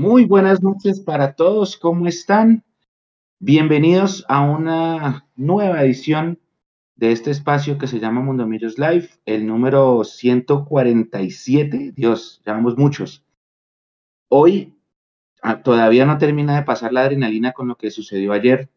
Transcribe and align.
Muy 0.00 0.24
buenas 0.24 0.62
noches 0.62 0.98
para 0.98 1.34
todos, 1.34 1.76
¿cómo 1.76 2.06
están? 2.06 2.64
Bienvenidos 3.38 4.24
a 4.30 4.40
una 4.40 5.28
nueva 5.36 5.84
edición 5.84 6.40
de 6.96 7.12
este 7.12 7.30
espacio 7.30 7.76
que 7.76 7.86
se 7.86 8.00
llama 8.00 8.22
Mundo 8.22 8.46
Millos 8.46 8.78
Live, 8.78 9.10
el 9.26 9.46
número 9.46 10.02
147. 10.02 11.92
Dios, 11.94 12.40
llamamos 12.46 12.78
muchos. 12.78 13.26
Hoy 14.28 14.74
ah, 15.42 15.62
todavía 15.62 16.06
no 16.06 16.16
termina 16.16 16.56
de 16.56 16.62
pasar 16.62 16.94
la 16.94 17.02
adrenalina 17.02 17.52
con 17.52 17.68
lo 17.68 17.76
que 17.76 17.90
sucedió 17.90 18.32
ayer 18.32 18.70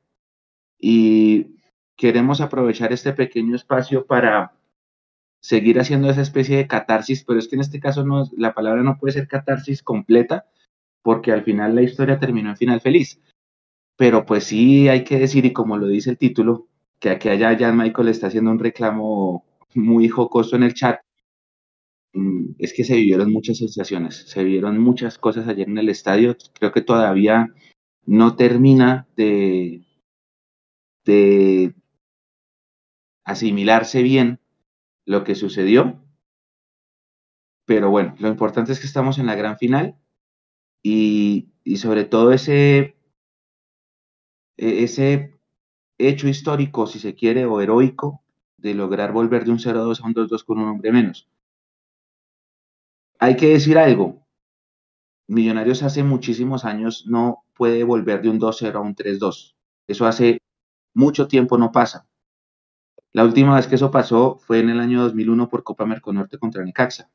y 0.78 1.56
queremos 1.96 2.42
aprovechar 2.42 2.92
este 2.92 3.14
pequeño 3.14 3.56
espacio 3.56 4.06
para 4.06 4.58
seguir 5.40 5.80
haciendo 5.80 6.10
esa 6.10 6.22
especie 6.22 6.58
de 6.58 6.68
catarsis, 6.68 7.24
pero 7.24 7.40
es 7.40 7.48
que 7.48 7.56
en 7.56 7.62
este 7.62 7.80
caso 7.80 8.04
la 8.36 8.54
palabra 8.54 8.84
no 8.84 8.98
puede 8.98 9.14
ser 9.14 9.30
catarsis 9.30 9.82
completa 9.82 10.48
porque 11.04 11.32
al 11.32 11.44
final 11.44 11.76
la 11.76 11.84
historia 11.84 12.20
terminó 12.20 12.50
en 12.50 12.58
final 12.58 12.82
feliz. 12.82 13.22
Pero 13.98 14.26
pues 14.26 14.46
sí 14.46 14.90
hay 14.90 15.04
que 15.04 15.20
decir, 15.20 15.46
y 15.46 15.54
como 15.54 15.78
lo 15.78 15.88
dice 15.88 16.10
el 16.12 16.18
título, 16.18 16.68
que 17.00 17.12
aquí 17.12 17.30
allá 17.30 17.56
Jan 17.58 17.78
Michael 17.78 18.08
está 18.10 18.28
haciendo 18.28 18.52
un 18.52 18.60
reclamo 18.60 19.46
muy 19.76 20.08
jocoso 20.10 20.56
en 20.56 20.64
el 20.64 20.74
chat, 20.74 21.02
mm, 22.14 22.56
es 22.60 22.74
que 22.74 22.84
se 22.84 22.96
vivieron 22.96 23.32
muchas 23.32 23.58
sensaciones, 23.58 24.24
se 24.28 24.44
vivieron 24.44 24.80
muchas 24.80 25.18
cosas 25.18 25.48
ayer 25.48 25.68
en 25.68 25.78
el 25.78 25.90
estadio. 25.90 26.36
Creo 26.54 26.72
que 26.72 26.82
todavía 26.82 27.54
no 28.06 28.36
termina 28.36 29.08
de, 29.16 29.84
de 31.06 31.74
asimilarse 33.26 34.04
bien 34.04 34.40
lo 35.06 35.24
que 35.24 35.36
sucedió. 35.36 36.00
Pero 37.66 37.90
bueno, 37.90 38.16
lo 38.20 38.28
importante 38.28 38.72
es 38.72 38.80
que 38.80 38.88
estamos 38.88 39.20
en 39.20 39.26
la 39.26 39.36
gran 39.36 39.58
final 39.58 39.98
y, 40.84 41.50
y 41.64 41.78
sobre 41.78 42.04
todo 42.04 42.32
ese, 42.34 42.96
e, 44.58 44.84
ese 44.84 45.40
hecho 45.98 46.28
histórico, 46.28 46.88
si 46.88 47.00
se 47.00 47.16
quiere, 47.16 47.46
o 47.46 47.62
heroico, 47.62 48.22
de 48.58 48.74
lograr 48.74 49.12
volver 49.14 49.46
de 49.46 49.52
un 49.52 49.60
0-2 49.60 50.02
a 50.02 50.08
un 50.08 50.14
2-2 50.14 50.44
con 50.46 50.60
un 50.60 50.70
hombre 50.70 50.92
menos. 50.92 51.30
Hay 53.20 53.36
que 53.38 53.50
decir 53.50 53.78
algo. 53.78 54.26
Millonarios 55.28 55.84
hace 55.84 56.04
muchísimos 56.04 56.66
años 56.66 57.06
no 57.08 57.46
puede 57.56 57.84
volver 57.84 58.22
de 58.22 58.30
un 58.30 58.40
2-0 58.40 58.76
a 58.76 58.82
un 58.82 58.96
3-2. 58.96 59.56
Eso 59.88 60.06
hace 60.06 60.40
mucho 60.94 61.28
tiempo 61.28 61.58
no 61.58 61.72
pasa. 61.72 62.08
La 63.14 63.24
última 63.24 63.56
vez 63.56 63.68
que 63.68 63.76
eso 63.76 63.92
pasó 63.92 64.38
fue 64.40 64.60
en 64.60 64.70
el 64.70 64.80
año 64.80 65.02
2001 65.04 65.48
por 65.50 65.64
Copa 65.64 65.86
Merconorte 65.86 66.38
contra 66.38 66.64
Necaxa. 66.64 67.10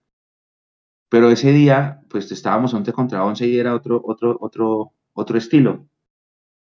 Pero 1.09 1.31
ese 1.31 1.53
día, 1.53 2.01
pues 2.09 2.31
estábamos 2.33 2.75
11 2.75 2.93
contra 2.93 3.25
11 3.25 3.47
y 3.47 3.59
era 3.59 3.75
otro, 3.75 4.01
otro, 4.05 4.37
otro, 4.41 4.93
otro 5.15 5.39
estilo. 5.39 5.87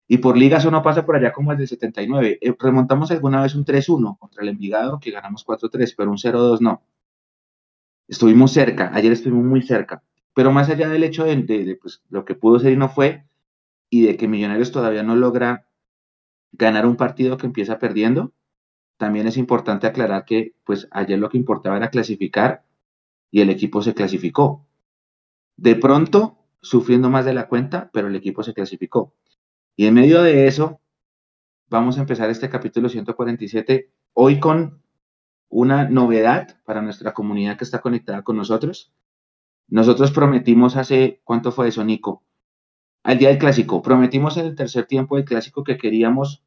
Y 0.08 0.20
por 0.20 0.38
liga 0.38 0.58
eso 0.58 0.72
no 0.72 0.82
pasa 0.82 1.06
por 1.06 1.16
allá 1.18 1.34
como 1.34 1.52
el 1.52 1.58
de 1.58 1.68
79. 1.68 2.40
Eh, 2.42 2.56
remontamos 2.58 3.12
alguna 3.12 3.42
vez 3.42 3.56
un 3.56 3.66
3-1 3.66 4.18
contra 4.18 4.42
el 4.44 4.50
Envigado, 4.50 5.00
que 5.00 5.12
ganamos 5.12 5.46
4-3, 5.46 5.94
pero 5.98 6.12
un 6.12 6.18
0-2 6.18 6.62
no. 6.62 6.82
Estuvimos 8.08 8.52
cerca, 8.54 8.92
ayer 8.94 9.12
estuvimos 9.12 9.46
muy 9.46 9.62
cerca. 9.62 10.02
Pero 10.34 10.52
más 10.52 10.70
allá 10.70 10.88
del 10.88 11.04
hecho 11.04 11.26
de, 11.26 11.78
pues, 11.82 12.04
lo 12.10 12.24
que 12.24 12.36
pudo 12.36 12.60
ser 12.60 12.72
y 12.72 12.78
no 12.78 12.90
fue, 12.90 13.26
y 13.90 14.06
de 14.06 14.18
que 14.18 14.28
Millonarios 14.28 14.72
todavía 14.72 15.04
no 15.04 15.16
logra 15.16 15.68
ganar 16.54 16.86
un 16.86 16.96
partido 16.96 17.38
que 17.38 17.48
empieza 17.48 17.80
perdiendo, 17.80 18.34
también 18.98 19.28
es 19.28 19.38
importante 19.38 19.88
aclarar 19.88 20.26
que 20.26 20.56
pues 20.64 20.88
ayer 20.92 21.20
lo 21.20 21.30
que 21.30 21.38
importaba 21.38 21.78
era 21.78 21.90
clasificar 21.90 22.64
y 23.32 23.42
el 23.42 23.50
equipo 23.50 23.82
se 23.82 23.94
clasificó. 23.94 24.66
De 25.56 25.76
pronto, 25.76 26.38
sufriendo 26.62 27.10
más 27.10 27.26
de 27.26 27.34
la 27.34 27.48
cuenta, 27.48 27.90
pero 27.94 28.08
el 28.08 28.16
equipo 28.16 28.44
se 28.44 28.54
clasificó. 28.54 29.14
Y 29.76 29.86
en 29.86 29.94
medio 29.94 30.24
de 30.24 30.48
eso, 30.48 30.82
vamos 31.70 31.98
a 31.98 32.02
empezar 32.02 32.30
este 32.30 32.50
capítulo 32.50 32.90
147 32.90 33.92
hoy 34.14 34.40
con 34.40 34.82
una 35.50 35.90
novedad 35.90 36.60
para 36.66 36.82
nuestra 36.82 37.14
comunidad 37.14 37.58
que 37.58 37.64
está 37.64 37.80
conectada 37.80 38.24
con 38.24 38.38
nosotros. 38.38 38.92
Nosotros 39.70 40.12
prometimos 40.12 40.76
hace, 40.76 41.22
¿cuánto 41.24 41.52
fue 41.52 41.70
eso, 41.70 41.84
Nico? 41.84 42.24
Al 43.04 43.18
día 43.18 43.30
del 43.30 43.38
clásico, 43.38 43.82
prometimos 43.82 44.38
en 44.38 44.48
el 44.48 44.56
tercer 44.56 44.86
tiempo 44.86 45.16
del 45.16 45.26
clásico 45.26 45.64
que 45.64 45.78
queríamos 45.78 46.44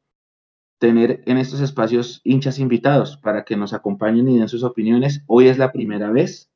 tener 0.77 1.23
en 1.25 1.37
estos 1.37 1.61
espacios 1.61 2.21
hinchas 2.23 2.59
invitados 2.59 3.17
para 3.17 3.45
que 3.45 3.55
nos 3.55 3.73
acompañen 3.73 4.27
y 4.27 4.37
den 4.37 4.49
sus 4.49 4.63
opiniones. 4.63 5.23
Hoy 5.27 5.47
es 5.47 5.57
la 5.57 5.71
primera 5.71 6.11
vez. 6.11 6.50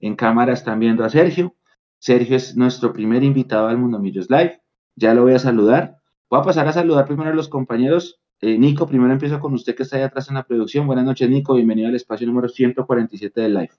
En 0.00 0.16
cámara 0.16 0.52
están 0.54 0.80
viendo 0.80 1.04
a 1.04 1.10
Sergio. 1.10 1.54
Sergio 1.98 2.36
es 2.36 2.56
nuestro 2.56 2.92
primer 2.92 3.22
invitado 3.22 3.68
al 3.68 3.78
Mundo 3.78 3.98
Millos 3.98 4.30
Live. 4.30 4.60
Ya 4.96 5.14
lo 5.14 5.22
voy 5.22 5.34
a 5.34 5.38
saludar. 5.38 5.98
Voy 6.30 6.40
a 6.40 6.42
pasar 6.42 6.66
a 6.68 6.72
saludar 6.72 7.06
primero 7.06 7.30
a 7.30 7.34
los 7.34 7.48
compañeros. 7.48 8.20
Eh, 8.40 8.58
Nico, 8.58 8.86
primero 8.86 9.12
empiezo 9.12 9.38
con 9.40 9.52
usted 9.52 9.74
que 9.74 9.82
está 9.82 9.96
ahí 9.96 10.02
atrás 10.02 10.28
en 10.28 10.36
la 10.36 10.44
producción. 10.44 10.86
Buenas 10.86 11.04
noches, 11.04 11.28
Nico. 11.28 11.54
Bienvenido 11.54 11.88
al 11.88 11.94
espacio 11.96 12.26
número 12.26 12.48
147 12.48 13.40
del 13.40 13.54
live. 13.54 13.70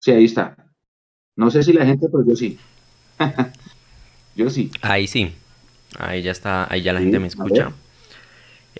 Sí, 0.00 0.12
ahí 0.12 0.24
está. 0.24 0.56
No 1.36 1.50
sé 1.50 1.62
si 1.62 1.72
la 1.72 1.84
gente, 1.84 2.08
pero 2.10 2.24
yo 2.26 2.34
sí. 2.34 2.58
yo 4.36 4.48
sí. 4.48 4.70
Ahí 4.80 5.06
sí. 5.06 5.34
Ahí 5.98 6.22
ya 6.22 6.30
está, 6.30 6.72
ahí 6.72 6.82
ya 6.82 6.92
la 6.92 7.00
gente 7.00 7.18
me 7.18 7.26
escucha. 7.26 7.72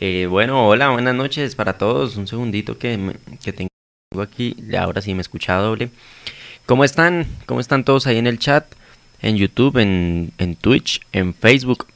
Eh, 0.01 0.29
bueno, 0.31 0.69
hola, 0.69 0.91
buenas 0.91 1.15
noches 1.17 1.57
para 1.57 1.77
todos. 1.77 2.17
Un 2.17 2.29
segundito 2.29 2.79
que, 2.79 3.17
que 3.43 3.53
tengo 3.53 3.69
aquí, 4.23 4.55
ahora 4.79 5.03
sí 5.03 5.13
me 5.13 5.23
escucha 5.23 5.57
doble. 5.57 5.91
¿Cómo 6.67 6.85
están? 6.85 7.27
¿Cómo 7.47 7.59
están 7.59 7.83
todos 7.83 8.07
ahí 8.07 8.17
en 8.19 8.29
el 8.29 8.39
chat? 8.39 8.65
En 9.23 9.37
YouTube, 9.37 9.79
en, 9.79 10.57
Twitch, 10.61 11.01
en 11.11 11.35
Facebook. 11.35 11.89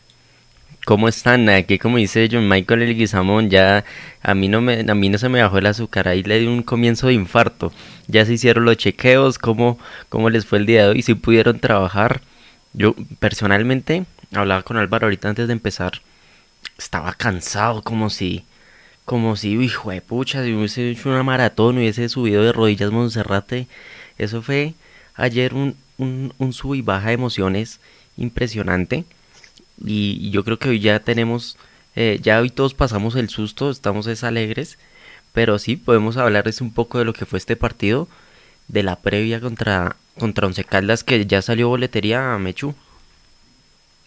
¿Cómo 0.85 1.07
están? 1.07 1.49
Aquí 1.49 1.79
como 1.79 1.99
dice 1.99 2.29
John 2.31 2.49
Michael 2.49 2.83
el 2.83 2.97
Guizamón, 2.97 3.51
ya 3.51 3.85
a 4.21 4.35
mí 4.35 4.49
no 4.49 4.61
me 4.61 4.81
a 4.81 4.95
mí 4.97 5.09
no 5.09 5.19
se 5.19 5.29
me 5.29 5.41
bajó 5.41 5.59
el 5.59 5.67
azúcar, 5.67 6.09
ahí 6.09 6.25
le 6.25 6.41
di 6.41 6.47
un 6.49 6.65
comienzo 6.65 7.07
de 7.07 7.13
infarto. 7.15 7.73
Ya 8.09 8.27
se 8.27 8.33
hicieron 8.33 8.65
los 8.65 8.79
chequeos, 8.79 9.39
cómo, 9.39 9.79
cómo 10.09 10.29
les 10.29 10.45
fue 10.45 10.59
el 10.59 10.67
día 10.67 10.85
de 10.87 10.89
hoy, 10.91 11.03
si 11.03 11.15
pudieron 11.15 11.61
trabajar. 11.61 12.21
Yo 12.73 12.97
personalmente 13.21 14.07
hablaba 14.35 14.63
con 14.63 14.77
Álvaro 14.77 15.07
ahorita 15.07 15.29
antes 15.29 15.47
de 15.47 15.53
empezar. 15.53 16.03
Estaba 16.79 17.13
cansado, 17.15 17.83
como 17.83 18.11
si 18.11 18.45
como 19.05 19.37
si, 19.37 19.51
hijo 19.53 19.91
de 19.91 20.01
pucha, 20.01 20.45
si 20.45 20.53
hubiese 20.53 20.91
hecho 20.91 21.09
una 21.09 21.23
maratón, 21.23 21.79
hubiese 21.79 22.09
subido 22.09 22.43
de 22.43 22.53
rodillas 22.53 22.91
Monserrate. 22.91 23.67
Eso 24.19 24.43
fue 24.43 24.75
ayer 25.15 25.55
un, 25.55 25.77
un, 25.99 26.53
sub 26.53 26.75
y 26.75 26.83
baja 26.83 27.09
de 27.09 27.15
emociones 27.15 27.81
impresionante. 28.17 29.05
Y, 29.85 30.31
yo 30.31 30.45
creo 30.45 30.59
que 30.59 30.69
hoy 30.71 30.81
ya 30.81 31.01
tenemos, 31.01 31.57
eh, 31.97 32.21
ya 32.23 32.41
hoy 32.41 32.51
todos 32.51 32.75
pasamos 32.75 33.17
el 33.17 33.29
susto, 33.29 33.71
estamos 33.71 34.07
es 34.07 34.25
alegres. 34.25 34.79
Pero 35.33 35.59
sí, 35.59 35.77
podemos 35.77 36.17
hablarles 36.17 36.61
un 36.61 36.73
poco 36.73 36.99
de 36.99 37.05
lo 37.05 37.13
que 37.15 37.27
fue 37.27 37.39
este 37.39 37.57
partido, 37.57 38.07
de 38.69 38.83
la 38.83 38.97
previa 38.97 39.41
contra, 39.41 39.97
contra 40.19 40.47
Once 40.47 40.63
Caldas, 40.65 41.05
que 41.05 41.27
ya 41.27 41.43
salió 41.43 41.69
boletería, 41.69 42.37
Mechu. 42.39 42.75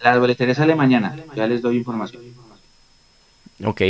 La 0.02 0.18
boletería 0.20 0.54
sale 0.54 0.76
mañana, 0.76 1.16
ya 1.36 1.48
les 1.48 1.62
doy 1.62 1.78
información. 1.78 2.22
Ok, 3.64 3.82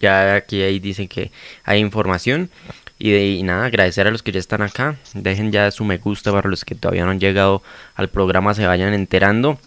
ya 0.00 0.34
aquí 0.34 0.62
ahí 0.62 0.80
dicen 0.80 1.06
que 1.08 1.30
hay 1.64 1.80
información. 1.80 2.50
Y, 2.98 3.42
nada, 3.42 3.66
agradecer 3.66 4.06
a 4.06 4.10
los 4.10 4.22
que 4.22 4.32
ya 4.32 4.38
están 4.38 4.62
acá. 4.62 4.96
Dejen 5.14 5.50
ya 5.52 5.70
su 5.70 5.84
me 5.84 5.98
gusta 5.98 6.30
para 6.32 6.48
los 6.48 6.64
que 6.64 6.74
todavía 6.76 7.04
no 7.04 7.10
han 7.10 7.20
llegado 7.20 7.62
al 7.96 8.08
programa, 8.08 8.54
se 8.54 8.66
vayan 8.66 8.94
enterando. 8.94 9.58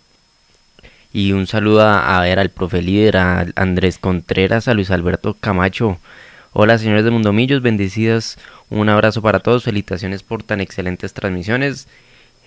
Y 1.11 1.31
un 1.33 1.47
saludo 1.47 1.81
a, 1.81 2.19
ver 2.21 2.39
al 2.39 2.49
profe 2.49 2.81
líder, 2.81 3.17
a 3.17 3.45
Andrés 3.55 3.97
Contreras, 3.99 4.67
a 4.67 4.73
Luis 4.73 4.91
Alberto 4.91 5.33
Camacho. 5.39 5.99
Hola 6.53 6.77
señores 6.77 7.03
de 7.03 7.11
Mundomillos, 7.11 7.61
bendecidas. 7.61 8.37
Un 8.69 8.89
abrazo 8.89 9.21
para 9.21 9.39
todos, 9.39 9.63
felicitaciones 9.63 10.23
por 10.23 10.43
tan 10.43 10.61
excelentes 10.61 11.13
transmisiones. 11.13 11.87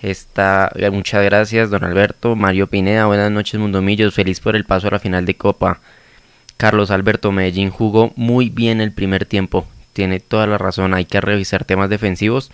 Está, 0.03 0.73
muchas 0.93 1.25
gracias, 1.25 1.71
don 1.71 1.85
Alberto. 1.85 2.37
Mario 2.37 2.67
Pineda, 2.67 3.07
buenas 3.07 3.31
noches, 3.31 3.61
Mundomillos. 3.61 4.15
Feliz 4.15 4.41
por 4.41 4.57
el 4.57 4.65
paso 4.65 4.89
a 4.89 4.93
la 4.93 4.99
final 4.99 5.27
de 5.27 5.35
Copa. 5.35 5.81
Carlos 6.59 6.91
Alberto 6.91 7.31
Medellín 7.31 7.71
jugó 7.71 8.13
muy 8.17 8.49
bien 8.49 8.81
el 8.81 8.91
primer 8.91 9.25
tiempo. 9.27 9.65
Tiene 9.93 10.19
toda 10.19 10.49
la 10.49 10.59
razón, 10.59 10.93
hay 10.93 11.05
que 11.05 11.21
revisar 11.21 11.65
temas 11.65 11.89
defensivos, 11.89 12.51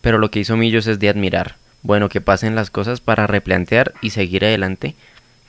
pero 0.00 0.18
lo 0.18 0.32
que 0.32 0.40
hizo 0.40 0.56
Millos 0.56 0.88
es 0.88 0.98
de 0.98 1.08
admirar. 1.08 1.54
Bueno, 1.82 2.08
que 2.08 2.20
pasen 2.20 2.56
las 2.56 2.70
cosas 2.70 3.00
para 3.00 3.28
replantear 3.28 3.94
y 4.02 4.10
seguir 4.10 4.44
adelante. 4.44 4.96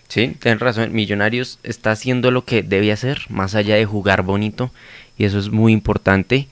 Sí, 0.10 0.36
tienes 0.40 0.60
razón, 0.60 0.94
Millonarios 0.94 1.58
está 1.64 1.90
haciendo 1.90 2.30
lo 2.30 2.46
que 2.46 2.62
debe 2.62 2.92
hacer, 2.92 3.22
más 3.30 3.56
allá 3.56 3.76
de 3.76 3.86
jugar 3.86 4.22
bonito, 4.22 4.72
y 5.18 5.26
eso 5.26 5.40
es 5.40 5.50
muy 5.50 5.74
importante. 5.74 6.48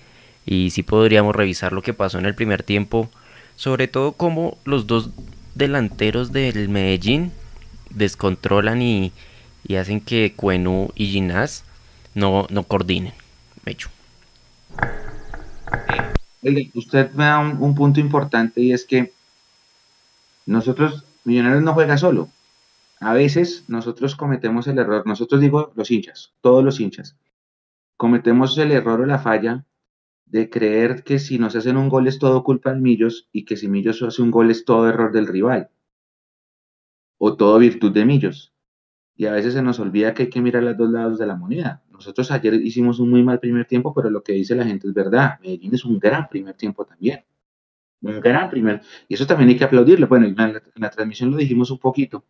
Y 0.48 0.72
sí 0.72 0.82
podríamos 0.82 1.36
revisar 1.36 1.74
lo 1.74 1.84
que 1.84 1.94
pasó 1.94 2.18
en 2.18 2.26
el 2.26 2.34
primer 2.34 2.64
tiempo, 2.64 3.08
sobre 3.56 3.88
todo 3.88 4.14
cómo 4.14 4.58
los 4.66 4.88
dos 4.88 5.12
delanteros 5.54 6.32
del 6.32 6.70
Medellín 6.70 7.32
descontrolan 7.92 8.82
y, 8.82 9.12
y 9.68 9.76
hacen 9.76 10.02
que 10.02 10.34
Cuenu 10.36 10.90
y 10.96 11.08
Ginás 11.08 11.64
no, 12.14 12.48
no 12.50 12.64
coordinen. 12.64 13.14
Mecho. 13.66 13.90
usted 16.74 17.12
me 17.12 17.26
da 17.26 17.40
un, 17.40 17.62
un 17.62 17.76
punto 17.76 18.00
importante 18.00 18.62
y 18.62 18.72
es 18.72 18.86
que 18.86 19.14
nosotros, 20.46 21.06
Millonarios 21.24 21.64
no 21.64 21.74
juega 21.74 21.98
solo. 21.98 22.30
A 23.00 23.14
veces 23.14 23.66
nosotros 23.68 24.16
cometemos 24.16 24.68
el 24.68 24.78
error, 24.78 25.06
nosotros 25.06 25.42
digo 25.42 25.74
los 25.76 25.92
hinchas, 25.92 26.34
todos 26.42 26.64
los 26.64 26.80
hinchas, 26.80 27.18
cometemos 27.98 28.58
el 28.58 28.72
error 28.72 29.02
o 29.02 29.06
la 29.06 29.20
falla 29.20 29.66
de 30.26 30.50
creer 30.50 31.04
que 31.04 31.20
si 31.20 31.38
nos 31.38 31.56
hacen 31.56 31.78
un 31.78 31.90
gol 31.90 32.08
es 32.08 32.20
todo 32.20 32.44
culpa 32.44 32.74
de 32.74 32.80
Millos 32.80 33.28
y 33.32 33.46
que 33.46 33.58
si 33.58 33.68
Millos 33.68 34.02
hace 34.02 34.22
un 34.22 34.32
gol 34.32 34.50
es 34.50 34.66
todo 34.66 34.88
error 34.88 35.12
del 35.12 35.28
rival 35.28 35.70
o 37.18 37.36
todo 37.36 37.60
virtud 37.60 37.92
de 37.92 38.06
Millos. 38.06 38.55
Y 39.18 39.26
a 39.26 39.32
veces 39.32 39.54
se 39.54 39.62
nos 39.62 39.80
olvida 39.80 40.14
que 40.14 40.24
hay 40.24 40.30
que 40.30 40.42
mirar 40.42 40.64
los 40.64 40.78
dos 40.78 40.92
lados 40.92 41.18
de 41.18 41.26
la 41.26 41.36
moneda. 41.36 41.82
Nosotros 41.90 42.30
ayer 42.32 42.54
hicimos 42.56 43.00
un 43.00 43.10
muy 43.10 43.24
mal 43.24 43.40
primer 43.40 43.66
tiempo, 43.66 43.94
pero 43.94 44.10
lo 44.10 44.22
que 44.22 44.34
dice 44.34 44.56
la 44.56 44.66
gente 44.66 44.88
es 44.88 44.94
verdad. 44.94 45.40
Medellín 45.42 45.74
es 45.74 45.86
un 45.86 46.00
gran 46.00 46.28
primer 46.28 46.56
tiempo 46.56 46.86
también. 46.86 47.24
Un 48.02 48.20
gran 48.20 48.50
primer. 48.50 48.82
Y 49.08 49.14
eso 49.14 49.26
también 49.26 49.50
hay 49.50 49.58
que 49.58 49.64
aplaudirlo. 49.64 50.08
Bueno, 50.08 50.26
en 50.28 50.36
la, 50.76 50.90
transmisión 50.90 51.32
lo 51.32 51.38
dijimos 51.38 51.72
un 51.72 51.80
poquito. 51.80 52.26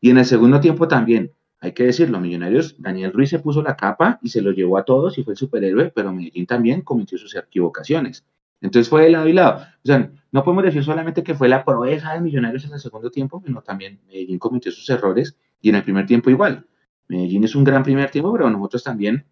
Y 0.00 0.10
en 0.10 0.18
el 0.18 0.24
segundo 0.24 0.58
tiempo 0.58 0.88
también 0.88 1.32
hay 1.60 1.72
que 1.72 1.84
decirlo, 1.84 2.18
Millonarios, 2.18 2.74
Daniel 2.78 3.12
Ruiz 3.12 3.30
se 3.30 3.38
puso 3.38 3.62
la 3.62 3.76
capa 3.76 4.18
y 4.22 4.30
se 4.30 4.40
lo 4.40 4.50
llevó 4.50 4.78
a 4.78 4.84
todos 4.84 5.18
y 5.18 5.22
fue 5.22 5.34
el 5.34 5.36
superhéroe, 5.36 5.92
pero 5.94 6.12
Medellín 6.12 6.46
también 6.46 6.80
cometió 6.80 7.18
sus 7.18 7.36
equivocaciones. 7.36 8.24
Entonces 8.62 8.88
fue 8.88 9.02
de 9.02 9.10
lado 9.10 9.28
y 9.28 9.32
lado. 9.32 9.60
O 9.60 9.86
sea, 9.86 10.10
no 10.32 10.42
podemos 10.42 10.64
decir 10.64 10.82
solamente 10.82 11.22
que 11.22 11.34
fue 11.34 11.48
la 11.48 11.64
proeza 11.64 12.14
de 12.14 12.20
Millonarios 12.20 12.64
en 12.64 12.72
el 12.72 12.80
segundo 12.80 13.10
tiempo, 13.10 13.42
sino 13.44 13.60
también 13.60 14.00
Medellín 14.06 14.38
cometió 14.38 14.72
sus 14.72 14.88
errores 14.88 15.36
y 15.62 15.70
en 15.70 15.76
el 15.76 15.84
primer 15.84 16.06
tiempo 16.06 16.28
igual. 16.28 16.66
Medellín 17.08 17.44
es 17.44 17.54
un 17.54 17.64
gran 17.64 17.82
primer 17.82 18.10
tiempo, 18.10 18.32
pero 18.32 18.50
nosotros 18.50 18.84
también 18.84 19.24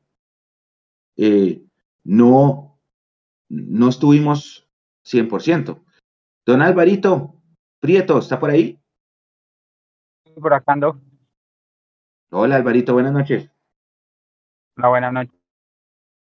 eh, 1.17 1.63
no, 2.05 2.79
no 3.49 3.89
estuvimos 3.89 4.69
100%. 5.05 5.83
Don 6.47 6.63
Alvarito 6.63 7.35
Prieto, 7.81 8.19
¿está 8.19 8.39
por 8.39 8.51
ahí? 8.51 8.79
Por 10.41 10.55
acá 10.55 10.73
ando. 10.73 11.01
Hola 12.31 12.57
Alvarito, 12.57 12.93
buenas 12.93 13.13
noches. 13.13 13.51
Hola, 14.77 14.89
buenas 14.89 15.13
noches. 15.13 15.35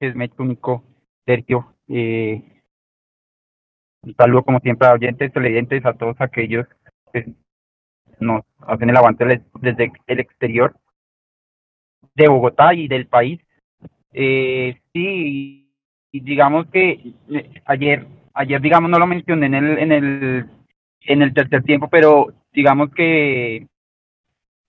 Es 0.00 0.15
único, 0.39 0.85
Sergio. 1.27 1.77
Eh, 1.89 2.62
un 4.03 4.15
saludo 4.15 4.43
como 4.43 4.59
siempre 4.61 4.89
a 4.89 4.94
oyentes, 4.94 5.33
televidentes, 5.33 5.85
a 5.85 5.93
todos 5.93 6.17
aquellos 6.19 6.67
que 7.12 7.35
nos 8.20 8.44
hacen 8.67 8.91
el 8.91 8.97
aguante 8.97 9.43
desde 9.61 9.93
el 10.06 10.20
exterior 10.20 10.75
de 12.14 12.29
Bogotá 12.29 12.75
y 12.75 12.88
del 12.88 13.06
país. 13.06 13.41
Eh, 14.12 14.79
sí, 14.93 15.69
y 16.11 16.20
digamos 16.20 16.67
que 16.67 17.14
eh, 17.31 17.50
ayer, 17.64 18.06
ayer 18.35 18.61
digamos 18.61 18.91
no 18.91 18.99
lo 18.99 19.06
mencioné 19.06 19.47
en 19.47 19.55
el, 19.55 19.79
en 19.79 19.93
el, 19.93 20.47
en 21.00 21.23
el 21.23 21.35
tercer 21.35 21.62
tiempo, 21.62 21.88
pero 21.88 22.32
digamos 22.53 22.91
que 22.91 23.67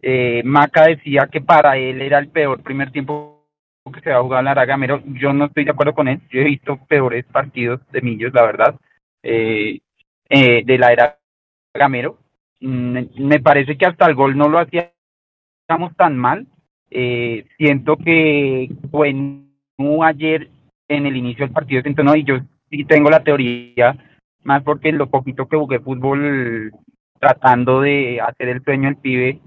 eh, 0.01 0.42
Maca 0.46 0.88
decía 0.88 1.28
que 1.31 1.42
para 1.42 1.78
él 1.78 2.01
era 2.01 2.19
el 2.19 2.30
peor 2.30 2.62
primer 2.63 2.92
tiempo 2.92 3.46
que 3.94 4.00
se 4.00 4.12
va 4.12 4.19
a 4.19 4.22
jugar 4.22 4.39
en 4.39 4.56
la 4.56 4.66
Gamero. 4.66 5.01
Yo 5.06 5.34
no 5.34 5.46
estoy 5.46 5.66
de 5.66 5.72
acuerdo 5.72 5.94
con 5.94 6.07
él. 6.07 6.22
Yo 6.30 6.39
he 6.39 6.46
visto 6.46 6.78
peores 6.88 7.25
partidos 7.25 7.81
de 7.92 8.01
Millos, 8.01 8.34
la 8.34 8.44
verdad, 8.44 8.75
eh, 9.22 9.81
de 10.30 10.78
la 10.78 10.94
era 10.94 11.19
Gamero. 11.74 12.23
Mm, 12.63 12.98
me 13.19 13.42
parece 13.42 13.77
que 13.77 13.86
hasta 13.86 14.06
el 14.06 14.15
gol 14.15 14.38
no 14.38 14.48
lo 14.48 14.57
hacíamos 14.57 15.95
tan 15.98 16.18
mal. 16.18 16.48
Eh, 16.89 17.45
siento 17.57 17.98
que 17.98 18.69
ayer 20.06 20.50
en 20.88 21.06
el 21.06 21.18
inicio 21.18 21.45
del 21.45 21.54
partido 21.54 21.81
siento 21.81 22.04
no 22.04 22.15
y 22.15 22.24
yo 22.24 22.38
sí 22.69 22.86
tengo 22.86 23.10
la 23.10 23.24
teoría 23.24 23.98
más 24.44 24.63
porque 24.63 24.92
lo 24.92 25.10
poquito 25.10 25.48
que 25.48 25.57
jugué 25.57 25.80
fútbol 25.80 26.71
tratando 27.19 27.81
de 27.81 28.21
hacer 28.21 28.50
el 28.50 28.63
sueño 28.63 28.89
al 28.89 28.98
pibe 28.98 29.39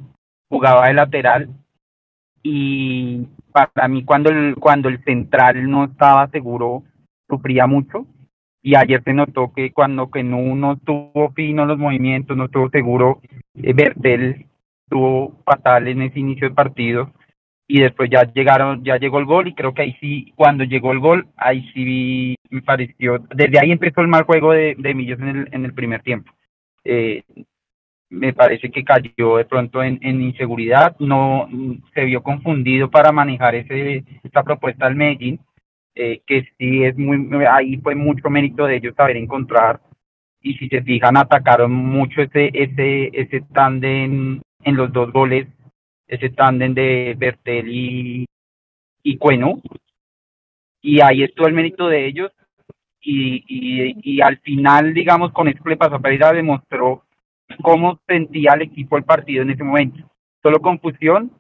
jugaba 0.49 0.89
de 0.89 0.95
lateral 0.95 1.49
y 2.43 3.29
para 3.53 3.89
mí 3.89 4.05
cuando 4.05 4.31
el, 4.31 4.57
cuando 4.57 4.89
el 4.89 5.03
central 5.05 5.71
no 5.71 5.85
estaba 5.85 6.29
seguro 6.29 6.83
sufría 7.29 7.67
mucho 7.67 8.07
y 8.67 8.75
ayer 8.75 9.01
se 9.05 9.15
notó 9.15 9.53
que 9.55 9.73
cuando 9.73 10.11
que 10.11 10.25
no, 10.25 10.57
no 10.57 10.73
estuvo 10.73 11.31
fino 11.37 11.65
los 11.67 11.79
movimientos, 11.79 12.37
no 12.37 12.47
estuvo 12.47 12.69
seguro, 12.69 13.21
eh, 13.55 13.73
Bertel 13.73 14.47
estuvo 14.83 15.41
fatal 15.45 15.87
en 15.87 16.03
ese 16.03 16.19
inicio 16.19 16.49
de 16.49 16.55
partido 16.57 17.13
y 17.69 17.79
después 17.79 18.11
ya 18.11 18.25
llegaron, 18.25 18.83
ya 18.83 18.97
llegó 18.97 19.21
el 19.21 19.25
gol 19.25 19.47
y 19.47 19.55
creo 19.55 19.73
que 19.73 19.83
ahí 19.83 19.97
sí, 20.01 20.33
cuando 20.35 20.65
llegó 20.65 20.91
el 20.91 20.99
gol, 20.99 21.29
ahí 21.37 21.71
sí 21.73 22.35
me 22.51 22.61
pareció, 22.61 23.19
desde 23.33 23.61
ahí 23.61 23.71
empezó 23.71 24.01
el 24.01 24.09
mal 24.09 24.25
juego 24.25 24.51
de, 24.51 24.75
de 24.77 24.95
Millos 24.95 25.21
en 25.21 25.29
el, 25.29 25.49
en 25.53 25.65
el 25.65 25.73
primer 25.73 26.03
tiempo. 26.03 26.33
Eh, 26.83 27.23
me 28.11 28.33
parece 28.33 28.73
que 28.73 28.83
cayó 28.83 29.37
de 29.37 29.45
pronto 29.45 29.81
en, 29.81 30.01
inseguridad, 30.03 30.97
no 30.99 31.49
se 31.95 32.05
vio 32.05 32.21
confundido 32.21 32.91
para 32.91 33.13
manejar 33.13 33.55
ese, 33.55 34.03
esta 34.25 34.43
propuesta 34.43 34.87
al 34.87 34.97
Medellín, 34.97 35.39
eh, 35.97 36.21
que 36.27 36.47
sí 36.59 36.85
es 36.85 36.97
muy, 36.97 37.29
ahí 37.51 37.79
fue 37.79 37.95
mucho 37.95 38.31
mérito 38.31 38.67
de 38.67 38.77
ellos 38.77 38.95
saber 38.95 39.17
encontrar, 39.17 39.81
y 40.41 40.55
si 40.55 40.69
se 40.69 40.83
fijan, 40.83 41.17
atacaron 41.17 41.73
mucho 41.73 42.23
ese, 42.23 42.51
ese, 42.55 43.11
ese 43.13 43.41
tándem 43.53 44.41
en 44.63 44.77
los 44.77 44.93
dos 44.93 45.13
goles, 45.13 45.49
ese 46.07 46.31
tándem 46.31 46.75
de 46.75 47.17
Bertel 47.19 47.69
y, 47.69 48.27
y 49.03 49.17
Cueno, 49.17 49.61
y 50.81 51.01
ahí 51.01 51.25
estuvo 51.25 51.49
el 51.49 51.55
mérito 51.55 51.89
de 51.89 52.07
ellos, 52.07 52.31
y, 53.01 53.45
y, 53.49 54.17
y 54.17 54.21
al 54.21 54.39
final, 54.39 54.95
digamos, 54.95 55.33
con 55.33 55.49
esto 55.49 55.69
le 55.69 55.77
pasó 55.77 55.97
a 55.97 56.01
Pereira, 56.01 56.33
demostró 56.33 57.05
cómo 57.63 58.01
sentía 58.07 58.53
el 58.55 58.63
equipo 58.63 58.97
el 58.97 59.05
partido 59.05 59.43
en 59.43 59.51
ese 59.51 59.65
momento. 59.65 60.11
Solo 60.43 60.61
confusión 60.61 61.31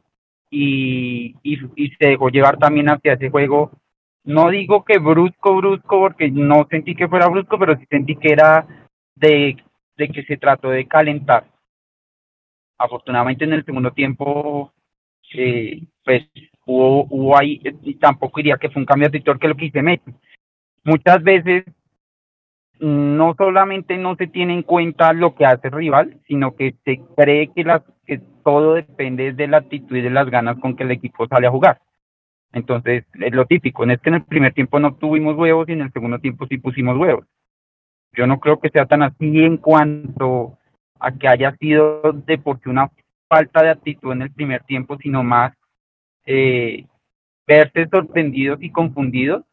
y, 0.51 1.35
y, 1.43 1.89
se 1.99 2.09
dejó 2.09 2.29
llevar 2.29 2.59
también 2.59 2.89
hacia 2.89 3.15
ese 3.15 3.31
juego. 3.31 3.73
No 4.27 4.51
digo 4.51 4.85
que 4.85 4.99
brusco, 4.99 5.57
brusco, 5.57 6.01
porque 6.01 6.31
no 6.31 6.67
sentí 6.69 6.97
que 6.97 7.09
fuera 7.09 7.29
brusco, 7.29 7.59
pero 7.61 7.77
sí 7.77 7.87
sentí 7.89 8.17
que 8.17 8.33
era 8.33 8.67
de, 9.15 9.57
de 9.97 10.09
que 10.09 10.25
se 10.25 10.37
trató 10.37 10.69
de 10.71 10.87
calentar. 10.87 11.47
Afortunadamente 12.77 13.45
en 13.45 13.53
el 13.53 13.65
segundo 13.65 13.93
tiempo, 13.93 14.73
eh, 15.33 15.81
pues 16.05 16.27
hubo, 16.67 17.39
ahí, 17.39 17.61
y 17.83 17.95
tampoco 17.95 18.39
diría 18.39 18.57
que 18.57 18.69
fue 18.69 18.83
un 18.83 18.87
cambio 18.87 19.09
de 19.09 19.19
actitud 19.19 19.39
que 19.39 19.49
lo 19.49 19.55
que 19.55 19.67
hice 19.67 19.83
Messi. 19.83 20.13
Muchas 20.83 21.23
veces 21.23 21.65
no 22.81 23.35
solamente 23.39 23.97
no 23.97 24.17
se 24.17 24.27
tiene 24.27 24.55
en 24.55 24.63
cuenta 24.63 25.13
lo 25.13 25.37
que 25.37 25.47
hace 25.47 25.69
el 25.69 25.75
rival, 25.75 26.21
sino 26.27 26.57
que 26.57 26.75
se 26.85 27.01
cree 27.17 27.53
que, 27.53 27.65
que 28.05 28.21
todo 28.45 28.75
depende 28.75 29.33
de 29.33 29.47
la 29.47 29.59
actitud 29.59 29.97
y 29.97 30.03
de 30.03 30.11
las 30.11 30.29
ganas 30.29 30.59
con 30.59 30.75
que 30.75 30.83
el 30.83 30.91
equipo 30.91 31.29
sale 31.29 31.47
a 31.47 31.53
jugar. 31.53 31.81
Entonces, 32.53 33.05
es 33.15 33.35
lo 33.35 33.45
típico, 33.47 33.85
no 33.85 33.93
es 33.93 34.01
que 34.01 34.09
en 34.09 34.17
el 34.17 34.25
primer 34.25 34.55
tiempo 34.55 34.79
no 34.81 34.95
tuvimos 34.95 35.37
huevos 35.37 35.69
y 35.69 35.73
en 35.73 35.83
el 35.83 35.93
segundo 35.93 36.19
tiempo 36.19 36.47
sí 36.47 36.59
pusimos 36.59 36.97
huevos. 36.97 37.27
Yo 38.13 38.27
no 38.27 38.41
creo 38.41 38.59
que 38.61 38.71
sea 38.71 38.87
tan 38.87 39.03
así 39.03 39.45
en 39.45 39.59
cuanto 39.59 40.59
a 40.99 41.13
que 41.13 41.29
haya 41.29 41.55
sido 41.57 42.01
de 42.13 42.39
porque 42.39 42.71
una 42.71 42.91
falta 43.29 43.63
de 43.63 43.71
actitud 43.71 44.13
en 44.13 44.23
el 44.23 44.33
primer 44.33 44.63
tiempo, 44.65 44.97
sino 44.99 45.23
más 45.23 45.53
eh, 46.25 46.87
verse 47.47 47.89
sorprendidos 47.91 48.63
y 48.63 48.71
confundidos 48.71 49.45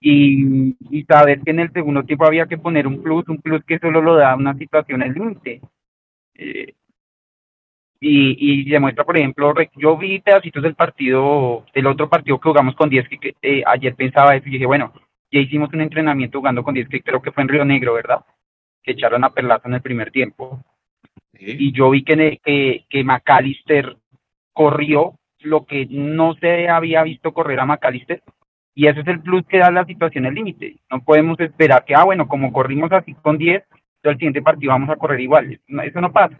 y, 0.00 0.76
y, 0.90 1.04
saber 1.04 1.40
que 1.40 1.50
en 1.50 1.60
el 1.60 1.72
segundo 1.72 2.04
tiempo 2.04 2.24
había 2.24 2.46
que 2.46 2.58
poner 2.58 2.86
un 2.86 3.02
plus, 3.02 3.28
un 3.28 3.38
plus 3.38 3.64
que 3.64 3.78
solo 3.78 4.00
lo 4.00 4.14
da 4.14 4.36
una 4.36 4.54
situación 4.56 5.02
al 5.02 5.12
límite. 5.12 5.60
Eh, 6.34 6.74
y, 8.00 8.62
y 8.62 8.70
demuestra, 8.70 9.04
por 9.04 9.16
ejemplo, 9.16 9.52
yo 9.76 9.96
vi 9.96 10.20
pedacitos 10.20 10.62
del 10.62 10.74
partido, 10.74 11.64
del 11.74 11.86
otro 11.86 12.08
partido 12.08 12.38
que 12.38 12.48
jugamos 12.48 12.76
con 12.76 12.88
10, 12.88 13.08
que, 13.08 13.34
eh, 13.42 13.62
ayer 13.66 13.94
pensaba 13.94 14.36
eso 14.36 14.48
y 14.48 14.52
dije, 14.52 14.66
bueno, 14.66 14.92
ya 15.30 15.40
hicimos 15.40 15.72
un 15.72 15.80
entrenamiento 15.80 16.38
jugando 16.38 16.62
con 16.62 16.74
10, 16.74 16.88
que 16.88 17.02
creo 17.02 17.20
que 17.20 17.32
fue 17.32 17.42
en 17.42 17.48
Río 17.48 17.64
Negro, 17.64 17.94
¿verdad? 17.94 18.24
Que 18.82 18.92
echaron 18.92 19.24
a 19.24 19.30
Perlaza 19.30 19.68
en 19.68 19.74
el 19.74 19.82
primer 19.82 20.10
tiempo. 20.10 20.62
Y 21.38 21.72
yo 21.72 21.90
vi 21.90 22.04
que, 22.04 22.40
que, 22.42 22.84
que 22.88 23.04
McAllister 23.04 23.96
corrió 24.52 25.14
lo 25.40 25.66
que 25.66 25.86
no 25.90 26.34
se 26.34 26.68
había 26.68 27.02
visto 27.02 27.32
correr 27.32 27.60
a 27.60 27.66
McAllister, 27.66 28.22
y 28.74 28.86
ese 28.86 29.00
es 29.00 29.08
el 29.08 29.20
plus 29.20 29.44
que 29.46 29.58
da 29.58 29.72
la 29.72 29.84
situación 29.84 30.26
al 30.26 30.34
límite. 30.34 30.76
No 30.90 31.00
podemos 31.00 31.38
esperar 31.40 31.84
que, 31.84 31.96
ah, 31.96 32.04
bueno, 32.04 32.28
como 32.28 32.52
corrimos 32.52 32.92
así 32.92 33.12
con 33.14 33.36
10, 33.36 33.64
el 34.04 34.14
siguiente 34.14 34.40
partido 34.40 34.70
vamos 34.70 34.90
a 34.90 34.96
correr 34.96 35.20
igual. 35.20 35.60
eso 35.84 36.00
no 36.00 36.12
pasa. 36.12 36.38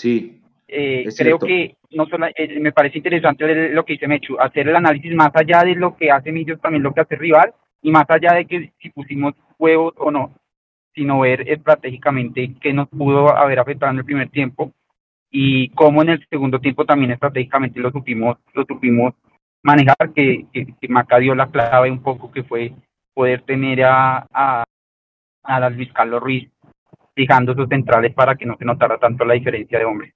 Sí. 0.00 0.40
Eh, 0.66 1.04
creo 1.18 1.38
que 1.38 1.76
no 1.90 2.06
solo, 2.06 2.26
eh, 2.34 2.58
me 2.58 2.72
parece 2.72 2.98
interesante 2.98 3.70
lo 3.70 3.84
que 3.84 3.94
dice 3.94 4.08
Mechu, 4.08 4.38
hacer 4.40 4.66
el 4.66 4.76
análisis 4.76 5.14
más 5.14 5.30
allá 5.34 5.62
de 5.62 5.74
lo 5.74 5.94
que 5.94 6.10
hace 6.10 6.32
Millos, 6.32 6.60
también 6.60 6.82
lo 6.82 6.94
que 6.94 7.02
hace 7.02 7.16
rival, 7.16 7.52
y 7.82 7.90
más 7.90 8.08
allá 8.08 8.32
de 8.34 8.46
que 8.46 8.72
si 8.80 8.88
pusimos 8.90 9.34
huevos 9.58 9.92
o 9.98 10.10
no, 10.10 10.32
sino 10.94 11.20
ver 11.20 11.46
estratégicamente 11.46 12.54
qué 12.60 12.72
nos 12.72 12.88
pudo 12.88 13.36
haber 13.36 13.58
afectado 13.58 13.92
en 13.92 13.98
el 13.98 14.04
primer 14.06 14.30
tiempo 14.30 14.72
y 15.30 15.68
cómo 15.70 16.00
en 16.00 16.10
el 16.10 16.26
segundo 16.30 16.60
tiempo 16.60 16.86
también 16.86 17.10
estratégicamente 17.10 17.78
lo 17.78 17.90
supimos, 17.90 18.38
lo 18.54 18.64
supimos 18.64 19.12
manejar, 19.62 20.14
que, 20.14 20.46
que, 20.52 20.88
Maca 20.88 21.18
dio 21.18 21.34
la 21.34 21.50
clave 21.50 21.90
un 21.90 22.02
poco, 22.02 22.32
que 22.32 22.42
fue 22.42 22.72
poder 23.12 23.42
tener 23.42 23.84
a, 23.84 24.26
a, 24.32 24.64
a 25.42 25.70
Luis 25.70 25.92
Carlos 25.92 26.22
Ruiz 26.22 26.48
fijando 27.20 27.54
sus 27.54 27.68
centrales 27.68 28.14
para 28.14 28.34
que 28.34 28.46
no 28.46 28.56
se 28.56 28.64
notara 28.64 28.98
tanto 28.98 29.26
la 29.26 29.34
diferencia 29.34 29.78
de 29.78 29.84
hombres. 29.84 30.14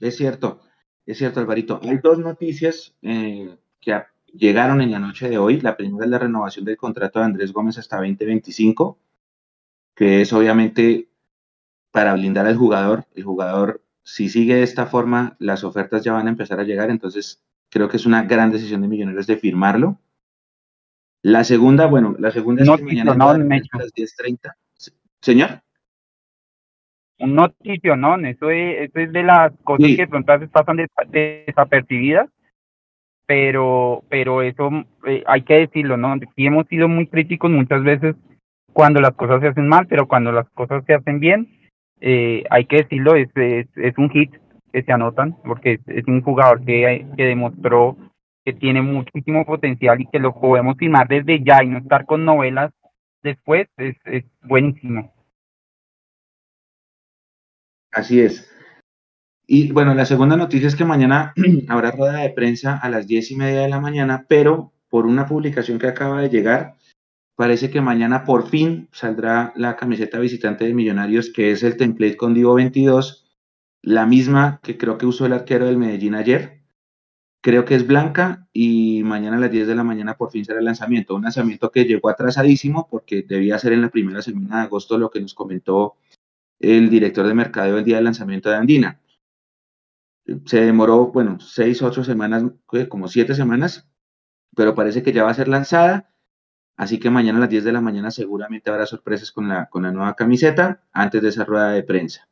Es 0.00 0.16
cierto, 0.16 0.62
es 1.06 1.16
cierto, 1.16 1.38
Alvarito. 1.38 1.78
Hay 1.80 1.98
dos 1.98 2.18
noticias 2.18 2.92
eh, 3.00 3.56
que 3.80 4.02
llegaron 4.32 4.80
en 4.80 4.90
la 4.90 4.98
noche 4.98 5.28
de 5.28 5.38
hoy. 5.38 5.60
La 5.60 5.76
primera 5.76 6.06
es 6.06 6.10
la 6.10 6.18
renovación 6.18 6.64
del 6.64 6.76
contrato 6.76 7.20
de 7.20 7.26
Andrés 7.26 7.52
Gómez 7.52 7.78
hasta 7.78 7.98
2025, 7.98 8.98
que 9.94 10.22
es 10.22 10.32
obviamente 10.32 11.08
para 11.92 12.14
blindar 12.14 12.46
al 12.46 12.56
jugador. 12.56 13.06
El 13.14 13.22
jugador, 13.22 13.80
si 14.02 14.28
sigue 14.28 14.56
de 14.56 14.64
esta 14.64 14.86
forma, 14.86 15.36
las 15.38 15.62
ofertas 15.62 16.02
ya 16.02 16.14
van 16.14 16.26
a 16.26 16.30
empezar 16.30 16.58
a 16.58 16.64
llegar, 16.64 16.90
entonces 16.90 17.40
creo 17.70 17.88
que 17.88 17.96
es 17.96 18.06
una 18.06 18.24
gran 18.24 18.50
decisión 18.50 18.82
de 18.82 18.88
Millonarios 18.88 19.28
de 19.28 19.36
firmarlo. 19.36 20.00
La 21.22 21.44
segunda, 21.44 21.86
bueno, 21.86 22.16
la 22.18 22.32
segunda 22.32 22.64
es 22.64 22.70
que 22.70 22.82
mañana 22.82 23.12
a 23.12 23.38
las 23.38 23.94
10.30. 23.94 24.52
Señor. 25.24 25.62
Un 27.18 27.34
noticio, 27.34 27.96
¿no? 27.96 28.16
Eso 28.26 28.50
es, 28.50 28.90
eso 28.90 28.98
es 28.98 29.10
de 29.10 29.22
las 29.22 29.52
cosas 29.62 29.86
que 29.86 29.96
de 29.96 30.06
pronto 30.06 30.32
a 30.32 30.36
veces 30.36 30.52
pasan 30.52 30.76
desapercibidas, 31.08 32.28
pero, 33.24 34.04
pero 34.10 34.42
eso 34.42 34.68
eh, 35.06 35.24
hay 35.26 35.42
que 35.42 35.60
decirlo, 35.60 35.96
¿no? 35.96 36.14
Sí 36.36 36.44
hemos 36.44 36.66
sido 36.66 36.88
muy 36.88 37.06
críticos 37.06 37.50
muchas 37.50 37.82
veces 37.82 38.16
cuando 38.74 39.00
las 39.00 39.14
cosas 39.14 39.40
se 39.40 39.48
hacen 39.48 39.66
mal, 39.66 39.86
pero 39.86 40.06
cuando 40.06 40.30
las 40.30 40.46
cosas 40.50 40.84
se 40.84 40.92
hacen 40.92 41.20
bien, 41.20 41.48
eh, 42.02 42.44
hay 42.50 42.66
que 42.66 42.82
decirlo, 42.82 43.14
es, 43.14 43.30
es, 43.34 43.96
un 43.96 44.10
hit 44.10 44.30
que 44.74 44.82
se 44.82 44.92
anotan, 44.92 45.36
porque 45.42 45.80
es, 45.86 46.06
un 46.06 46.20
jugador 46.20 46.62
que, 46.66 47.06
que 47.16 47.24
demostró 47.24 47.96
que 48.44 48.52
tiene 48.52 48.82
muchísimo 48.82 49.46
potencial 49.46 50.02
y 50.02 50.06
que 50.06 50.18
lo 50.18 50.38
podemos 50.38 50.76
filmar 50.76 51.08
desde 51.08 51.42
ya 51.42 51.64
y 51.64 51.68
no 51.68 51.78
estar 51.78 52.04
con 52.04 52.26
novelas 52.26 52.72
después, 53.22 53.68
es, 53.78 53.96
es 54.04 54.24
buenísimo. 54.42 55.13
Así 57.94 58.20
es. 58.20 58.50
Y 59.46 59.70
bueno, 59.72 59.94
la 59.94 60.04
segunda 60.04 60.36
noticia 60.36 60.68
es 60.68 60.74
que 60.74 60.84
mañana 60.84 61.32
habrá 61.68 61.92
rueda 61.92 62.18
de 62.18 62.30
prensa 62.30 62.76
a 62.76 62.90
las 62.90 63.06
diez 63.06 63.30
y 63.30 63.36
media 63.36 63.60
de 63.60 63.68
la 63.68 63.80
mañana, 63.80 64.26
pero 64.28 64.72
por 64.88 65.06
una 65.06 65.26
publicación 65.26 65.78
que 65.78 65.86
acaba 65.86 66.20
de 66.20 66.28
llegar, 66.28 66.76
parece 67.36 67.70
que 67.70 67.80
mañana 67.80 68.24
por 68.24 68.48
fin 68.48 68.88
saldrá 68.92 69.52
la 69.56 69.76
camiseta 69.76 70.18
visitante 70.18 70.64
de 70.64 70.74
Millonarios, 70.74 71.30
que 71.30 71.52
es 71.52 71.62
el 71.62 71.76
template 71.76 72.16
con 72.16 72.34
Divo 72.34 72.54
22, 72.54 73.26
la 73.82 74.06
misma 74.06 74.60
que 74.62 74.76
creo 74.76 74.98
que 74.98 75.06
usó 75.06 75.26
el 75.26 75.32
arquero 75.32 75.66
del 75.66 75.78
Medellín 75.78 76.14
ayer. 76.14 76.62
Creo 77.42 77.66
que 77.66 77.74
es 77.74 77.86
blanca 77.86 78.48
y 78.52 79.02
mañana 79.04 79.36
a 79.36 79.40
las 79.40 79.50
10 79.50 79.66
de 79.66 79.74
la 79.74 79.84
mañana 79.84 80.16
por 80.16 80.30
fin 80.30 80.46
será 80.46 80.60
el 80.60 80.64
lanzamiento. 80.64 81.14
Un 81.14 81.22
lanzamiento 81.22 81.70
que 81.70 81.84
llegó 81.84 82.08
atrasadísimo 82.08 82.88
porque 82.90 83.22
debía 83.22 83.58
ser 83.58 83.74
en 83.74 83.82
la 83.82 83.90
primera 83.90 84.22
semana 84.22 84.60
de 84.60 84.62
agosto 84.62 84.96
lo 84.96 85.10
que 85.10 85.20
nos 85.20 85.34
comentó 85.34 85.96
el 86.64 86.90
director 86.90 87.26
de 87.26 87.34
mercadeo 87.34 87.78
el 87.78 87.84
día 87.84 87.96
del 87.96 88.04
lanzamiento 88.04 88.50
de 88.50 88.56
Andina. 88.56 89.00
Se 90.46 90.60
demoró, 90.60 91.12
bueno, 91.12 91.38
seis, 91.40 91.82
ocho 91.82 92.02
semanas, 92.02 92.44
como 92.88 93.08
siete 93.08 93.34
semanas, 93.34 93.88
pero 94.56 94.74
parece 94.74 95.02
que 95.02 95.12
ya 95.12 95.24
va 95.24 95.30
a 95.30 95.34
ser 95.34 95.48
lanzada 95.48 96.14
Así 96.76 96.98
que 96.98 97.10
mañana 97.10 97.38
a 97.38 97.40
las 97.42 97.50
10 97.50 97.64
de 97.64 97.72
la 97.72 97.80
mañana 97.80 98.10
seguramente 98.10 98.70
habrá 98.70 98.86
sorpresas 98.86 99.30
con 99.30 99.48
la, 99.48 99.66
con 99.66 99.84
la 99.84 99.92
nueva 99.92 100.16
camiseta 100.16 100.82
antes 100.92 101.22
de 101.22 101.28
esa 101.28 101.44
rueda 101.44 101.70
de 101.70 101.84
prensa. 101.84 102.28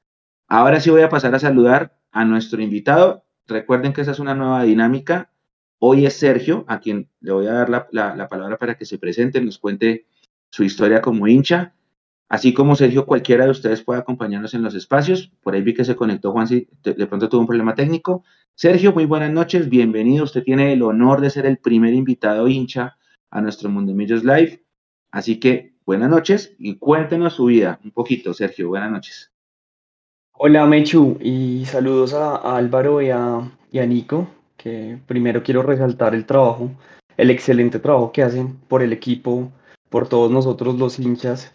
Ahora 0.49 0.81
sí 0.81 0.91
voy 0.91 1.03
a 1.03 1.09
pasar 1.09 1.35
a 1.35 1.39
saludar 1.39 1.97
a 2.11 2.25
nuestro 2.25 2.61
invitado. 2.61 3.25
Recuerden 3.47 3.93
que 3.93 4.01
esa 4.01 4.11
es 4.11 4.19
una 4.19 4.35
nueva 4.35 4.65
dinámica. 4.65 5.31
Hoy 5.79 6.07
es 6.07 6.15
Sergio, 6.15 6.65
a 6.69 6.81
quien 6.81 7.09
le 7.21 7.33
voy 7.33 7.47
a 7.47 7.53
dar 7.53 7.71
la, 7.71 7.89
la, 7.93 8.29
palabra 8.29 8.59
para 8.59 8.77
que 8.77 8.85
se 8.85 8.99
presente, 8.99 9.41
nos 9.41 9.59
cuente 9.59 10.07
su 10.51 10.65
historia 10.65 11.01
como 11.01 11.27
hincha. 11.29 11.75
Así 12.33 12.55
como 12.55 12.77
Sergio, 12.77 13.05
cualquiera 13.05 13.45
de 13.45 13.51
ustedes 13.51 13.83
puede 13.83 14.01
acompañarnos 14.01 14.55
en 14.55 14.63
los 14.63 14.75
espacios. 14.75 15.31
Por 15.43 15.53
ahí 15.55 15.61
vi 15.61 15.75
que 15.75 15.85
se 15.85 15.97
conectó 15.97 16.33
Juan, 16.33 16.47
si 16.47 16.67
de 16.83 17.07
pronto 17.07 17.29
tuvo 17.29 17.43
un 17.43 17.47
problema 17.47 17.75
técnico. 17.75 18.25
Sergio, 18.55 18.95
muy 18.95 19.05
buenas 19.05 19.31
noches, 19.31 19.69
bienvenido. 19.69 20.25
Usted 20.25 20.43
tiene 20.43 20.73
el 20.73 20.81
honor 20.81 21.21
de 21.21 21.29
ser 21.29 21.45
el 21.45 21.59
primer 21.59 21.93
invitado 21.93 22.49
hincha 22.49 22.97
a 23.31 23.43
nuestro 23.43 23.69
Mundo 23.69 23.93
Millos 23.93 24.25
Live. 24.25 24.65
Así 25.11 25.39
que 25.39 25.75
buenas 25.85 26.09
noches 26.09 26.55
y 26.59 26.77
cuéntenos 26.77 27.35
su 27.35 27.45
vida 27.45 27.79
un 27.85 27.91
poquito, 27.91 28.33
Sergio. 28.33 28.69
Buenas 28.69 28.91
noches. 28.91 29.31
Hola, 30.33 30.65
Mechu, 30.65 31.19
y 31.21 31.67
saludos 31.67 32.15
a, 32.15 32.57
Álvaro 32.57 33.03
y 33.03 33.11
a, 33.11 33.87
Nico, 33.87 34.27
que 34.57 34.99
primero 35.07 35.43
quiero 35.43 35.63
resaltar 35.63 36.15
el 36.15 36.25
trabajo, 36.25 36.71
el 37.19 37.29
excelente 37.29 37.79
trabajo 37.79 38.11
que 38.11 38.23
hacen 38.23 38.57
por 38.69 38.83
el 38.83 38.95
equipo, 38.95 39.53
por 39.91 40.09
todos 40.09 40.31
nosotros 40.31 40.79
los 40.79 40.99
hinchas. 40.99 41.53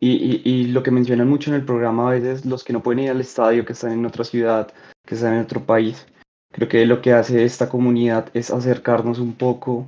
Y, 0.00 0.66
lo 0.66 0.82
que 0.82 0.90
mencionan 0.90 1.28
mucho 1.28 1.50
en 1.50 1.56
el 1.56 1.64
programa 1.64 2.08
a 2.08 2.12
veces, 2.12 2.44
los 2.44 2.62
que 2.62 2.72
no 2.72 2.82
pueden 2.82 3.04
ir 3.04 3.10
al 3.10 3.20
estadio, 3.20 3.64
que 3.64 3.72
están 3.72 3.92
en 3.92 4.04
otra 4.04 4.24
ciudad, 4.24 4.72
que 5.06 5.14
están 5.14 5.34
en 5.34 5.40
otro 5.40 5.64
país. 5.64 6.06
Creo 6.52 6.68
que 6.68 6.84
lo 6.84 7.00
que 7.00 7.12
hace 7.12 7.44
esta 7.44 7.68
comunidad 7.68 8.28
es 8.34 8.50
acercarnos 8.50 9.18
un 9.18 9.34
poco 9.34 9.86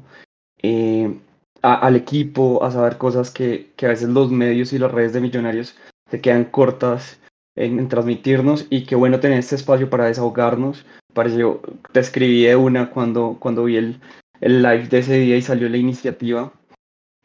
eh, 0.62 1.14
al 1.62 1.96
equipo, 1.96 2.64
a 2.64 2.70
saber 2.70 2.96
cosas 2.96 3.30
que, 3.30 3.72
que, 3.76 3.86
a 3.86 3.90
veces 3.90 4.08
los 4.08 4.30
medios 4.30 4.72
y 4.72 4.78
las 4.78 4.90
redes 4.90 5.12
de 5.12 5.20
millonarios 5.20 5.76
se 6.10 6.20
quedan 6.20 6.44
cortas 6.44 7.20
en, 7.56 7.88
transmitirnos 7.88 8.66
y 8.70 8.84
qué 8.84 8.94
bueno 8.94 9.20
tener 9.20 9.38
este 9.38 9.56
espacio 9.56 9.90
para 9.90 10.06
desahogarnos. 10.06 10.84
Pareció, 11.12 11.60
te 11.92 12.00
escribí 12.00 12.46
una 12.54 12.90
cuando, 12.90 13.36
cuando 13.40 13.64
vi 13.64 13.76
el, 13.76 14.00
el 14.40 14.62
live 14.62 14.88
de 14.88 14.98
ese 14.98 15.18
día 15.18 15.36
y 15.36 15.42
salió 15.42 15.68
la 15.68 15.78
iniciativa, 15.78 16.52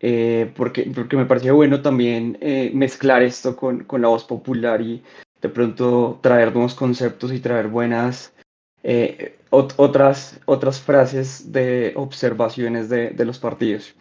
eh, 0.01 0.51
porque, 0.55 0.91
porque 0.93 1.15
me 1.15 1.25
pareció 1.25 1.55
bueno 1.55 1.81
también 1.81 2.37
eh, 2.41 2.71
mezclar 2.73 3.21
esto 3.21 3.55
con, 3.55 3.83
con 3.83 4.01
la 4.01 4.07
voz 4.07 4.23
popular 4.25 4.81
y 4.81 5.03
de 5.41 5.49
pronto 5.49 6.19
traer 6.21 6.53
nuevos 6.53 6.75
conceptos 6.75 7.31
y 7.31 7.39
traer 7.39 7.67
buenas 7.67 8.33
eh, 8.83 9.37
otras, 9.51 10.39
otras 10.45 10.81
frases 10.81 11.51
de 11.51 11.93
observaciones 11.95 12.89
de, 12.89 13.09
de 13.11 13.25
los 13.25 13.37
partidos. 13.37 13.93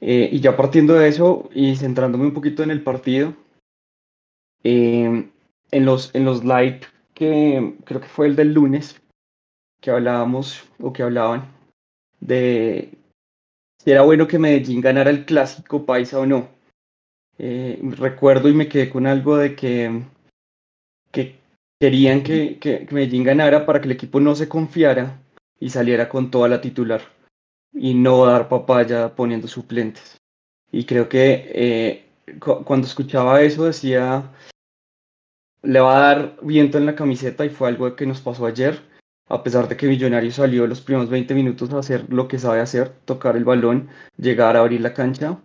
Eh, 0.00 0.30
y 0.32 0.40
ya 0.40 0.56
partiendo 0.56 0.94
de 0.94 1.08
eso 1.08 1.50
y 1.52 1.76
centrándome 1.76 2.24
un 2.24 2.32
poquito 2.32 2.62
en 2.62 2.70
el 2.70 2.82
partido, 2.82 3.34
eh, 4.62 5.28
en, 5.70 5.84
los, 5.84 6.14
en 6.14 6.24
los 6.24 6.44
live 6.44 6.80
que 7.14 7.74
creo 7.84 8.00
que 8.00 8.08
fue 8.08 8.26
el 8.26 8.36
del 8.36 8.54
lunes, 8.54 9.00
que 9.80 9.90
hablábamos 9.90 10.64
o 10.80 10.92
que 10.92 11.02
hablaban 11.02 11.52
de 12.20 12.96
si 13.82 13.90
era 13.90 14.02
bueno 14.02 14.28
que 14.28 14.38
Medellín 14.38 14.82
ganara 14.82 15.08
el 15.08 15.24
clásico 15.24 15.86
paisa 15.86 16.18
o 16.18 16.26
no. 16.26 16.48
recuerdo 17.38 18.48
y 18.50 18.52
me 18.52 18.68
quedé 18.68 18.90
con 18.90 19.06
algo 19.06 19.38
de 19.38 19.56
que, 19.56 20.02
que 21.10 21.38
querían 21.80 22.22
que, 22.22 22.58
que, 22.58 22.86
Medellín 22.90 23.24
ganara 23.24 23.64
para 23.64 23.80
que 23.80 23.86
el 23.86 23.92
equipo 23.92 24.20
no 24.20 24.34
se 24.34 24.50
confiara 24.50 25.22
y 25.58 25.70
saliera 25.70 26.10
con 26.10 26.30
toda 26.30 26.48
la 26.48 26.60
titular 26.60 27.00
y 27.72 27.94
no 27.94 28.26
dar 28.26 28.50
papaya 28.50 29.14
poniendo 29.14 29.48
suplentes. 29.48 30.18
Y 30.70 30.84
creo 30.84 31.08
que 31.08 31.50
eh, 31.54 32.04
cuando 32.38 32.86
escuchaba 32.86 33.40
eso 33.40 33.64
decía, 33.64 34.30
le 35.62 35.80
va 35.80 35.96
a 35.96 36.00
dar 36.00 36.36
viento 36.42 36.76
en 36.76 36.84
la 36.84 36.94
camiseta 36.94 37.46
y 37.46 37.48
fue 37.48 37.68
algo 37.68 37.96
que 37.96 38.04
nos 38.04 38.20
pasó 38.20 38.44
ayer, 38.44 38.89
a 39.30 39.42
pesar 39.44 39.68
de 39.68 39.76
que 39.76 39.86
Millonario 39.86 40.32
salió 40.32 40.66
los 40.66 40.80
primeros 40.80 41.08
20 41.08 41.34
minutos 41.34 41.72
a 41.72 41.78
hacer 41.78 42.12
lo 42.12 42.26
que 42.26 42.38
sabe 42.38 42.60
hacer, 42.60 42.88
tocar 43.04 43.36
el 43.36 43.44
balón, 43.44 43.88
llegar 44.18 44.56
a 44.56 44.60
abrir 44.60 44.80
la 44.80 44.92
cancha. 44.92 45.38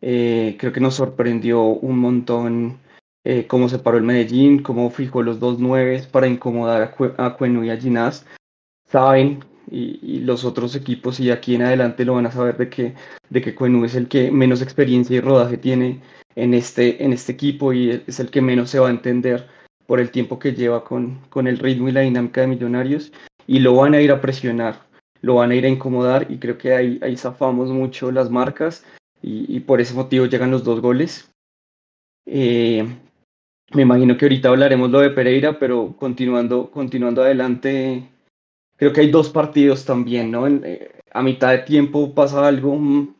Eh, 0.00 0.56
creo 0.58 0.72
que 0.72 0.80
nos 0.80 0.96
sorprendió 0.96 1.62
un 1.62 1.98
montón 1.98 2.80
eh, 3.24 3.46
cómo 3.46 3.68
se 3.68 3.78
paró 3.78 3.98
el 3.98 4.02
Medellín, 4.02 4.62
cómo 4.62 4.90
fijó 4.90 5.22
los 5.22 5.38
dos 5.38 5.60
nueves 5.60 6.08
para 6.08 6.26
incomodar 6.26 6.94
a, 7.16 7.36
Cuenu 7.36 7.62
y 7.62 7.70
a 7.70 7.76
Ginás. 7.76 8.26
Saben, 8.88 9.44
y, 9.70 10.18
los 10.20 10.44
otros 10.44 10.74
equipos, 10.74 11.20
y 11.20 11.30
aquí 11.30 11.54
en 11.54 11.62
adelante 11.62 12.04
lo 12.04 12.14
van 12.14 12.26
a 12.26 12.32
saber 12.32 12.56
de 12.56 12.68
que, 12.68 12.94
de 13.30 13.40
que 13.40 13.54
Cuenu 13.54 13.84
es 13.84 13.94
el 13.94 14.08
que 14.08 14.32
menos 14.32 14.62
experiencia 14.62 15.16
y 15.16 15.20
rodaje 15.20 15.56
tiene 15.58 16.00
en 16.34 16.54
este, 16.54 17.04
en 17.04 17.12
este 17.12 17.32
equipo 17.32 17.72
y 17.72 18.02
es 18.04 18.18
el 18.18 18.30
que 18.30 18.42
menos 18.42 18.70
se 18.70 18.80
va 18.80 18.88
a 18.88 18.90
entender 18.90 19.46
por 19.86 20.00
el 20.00 20.10
tiempo 20.10 20.38
que 20.38 20.52
lleva 20.52 20.84
con, 20.84 21.20
con 21.28 21.46
el 21.46 21.58
ritmo 21.58 21.88
y 21.88 21.92
la 21.92 22.00
dinámica 22.00 22.40
de 22.40 22.46
Millonarios. 22.48 23.12
Y 23.46 23.60
lo 23.60 23.76
van 23.76 23.94
a 23.94 24.00
ir 24.00 24.12
a 24.12 24.20
presionar, 24.20 24.82
lo 25.20 25.36
van 25.36 25.50
a 25.50 25.54
ir 25.54 25.64
a 25.64 25.68
incomodar 25.68 26.26
y 26.30 26.38
creo 26.38 26.58
que 26.58 26.74
ahí, 26.74 26.98
ahí 27.02 27.16
zafamos 27.16 27.70
mucho 27.70 28.12
las 28.12 28.30
marcas 28.30 28.84
y, 29.20 29.54
y 29.54 29.60
por 29.60 29.80
ese 29.80 29.94
motivo 29.94 30.26
llegan 30.26 30.50
los 30.50 30.64
dos 30.64 30.80
goles. 30.80 31.32
Eh, 32.26 32.86
me 33.74 33.82
imagino 33.82 34.16
que 34.16 34.26
ahorita 34.26 34.48
hablaremos 34.48 34.90
lo 34.90 35.00
de 35.00 35.10
Pereira, 35.10 35.58
pero 35.58 35.94
continuando, 35.96 36.70
continuando 36.70 37.22
adelante, 37.22 38.08
creo 38.76 38.92
que 38.92 39.00
hay 39.00 39.10
dos 39.10 39.30
partidos 39.30 39.84
también, 39.84 40.30
¿no? 40.30 40.46
Eh, 40.46 40.90
a 41.12 41.22
mitad 41.22 41.52
de 41.52 41.58
tiempo 41.58 42.14
pasa 42.14 42.46
algo 42.46 42.76
mm, 42.76 43.14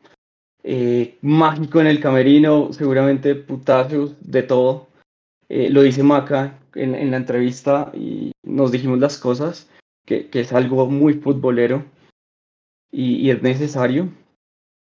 eh, 0.63 1.17
mágico 1.21 1.81
en 1.81 1.87
el 1.87 1.99
camerino, 1.99 2.71
seguramente 2.71 3.35
putazos 3.35 4.15
de 4.21 4.43
todo. 4.43 4.87
Eh, 5.49 5.69
lo 5.69 5.81
dice 5.81 6.03
Maca 6.03 6.59
en, 6.75 6.95
en, 6.95 7.11
la 7.11 7.17
entrevista 7.17 7.91
y 7.93 8.31
nos 8.43 8.71
dijimos 8.71 8.99
las 8.99 9.17
cosas. 9.17 9.69
que, 10.05 10.29
es 10.33 10.53
algo 10.53 10.87
muy 10.87 11.15
futbolero 11.15 11.85
y, 12.91 13.29
es 13.29 13.41
necesario. 13.41 14.09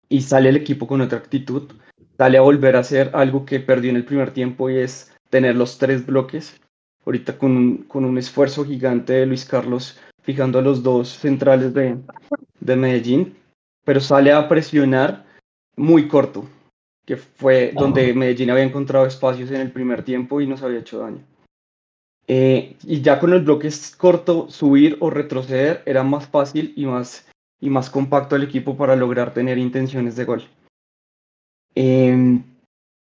Y 0.09 0.21
sale 0.21 0.49
el 0.49 0.57
equipo 0.57 0.87
con 0.87 1.01
otra 1.01 1.19
actitud, 1.19 1.71
sale 2.17 2.37
a 2.37 2.41
volver 2.41 2.75
a 2.75 2.79
hacer 2.79 3.11
algo 3.13 3.45
que 3.45 3.59
perdió 3.61 3.91
en 3.91 3.95
el 3.95 4.05
primer 4.05 4.31
tiempo 4.31 4.69
y 4.69 4.77
es 4.77 5.13
tener 5.29 5.55
los 5.55 5.77
tres 5.77 6.05
bloques. 6.05 6.59
Ahorita 7.05 7.37
con, 7.37 7.77
con 7.83 8.05
un 8.05 8.17
esfuerzo 8.17 8.65
gigante 8.65 9.13
de 9.13 9.25
Luis 9.25 9.45
Carlos 9.45 9.99
fijando 10.21 10.59
a 10.59 10.61
los 10.61 10.83
dos 10.83 11.09
centrales 11.09 11.73
de, 11.73 11.97
de 12.59 12.75
Medellín, 12.75 13.37
pero 13.83 13.99
sale 13.99 14.31
a 14.31 14.47
presionar 14.47 15.25
muy 15.75 16.07
corto, 16.07 16.45
que 17.05 17.17
fue 17.17 17.71
donde 17.73 18.13
Medellín 18.13 18.51
había 18.51 18.63
encontrado 18.63 19.05
espacios 19.05 19.49
en 19.51 19.61
el 19.61 19.71
primer 19.71 20.03
tiempo 20.03 20.41
y 20.41 20.47
nos 20.47 20.61
había 20.61 20.79
hecho 20.79 20.99
daño. 20.99 21.23
Eh, 22.27 22.77
y 22.83 23.01
ya 23.01 23.19
con 23.19 23.33
el 23.33 23.41
bloque 23.41 23.69
corto, 23.97 24.49
subir 24.49 24.97
o 24.99 25.09
retroceder 25.09 25.81
era 25.85 26.03
más 26.03 26.27
fácil 26.27 26.73
y 26.75 26.85
más, 26.85 27.27
y 27.59 27.69
más 27.69 27.89
compacto 27.89 28.35
el 28.35 28.43
equipo 28.43 28.77
para 28.77 28.95
lograr 28.95 29.33
tener 29.33 29.57
intenciones 29.57 30.15
de 30.15 30.25
gol. 30.25 30.43
Em, 31.75 32.43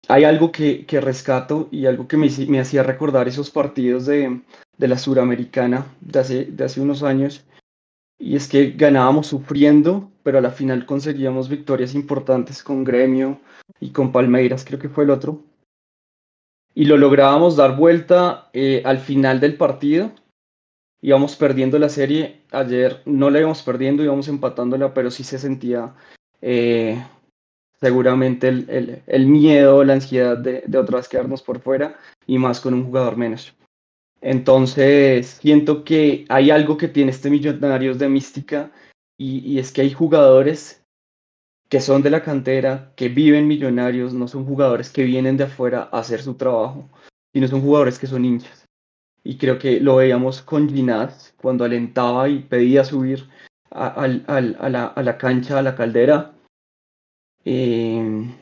hay 0.09 0.25
algo 0.25 0.53
que, 0.53 0.87
que, 0.87 1.01
rescato 1.01 1.69
y 1.71 1.87
algo 1.87 2.07
que 2.07 2.17
me, 2.17 2.29
me 2.49 2.61
hacía 2.61 2.83
recordar 2.83 3.29
esos 3.29 3.51
partidos 3.51 4.07
de, 4.07 4.41
de, 4.77 4.89
la 4.89 4.97
Suramericana 4.97 5.87
de 6.01 6.19
hace, 6.21 6.45
de 6.47 6.65
hace 6.65 6.81
unos 6.81 7.03
años, 7.03 7.45
y 8.19 8.37
es 8.37 8.49
que 8.49 8.71
ganábamos 8.71 9.27
sufriendo, 9.27 10.11
pero 10.23 10.39
a 10.39 10.41
la 10.41 10.51
final 10.51 10.87
conseguíamos 10.87 11.49
victorias 11.49 11.95
importantes 11.95 12.63
con 12.63 12.85
Gremio 12.85 13.41
y 13.81 13.91
con 13.91 14.13
Palmeiras, 14.13 14.65
creo 14.65 14.79
que 14.79 14.89
fue 14.89 15.05
el 15.05 15.11
otro 15.11 15.45
y 16.79 16.85
lo 16.85 16.97
lográbamos 16.97 17.57
dar 17.57 17.75
vuelta 17.75 18.51
eh, 18.53 18.83
al 18.85 18.99
final 18.99 19.41
del 19.41 19.57
partido. 19.57 20.13
Íbamos 21.03 21.35
perdiendo 21.35 21.77
la 21.81 21.89
serie. 21.89 22.43
Ayer 22.53 23.03
no 23.05 23.31
la 23.31 23.41
íbamos 23.41 23.65
perdiendo, 23.65 24.05
íbamos 24.05 24.29
empatándola, 24.29 24.95
pero 24.95 25.11
sí 25.11 25.25
se 25.25 25.41
sentía 25.41 25.97
eh, 26.41 27.05
seguramente 27.81 28.47
el, 28.47 29.03
el, 29.05 29.27
miedo, 29.27 29.83
la 29.83 29.95
ansiedad 29.95 30.39
de, 30.39 30.63
de 30.69 30.79
otra 30.79 30.99
vez 30.99 31.09
quedarnos 31.09 31.43
por 31.43 31.59
fuera 31.59 31.99
y 32.29 32.39
más 32.39 32.61
con 32.61 32.75
un 32.75 32.85
jugador 32.85 33.17
menos. 33.17 33.57
Entonces, 34.21 35.39
siento 35.41 35.83
que 35.83 36.27
hay 36.29 36.53
algo 36.53 36.77
que 36.77 36.87
tiene 36.87 37.11
este 37.11 37.29
Millonarios 37.29 37.99
de 37.99 38.09
mística 38.09 38.71
y, 39.17 39.41
y 39.41 39.59
es 39.59 39.73
que 39.73 39.81
hay 39.81 39.93
jugadores 39.93 40.78
que 41.69 41.81
son 41.81 42.03
de 42.03 42.11
la 42.11 42.23
cantera, 42.23 42.93
que 42.97 43.09
viven 43.09 43.47
millonarios, 43.47 44.15
no 44.15 44.27
son 44.27 44.45
jugadores 44.47 44.91
que 44.91 45.05
vienen 45.05 45.37
de 45.37 45.45
afuera 45.45 45.89
a 45.93 45.99
hacer 45.99 46.23
su 46.23 46.35
trabajo, 46.35 46.89
sino 47.33 47.47
son 47.47 47.61
jugadores 47.61 47.99
que 47.99 48.07
son 48.07 48.25
hinchas. 48.25 48.67
Y 49.23 49.37
creo 49.37 49.59
que 49.59 49.81
lo 49.81 49.97
veíamos 49.97 50.41
con 50.41 50.69
Ginás 50.69 51.35
cuando 51.37 51.65
alentaba 51.65 52.29
y 52.29 52.41
pedía 52.41 52.85
subir 52.85 53.29
a, 53.71 54.07
la, 54.07 55.19
cancha, 55.19 55.59
a 55.59 55.63
la 55.63 55.77
caldera. 55.77 56.35
Eh, 57.45 58.35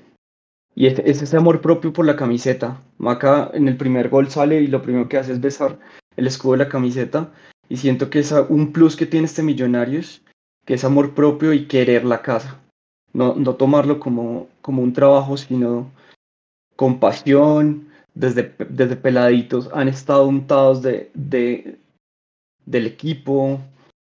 y 0.76 0.86
es, 0.86 0.98
ese 1.00 1.36
amor 1.36 1.60
propio 1.60 1.92
por 1.92 2.06
la 2.06 2.14
camiseta. 2.14 2.80
Maca 2.98 3.50
en 3.54 3.66
el 3.66 3.76
primer 3.76 4.08
gol 4.08 4.30
sale 4.30 4.60
y 4.60 4.68
lo 4.68 4.82
primero 4.82 5.08
que 5.08 5.18
hace 5.18 5.32
es 5.32 5.40
besar 5.40 5.80
el 6.16 6.28
escudo 6.28 6.52
de 6.52 6.58
la 6.58 6.68
camiseta. 6.68 7.32
Y 7.68 7.78
siento 7.78 8.08
que 8.08 8.20
es 8.20 8.32
un 8.48 8.72
plus 8.72 8.94
que 8.94 9.06
tiene 9.06 9.26
este 9.26 9.42
Millonarios, 9.42 10.22
que 10.64 10.74
es 10.74 10.84
amor 10.84 11.14
propio 11.14 11.52
y 11.52 11.66
querer 11.66 12.04
la 12.04 12.22
casa 12.22 12.62
no, 13.16 13.34
no 13.34 13.54
tomarlo 13.54 13.98
como, 13.98 14.48
como 14.60 14.82
un 14.82 14.92
trabajo, 14.92 15.38
sino 15.38 15.90
con 16.76 17.00
pasión, 17.00 17.88
desde, 18.14 18.54
desde 18.68 18.96
peladitos 18.96 19.70
han 19.72 19.88
estado 19.88 20.26
untados 20.26 20.82
de, 20.82 21.10
de, 21.14 21.80
del 22.66 22.86
equipo, 22.86 23.58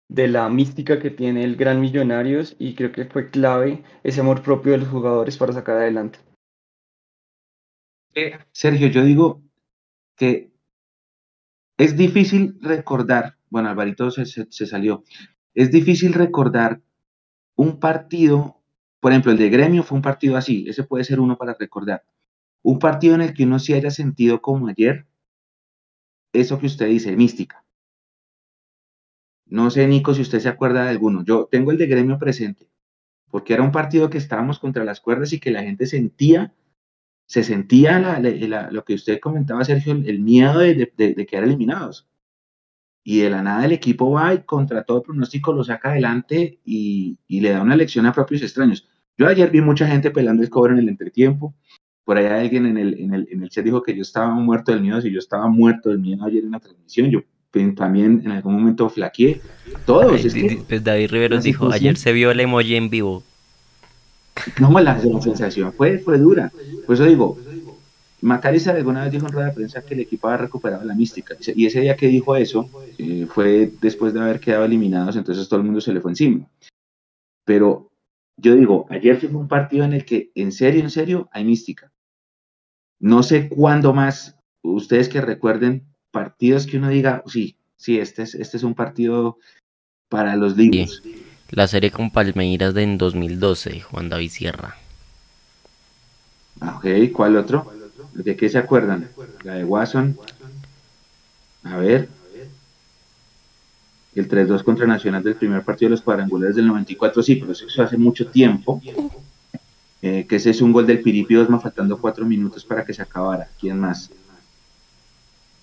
de 0.09 0.27
la 0.27 0.49
mística 0.49 0.99
que 0.99 1.09
tiene 1.09 1.45
el 1.45 1.55
Gran 1.55 1.79
Millonarios 1.79 2.57
y 2.59 2.75
creo 2.75 2.91
que 2.91 3.05
fue 3.05 3.29
clave 3.29 3.81
ese 4.03 4.19
amor 4.19 4.41
propio 4.41 4.73
de 4.73 4.79
los 4.79 4.89
jugadores 4.89 5.37
para 5.37 5.53
sacar 5.53 5.77
adelante. 5.77 6.19
Eh, 8.13 8.37
Sergio, 8.51 8.89
yo 8.89 9.03
digo 9.05 9.41
que 10.17 10.51
es 11.77 11.95
difícil 11.95 12.57
recordar, 12.61 13.37
bueno, 13.49 13.69
Alvarito 13.69 14.11
se, 14.11 14.25
se 14.25 14.65
salió, 14.65 15.05
es 15.53 15.71
difícil 15.71 16.13
recordar 16.13 16.81
un 17.55 17.79
partido 17.79 18.56
por 18.99 19.11
ejemplo, 19.11 19.31
el 19.31 19.37
de 19.37 19.49
Gremio 19.49 19.83
fue 19.83 19.95
un 19.95 20.01
partido 20.01 20.37
así, 20.37 20.65
ese 20.67 20.83
puede 20.83 21.03
ser 21.03 21.19
uno 21.19 21.37
para 21.37 21.55
recordar. 21.57 22.03
Un 22.63 22.79
partido 22.79 23.15
en 23.15 23.21
el 23.21 23.33
que 23.33 23.43
uno 23.43 23.59
sí 23.59 23.73
haya 23.73 23.91
sentido 23.91 24.41
como 24.41 24.67
ayer, 24.67 25.05
eso 26.33 26.59
que 26.59 26.65
usted 26.65 26.87
dice, 26.87 27.15
mística. 27.15 27.63
No 29.45 29.69
sé, 29.69 29.87
Nico, 29.87 30.13
si 30.13 30.21
usted 30.21 30.39
se 30.39 30.49
acuerda 30.49 30.83
de 30.83 30.89
alguno. 30.89 31.23
Yo 31.23 31.47
tengo 31.49 31.71
el 31.71 31.77
de 31.77 31.87
Gremio 31.87 32.19
presente, 32.19 32.69
porque 33.29 33.53
era 33.53 33.63
un 33.63 33.71
partido 33.71 34.09
que 34.09 34.17
estábamos 34.17 34.59
contra 34.59 34.83
las 34.83 34.99
cuerdas 34.99 35.31
y 35.33 35.39
que 35.39 35.51
la 35.51 35.63
gente 35.63 35.85
sentía, 35.85 36.53
se 37.25 37.43
sentía 37.43 38.19
lo 38.71 38.83
que 38.83 38.93
usted 38.93 39.19
comentaba, 39.19 39.63
Sergio, 39.63 39.93
el 39.93 40.19
miedo 40.19 40.59
de, 40.59 40.91
de 40.97 41.25
quedar 41.25 41.43
eliminados 41.43 42.07
y 43.09 43.19
de 43.19 43.29
la 43.29 43.41
nada 43.41 43.63
el 43.63 43.71
equipo 43.71 44.11
va 44.11 44.33
y 44.33 44.39
contra 44.39 44.83
todo 44.83 45.01
pronóstico 45.01 45.53
lo 45.53 45.63
saca 45.63 45.91
adelante 45.91 46.59
y, 46.65 47.17
le 47.29 47.51
da 47.51 47.61
una 47.61 47.77
lección 47.77 48.05
a 48.05 48.11
propios 48.11 48.41
extraños. 48.41 48.85
Yo 49.17 49.27
ayer 49.27 49.49
vi 49.49 49.61
mucha 49.61 49.87
gente 49.87 50.11
pelando 50.11 50.43
el 50.43 50.49
cobre 50.49 50.73
en 50.73 50.79
el 50.79 50.89
entretiempo. 50.89 51.55
Por 52.03 52.17
allá 52.17 52.37
alguien 52.37 52.65
en 52.65 52.77
el, 52.77 52.99
en 52.99 53.13
el, 53.13 53.29
en 53.31 53.43
el 53.43 53.49
chat 53.49 53.63
dijo 53.63 53.81
que 53.81 53.95
yo 53.95 54.01
estaba 54.01 54.31
muerto 54.31 54.73
del 54.73 54.81
miedo. 54.81 54.99
Si 54.99 55.09
yo 55.09 55.19
estaba 55.19 55.47
muerto 55.47 55.87
del 55.87 55.99
miedo 55.99 56.25
ayer 56.25 56.43
en 56.43 56.51
la 56.51 56.59
transmisión, 56.59 57.09
yo 57.09 57.21
también 57.77 58.23
en 58.25 58.31
algún 58.31 58.55
momento 58.55 58.89
flaqueé. 58.89 59.39
Todos. 59.85 60.21
pues 60.67 60.83
David 60.83 61.09
Riveros 61.09 61.43
dijo, 61.45 61.71
ayer 61.71 61.95
se 61.95 62.11
vio 62.11 62.31
el 62.31 62.41
emoji 62.41 62.75
en 62.75 62.89
vivo. 62.89 63.23
No, 64.59 64.69
la, 64.81 64.97
la 65.01 65.21
sensación 65.21 65.71
fue, 65.71 65.99
fue 65.99 66.17
dura. 66.17 66.51
Por 66.85 66.95
eso 66.95 67.05
digo, 67.05 67.39
Macariza 68.21 68.71
alguna 68.71 69.03
vez 69.03 69.11
dijo 69.11 69.27
en 69.27 69.31
rueda 69.31 69.47
de 69.49 69.53
prensa 69.53 69.81
que 69.83 69.93
el 69.93 69.99
equipo 69.99 70.27
había 70.27 70.45
recuperado 70.45 70.83
la 70.83 70.95
mística. 70.95 71.35
Y 71.55 71.65
ese 71.67 71.81
día 71.81 71.95
que 71.95 72.07
dijo 72.07 72.35
eso 72.35 72.69
eh, 72.97 73.27
fue 73.29 73.71
después 73.79 74.13
de 74.13 74.21
haber 74.21 74.39
quedado 74.39 74.65
eliminados, 74.65 75.15
entonces 75.15 75.47
todo 75.47 75.59
el 75.59 75.65
mundo 75.65 75.81
se 75.81 75.93
le 75.93 76.01
fue 76.01 76.11
encima. 76.11 76.47
Pero 77.45 77.91
yo 78.37 78.55
digo, 78.55 78.87
ayer 78.89 79.17
fue 79.17 79.29
un 79.29 79.47
partido 79.47 79.85
en 79.85 79.93
el 79.93 80.03
que, 80.03 80.31
en 80.35 80.51
serio, 80.51 80.81
en 80.81 80.89
serio, 80.89 81.29
hay 81.31 81.43
mística. 81.43 81.91
No 82.99 83.21
sé 83.21 83.49
cuándo 83.49 83.93
más, 83.93 84.35
ustedes 84.63 85.09
que 85.09 85.21
recuerden 85.21 85.85
partidos 86.11 86.65
que 86.65 86.77
uno 86.77 86.89
diga, 86.89 87.23
sí, 87.27 87.55
sí, 87.75 87.99
este 87.99 88.23
es, 88.23 88.33
este 88.33 88.57
es 88.57 88.63
un 88.63 88.73
partido 88.73 89.37
para 90.09 90.35
los 90.35 90.57
libros. 90.57 91.03
La 91.51 91.67
serie 91.67 91.91
con 91.91 92.09
Palmeiras 92.11 92.73
de 92.73 92.83
en 92.83 92.97
2012, 92.97 93.81
Juan 93.81 94.09
David 94.09 94.29
Sierra. 94.29 94.75
Ah, 96.59 96.77
ok, 96.77 97.11
¿cuál 97.13 97.37
otro? 97.37 97.71
¿De 98.17 98.35
qué 98.35 98.49
se 98.49 98.57
acuerdan? 98.57 99.09
La 99.43 99.53
de 99.53 99.63
Watson. 99.63 100.17
A 101.63 101.77
ver. 101.77 102.09
El 104.15 104.27
3-2 104.27 104.63
contra 104.63 104.87
Nacional 104.87 105.21
del 105.21 105.35
primer 105.35 105.61
partido 105.61 105.89
de 105.89 105.91
los 105.91 106.01
cuadrangulares 106.01 106.55
del 106.55 106.65
94, 106.65 107.21
sí, 107.21 107.35
pero 107.35 107.51
eso 107.51 107.83
hace 107.83 107.97
mucho 107.97 108.25
tiempo. 108.27 108.81
Eh, 110.01 110.25
que 110.27 110.37
ese 110.37 110.49
es 110.49 110.61
un 110.61 110.71
gol 110.71 110.87
del 110.87 111.01
Piripi 111.01 111.35
Osma, 111.35 111.59
faltando 111.59 111.97
cuatro 111.99 112.25
minutos 112.25 112.65
para 112.65 112.83
que 112.83 112.93
se 112.93 113.03
acabara. 113.03 113.49
¿Quién 113.59 113.79
más? 113.79 114.09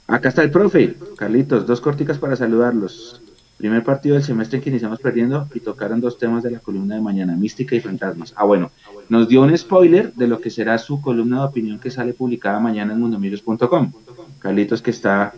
Acá 0.06 0.28
está 0.28 0.42
el 0.42 0.50
profe, 0.50 0.96
Carlitos, 1.16 1.66
dos 1.66 1.80
corticas 1.80 2.18
para 2.18 2.36
saludarlos. 2.36 3.20
Primer 3.56 3.82
partido 3.82 4.14
del 4.14 4.24
semestre 4.24 4.58
en 4.58 4.64
que 4.64 4.70
iniciamos 4.70 5.00
perdiendo 5.00 5.48
y 5.54 5.60
tocaron 5.60 6.00
dos 6.00 6.18
temas 6.18 6.42
de 6.42 6.50
la 6.50 6.58
columna 6.58 6.96
de 6.96 7.00
mañana, 7.00 7.34
mística 7.34 7.74
y 7.74 7.80
fantasmas. 7.80 8.34
Ah, 8.36 8.44
bueno, 8.44 8.70
nos 9.08 9.28
dio 9.28 9.42
un 9.42 9.56
spoiler 9.56 10.12
de 10.14 10.26
lo 10.26 10.40
que 10.40 10.50
será 10.50 10.78
su 10.78 11.00
columna 11.00 11.40
de 11.40 11.46
opinión 11.46 11.78
que 11.78 11.90
sale 11.90 12.12
publicada 12.12 12.60
mañana 12.60 12.92
en 12.92 13.00
mundomillos.com. 13.00 13.92
Carlitos 14.38 14.82
que 14.82 14.90
está 14.90 15.34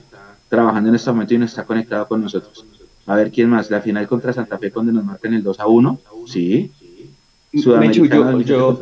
trabajando 0.48 0.88
en 0.88 0.94
este 0.94 1.10
momento 1.10 1.34
y 1.34 1.38
no 1.38 1.44
está 1.44 1.64
conectado 1.64 2.06
con 2.06 2.22
nosotros. 2.22 2.64
A 3.06 3.14
ver 3.14 3.30
quién 3.30 3.50
más, 3.50 3.70
la 3.70 3.80
final 3.80 4.06
contra 4.06 4.32
Santa 4.32 4.58
Fe 4.58 4.70
donde 4.70 4.92
nos 4.92 5.04
marcan 5.04 5.34
el 5.34 5.42
2 5.42 5.60
a 5.60 5.66
1. 5.66 6.00
Sí. 6.26 6.70
Sudamericano 7.54 8.40
yo, 8.40 8.78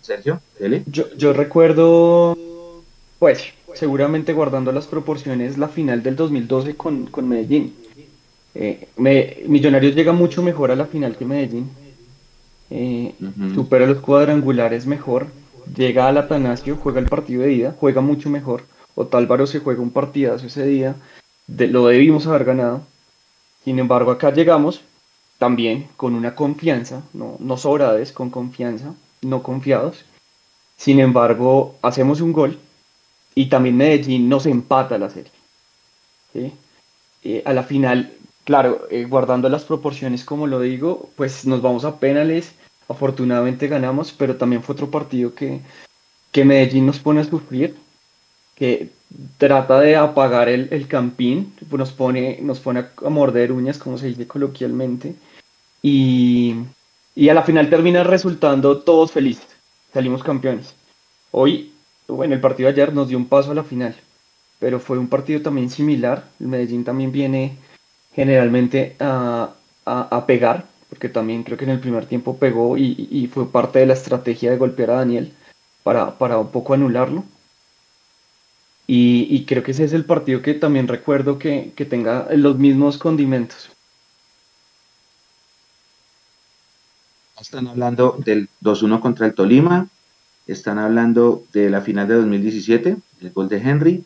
Sergio, 0.00 0.40
Yo, 0.86 1.04
yo 1.16 1.32
recuerdo, 1.34 2.36
pues, 3.18 3.52
seguramente 3.74 4.32
guardando 4.32 4.72
las 4.72 4.86
proporciones, 4.86 5.58
la 5.58 5.68
final 5.68 6.02
del 6.02 6.16
2012 6.16 6.76
con, 6.76 7.06
con 7.06 7.28
Medellín 7.28 7.74
eh, 8.60 8.88
Millonarios 9.46 9.94
llega 9.94 10.12
mucho 10.12 10.42
mejor 10.42 10.72
a 10.72 10.76
la 10.76 10.86
final 10.86 11.16
que 11.16 11.24
Medellín. 11.24 11.70
Supera 13.54 13.86
los 13.86 14.00
cuadrangulares 14.00 14.86
mejor. 14.86 15.28
Llega 15.74 16.08
al 16.08 16.18
Atanasio, 16.18 16.76
juega 16.76 17.00
el 17.00 17.08
partido 17.08 17.42
de 17.42 17.52
ida, 17.52 17.74
juega 17.78 18.00
mucho 18.00 18.30
mejor. 18.30 18.64
Otálvaro 18.94 19.46
se 19.46 19.60
juega 19.60 19.80
un 19.80 19.90
partidazo 19.90 20.46
ese 20.46 20.66
día. 20.66 20.96
lo 21.46 21.86
debimos 21.86 22.26
haber 22.26 22.44
ganado. 22.44 22.82
Sin 23.64 23.78
embargo, 23.78 24.10
acá 24.10 24.32
llegamos 24.32 24.82
también 25.38 25.88
con 25.96 26.14
una 26.14 26.34
confianza, 26.34 27.02
no, 27.12 27.36
no 27.38 27.56
sobrades, 27.56 28.12
con 28.12 28.30
confianza, 28.30 28.94
no 29.22 29.42
confiados. 29.42 30.04
Sin 30.76 31.00
embargo, 31.00 31.76
hacemos 31.82 32.20
un 32.20 32.32
gol 32.32 32.58
y 33.34 33.46
también 33.46 33.76
Medellín 33.76 34.28
nos 34.28 34.46
empata 34.46 34.98
la 34.98 35.10
serie. 35.10 35.32
Eh, 36.34 37.42
a 37.44 37.52
la 37.52 37.62
final 37.62 38.12
claro, 38.48 38.88
eh, 38.90 39.04
guardando 39.04 39.50
las 39.50 39.64
proporciones 39.64 40.24
como 40.24 40.46
lo 40.46 40.58
digo, 40.60 41.10
pues 41.16 41.44
nos 41.44 41.60
vamos 41.60 41.84
a 41.84 42.00
penales, 42.00 42.54
afortunadamente 42.88 43.68
ganamos, 43.68 44.10
pero 44.12 44.36
también 44.36 44.62
fue 44.62 44.72
otro 44.72 44.90
partido 44.90 45.34
que, 45.34 45.60
que 46.32 46.46
Medellín 46.46 46.86
nos 46.86 46.98
pone 46.98 47.20
a 47.20 47.24
sufrir, 47.24 47.76
que 48.54 48.88
trata 49.36 49.80
de 49.80 49.96
apagar 49.96 50.48
el, 50.48 50.68
el 50.70 50.88
campín, 50.88 51.52
nos 51.70 51.92
pone, 51.92 52.38
nos 52.40 52.58
pone 52.60 52.86
a 53.04 53.10
morder 53.10 53.52
uñas, 53.52 53.76
como 53.76 53.98
se 53.98 54.06
dice 54.06 54.26
coloquialmente, 54.26 55.14
y, 55.82 56.54
y 57.14 57.28
a 57.28 57.34
la 57.34 57.42
final 57.42 57.68
termina 57.68 58.02
resultando 58.02 58.78
todos 58.78 59.12
felices, 59.12 59.46
salimos 59.92 60.22
campeones. 60.22 60.74
Hoy, 61.32 61.74
en 62.08 62.32
el 62.32 62.40
partido 62.40 62.68
de 62.68 62.72
ayer 62.72 62.94
nos 62.94 63.08
dio 63.08 63.18
un 63.18 63.28
paso 63.28 63.50
a 63.50 63.54
la 63.54 63.62
final, 63.62 63.94
pero 64.58 64.80
fue 64.80 64.96
un 64.96 65.08
partido 65.08 65.42
también 65.42 65.68
similar, 65.68 66.30
el 66.40 66.46
Medellín 66.46 66.82
también 66.82 67.12
viene 67.12 67.67
generalmente 68.18 68.96
a, 68.98 69.54
a, 69.84 70.26
pegar, 70.26 70.66
porque 70.88 71.08
también 71.08 71.44
creo 71.44 71.56
que 71.56 71.66
en 71.66 71.70
el 71.70 71.78
primer 71.78 72.04
tiempo 72.06 72.36
pegó 72.36 72.76
y, 72.76 73.06
y, 73.12 73.28
fue 73.28 73.48
parte 73.48 73.78
de 73.78 73.86
la 73.86 73.92
estrategia 73.92 74.50
de 74.50 74.56
golpear 74.56 74.90
a 74.90 74.94
Daniel 74.94 75.32
para, 75.84 76.18
para 76.18 76.36
un 76.36 76.50
poco 76.50 76.74
anularlo. 76.74 77.24
Y, 78.88 79.44
creo 79.44 79.62
que 79.62 79.70
ese 79.70 79.84
es 79.84 79.92
el 79.92 80.04
partido 80.04 80.42
que 80.42 80.54
también 80.54 80.88
recuerdo 80.88 81.38
que, 81.38 81.72
tenga 81.88 82.26
los 82.34 82.58
mismos 82.58 82.98
condimentos. 82.98 83.70
Están 87.40 87.68
hablando 87.68 88.16
del 88.18 88.48
2-1 88.62 88.98
contra 88.98 89.26
el 89.26 89.34
Tolima, 89.34 89.86
están 90.48 90.80
hablando 90.80 91.44
de 91.52 91.70
la 91.70 91.82
final 91.82 92.08
de 92.08 92.14
2017, 92.14 92.96
el 93.20 93.30
gol 93.30 93.48
de 93.48 93.58
Henry, 93.58 94.04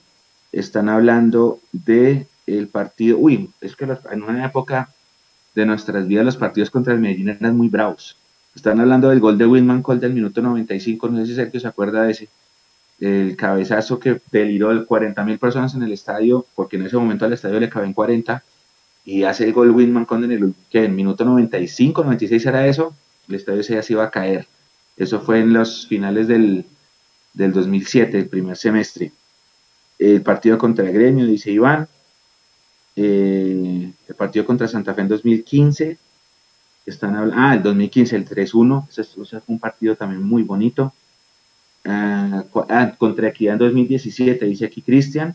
están 0.53 0.91
hablando 0.91 1.61
de 1.73 2.27
el 2.47 2.69
partido, 2.69 3.19
uy, 3.19 3.51
es 3.61 3.77
que 3.77 3.85
en 3.85 4.23
una 4.23 4.45
época 4.45 4.91
de 5.55 5.67
nuestras 5.67 6.07
vidas 6.07 6.25
los 6.25 6.37
partidos 6.37 6.71
contra 6.71 6.95
el 6.95 7.01
Medellín 7.01 7.29
eran 7.29 7.57
muy 7.57 7.69
bravos. 7.69 8.17
Están 8.55 8.81
hablando 8.81 9.09
del 9.09 9.21
gol 9.21 9.39
de 9.39 9.47
Wilman 9.47 9.83
Cole 9.83 10.01
del 10.01 10.15
minuto 10.15 10.43
95, 10.43 11.09
no 11.09 11.19
sé 11.21 11.27
si 11.27 11.35
Sergio 11.35 11.61
se 11.61 11.69
acuerda 11.69 12.03
de 12.03 12.13
ese 12.13 12.29
el 13.01 13.37
cabezazo 13.37 13.99
que 13.99 14.21
deliró 14.31 14.87
40 14.87 15.25
mil 15.25 15.37
personas 15.37 15.75
en 15.75 15.83
el 15.83 15.93
estadio, 15.93 16.47
porque 16.55 16.77
en 16.77 16.87
ese 16.87 16.97
momento 16.97 17.25
al 17.25 17.33
estadio 17.33 17.59
le 17.59 17.69
caben 17.69 17.93
40, 17.93 18.45
y 19.05 19.25
hace 19.25 19.45
el 19.45 19.53
gol 19.53 19.71
Winman 19.71 20.05
con 20.05 20.23
en 20.23 20.31
el 20.31 20.55
que 20.71 20.85
en 20.85 20.95
minuto 20.95 21.25
95, 21.25 22.05
96 22.05 22.47
era 22.47 22.65
eso, 22.69 22.95
el 23.29 23.35
estadio 23.35 23.65
se 23.65 23.83
iba 23.93 24.05
a 24.05 24.11
caer. 24.11 24.47
Eso 24.97 25.21
fue 25.21 25.41
en 25.41 25.53
los 25.53 25.89
finales 25.89 26.29
del, 26.29 26.65
del 27.33 27.53
2007, 27.53 28.19
el 28.19 28.29
primer 28.29 28.57
semestre. 28.57 29.11
El 29.99 30.23
partido 30.23 30.57
contra 30.57 30.87
el 30.87 30.93
Gremio, 30.93 31.27
dice 31.27 31.51
Iván. 31.51 31.89
Eh, 32.97 33.93
el 34.09 34.15
partido 34.15 34.45
contra 34.45 34.69
Santa 34.69 34.95
Fe 34.95 35.03
en 35.03 35.09
2015. 35.09 35.99
Están 36.85 37.33
ah, 37.35 37.55
el 37.55 37.63
2015, 37.63 38.17
el 38.17 38.29
3-1. 38.29 38.89
Ese, 38.89 39.03
ese 39.03 39.41
fue 39.41 39.43
un 39.47 39.59
partido 39.59 39.97
también 39.97 40.23
muy 40.23 40.43
bonito. 40.43 40.93
Ah, 41.85 42.45
ah, 42.69 42.95
contra 42.97 43.29
Equidad 43.29 43.55
en 43.55 43.59
2017, 43.59 44.47
dice 44.47 44.67
aquí 44.67 44.83
Cristian, 44.83 45.35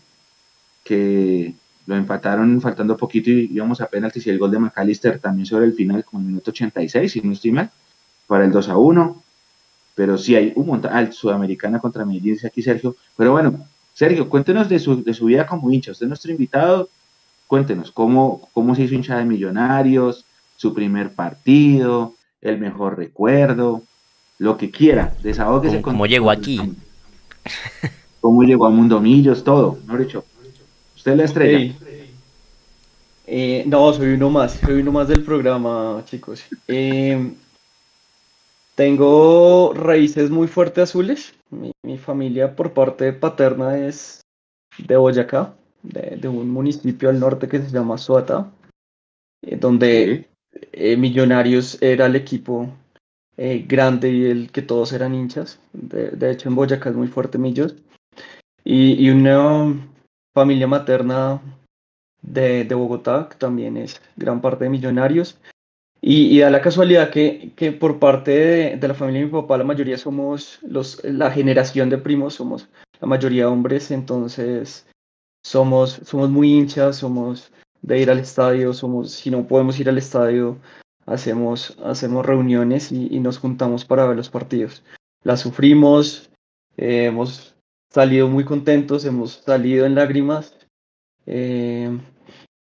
que 0.83 1.53
lo 1.85 1.95
empataron 1.95 2.61
faltando 2.61 2.95
poquito 2.95 3.29
y 3.29 3.49
íbamos 3.51 3.81
a 3.81 3.87
penaltis 3.87 4.27
y 4.27 4.29
el 4.29 4.39
gol 4.39 4.51
de 4.51 4.59
McAllister 4.59 5.19
también 5.19 5.45
sobre 5.45 5.65
el 5.65 5.73
final, 5.73 6.05
como 6.05 6.21
el 6.21 6.27
minuto 6.27 6.51
86, 6.51 7.11
si 7.11 7.21
no 7.21 7.33
estoy 7.33 7.51
mal, 7.51 7.71
para 8.27 8.45
el 8.45 8.51
2 8.51 8.69
a 8.69 8.77
1. 8.77 9.23
Pero 9.95 10.17
sí 10.17 10.35
hay 10.35 10.53
un 10.55 10.67
montón, 10.67 10.93
al 10.93 11.11
Sudamericana 11.11 11.79
contra 11.79 12.05
Medellín, 12.05 12.33
dice 12.33 12.47
aquí 12.47 12.61
Sergio. 12.61 12.95
Pero 13.15 13.31
bueno, 13.31 13.67
Sergio, 13.93 14.29
cuéntenos 14.29 14.69
de 14.69 14.79
su, 14.79 15.03
de 15.03 15.13
su 15.13 15.25
vida 15.25 15.47
como 15.47 15.71
hincha. 15.71 15.91
Usted 15.91 16.05
es 16.05 16.09
nuestro 16.09 16.31
invitado. 16.31 16.89
Cuéntenos 17.47 17.91
cómo, 17.91 18.49
cómo 18.53 18.75
se 18.75 18.83
hizo 18.83 18.95
hincha 18.95 19.17
de 19.17 19.25
Millonarios, 19.25 20.25
su 20.55 20.73
primer 20.73 21.13
partido, 21.13 22.13
el 22.41 22.59
mejor 22.59 22.97
recuerdo, 22.97 23.83
lo 24.37 24.57
que 24.57 24.69
quiera, 24.69 25.13
desahógese. 25.23 25.81
¿Cómo, 25.81 26.05
llegó 26.05 26.29
aquí? 26.29 26.59
¿Cómo 28.21 28.43
llegó 28.43 28.65
a 28.65 28.69
Mundo 28.69 28.99
Millos? 28.99 29.43
Todo, 29.43 29.79
no 29.85 29.97
dicho. 29.97 30.25
Usted 30.95 31.11
es 31.13 31.17
la 31.17 31.23
estrella. 31.23 31.75
Eh, 33.29 33.63
no, 33.67 33.91
soy 33.91 34.13
uno 34.13 34.29
más, 34.29 34.53
soy 34.53 34.81
uno 34.81 34.91
más 34.91 35.09
del 35.09 35.23
programa, 35.23 36.01
chicos. 36.05 36.45
Eh, 36.67 37.33
tengo 38.75 39.73
raíces 39.73 40.29
muy 40.29 40.47
fuertes 40.47 40.83
azules. 40.83 41.33
Mi, 41.49 41.97
familia 41.97 42.55
por 42.55 42.73
parte 42.73 43.11
paterna 43.11 43.77
es 43.77 44.21
de 44.77 44.95
Boyacá, 44.95 45.55
de, 45.93 46.27
un 46.27 46.49
municipio 46.49 47.09
al 47.09 47.19
norte 47.19 47.47
que 47.47 47.59
se 47.59 47.69
llama 47.69 47.97
Suata, 47.97 48.51
eh, 49.41 49.55
donde 49.55 50.27
Millonarios 50.97 51.81
era 51.81 52.07
el 52.07 52.15
equipo 52.15 52.69
eh, 53.39 53.65
grande 53.67 54.11
y 54.11 54.25
el 54.25 54.51
que 54.51 54.63
todos 54.63 54.91
eran 54.93 55.13
hinchas. 55.13 55.59
De, 55.71 56.31
hecho, 56.31 56.49
en 56.49 56.55
Boyacá 56.55 56.89
es 56.89 56.95
muy 56.95 57.07
fuerte 57.07 57.37
Millos. 57.37 57.75
Y, 58.63 59.09
una 59.09 59.73
familia 60.33 60.67
materna 60.67 61.39
de, 62.21 62.65
Bogotá, 62.73 63.29
que 63.29 63.37
también 63.37 63.77
es 63.77 64.01
gran 64.15 64.41
parte 64.41 64.65
de 64.65 64.71
millonarios. 64.71 65.39
Y, 66.01 66.39
da 66.39 66.49
la 66.49 66.61
casualidad 66.61 67.11
que, 67.11 67.51
que 67.55 67.71
por 67.71 67.99
parte 67.99 68.75
de, 68.75 68.87
la 68.87 68.93
familia 68.95 69.21
de 69.21 69.27
mi 69.27 69.31
papá, 69.31 69.57
la 69.57 69.63
mayoría 69.63 69.97
somos 69.97 70.59
los, 70.63 71.03
la 71.03 71.31
generación 71.31 71.89
de 71.89 71.99
primos, 71.99 72.33
somos 72.33 72.67
la 72.99 73.07
mayoría 73.07 73.49
hombres, 73.49 73.91
entonces 73.91 74.87
somos, 75.43 76.01
somos 76.03 76.29
muy 76.29 76.53
hinchas, 76.53 76.97
somos 76.97 77.51
de 77.81 78.01
ir 78.01 78.09
al 78.09 78.19
estadio, 78.19 78.73
somos, 78.73 79.11
si 79.11 79.31
no 79.31 79.47
podemos 79.47 79.79
ir 79.79 79.89
al 79.89 79.97
estadio, 79.97 80.57
hacemos, 81.05 81.77
hacemos 81.83 82.25
reuniones 82.25 82.91
y, 82.91 83.19
nos 83.19 83.39
juntamos 83.39 83.85
para 83.85 84.05
ver 84.05 84.17
los 84.17 84.29
partidos. 84.29 84.83
La 85.23 85.37
sufrimos, 85.37 86.29
eh, 86.77 87.05
hemos 87.05 87.55
salido 87.89 88.27
muy 88.27 88.43
contentos, 88.43 89.05
hemos 89.05 89.31
salido 89.45 89.85
en 89.85 89.95
lágrimas, 89.95 90.55
eh, 91.25 91.97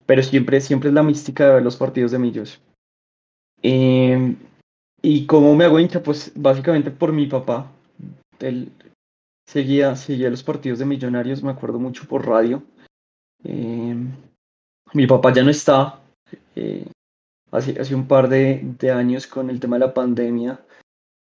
pero 0.06 0.22
siempre, 0.22 0.60
siempre 0.60 0.90
es 0.90 0.94
la 0.94 1.02
mística 1.02 1.46
de 1.46 1.54
ver 1.54 1.62
los 1.62 1.76
partidos 1.76 2.12
de 2.12 2.18
Millos. 2.18 2.60
Eh, 3.62 4.36
y 5.00 5.26
como 5.26 5.54
me 5.54 5.64
hago 5.64 5.80
hincha, 5.80 6.02
pues 6.02 6.32
básicamente 6.34 6.90
por 6.90 7.12
mi 7.12 7.26
papá. 7.26 7.70
Seguía, 9.46 9.96
seguía 9.96 10.30
los 10.30 10.42
partidos 10.42 10.78
de 10.78 10.84
Millonarios, 10.84 11.42
me 11.42 11.50
acuerdo 11.50 11.78
mucho 11.78 12.06
por 12.06 12.26
radio. 12.26 12.62
mi 14.92 15.06
papá 15.06 15.32
ya 15.32 15.42
no 15.42 15.50
está, 15.50 16.00
hace, 17.50 17.94
un 17.94 18.06
par 18.06 18.28
de, 18.28 18.76
años 18.90 19.26
con 19.26 19.50
el 19.50 19.60
tema 19.60 19.76
de 19.76 19.86
la 19.86 19.94
pandemia 19.94 20.60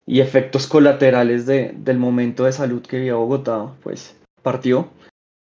y 0.05 0.21
efectos 0.21 0.67
colaterales 0.67 1.45
de, 1.45 1.73
del 1.75 1.97
momento 1.97 2.45
de 2.45 2.53
salud 2.53 2.81
que 2.81 2.97
vivía 2.97 3.15
Bogotá, 3.15 3.73
pues 3.83 4.15
partió. 4.41 4.89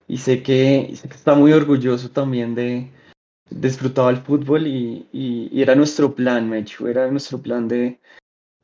Y 0.09 0.19
sé 0.19 0.43
que, 0.43 0.93
está 0.93 1.35
muy 1.35 1.53
orgulloso 1.53 2.11
también 2.11 2.55
de, 2.55 2.91
disfrutar 3.51 4.12
el 4.12 4.21
fútbol 4.21 4.67
y, 4.67 5.51
era 5.55 5.75
nuestro 5.75 6.15
plan, 6.15 6.49
Mechu, 6.49 6.87
era 6.87 7.11
nuestro 7.11 7.39
plan 7.39 7.69
de, 7.69 8.01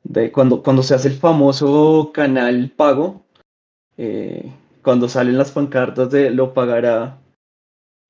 de 0.03 0.31
cuando, 0.31 0.61
cuando 0.61 0.83
se 0.83 0.95
hace 0.95 1.09
el 1.09 1.15
famoso 1.15 2.11
canal 2.13 2.71
pago, 2.75 3.22
eh, 3.97 4.51
cuando 4.81 5.07
salen 5.07 5.37
las 5.37 5.51
pancartas 5.51 6.09
de 6.11 6.29
lo 6.29 6.53
pagará 6.53 7.19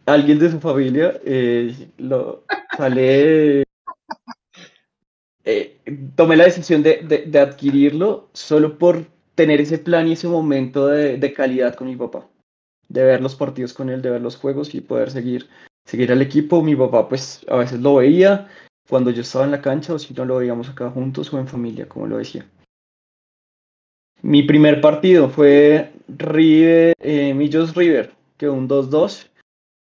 alguien 0.05 0.39
de 0.39 0.51
su 0.51 0.59
familia, 0.59 1.19
eh, 1.25 1.73
lo, 1.97 2.43
sale 2.75 3.63
eh, 5.45 5.79
tomé 6.15 6.35
la 6.35 6.45
decisión 6.45 6.83
de, 6.83 7.31
adquirirlo 7.39 8.29
solo 8.33 8.77
por 8.77 9.05
tener 9.35 9.61
ese 9.61 9.77
plan 9.77 10.07
y 10.07 10.13
ese 10.13 10.27
momento 10.27 10.87
de, 10.87 11.33
calidad 11.33 11.75
con 11.75 11.87
mi 11.87 11.95
papá, 11.95 12.27
de 12.89 13.03
ver 13.03 13.21
los 13.21 13.35
partidos 13.35 13.73
con 13.73 13.89
él, 13.89 14.01
de 14.01 14.11
ver 14.11 14.21
los 14.21 14.35
juegos 14.35 14.75
y 14.75 14.81
poder 14.81 15.11
seguir, 15.11 15.49
seguir 15.85 16.11
al 16.11 16.21
equipo. 16.21 16.61
Mi 16.61 16.75
papá 16.75 17.07
pues 17.07 17.45
a 17.49 17.57
veces 17.57 17.79
lo 17.79 17.95
veía 17.95 18.47
cuando 18.89 19.11
yo 19.11 19.21
estaba 19.21 19.45
en 19.45 19.51
la 19.51 19.61
cancha 19.61 19.93
o 19.93 19.99
si 19.99 20.13
no 20.13 20.25
lo 20.25 20.37
veíamos 20.37 20.69
acá 20.69 20.89
juntos 20.89 21.33
o 21.33 21.39
en 21.39 21.47
familia, 21.47 21.87
como 21.87 22.07
lo 22.07 22.17
decía. 22.17 22.45
Mi 24.23 24.41
primer 24.41 24.79
partido 24.79 25.29
fue 25.29 25.91
River, 26.07 26.95
eh, 26.99 27.33
Millos 27.33 27.75
River, 27.75 28.13
que 28.37 28.47
un 28.47 28.69
2-2. 28.69 29.29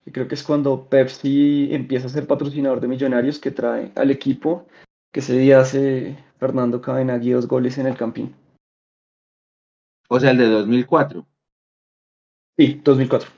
Y 0.05 0.11
creo 0.11 0.27
que 0.29 0.35
es 0.35 0.43
cuando 0.43 0.87
Pepsi 0.87 1.67
empieza 1.71 2.07
a 2.07 2.09
ser 2.09 2.25
patrocinador 2.25 2.79
de 2.79 2.87
Millonarios 2.87 3.39
que 3.39 3.51
trae 3.51 3.91
al 3.93 4.09
equipo 4.09 4.67
que 5.11 5.19
ese 5.19 5.37
día 5.37 5.59
hace 5.59 6.17
Fernando 6.39 6.81
Cabenagui 6.81 7.31
dos 7.31 7.45
goles 7.45 7.77
en 7.77 7.87
el 7.87 7.97
Campín. 7.97 8.33
O 10.07 10.17
sea, 10.17 10.31
el 10.31 10.37
de 10.37 10.47
2004. 10.47 11.27
Sí, 12.57 12.81
2004. 12.81 13.29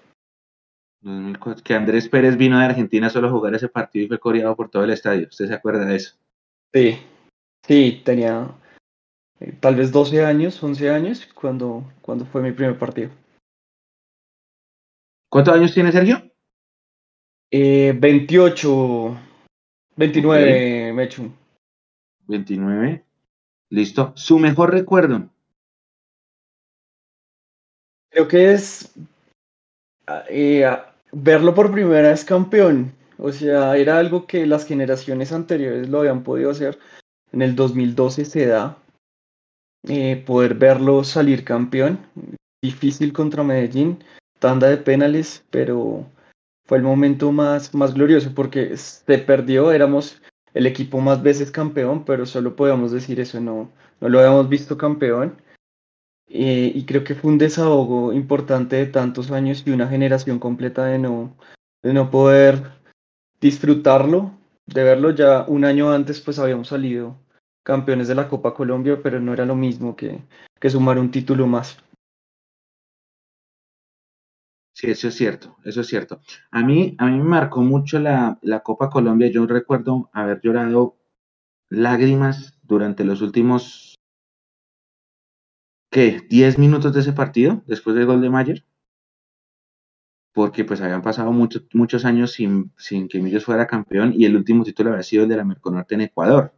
2004. 1.01 1.63
Que 1.63 1.73
Andrés 1.73 2.07
Pérez 2.07 2.37
vino 2.37 2.59
de 2.59 2.65
Argentina 2.65 3.09
solo 3.09 3.27
a 3.27 3.31
jugar 3.31 3.55
ese 3.55 3.67
partido 3.67 4.05
y 4.05 4.07
fue 4.09 4.19
coreado 4.19 4.55
por 4.55 4.69
todo 4.69 4.83
el 4.83 4.91
estadio. 4.91 5.27
¿Usted 5.27 5.47
se 5.47 5.53
acuerda 5.55 5.85
de 5.85 5.95
eso? 5.95 6.15
Sí, 6.71 6.99
sí, 7.63 8.01
tenía 8.05 8.47
eh, 9.43 9.53
tal 9.59 9.75
vez 9.75 9.91
12 9.91 10.25
años, 10.25 10.61
11 10.61 10.89
años 10.89 11.27
cuando, 11.33 11.83
cuando 12.01 12.25
fue 12.25 12.41
mi 12.41 12.51
primer 12.51 12.77
partido. 12.79 13.09
¿Cuántos 15.29 15.55
años 15.55 15.73
tiene 15.73 15.91
Sergio? 15.91 16.31
Eh, 17.51 17.93
28, 17.95 19.17
29, 19.97 20.93
Mechu. 20.93 21.31
29. 22.27 23.03
Listo. 23.69 24.13
Su 24.15 24.39
mejor 24.39 24.71
recuerdo. 24.71 25.29
Creo 28.09 28.27
que 28.27 28.53
es 28.53 28.93
eh, 30.29 30.65
verlo 31.11 31.53
por 31.53 31.71
primera 31.71 32.09
vez 32.09 32.23
campeón. 32.23 32.93
O 33.17 33.31
sea, 33.31 33.75
era 33.75 33.97
algo 33.97 34.25
que 34.25 34.45
las 34.45 34.65
generaciones 34.65 35.31
anteriores 35.31 35.89
lo 35.89 35.99
habían 35.99 36.23
podido 36.23 36.51
hacer. 36.51 36.79
En 37.31 37.41
el 37.41 37.55
2012 37.55 38.25
se 38.25 38.45
da 38.45 38.77
eh, 39.87 40.23
poder 40.25 40.55
verlo 40.55 41.03
salir 41.03 41.43
campeón. 41.43 41.99
Difícil 42.61 43.11
contra 43.11 43.43
Medellín, 43.43 44.03
tanda 44.39 44.69
de 44.69 44.77
penales, 44.77 45.43
pero 45.49 46.05
fue 46.65 46.77
el 46.77 46.83
momento 46.83 47.31
más, 47.31 47.73
más 47.73 47.93
glorioso 47.93 48.33
porque 48.33 48.77
se 48.77 49.17
perdió, 49.17 49.71
éramos 49.71 50.21
el 50.53 50.65
equipo 50.67 51.01
más 51.01 51.21
veces 51.21 51.51
campeón, 51.51 52.05
pero 52.05 52.25
solo 52.25 52.55
podíamos 52.55 52.91
decir 52.91 53.19
eso, 53.19 53.41
no, 53.41 53.69
no 53.99 54.09
lo 54.09 54.19
habíamos 54.19 54.47
visto 54.47 54.77
campeón. 54.77 55.41
Eh, 56.29 56.71
y 56.73 56.85
creo 56.85 57.03
que 57.03 57.15
fue 57.15 57.31
un 57.31 57.37
desahogo 57.37 58.13
importante 58.13 58.77
de 58.77 58.85
tantos 58.85 59.29
años 59.29 59.63
y 59.65 59.71
una 59.71 59.87
generación 59.87 60.39
completa 60.39 60.85
de 60.85 60.97
no, 60.97 61.35
de 61.81 61.93
no 61.93 62.09
poder 62.09 62.71
disfrutarlo, 63.41 64.31
de 64.65 64.83
verlo 64.83 65.11
ya 65.11 65.43
un 65.47 65.65
año 65.65 65.91
antes, 65.91 66.21
pues 66.21 66.39
habíamos 66.39 66.69
salido 66.69 67.17
campeones 67.63 68.07
de 68.07 68.15
la 68.15 68.27
Copa 68.27 68.53
Colombia, 68.53 68.99
pero 69.01 69.19
no 69.19 69.33
era 69.33 69.45
lo 69.45 69.55
mismo 69.55 69.95
que, 69.95 70.21
que 70.59 70.69
sumar 70.69 70.99
un 70.99 71.11
título 71.11 71.47
más. 71.47 71.77
Sí, 74.75 74.89
eso 74.89 75.07
es 75.07 75.15
cierto, 75.15 75.55
eso 75.63 75.81
es 75.81 75.87
cierto. 75.87 76.19
A 76.51 76.63
mí, 76.63 76.95
a 76.97 77.05
mí 77.05 77.17
me 77.17 77.23
marcó 77.23 77.61
mucho 77.61 77.99
la, 77.99 78.39
la 78.41 78.61
Copa 78.61 78.89
Colombia. 78.89 79.29
Yo 79.29 79.45
recuerdo 79.45 80.09
haber 80.13 80.41
llorado 80.41 80.97
lágrimas 81.69 82.59
durante 82.63 83.03
los 83.03 83.21
últimos, 83.21 83.95
¿qué? 85.91 86.21
10 86.29 86.57
minutos 86.57 86.93
de 86.93 87.01
ese 87.01 87.13
partido, 87.13 87.63
después 87.67 87.95
del 87.95 88.05
gol 88.05 88.21
de 88.21 88.29
Mayer. 88.29 88.65
Porque 90.33 90.65
pues 90.65 90.81
habían 90.81 91.03
pasado 91.03 91.31
muchos 91.31 91.63
muchos 91.73 92.05
años 92.05 92.31
sin, 92.31 92.71
sin 92.77 93.07
que 93.07 93.19
Millos 93.21 93.45
fuera 93.45 93.67
campeón 93.67 94.13
y 94.15 94.25
el 94.25 94.35
último 94.35 94.63
título 94.63 94.89
había 94.91 95.03
sido 95.03 95.23
el 95.23 95.29
de 95.29 95.37
la 95.37 95.43
Merconorte 95.45 95.93
en 95.93 96.01
Ecuador. 96.01 96.53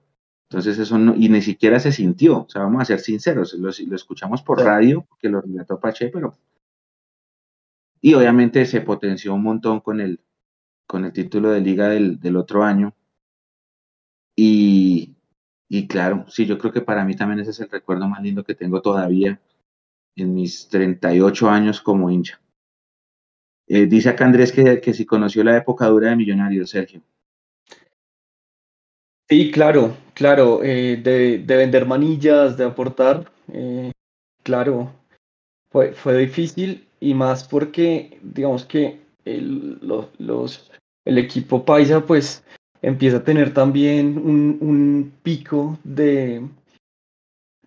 Entonces 0.49 0.77
eso 0.77 0.97
no, 0.97 1.15
y 1.15 1.29
ni 1.29 1.41
siquiera 1.41 1.79
se 1.79 1.91
sintió, 1.91 2.41
o 2.43 2.49
sea, 2.49 2.63
vamos 2.63 2.81
a 2.81 2.86
ser 2.86 2.99
sinceros, 2.99 3.53
lo, 3.55 3.69
lo 3.88 3.95
escuchamos 3.95 4.43
por 4.43 4.62
radio, 4.62 5.08
que 5.19 5.29
lo 5.29 5.41
relató 5.41 5.79
Pache, 5.79 6.10
pero 6.10 6.36
y 8.05 8.13
obviamente 8.13 8.63
se 8.67 8.81
potenció 8.81 9.34
un 9.34 9.41
montón 9.41 9.79
con 9.79 9.99
el, 9.99 10.19
con 10.86 11.05
el 11.05 11.12
título 11.12 11.49
de 11.49 11.62
liga 11.62 11.89
del, 11.89 12.19
del 12.19 12.36
otro 12.36 12.63
año. 12.63 12.93
Y, 14.36 15.15
y, 15.67 15.88
claro, 15.88 16.25
sí, 16.27 16.45
yo 16.45 16.60
creo 16.60 16.71
que 16.71 16.81
para 16.81 17.03
mí 17.03 17.15
también 17.15 17.39
ese 17.39 17.49
es 17.49 17.60
el 17.62 17.69
recuerdo 17.71 18.08
más 18.08 18.21
lindo 18.21 18.43
que 18.43 18.53
tengo 18.53 18.79
todavía 18.79 19.41
en 20.15 20.36
mis 20.36 20.69
38 20.69 21.49
años 21.49 21.81
como 21.81 22.12
hincha. 22.12 22.39
Eh, 23.67 23.88
dice 23.88 24.10
acá 24.10 24.25
Andrés 24.25 24.51
que, 24.51 24.79
que 24.79 24.93
si 24.93 25.08
conoció 25.08 25.43
la 25.43 25.58
época 25.58 25.88
dura 25.88 26.12
de 26.12 26.15
Millonarios, 26.15 26.69
Sergio. 26.69 27.01
Sí, 29.27 29.51
claro, 29.51 29.97
claro, 30.13 30.63
eh, 30.63 30.97
de, 30.97 31.39
de, 31.39 31.55
vender 31.57 31.88
manillas, 31.88 32.57
de 32.57 32.65
aportar, 32.65 33.31
eh, 33.51 33.91
claro, 34.43 34.91
fue, 35.71 35.93
fue 35.93 36.17
difícil 36.17 36.88
y 36.99 37.15
más 37.15 37.43
porque 37.47 38.19
digamos 38.21 38.65
que 38.65 38.99
el, 39.25 39.79
los, 40.19 40.71
el 41.05 41.17
equipo 41.17 41.65
paisa 41.65 42.05
pues 42.05 42.43
empieza 42.83 43.17
a 43.17 43.23
tener 43.23 43.51
también 43.51 44.17
un, 44.17 44.59
un 44.61 45.13
pico 45.23 45.79
de... 45.83 46.47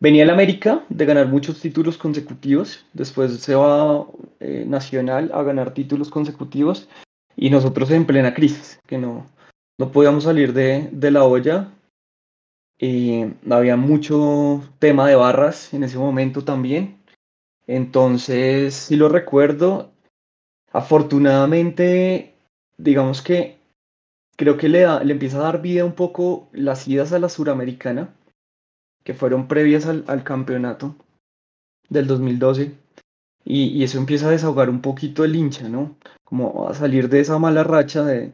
Venía 0.01 0.23
el 0.23 0.31
América 0.31 0.85
de 0.89 1.07
ganar 1.07 1.27
muchos 1.27 1.61
títulos 1.61 1.99
consecutivos, 1.99 2.87
después 2.93 3.41
se 3.41 3.57
va 3.57 4.07
eh, 4.39 4.65
Nacional 4.65 5.33
a 5.35 5.43
ganar 5.43 5.75
títulos 5.75 6.09
consecutivos 6.09 6.89
y 7.35 7.51
nosotros 7.51 7.91
en 7.91 8.07
plena 8.07 8.33
crisis, 8.33 8.79
que 8.87 8.97
no, 8.97 9.27
no 9.79 9.93
podíamos 9.93 10.25
salir 10.25 10.53
de, 10.53 10.89
de 10.93 11.11
la 11.11 11.25
olla. 11.25 11.73
y 12.81 13.25
había 13.51 13.77
mucho 13.77 14.63
tema 14.79 15.09
de 15.09 15.17
barras 15.17 15.73
en 15.73 15.85
ese 15.85 15.99
momento 15.99 16.45
también. 16.45 16.99
Entonces, 17.67 18.75
si 18.75 18.97
lo 18.97 19.09
recuerdo, 19.09 19.91
afortunadamente, 20.73 22.35
digamos 22.77 23.23
que 23.23 23.59
creo 24.37 24.57
que 24.57 24.69
le, 24.69 24.81
da, 24.81 25.03
le 25.03 25.13
empieza 25.13 25.39
a 25.39 25.43
dar 25.43 25.61
vida 25.61 25.85
un 25.85 25.93
poco 25.93 26.49
las 26.53 26.87
idas 26.89 27.13
a 27.13 27.19
la 27.19 27.29
Suramericana, 27.29 28.15
que 29.05 29.15
fueron 29.15 29.49
previas 29.49 29.87
al, 29.87 30.05
al 30.07 30.25
campeonato 30.25 30.95
del 31.89 32.07
2012. 32.07 32.73
Y, 33.45 33.69
y, 33.69 33.85
eso 33.85 33.99
empieza 33.99 34.29
a 34.29 34.33
desahogar 34.33 34.69
un 34.69 34.83
poquito 34.83 35.25
el 35.25 35.35
hincha, 35.35 35.69
¿no? 35.69 35.97
Como 36.25 36.69
a 36.69 36.75
salir 36.75 37.09
de 37.09 37.21
esa 37.21 37.39
mala 37.39 37.65
racha 37.65 38.05
de, 38.05 38.33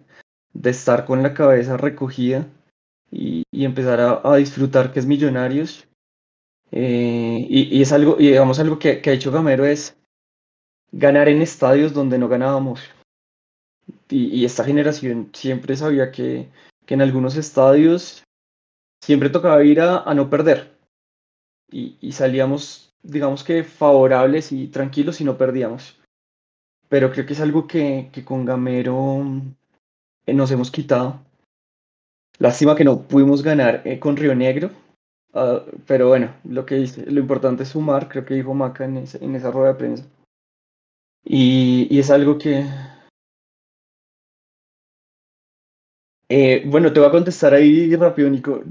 de 0.55 0.71
estar 0.71 1.05
con 1.05 1.23
la 1.23 1.35
cabeza 1.35 1.77
recogida 1.77 2.47
y, 3.11 3.45
y 3.53 3.65
empezar 3.65 4.01
a, 4.01 4.21
a, 4.25 4.37
disfrutar 4.37 4.93
que 4.93 5.01
es 5.01 5.07
Millonarios 5.07 5.87
eh, 6.73 7.47
y, 7.49 7.77
y, 7.79 7.83
es 7.83 7.93
algo, 7.93 8.17
y 8.19 8.29
digamos 8.29 8.59
algo 8.59 8.79
que, 8.79 9.01
que, 9.01 9.11
ha 9.11 9.13
hecho 9.13 9.31
Gamero 9.31 9.65
es 9.65 9.97
ganar 10.91 11.29
en 11.29 11.41
estadios 11.43 11.93
donde 11.93 12.19
no 12.19 12.29
ganábamos. 12.29 12.81
Y, 14.09 14.27
y 14.27 14.45
esta 14.45 14.65
generación 14.65 15.31
siempre 15.33 15.77
sabía 15.77 16.11
que, 16.11 16.49
que, 16.87 16.95
en 16.95 17.03
algunos 17.03 17.37
estadios 17.37 18.25
siempre 19.01 19.31
tocaba 19.31 19.63
ir 19.63 19.81
a, 19.81 19.99
a 19.99 20.15
no 20.15 20.29
perder. 20.29 20.77
Y, 21.71 22.13
salíamos, 22.13 22.93
digamos 23.03 23.43
que 23.43 23.65
favorables 23.65 24.53
y 24.53 24.69
tranquilos 24.69 25.21
y 25.21 25.25
no 25.25 25.37
perdíamos. 25.37 25.99
Pero 26.89 27.11
creo 27.11 27.27
que 27.27 27.33
es 27.33 27.41
algo 27.41 27.67
que, 27.67 28.11
que 28.13 28.25
con 28.25 28.45
Gamero 28.45 29.25
nos 30.27 30.51
hemos 30.51 30.71
quitado. 30.71 31.21
Lástima 32.39 32.75
que 32.75 32.85
no 32.85 33.03
pudimos 33.03 33.43
ganar 33.43 33.83
eh, 33.85 33.99
con 33.99 34.17
Río 34.17 34.35
Negro, 34.35 34.71
Uh, 35.35 35.67
pero 35.89 36.09
bueno, 36.09 36.33
lo 36.45 36.65
que 36.65 36.77
dice, 36.77 37.05
lo 37.11 37.19
importante 37.19 37.65
es 37.65 37.71
sumar, 37.71 38.09
creo 38.09 38.25
que 38.25 38.35
dijo 38.35 38.55
Maca 38.55 38.85
en, 38.85 38.99
ese, 38.99 39.23
en 39.23 39.35
esa 39.35 39.51
rueda 39.51 39.73
de 39.73 39.79
prensa. 39.79 40.05
Y, 41.25 41.89
y 41.91 41.99
es 41.99 42.09
algo 42.11 42.39
que... 42.39 42.65
Eh, 46.29 46.63
bueno, 46.67 46.93
te 46.93 47.01
voy 47.01 47.09
a 47.09 47.13
contestar 47.13 47.53
ahí 47.53 47.95
rápido, 47.97 48.31
Nico. 48.31 48.63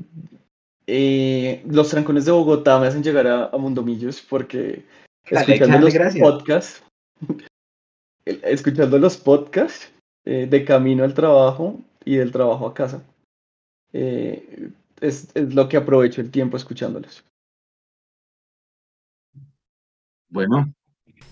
Eh, 0.88 1.64
los 1.68 1.90
trancones 1.90 2.26
de 2.26 2.32
Bogotá 2.32 2.80
me 2.80 2.88
hacen 2.88 3.04
llegar 3.04 3.28
a, 3.28 3.46
a 3.48 3.58
Mundomillos 3.58 4.22
porque 4.22 4.86
escuchando 5.26 5.80
los 5.80 5.94
podcasts, 6.16 6.84
escuchando 8.26 8.98
los 8.98 9.18
podcasts 9.18 9.92
eh, 10.26 10.48
de 10.50 10.66
camino 10.66 11.04
al 11.04 11.14
trabajo 11.14 11.80
y 12.06 12.16
del 12.16 12.32
trabajo 12.32 12.68
a 12.68 12.74
casa, 12.74 13.04
eh, 13.92 14.70
es, 15.02 15.30
es, 15.36 15.54
lo 15.54 15.68
que 15.68 15.78
aprovecho 15.78 16.22
el 16.22 16.32
tiempo 16.32 16.58
escuchándolos. 16.58 17.24
Bueno. 20.30 20.74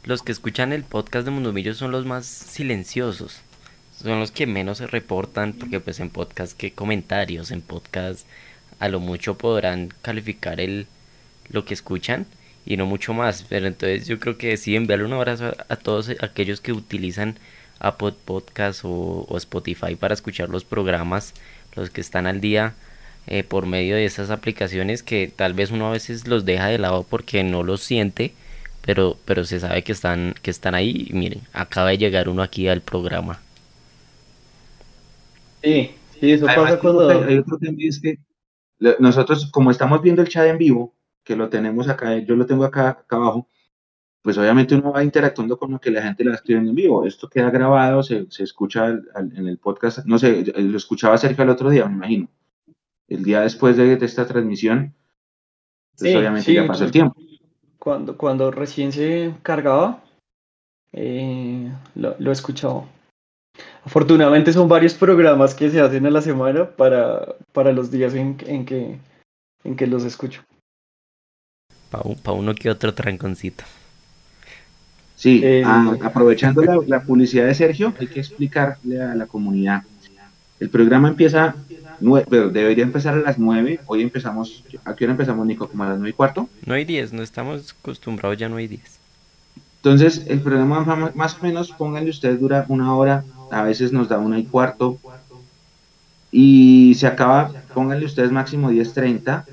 Los 0.04 0.24
que 0.24 0.32
escuchan 0.32 0.74
el 0.74 0.84
podcast 0.84 1.26
de 1.26 1.32
Mundomillos 1.32 1.78
son 1.78 1.92
los 1.92 2.06
más 2.06 2.26
silenciosos. 2.26 3.42
Son 3.96 4.20
los 4.20 4.32
que 4.32 4.48
menos 4.48 4.80
se 4.80 4.88
reportan 4.88 5.54
porque 5.54 5.80
pues 5.80 6.00
en 6.00 6.10
podcast 6.10 6.58
que 6.58 6.74
comentarios, 6.74 7.52
en 7.52 7.62
podcast 7.62 8.28
a 8.80 8.90
lo 8.90 9.00
mucho 9.00 9.38
podrán 9.38 9.90
calificar 10.02 10.60
el 10.60 10.88
lo 11.50 11.66
que 11.66 11.74
escuchan 11.74 12.26
y 12.66 12.78
no 12.78 12.86
mucho 12.86 13.14
más. 13.14 13.44
Pero 13.48 13.68
entonces 13.68 14.08
yo 14.08 14.20
creo 14.20 14.38
que 14.38 14.58
sí 14.58 14.76
enviarle 14.76 15.06
un 15.06 15.14
abrazo 15.14 15.46
a, 15.46 15.74
a 15.74 15.76
todos 15.76 16.10
aquellos 16.20 16.62
que 16.62 16.74
utilizan 16.74 17.38
Apple 17.82 18.14
Podcast 18.26 18.86
o, 18.86 19.26
o 19.28 19.38
Spotify 19.38 19.96
para 19.96 20.14
escuchar 20.14 20.50
los 20.50 20.64
programas, 20.64 21.34
los 21.76 21.90
que 21.90 22.02
están 22.02 22.28
al 22.28 22.42
día 22.42 22.74
eh, 23.28 23.44
por 23.44 23.68
medio 23.68 23.96
de 23.96 24.06
esas 24.06 24.32
aplicaciones 24.32 25.04
que 25.04 25.32
tal 25.34 25.54
vez 25.54 25.70
uno 25.70 25.88
a 25.88 25.92
veces 25.92 26.28
los 26.28 26.44
deja 26.44 26.68
de 26.68 26.80
lado 26.80 27.06
porque 27.08 27.44
no 27.44 27.62
los 27.62 27.82
siente, 27.82 28.34
pero, 28.82 29.16
pero 29.26 29.44
se 29.44 29.60
sabe 29.60 29.84
que 29.84 29.92
están, 29.92 30.34
que 30.42 30.50
están 30.50 30.74
ahí. 30.74 31.08
Y 31.10 31.14
miren, 31.14 31.42
acaba 31.54 31.90
de 31.90 32.00
llegar 32.00 32.30
uno 32.30 32.42
aquí 32.42 32.68
al 32.68 32.82
programa. 32.82 33.40
Sí, 35.64 35.92
sí, 36.20 36.32
eso 36.32 36.48
Además, 36.48 36.72
pasa 36.72 36.80
cuando... 36.80 37.10
Hay 37.10 37.38
otro 37.38 37.60
tema 37.60 37.78
es 37.80 38.00
que 38.02 38.18
nosotros, 39.00 39.52
como 39.52 39.70
estamos 39.70 40.02
viendo 40.02 40.24
el 40.24 40.30
chat 40.30 40.48
en 40.48 40.58
vivo, 40.58 40.96
que 41.24 41.36
lo 41.36 41.50
tenemos 41.50 41.88
acá, 41.88 42.18
yo 42.18 42.36
lo 42.36 42.48
tengo 42.48 42.66
acá, 42.66 42.90
acá 42.90 43.16
abajo, 43.18 43.48
pues 44.22 44.38
obviamente 44.38 44.76
uno 44.76 44.92
va 44.92 45.04
interactuando 45.04 45.58
con 45.58 45.72
lo 45.72 45.80
que 45.80 45.92
la 45.92 46.04
gente 46.04 46.24
le 46.24 46.30
va 46.30 46.36
escribiendo 46.36 46.70
en 46.70 46.76
vivo. 46.76 47.06
Esto 47.06 47.30
queda 47.30 47.50
grabado, 47.50 48.04
se, 48.04 48.30
se 48.30 48.44
escucha 48.44 48.86
al, 48.86 49.10
al, 49.16 49.36
en 49.36 49.48
el 49.48 49.58
podcast, 49.58 50.06
no 50.06 50.20
sé, 50.20 50.46
lo 50.56 50.78
escuchaba 50.78 51.18
cerca 51.18 51.44
el 51.44 51.50
otro 51.50 51.70
día, 51.70 51.86
me 51.88 51.96
imagino 51.96 52.30
el 53.08 53.24
día 53.24 53.42
después 53.42 53.76
de, 53.76 53.98
de 53.98 54.06
esta 54.06 54.26
transmisión, 54.26 54.94
pues 55.98 56.12
sí, 56.12 56.18
obviamente 56.18 56.46
sí, 56.46 56.54
ya 56.54 56.66
pasó 56.66 56.86
el 56.86 56.92
tiempo. 56.92 57.20
Cuando, 57.78 58.16
cuando 58.16 58.52
recién 58.52 58.94
se 58.94 59.34
cargaba, 59.44 60.02
eh, 60.94 61.70
lo, 61.96 62.16
lo 62.20 62.30
he 62.30 62.34
escuchado. 62.34 62.86
Afortunadamente 63.84 64.54
son 64.54 64.70
varios 64.70 64.94
programas 64.94 65.56
que 65.56 65.70
se 65.70 65.82
hacen 65.82 66.06
a 66.06 66.10
la 66.10 66.22
semana 66.22 66.70
para, 66.70 67.36
para 67.52 67.74
los 67.74 67.92
días 67.92 68.14
en, 68.14 68.38
en 68.46 68.66
que, 68.66 68.98
en 69.66 69.76
que 69.76 69.88
los 69.88 70.06
escucho. 70.06 70.44
Para 71.90 72.34
uno 72.34 72.56
que 72.56 72.70
otro 72.70 72.94
tranconcito. 72.94 73.66
Sí, 75.22 75.40
eh, 75.44 75.64
aprovechando 75.64 76.64
la, 76.64 77.04
publicidad 77.04 77.46
de 77.46 77.54
Sergio, 77.54 77.94
hay 78.00 78.08
que 78.08 78.22
explicarle 78.22 79.00
a 79.00 79.14
la 79.14 79.28
comunidad. 79.28 79.84
El 80.60 80.72
programa 80.72 81.10
empieza, 81.10 81.54
pero 82.28 82.50
debería 82.50 82.84
empezar 82.84 83.14
a 83.14 83.18
las 83.18 83.38
9. 83.38 83.82
Hoy 83.86 84.02
empezamos, 84.02 84.64
¿a 84.84 84.96
qué 84.96 85.04
hora 85.04 85.12
empezamos, 85.12 85.46
Nico? 85.46 85.68
¿Como 85.68 85.84
a 85.84 85.90
las 85.90 86.00
9 86.00 86.10
y 86.10 86.14
cuarto? 86.14 86.50
No 86.66 86.74
hay 86.74 86.86
10, 86.86 87.14
no 87.14 87.22
estamos 87.22 87.76
acostumbrados, 87.80 88.36
ya 88.36 88.50
no 88.50 88.56
hay 88.56 88.68
10. 88.68 88.82
Entonces, 89.84 90.26
el 90.28 90.40
programa 90.40 91.12
más 91.14 91.38
o 91.40 91.44
menos, 91.44 91.72
pónganle 91.72 92.10
ustedes, 92.10 92.40
dura 92.40 92.66
una 92.68 92.96
hora, 92.96 93.24
a 93.52 93.62
veces 93.62 93.94
nos 93.94 94.10
da 94.10 94.18
una 94.18 94.40
y 94.40 94.46
cuarto, 94.46 94.98
y 96.32 96.96
se 96.96 97.06
acaba, 97.06 97.52
pónganle 97.76 98.08
ustedes 98.08 98.32
máximo 98.32 98.72
10.30 98.72 99.46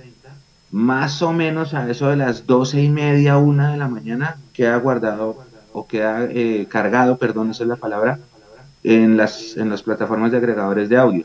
más 0.71 1.23
o 1.23 1.33
menos 1.33 1.73
a 1.75 1.91
eso 1.91 2.09
de 2.09 2.17
las 2.17 2.47
doce 2.47 2.83
y 2.83 2.89
media, 2.89 3.39
una 3.39 3.73
de 3.73 3.79
la 3.79 3.89
mañana, 3.89 4.37
queda 4.53 4.77
guardado 4.77 5.48
o 5.73 5.87
queda 5.87 6.29
eh, 6.31 6.67
cargado, 6.69 7.19
perdón, 7.19 7.51
esa 7.51 7.65
es 7.65 7.69
la 7.69 7.77
palabra, 7.77 8.19
en 8.83 9.17
las, 9.17 9.57
en 9.57 9.71
las 9.71 9.83
plataformas 9.83 10.33
de 10.33 10.39
agregadores 10.39 10.89
de 10.89 10.97
audio. 10.97 11.25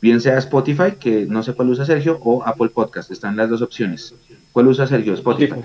Bien 0.00 0.20
sea 0.20 0.38
Spotify, 0.38 0.92
que 0.98 1.26
no 1.26 1.42
sé 1.42 1.54
cuál 1.54 1.68
usa 1.70 1.84
Sergio, 1.84 2.18
o 2.22 2.42
Apple 2.42 2.70
Podcast, 2.70 3.10
están 3.10 3.36
las 3.36 3.50
dos 3.50 3.60
opciones. 3.62 4.14
¿Cuál 4.52 4.68
usa 4.68 4.86
Sergio? 4.86 5.14
Spotify. 5.14 5.60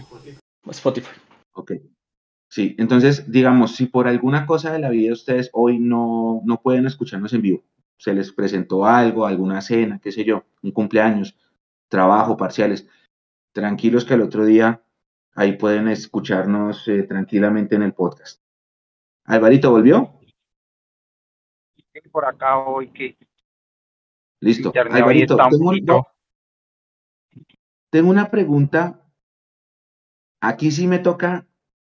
Spotify. 0.69 1.07
Ok. 1.53 1.73
Sí, 2.49 2.75
entonces, 2.77 3.31
digamos, 3.31 3.75
si 3.75 3.85
por 3.85 4.07
alguna 4.07 4.45
cosa 4.45 4.71
de 4.71 4.79
la 4.79 4.89
vida 4.89 5.13
ustedes 5.13 5.49
hoy 5.53 5.79
no, 5.79 6.41
no 6.45 6.61
pueden 6.61 6.85
escucharnos 6.85 7.33
en 7.33 7.41
vivo, 7.41 7.63
se 7.97 8.13
les 8.13 8.31
presentó 8.31 8.85
algo, 8.85 9.25
alguna 9.25 9.61
cena, 9.61 9.99
qué 10.01 10.11
sé 10.11 10.23
yo, 10.23 10.43
un 10.61 10.71
cumpleaños, 10.71 11.35
trabajo, 11.89 12.37
parciales. 12.37 12.87
Tranquilos 13.53 14.05
que 14.05 14.15
el 14.15 14.21
otro 14.21 14.45
día 14.45 14.81
ahí 15.35 15.57
pueden 15.57 15.87
escucharnos 15.89 16.87
eh, 16.87 17.03
tranquilamente 17.03 17.75
en 17.75 17.83
el 17.83 17.93
podcast. 17.93 18.41
Alvarito, 19.25 19.69
¿volvió? 19.69 20.19
Por 22.11 22.25
acá 22.25 22.57
hoy 22.59 22.89
que... 22.91 23.17
Listo. 24.39 24.71
Alvarito, 24.75 25.37
tengo, 25.37 26.07
tengo 27.89 28.09
una 28.09 28.29
pregunta. 28.29 29.01
Aquí 30.41 30.71
sí 30.71 30.87
me 30.87 30.99
toca, 30.99 31.47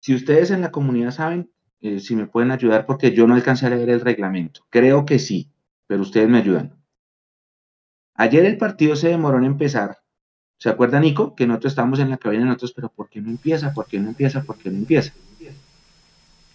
si 0.00 0.14
ustedes 0.14 0.50
en 0.50 0.62
la 0.62 0.70
comunidad 0.70 1.10
saben, 1.10 1.52
eh, 1.80 2.00
si 2.00 2.16
me 2.16 2.26
pueden 2.26 2.50
ayudar, 2.50 2.86
porque 2.86 3.12
yo 3.12 3.26
no 3.26 3.34
alcancé 3.34 3.66
a 3.66 3.70
leer 3.70 3.90
el 3.90 4.00
reglamento. 4.00 4.62
Creo 4.70 5.04
que 5.04 5.18
sí, 5.18 5.52
pero 5.86 6.02
ustedes 6.02 6.28
me 6.28 6.38
ayudan. 6.38 6.82
Ayer 8.14 8.44
el 8.46 8.56
partido 8.56 8.96
se 8.96 9.08
demoró 9.08 9.38
en 9.38 9.44
empezar. 9.44 9.98
¿Se 10.58 10.68
acuerda, 10.68 10.98
Nico? 10.98 11.34
Que 11.36 11.46
nosotros 11.46 11.72
estábamos 11.72 12.00
en 12.00 12.10
la 12.10 12.16
cabina 12.16 12.44
nosotros, 12.44 12.72
pero 12.74 12.88
¿por 12.88 13.08
qué 13.08 13.20
no 13.20 13.30
empieza? 13.30 13.72
¿Por 13.72 13.86
qué 13.86 14.00
no 14.00 14.08
empieza? 14.08 14.42
¿Por 14.42 14.58
qué 14.58 14.70
no 14.70 14.78
empieza? 14.78 15.12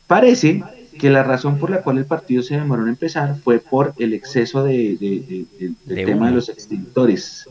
Parece 0.08 0.62
que 1.00 1.10
la 1.10 1.24
razón 1.24 1.58
por 1.58 1.70
la 1.70 1.82
cual 1.82 1.98
el 1.98 2.06
partido 2.06 2.44
se 2.44 2.56
demoró 2.56 2.84
en 2.84 2.90
empezar 2.90 3.38
fue 3.40 3.60
por 3.60 3.94
el 3.98 4.14
exceso 4.14 4.64
de, 4.64 5.46
del 5.86 6.06
tema 6.06 6.28
de 6.28 6.36
los 6.36 6.50
extintores. 6.50 7.48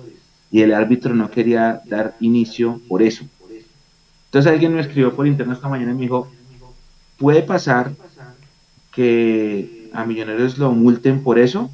Y 0.51 0.61
el 0.61 0.75
árbitro 0.75 1.15
no 1.15 1.31
quería 1.31 1.81
dar 1.87 2.15
inicio 2.21 2.81
por 2.87 3.03
eso. 3.03 3.25
Entonces 4.27 4.53
alguien 4.53 4.75
me 4.75 4.81
escribió 4.83 5.15
por 5.15 5.27
internet 5.27 5.57
esta 5.57 5.69
mañana 5.69 5.93
y 5.93 5.95
me 5.95 6.03
dijo, 6.03 6.31
¿puede 7.19 7.43
pasar 7.43 7.93
que 8.95 9.89
a 9.95 10.05
Millonarios 10.05 10.59
lo 10.59 10.73
multen 10.73 11.23
por 11.23 11.39
eso? 11.39 11.71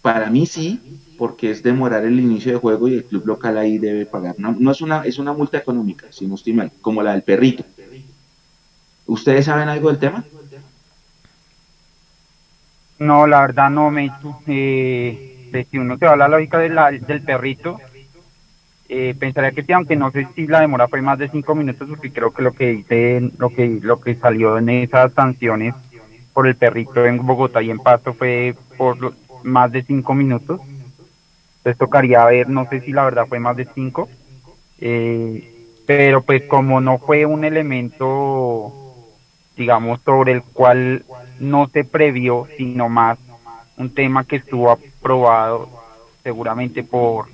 Para 0.00 0.30
mí 0.30 0.46
sí, 0.46 0.80
porque 1.18 1.50
es 1.50 1.62
demorar 1.62 2.04
el 2.04 2.18
inicio 2.18 2.52
de 2.52 2.58
juego 2.58 2.88
y 2.88 2.94
el 2.94 3.04
club 3.04 3.26
local 3.26 3.58
ahí 3.58 3.78
debe 3.78 4.06
pagar. 4.06 4.36
No, 4.38 4.70
es 4.70 4.80
una 4.80 5.02
es 5.02 5.18
una 5.18 5.32
multa 5.32 5.58
económica, 5.58 6.06
si 6.10 6.26
no 6.26 6.36
estoy 6.36 6.70
como 6.80 7.02
la 7.02 7.12
del 7.12 7.22
perrito. 7.22 7.64
¿Ustedes 9.06 9.46
saben 9.46 9.68
algo 9.68 9.88
del 9.88 9.98
tema? 9.98 10.24
No, 13.00 13.26
la 13.26 13.40
verdad 13.40 13.70
no 13.70 13.90
me 13.90 14.10
eh, 14.46 15.66
si 15.70 15.78
uno 15.78 15.98
se 15.98 16.06
va 16.06 16.12
a 16.12 16.16
la 16.16 16.28
lógica 16.28 16.58
de 16.58 16.68
del 17.06 17.22
perrito, 17.22 17.80
eh, 18.88 19.14
pensaría 19.18 19.52
que 19.52 19.62
sí, 19.62 19.72
aunque 19.72 19.96
no 19.96 20.10
sé 20.12 20.28
si 20.34 20.46
la 20.46 20.60
demora 20.60 20.88
fue 20.88 21.02
más 21.02 21.18
de 21.18 21.28
cinco 21.28 21.54
minutos, 21.54 21.88
porque 21.88 22.12
creo 22.12 22.32
que 22.32 22.42
lo 22.42 22.52
que 22.52 22.70
dice, 22.70 23.30
lo 23.38 23.50
que 23.50 23.80
lo 23.82 24.00
que 24.00 24.14
salió 24.14 24.58
en 24.58 24.68
esas 24.68 25.12
sanciones 25.14 25.74
por 26.32 26.46
el 26.46 26.54
perrito 26.54 27.04
en 27.04 27.24
Bogotá 27.26 27.60
y 27.62 27.70
en 27.70 27.78
Pasto 27.78 28.14
fue 28.14 28.54
por 28.76 29.14
más 29.42 29.72
de 29.72 29.82
cinco 29.82 30.14
minutos 30.14 30.60
entonces 31.68 31.78
tocaría 31.78 32.24
ver, 32.24 32.48
no 32.48 32.66
sé 32.68 32.80
si 32.80 32.92
la 32.92 33.04
verdad 33.04 33.26
fue 33.26 33.40
más 33.40 33.54
de 33.54 33.68
cinco, 33.74 34.08
eh, 34.78 35.66
pero 35.86 36.22
pues 36.22 36.44
como 36.44 36.80
no 36.80 36.96
fue 36.96 37.26
un 37.26 37.44
elemento, 37.44 38.72
digamos, 39.54 40.00
sobre 40.02 40.32
el 40.32 40.42
cual 40.42 41.04
no 41.40 41.68
se 41.68 41.84
previó, 41.84 42.48
sino 42.56 42.88
más 42.88 43.18
un 43.76 43.92
tema 43.92 44.24
que 44.24 44.36
estuvo 44.36 44.70
aprobado 44.70 45.68
seguramente 46.22 46.82
por 46.82 47.26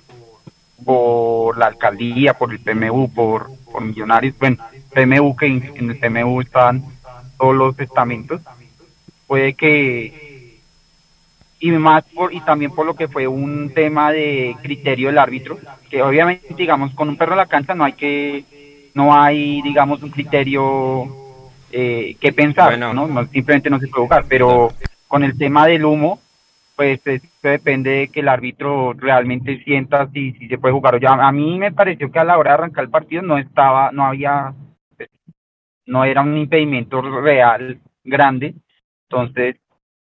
por 0.84 1.56
la 1.56 1.66
alcaldía, 1.66 2.34
por 2.34 2.52
el 2.52 2.58
PMU, 2.58 3.08
por, 3.08 3.48
por 3.72 3.82
Millonarios, 3.82 4.36
bueno, 4.38 4.58
PMU 4.92 5.34
que 5.36 5.46
en 5.46 5.90
el 5.90 5.98
PMU 5.98 6.40
están 6.40 6.84
todos 7.38 7.54
los 7.54 7.78
estamentos, 7.78 8.42
puede 9.26 9.54
que 9.54 10.33
y 11.64 11.70
más 11.70 12.04
por, 12.14 12.34
y 12.34 12.40
también 12.40 12.72
por 12.72 12.84
lo 12.84 12.94
que 12.94 13.08
fue 13.08 13.26
un 13.26 13.72
tema 13.72 14.12
de 14.12 14.54
criterio 14.62 15.08
del 15.08 15.16
árbitro, 15.16 15.58
que 15.88 16.02
obviamente 16.02 16.54
digamos 16.54 16.92
con 16.92 17.08
un 17.08 17.16
perro 17.16 17.32
a 17.32 17.36
la 17.36 17.46
cancha 17.46 17.74
no 17.74 17.84
hay 17.84 17.94
que 17.94 18.44
no 18.92 19.18
hay 19.18 19.62
digamos 19.62 20.02
un 20.02 20.10
criterio 20.10 21.06
eh, 21.72 22.16
que 22.20 22.34
pensar, 22.34 22.78
¿no? 22.78 23.08
simplemente 23.28 23.70
no 23.70 23.80
se 23.80 23.88
puede 23.88 24.04
jugar, 24.04 24.26
pero 24.28 24.72
con 25.08 25.24
el 25.24 25.38
tema 25.38 25.66
del 25.66 25.86
humo 25.86 26.20
pues 26.76 27.00
eso 27.06 27.26
depende 27.42 27.90
de 27.90 28.08
que 28.08 28.20
el 28.20 28.28
árbitro 28.28 28.92
realmente 28.92 29.62
sienta 29.64 30.06
si, 30.08 30.32
si 30.32 30.48
se 30.48 30.58
puede 30.58 30.74
jugar 30.74 30.96
o 30.96 30.98
ya. 30.98 31.12
A 31.12 31.32
mí 31.32 31.58
me 31.58 31.72
pareció 31.72 32.10
que 32.10 32.18
a 32.18 32.24
la 32.24 32.36
hora 32.36 32.50
de 32.50 32.54
arrancar 32.54 32.84
el 32.84 32.90
partido 32.90 33.22
no 33.22 33.38
estaba, 33.38 33.90
no 33.92 34.04
había, 34.04 34.52
no 35.86 36.04
era 36.04 36.20
un 36.20 36.36
impedimento 36.36 37.00
real 37.00 37.78
grande, 38.02 38.54
entonces 39.08 39.56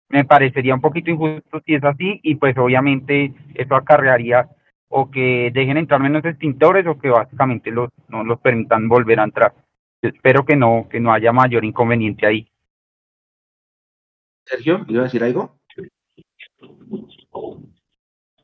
me 0.09 0.25
parecería 0.25 0.75
un 0.75 0.81
poquito 0.81 1.11
injusto 1.11 1.61
si 1.65 1.75
es 1.75 1.85
así 1.85 2.21
y 2.23 2.37
pues 2.37 2.57
obviamente 2.57 3.33
eso 3.55 3.75
acarrearía 3.75 4.49
o 4.89 5.11
que 5.11 5.51
dejen 5.53 5.77
entrar 5.77 6.01
menos 6.01 6.25
extintores 6.25 6.87
o 6.87 6.99
que 6.99 7.11
básicamente 7.11 7.71
los, 7.71 7.91
no 8.09 8.25
los 8.25 8.41
permitan 8.41 8.89
volver 8.89 9.21
a 9.21 9.25
entrar. 9.25 9.55
espero 10.01 10.45
que 10.47 10.57
no, 10.57 10.87
que 10.91 10.99
no 10.99 11.13
haya 11.13 11.33
mayor 11.33 11.65
inconveniente 11.65 12.27
ahí. 12.27 12.49
Sergio, 14.47 14.85
¿iba 14.89 15.03
a 15.03 15.05
decir 15.05 15.23
algo? 15.23 15.59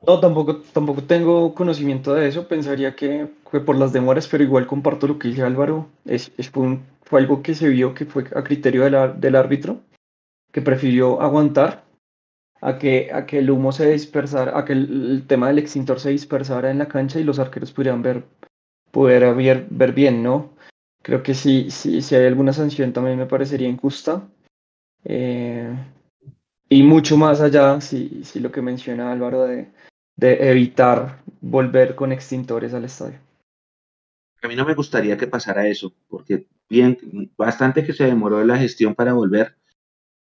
No, 0.06 0.20
tampoco, 0.20 0.60
tampoco 0.74 1.02
tengo 1.04 1.54
conocimiento 1.54 2.12
de 2.12 2.28
eso. 2.28 2.46
Pensaría 2.46 2.94
que 2.94 3.28
fue 3.50 3.64
por 3.64 3.78
las 3.78 3.94
demoras, 3.94 4.28
pero 4.28 4.44
igual 4.44 4.66
comparto 4.66 5.06
lo 5.06 5.18
que 5.18 5.28
dice 5.28 5.42
Álvaro. 5.42 5.88
Es, 6.04 6.30
es 6.36 6.50
fue, 6.50 6.78
fue, 7.04 7.20
algo 7.20 7.42
que 7.42 7.54
se 7.54 7.70
vio 7.70 7.94
que 7.94 8.04
fue 8.04 8.24
a 8.36 8.44
criterio 8.44 8.84
del 9.14 9.34
árbitro 9.34 9.80
que 10.54 10.62
prefirió 10.62 11.20
aguantar 11.20 11.84
a 12.60 12.78
que, 12.78 13.10
a 13.12 13.26
que 13.26 13.40
el 13.40 13.50
humo 13.50 13.72
se 13.72 13.90
dispersara, 13.90 14.56
a 14.56 14.64
que 14.64 14.72
el, 14.72 15.24
tema 15.26 15.48
del 15.48 15.58
extintor 15.58 15.98
se 15.98 16.10
dispersara 16.10 16.70
en 16.70 16.78
la 16.78 16.86
cancha 16.86 17.18
y 17.18 17.24
los 17.24 17.40
arqueros 17.40 17.72
pudieran 17.72 18.02
ver, 18.02 18.22
poder 18.92 19.34
ver, 19.34 19.66
ver 19.68 19.92
bien, 19.92 20.22
¿no? 20.22 20.54
Creo 21.02 21.24
que 21.24 21.34
sí, 21.34 21.72
sí, 21.72 22.00
si 22.00 22.14
hay 22.14 22.26
alguna 22.26 22.52
sanción 22.52 22.92
también 22.92 23.18
me 23.18 23.26
parecería 23.26 23.68
injusta. 23.68 24.28
Eh, 25.04 25.76
y 26.68 26.84
mucho 26.84 27.16
más 27.16 27.40
allá, 27.40 27.80
si, 27.80 28.22
si 28.22 28.38
lo 28.38 28.52
que 28.52 28.62
menciona 28.62 29.10
Álvaro 29.10 29.42
de, 29.42 29.72
de 30.14 30.50
evitar 30.50 31.20
volver 31.40 31.96
con 31.96 32.12
extintores 32.12 32.72
al 32.74 32.84
estadio. 32.84 33.18
A 34.40 34.46
mí 34.46 34.54
no 34.54 34.64
me 34.64 34.74
gustaría 34.74 35.16
que 35.16 35.26
pasara 35.26 35.66
eso, 35.66 35.92
porque 36.08 36.46
bien, 36.70 36.96
bastante 37.36 37.84
que 37.84 37.92
se 37.92 38.04
demoró 38.04 38.44
la 38.44 38.56
gestión 38.56 38.94
para 38.94 39.14
volver, 39.14 39.56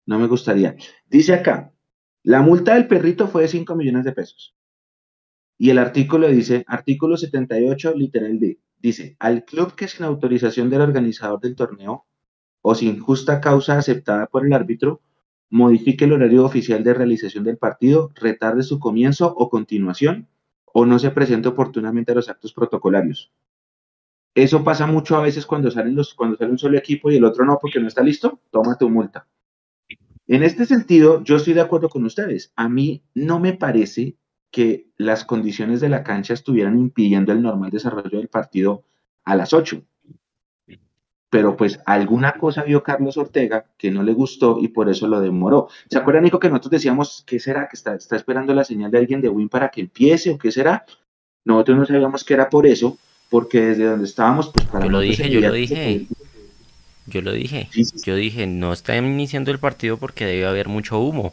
no 0.09 0.19
me 0.19 0.27
gustaría. 0.27 0.75
Dice 1.07 1.35
acá, 1.35 1.75
la 2.23 2.41
multa 2.41 2.75
del 2.75 2.89
perrito 2.89 3.29
fue 3.29 3.43
de 3.43 3.49
5 3.49 3.77
millones 3.77 4.07
de 4.07 4.13
pesos. 4.13 4.57
Y 5.59 5.69
el 5.69 5.77
artículo 5.77 6.29
dice, 6.29 6.65
artículo 6.67 7.19
78, 7.19 7.93
literal 7.95 8.41
D, 8.41 8.59
dice, 8.79 9.17
al 9.19 9.45
club 9.45 9.75
que 9.75 9.87
sin 9.87 10.07
autorización 10.07 10.71
del 10.71 10.81
organizador 10.81 11.41
del 11.41 11.55
torneo 11.55 12.07
o 12.63 12.75
sin 12.75 12.99
justa 13.01 13.43
causa 13.43 13.77
aceptada 13.77 14.27
por 14.29 14.47
el 14.47 14.55
árbitro, 14.55 15.03
modifique 15.51 16.07
el 16.07 16.15
horario 16.15 16.47
oficial 16.47 16.83
de 16.83 16.95
realización 16.95 17.45
del 17.45 17.59
partido, 17.59 18.11
retarde 18.15 18.63
su 18.63 18.79
comienzo 18.79 19.35
o 19.37 19.51
continuación, 19.51 20.27
o 20.65 20.87
no 20.87 20.99
se 20.99 21.11
presente 21.11 21.49
oportunamente 21.49 22.13
a 22.13 22.15
los 22.15 22.31
actos 22.31 22.55
protocolarios. 22.55 23.31
Eso 24.35 24.65
pasa 24.65 24.87
mucho 24.87 25.17
a 25.17 25.23
veces 25.23 25.45
cuando 25.45 25.71
salen 25.71 25.95
los, 25.95 26.15
cuando 26.15 26.39
sale 26.39 26.53
un 26.53 26.59
solo 26.59 26.79
equipo 26.79 27.11
y 27.11 27.17
el 27.17 27.25
otro 27.25 27.45
no 27.45 27.59
porque 27.61 27.79
no 27.79 27.89
está 27.89 28.03
listo, 28.03 28.41
toma 28.51 28.79
tu 28.79 28.89
multa. 28.89 29.27
En 30.29 30.43
este 30.43 30.67
sentido, 30.67 31.25
yo 31.25 31.37
estoy 31.37 31.55
de 31.55 31.63
acuerdo 31.63 31.89
con 31.89 32.05
ustedes. 32.05 32.53
A 32.55 32.69
mí 32.69 33.03
no 33.15 33.41
me 33.41 33.55
parece 33.55 34.17
que 34.51 34.91
las 34.99 35.25
condiciones 35.25 35.81
de 35.81 35.89
la 35.89 36.05
cancha 36.05 36.35
estuvieran 36.35 36.79
impidiendo 36.79 37.33
el 37.33 37.41
normal 37.41 37.71
desarrollo 37.71 38.19
del 38.19 38.29
partido 38.29 38.85
a 39.25 39.35
las 39.37 39.55
8. 39.55 39.83
Pero 41.31 41.57
pues 41.57 41.81
alguna 41.87 42.33
cosa 42.33 42.63
vio 42.63 42.83
Carlos 42.83 43.17
Ortega 43.17 43.67
que 43.79 43.91
no 43.91 44.03
le 44.03 44.13
gustó 44.13 44.59
y 44.61 44.69
por 44.69 44.91
eso 44.91 45.09
lo 45.09 45.21
demoró. 45.21 45.69
¿Se 45.91 45.99
acuerdan, 45.99 46.25
Nico, 46.25 46.39
que 46.39 46.49
nosotros 46.49 46.73
decíamos, 46.73 47.25
¿qué 47.27 47.41
será? 47.41 47.67
¿Que 47.69 47.77
está, 47.77 47.95
está 47.95 48.17
esperando 48.17 48.55
la 48.55 48.65
señal 48.65 48.91
de 48.91 48.99
alguien 48.99 49.23
de 49.23 49.31
Win 49.31 49.49
para 49.49 49.71
que 49.71 49.81
empiece 49.81 50.31
o 50.31 50.39
qué 50.39 50.53
será? 50.53 50.85
Nosotros 51.45 51.79
no 51.79 51.87
sabíamos 51.87 52.25
que 52.25 52.35
era 52.35 52.51
por 52.51 52.67
eso, 52.67 52.99
porque 53.31 53.61
desde 53.61 53.85
donde 53.85 54.05
estábamos, 54.05 54.51
pues 54.51 54.67
para... 54.67 54.85
Yo 54.85 54.91
lo 54.91 55.01
dije, 55.01 55.31
yo 55.31 55.41
lo 55.41 55.53
dije. 55.53 56.07
Yo 57.09 57.23
lo 57.23 57.33
dije. 57.33 57.69
Yo 58.05 58.15
dije, 58.15 58.47
no 58.47 58.73
está 58.73 58.97
iniciando 58.97 59.51
el 59.51 59.59
partido 59.59 59.97
porque 59.97 60.27
debe 60.27 60.47
haber 60.47 60.69
mucho 60.69 60.99
humo. 60.99 61.33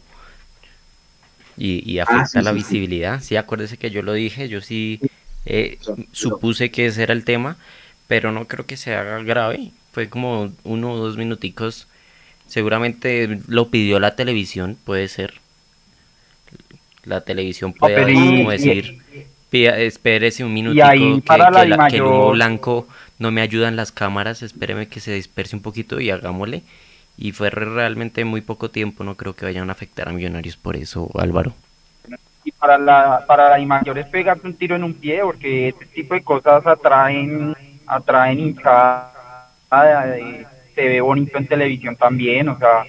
Y, 1.57 1.99
ah, 1.99 2.03
afecta 2.03 2.41
la 2.41 2.51
visibilidad. 2.51 3.21
Sí. 3.21 3.37
acuérdese 3.37 3.77
que 3.77 3.89
yo 3.89 4.01
lo 4.01 4.13
dije, 4.13 4.49
yo 4.49 4.59
sí 4.59 4.99
eh, 5.45 5.77
supuse 6.11 6.69
que 6.69 6.87
ese 6.87 7.03
era 7.03 7.13
el 7.13 7.23
tema, 7.23 7.57
pero 8.07 8.31
no 8.31 8.45
creo 8.47 8.65
que 8.65 8.77
sea 8.77 9.03
grave. 9.19 9.71
Fue 9.91 10.09
como 10.09 10.51
uno 10.63 10.91
o 10.91 10.97
dos 10.97 11.17
minuticos. 11.17 11.87
Seguramente 12.47 13.39
lo 13.47 13.69
pidió 13.69 13.99
la 13.99 14.15
televisión, 14.15 14.77
puede 14.83 15.07
ser. 15.07 15.35
La 17.03 17.21
televisión 17.21 17.73
puede 17.73 18.13
como 18.13 18.51
decir, 18.51 19.01
espérese 19.51 20.43
un 20.43 20.53
minutico 20.53 20.87
que, 20.89 21.95
el 21.95 22.01
humo 22.01 22.31
blanco 22.31 22.87
no 23.19 23.31
me 23.31 23.41
ayudan 23.41 23.75
las 23.75 23.91
cámaras, 23.91 24.41
espéreme 24.41 24.87
que 24.87 24.99
se 24.99 25.13
disperse 25.13 25.55
un 25.55 25.61
poquito 25.61 25.99
y 25.99 26.09
hagámosle. 26.09 26.63
Y 27.17 27.31
fue 27.31 27.49
realmente 27.49 28.25
muy 28.25 28.41
poco 28.41 28.69
tiempo, 28.69 29.03
no 29.03 29.15
creo 29.15 29.35
que 29.35 29.45
vayan 29.45 29.69
a 29.69 29.71
afectar 29.71 30.09
a 30.09 30.11
Millonarios 30.11 30.57
por 30.57 30.75
eso, 30.75 31.09
Álvaro. 31.15 31.53
Y 32.43 32.51
para 32.51 32.77
la, 32.77 33.23
para 33.25 33.57
la 33.57 33.81
es 33.99 34.07
pegarte 34.07 34.45
un 34.45 34.55
tiro 34.55 34.75
en 34.75 34.83
un 34.83 34.93
pie, 34.93 35.21
porque 35.21 35.69
este 35.69 35.85
tipo 35.85 36.13
de 36.13 36.21
cosas 36.21 36.67
atraen, 36.67 37.55
atraen 37.87 38.39
hinchada, 38.39 39.13
eh, 40.17 40.45
se 40.75 40.87
ve 40.87 41.01
bonito 41.01 41.37
en 41.37 41.47
televisión 41.47 41.95
también, 41.95 42.49
o 42.49 42.57
sea, 42.57 42.83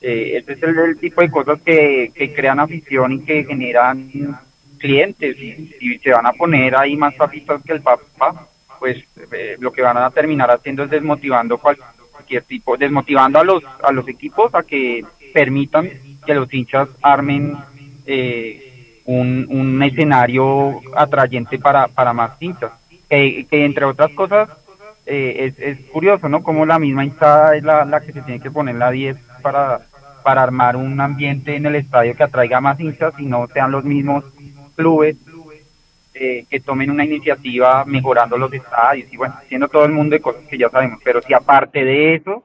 eh, 0.00 0.38
este 0.38 0.54
es 0.54 0.62
el, 0.62 0.98
tipo 0.98 1.20
de 1.20 1.30
cosas 1.30 1.60
que, 1.60 2.10
que 2.14 2.32
crean 2.32 2.58
afición 2.58 3.12
y 3.12 3.20
que 3.20 3.44
generan 3.44 4.10
clientes 4.78 5.38
y, 5.38 5.98
se 5.98 6.10
van 6.10 6.26
a 6.26 6.32
poner 6.32 6.76
ahí 6.76 6.96
más 6.96 7.14
papitos 7.14 7.62
que 7.62 7.74
el 7.74 7.82
papá, 7.82 8.48
pues 8.82 8.96
eh, 9.30 9.56
lo 9.60 9.70
que 9.70 9.80
van 9.80 9.96
a 9.96 10.10
terminar 10.10 10.50
haciendo 10.50 10.82
es 10.82 10.90
desmotivando 10.90 11.56
cualquier 11.56 12.42
tipo, 12.42 12.76
desmotivando 12.76 13.38
a 13.38 13.44
los 13.44 13.62
a 13.80 13.92
los 13.92 14.08
equipos 14.08 14.52
a 14.56 14.64
que 14.64 15.04
permitan 15.32 15.88
que 16.26 16.34
los 16.34 16.52
hinchas 16.52 16.88
armen 17.00 17.56
eh, 18.04 18.98
un, 19.04 19.46
un, 19.48 19.80
escenario 19.84 20.80
atrayente 20.96 21.60
para, 21.60 21.86
para 21.86 22.12
más 22.12 22.32
hinchas. 22.40 22.72
Que, 23.08 23.46
entre 23.50 23.84
otras 23.84 24.10
cosas 24.14 24.48
eh, 25.06 25.52
es, 25.56 25.58
es, 25.60 25.86
curioso, 25.86 26.28
¿no? 26.28 26.42
Como 26.42 26.66
la 26.66 26.80
misma 26.80 27.04
hinchada 27.04 27.54
es 27.54 27.62
la, 27.62 27.84
la 27.84 28.00
que 28.00 28.12
se 28.12 28.22
tiene 28.22 28.40
que 28.40 28.50
poner 28.50 28.74
la 28.74 28.90
10 28.90 29.16
para, 29.42 29.82
para 30.24 30.42
armar 30.42 30.74
un 30.74 31.00
ambiente 31.00 31.54
en 31.54 31.66
el 31.66 31.76
estadio 31.76 32.16
que 32.16 32.24
atraiga 32.24 32.60
más 32.60 32.80
hinchas 32.80 33.14
y 33.20 33.26
no 33.26 33.46
sean 33.46 33.70
los 33.70 33.84
mismos 33.84 34.24
clubes 34.74 35.16
eh, 36.14 36.44
que 36.48 36.60
tomen 36.60 36.90
una 36.90 37.04
iniciativa 37.04 37.84
mejorando 37.84 38.36
los 38.36 38.52
estadios 38.52 39.12
y 39.12 39.16
bueno, 39.16 39.34
haciendo 39.36 39.68
todo 39.68 39.84
el 39.84 39.92
mundo 39.92 40.14
de 40.14 40.20
cosas 40.20 40.46
que 40.48 40.58
ya 40.58 40.68
sabemos, 40.68 41.00
pero 41.04 41.22
si 41.22 41.32
aparte 41.32 41.84
de 41.84 42.14
eso 42.14 42.44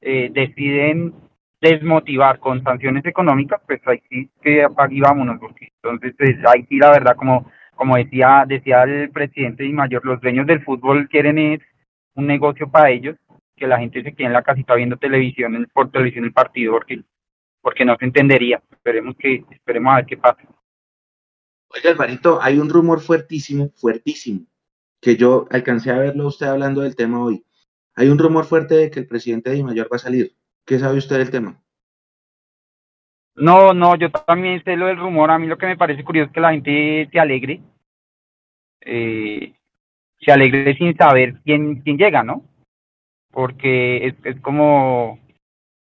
eh, 0.00 0.30
deciden 0.32 1.14
desmotivar 1.60 2.38
con 2.38 2.62
sanciones 2.62 3.04
económicas, 3.04 3.60
pues 3.66 3.80
ahí 3.86 4.00
sí 4.08 4.30
que 4.42 4.64
aquí 4.64 5.00
vámonos, 5.00 5.38
porque 5.40 5.68
entonces 5.82 6.14
pues, 6.16 6.36
ahí 6.46 6.64
sí 6.68 6.78
la 6.78 6.90
verdad, 6.90 7.16
como, 7.16 7.50
como 7.74 7.96
decía, 7.96 8.44
decía 8.46 8.82
el 8.84 9.10
presidente 9.10 9.64
y 9.64 9.72
mayor, 9.72 10.04
los 10.04 10.20
dueños 10.20 10.46
del 10.46 10.62
fútbol 10.64 11.08
quieren 11.08 11.38
es 11.38 11.60
un 12.14 12.26
negocio 12.26 12.70
para 12.70 12.90
ellos, 12.90 13.16
que 13.56 13.66
la 13.66 13.78
gente 13.78 14.02
se 14.02 14.12
quede 14.12 14.26
en 14.26 14.32
la 14.32 14.42
casita 14.42 14.74
viendo 14.74 14.96
televisión, 14.96 15.66
por 15.72 15.90
televisión 15.90 16.24
el 16.24 16.32
partido, 16.32 16.72
porque, 16.72 17.02
porque 17.62 17.84
no 17.84 17.96
se 17.96 18.04
entendería. 18.04 18.60
Esperemos 18.70 19.16
que, 19.16 19.44
esperemos 19.50 19.92
a 19.92 19.96
ver 19.96 20.06
qué 20.06 20.16
pasa. 20.16 20.42
Oiga, 21.68 21.90
Alvarito, 21.90 22.40
hay 22.40 22.58
un 22.58 22.70
rumor 22.70 23.00
fuertísimo, 23.00 23.70
fuertísimo, 23.74 24.46
que 25.00 25.16
yo 25.16 25.46
alcancé 25.50 25.90
a 25.90 25.98
verlo 25.98 26.26
usted 26.26 26.46
hablando 26.46 26.80
del 26.80 26.96
tema 26.96 27.22
hoy. 27.22 27.44
Hay 27.94 28.08
un 28.08 28.18
rumor 28.18 28.44
fuerte 28.44 28.74
de 28.74 28.90
que 28.90 29.00
el 29.00 29.06
presidente 29.06 29.50
de 29.50 29.62
Mayor 29.62 29.88
va 29.90 29.96
a 29.96 30.00
salir. 30.00 30.34
¿Qué 30.64 30.78
sabe 30.78 30.98
usted 30.98 31.18
del 31.18 31.30
tema? 31.30 31.60
No, 33.34 33.74
no, 33.74 33.96
yo 33.96 34.10
también 34.10 34.62
sé 34.64 34.76
lo 34.76 34.86
del 34.86 34.98
rumor. 34.98 35.30
A 35.30 35.38
mí 35.38 35.46
lo 35.46 35.58
que 35.58 35.66
me 35.66 35.76
parece 35.76 36.04
curioso 36.04 36.28
es 36.28 36.34
que 36.34 36.40
la 36.40 36.52
gente 36.52 37.08
se 37.10 37.18
alegre. 37.18 37.60
Eh, 38.80 39.54
se 40.20 40.32
alegre 40.32 40.74
sin 40.76 40.96
saber 40.96 41.40
quién, 41.44 41.82
quién 41.82 41.98
llega, 41.98 42.22
¿no? 42.22 42.44
Porque 43.30 44.06
es, 44.06 44.14
es 44.24 44.40
como 44.40 45.18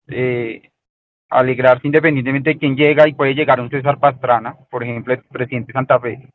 eh, 0.07 0.70
alegrarse 1.32 1.88
independientemente 1.88 2.51
de 2.51 2.57
quién 2.57 2.75
llega 2.75 3.07
y 3.07 3.13
puede 3.13 3.34
llegar 3.34 3.61
un 3.61 3.69
César 3.69 3.97
Pastrana, 3.99 4.55
por 4.69 4.84
ejemplo, 4.84 5.13
el 5.13 5.23
presidente 5.23 5.71
Santa 5.73 5.99
Fe, 5.99 6.27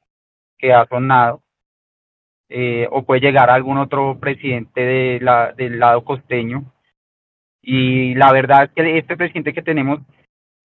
que 0.59 0.73
ha 0.73 0.87
sonado, 0.87 1.43
eh, 2.49 2.89
o 2.91 3.03
puede 3.05 3.21
llegar 3.21 3.51
algún 3.51 3.77
otro 3.79 4.19
presidente 4.19 4.81
de 4.81 5.21
la, 5.21 5.53
del 5.53 5.79
lado 5.79 6.03
costeño. 6.03 6.73
Y 7.61 8.15
la 8.15 8.33
verdad 8.33 8.65
es 8.65 8.71
que 8.71 8.99
este 8.99 9.17
presidente 9.17 9.53
que 9.53 9.63
tenemos, 9.63 10.01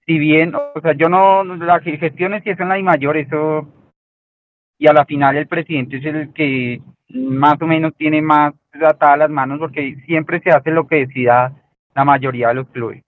si 0.05 0.17
bien, 0.17 0.55
o 0.55 0.79
sea, 0.81 0.93
yo 0.93 1.09
no, 1.09 1.43
las 1.43 1.83
gestiones 1.83 2.43
si 2.43 2.51
eso 2.51 2.63
en 2.63 2.69
la 2.69 2.79
I 2.79 2.83
mayor, 2.83 3.17
eso, 3.17 3.67
y 4.77 4.87
a 4.87 4.93
la 4.93 5.05
final 5.05 5.35
el 5.35 5.47
presidente 5.47 5.97
es 5.97 6.05
el 6.05 6.33
que 6.33 6.81
más 7.09 7.61
o 7.61 7.67
menos 7.67 7.93
tiene 7.97 8.21
más 8.21 8.53
atadas 8.81 9.19
las 9.19 9.29
manos 9.29 9.59
porque 9.59 9.97
siempre 10.05 10.39
se 10.39 10.51
hace 10.51 10.71
lo 10.71 10.87
que 10.87 11.07
decida 11.07 11.53
la 11.93 12.05
mayoría 12.05 12.49
de 12.49 12.53
los 12.53 12.69
clubes 12.69 13.03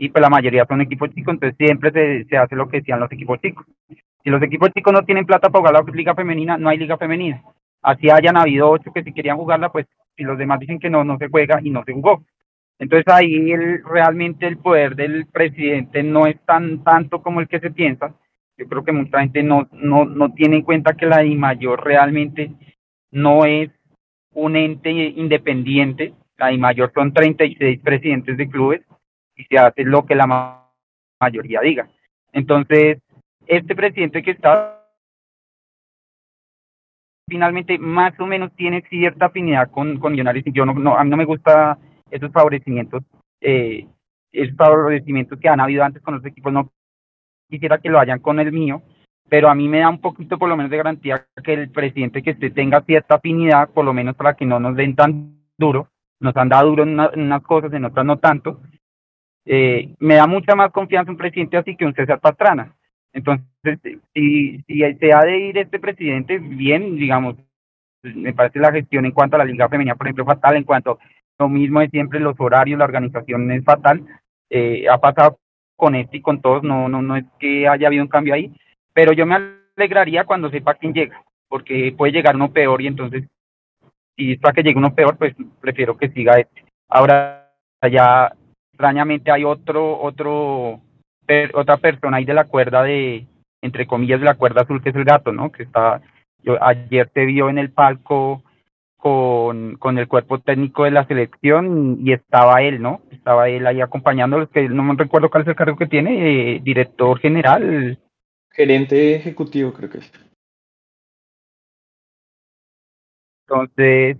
y 0.00 0.10
pues 0.10 0.22
la 0.22 0.30
mayoría 0.30 0.64
son 0.64 0.80
equipos 0.80 1.10
chicos, 1.12 1.34
entonces 1.34 1.56
siempre 1.58 1.90
se, 1.90 2.24
se 2.26 2.36
hace 2.36 2.54
lo 2.54 2.68
que 2.68 2.78
decían 2.78 3.00
los 3.00 3.10
equipos 3.10 3.40
chicos. 3.40 3.66
Si 4.22 4.30
los 4.30 4.40
equipos 4.42 4.70
chicos 4.72 4.92
no 4.92 5.02
tienen 5.02 5.26
plata 5.26 5.50
para 5.50 5.58
jugar 5.58 5.84
la 5.84 5.92
liga 5.92 6.14
femenina, 6.14 6.56
no 6.56 6.68
hay 6.68 6.78
liga 6.78 6.96
femenina. 6.96 7.42
Así 7.82 8.08
hayan 8.08 8.36
habido 8.36 8.70
ocho 8.70 8.92
que 8.92 9.02
si 9.02 9.12
querían 9.12 9.36
jugarla, 9.36 9.72
pues 9.72 9.86
si 10.16 10.22
los 10.22 10.38
demás 10.38 10.60
dicen 10.60 10.78
que 10.78 10.88
no, 10.88 11.02
no 11.02 11.18
se 11.18 11.28
juega 11.28 11.58
y 11.60 11.70
no 11.70 11.82
se 11.84 11.94
jugó. 11.94 12.24
Entonces 12.78 13.12
ahí 13.12 13.50
el, 13.50 13.82
realmente 13.84 14.46
el 14.46 14.58
poder 14.58 14.94
del 14.94 15.26
presidente 15.26 16.04
no 16.04 16.28
es 16.28 16.40
tan 16.44 16.84
tanto 16.84 17.20
como 17.20 17.40
el 17.40 17.48
que 17.48 17.58
se 17.58 17.72
piensa. 17.72 18.14
Yo 18.56 18.68
creo 18.68 18.84
que 18.84 18.92
mucha 18.92 19.18
gente 19.18 19.42
no, 19.42 19.68
no, 19.72 20.04
no 20.04 20.32
tiene 20.32 20.56
en 20.56 20.62
cuenta 20.62 20.94
que 20.94 21.06
la 21.06 21.24
I 21.24 21.34
mayor 21.34 21.84
realmente 21.84 22.52
no 23.10 23.44
es 23.44 23.70
un 24.32 24.54
ente 24.54 24.90
independiente. 24.90 26.14
La 26.36 26.52
I 26.52 26.58
mayor 26.58 26.92
son 26.94 27.12
36 27.12 27.80
presidentes 27.80 28.36
de 28.36 28.48
clubes 28.48 28.82
y 29.38 29.44
se 29.44 29.56
hace 29.56 29.84
lo 29.84 30.04
que 30.04 30.14
la 30.14 30.68
mayoría 31.20 31.60
diga. 31.60 31.88
Entonces, 32.32 32.98
este 33.46 33.74
presidente 33.74 34.22
que 34.22 34.32
está 34.32 34.74
finalmente 37.28 37.78
más 37.78 38.18
o 38.20 38.26
menos 38.26 38.52
tiene 38.56 38.82
cierta 38.88 39.26
afinidad 39.26 39.70
con, 39.70 39.98
con 39.98 40.12
Millonarios 40.12 40.46
y 40.46 40.52
yo 40.52 40.66
no, 40.66 40.74
no, 40.74 40.96
a 40.96 41.04
mí 41.04 41.10
no 41.10 41.16
me 41.16 41.24
gusta 41.24 41.78
esos 42.10 42.32
favorecimientos, 42.32 43.02
eh, 43.40 43.86
esos 44.32 44.56
favorecimientos 44.56 45.38
que 45.38 45.48
han 45.48 45.60
habido 45.60 45.84
antes 45.84 46.02
con 46.02 46.14
los 46.14 46.24
equipos, 46.24 46.52
no 46.52 46.72
quisiera 47.48 47.78
que 47.78 47.90
lo 47.90 48.00
hayan 48.00 48.18
con 48.18 48.40
el 48.40 48.50
mío, 48.50 48.82
pero 49.28 49.50
a 49.50 49.54
mí 49.54 49.68
me 49.68 49.80
da 49.80 49.90
un 49.90 50.00
poquito 50.00 50.38
por 50.38 50.48
lo 50.48 50.56
menos 50.56 50.70
de 50.70 50.78
garantía 50.78 51.26
que 51.44 51.52
el 51.52 51.70
presidente 51.70 52.22
que 52.22 52.30
esté 52.30 52.50
tenga 52.50 52.80
cierta 52.82 53.16
afinidad, 53.16 53.70
por 53.70 53.84
lo 53.84 53.92
menos 53.92 54.16
para 54.16 54.34
que 54.34 54.46
no 54.46 54.58
nos 54.58 54.74
den 54.74 54.96
tan 54.96 55.38
duro, 55.58 55.90
nos 56.20 56.36
han 56.36 56.48
dado 56.48 56.70
duro 56.70 56.82
en, 56.84 56.98
en 56.98 57.20
unas 57.20 57.42
cosas, 57.42 57.72
en 57.74 57.84
otras 57.84 58.06
no 58.06 58.18
tanto, 58.18 58.62
eh, 59.50 59.94
me 59.98 60.16
da 60.16 60.26
mucha 60.26 60.54
más 60.54 60.70
confianza 60.70 61.10
un 61.10 61.16
presidente 61.16 61.56
así 61.56 61.74
que 61.74 61.86
un 61.86 61.94
César 61.94 62.20
Pastrana. 62.20 62.76
Entonces, 63.14 63.46
si, 64.12 64.62
se 64.66 65.12
ha 65.14 65.20
de 65.22 65.38
ir 65.38 65.56
este 65.56 65.78
presidente, 65.78 66.38
bien, 66.38 66.96
digamos, 66.96 67.36
me 68.02 68.34
parece 68.34 68.58
la 68.58 68.70
gestión 68.70 69.06
en 69.06 69.12
cuanto 69.12 69.36
a 69.36 69.38
la 69.38 69.46
Liga 69.46 69.70
Femenina, 69.70 69.94
por 69.94 70.06
ejemplo, 70.06 70.26
fatal, 70.26 70.56
en 70.56 70.64
cuanto 70.64 70.98
lo 71.38 71.48
mismo 71.48 71.80
de 71.80 71.88
siempre, 71.88 72.20
los 72.20 72.38
horarios, 72.38 72.78
la 72.78 72.84
organización 72.84 73.50
es 73.50 73.64
fatal, 73.64 74.04
eh, 74.50 74.86
ha 74.86 74.98
pasado 74.98 75.38
con 75.76 75.94
este 75.94 76.18
y 76.18 76.20
con 76.20 76.42
todos, 76.42 76.62
no, 76.62 76.90
no, 76.90 77.00
no 77.00 77.16
es 77.16 77.24
que 77.38 77.66
haya 77.66 77.86
habido 77.86 78.02
un 78.02 78.10
cambio 78.10 78.34
ahí, 78.34 78.52
pero 78.92 79.12
yo 79.12 79.24
me 79.24 79.36
alegraría 79.76 80.24
cuando 80.24 80.50
sepa 80.50 80.74
quién 80.74 80.92
llega, 80.92 81.24
porque 81.48 81.94
puede 81.96 82.12
llegar 82.12 82.36
uno 82.36 82.52
peor 82.52 82.82
y 82.82 82.88
entonces, 82.88 83.24
si 84.14 84.36
para 84.36 84.52
que 84.52 84.62
llegue 84.62 84.78
uno 84.78 84.94
peor, 84.94 85.16
pues 85.16 85.34
prefiero 85.60 85.96
que 85.96 86.10
siga 86.10 86.38
este. 86.38 86.64
Ahora 86.88 87.50
ya 87.90 88.32
extrañamente 88.78 89.32
hay 89.32 89.42
otro, 89.42 90.00
otro, 90.00 90.80
otra 91.54 91.76
persona 91.78 92.18
ahí 92.18 92.24
de 92.24 92.32
la 92.32 92.44
cuerda 92.44 92.84
de, 92.84 93.26
entre 93.60 93.88
comillas, 93.88 94.20
de 94.20 94.26
la 94.26 94.36
cuerda 94.36 94.62
azul, 94.62 94.80
que 94.80 94.90
es 94.90 94.94
el 94.94 95.04
gato, 95.04 95.32
¿no? 95.32 95.50
Que 95.50 95.64
está, 95.64 96.00
yo, 96.44 96.62
ayer 96.62 97.08
te 97.08 97.26
vio 97.26 97.50
en 97.50 97.58
el 97.58 97.72
palco 97.72 98.44
con, 98.96 99.74
con 99.78 99.98
el 99.98 100.06
cuerpo 100.06 100.38
técnico 100.38 100.84
de 100.84 100.92
la 100.92 101.04
selección 101.08 101.98
y 102.00 102.12
estaba 102.12 102.62
él, 102.62 102.80
¿no? 102.80 103.00
Estaba 103.10 103.48
él 103.48 103.66
ahí 103.66 103.80
acompañándolos, 103.80 104.48
que 104.50 104.68
no 104.68 104.84
me 104.84 104.94
recuerdo 104.94 105.28
cuál 105.28 105.42
es 105.42 105.48
el 105.48 105.56
cargo 105.56 105.76
que 105.76 105.88
tiene, 105.88 106.54
eh, 106.54 106.60
director 106.62 107.18
general. 107.18 107.98
Gerente 108.52 109.16
ejecutivo, 109.16 109.72
creo 109.72 109.90
que 109.90 109.98
es. 109.98 110.12
Entonces, 113.48 114.18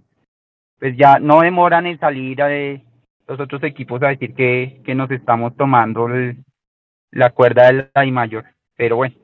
pues 0.81 0.97
ya 0.97 1.21
no 1.21 1.43
demoran 1.43 1.87
en 1.87 2.01
salir 2.01 2.43
a 2.43 2.49
de 2.49 2.88
los 3.29 3.39
otros 3.39 3.63
equipos 3.63 4.03
a 4.03 4.09
decir 4.09 4.35
que, 4.35 4.81
que 4.85 4.95
nos 4.95 5.11
estamos 5.11 5.55
tomando 5.57 6.09
la 7.11 7.31
cuerda 7.31 7.67
de 7.67 7.91
la 7.95 8.07
I 8.07 8.11
mayor. 8.11 8.47
Pero 8.77 8.97
bueno, 8.97 9.15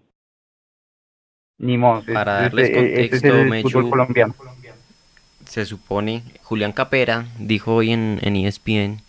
ni 1.58 1.78
modo. 1.78 2.02
Para 2.12 2.42
darles 2.42 2.70
contexto, 2.70 3.90
colombiano. 3.90 4.34
Se 5.46 5.64
supone, 5.64 6.22
Julián 6.42 6.72
Capera 6.72 7.26
dijo 7.38 7.74
hoy 7.74 7.92
en, 7.92 8.18
en 8.22 8.36
ESPN 8.36 9.00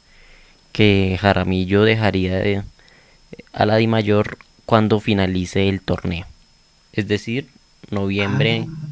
que 0.71 1.17
Jaramillo 1.19 1.83
dejaría 1.83 2.37
de, 2.37 2.63
a 3.53 3.65
la 3.65 3.77
Di 3.77 3.87
Mayor 3.87 4.37
cuando 4.65 4.99
finalice 4.99 5.69
el 5.69 5.81
torneo. 5.81 6.25
Es 6.93 7.07
decir, 7.07 7.47
noviembre. 7.89 8.65
Ah. 8.67 8.87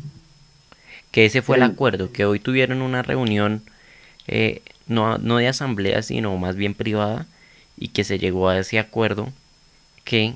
Que 1.12 1.26
ese 1.26 1.44
fue 1.44 1.58
el 1.58 1.64
acuerdo, 1.64 2.12
que 2.12 2.26
hoy 2.26 2.40
tuvieron 2.40 2.82
una 2.82 3.04
reunión 3.04 3.62
eh, 4.26 4.64
no, 4.88 5.18
no 5.18 5.38
de 5.38 5.48
asamblea, 5.48 6.02
sino 6.02 6.36
más 6.38 6.56
bien 6.56 6.74
privada, 6.74 7.26
y 7.78 7.90
que 7.90 8.04
se 8.04 8.20
llegó 8.20 8.50
a 8.50 8.60
ese 8.60 8.80
acuerdo 8.80 9.32
que 10.04 10.36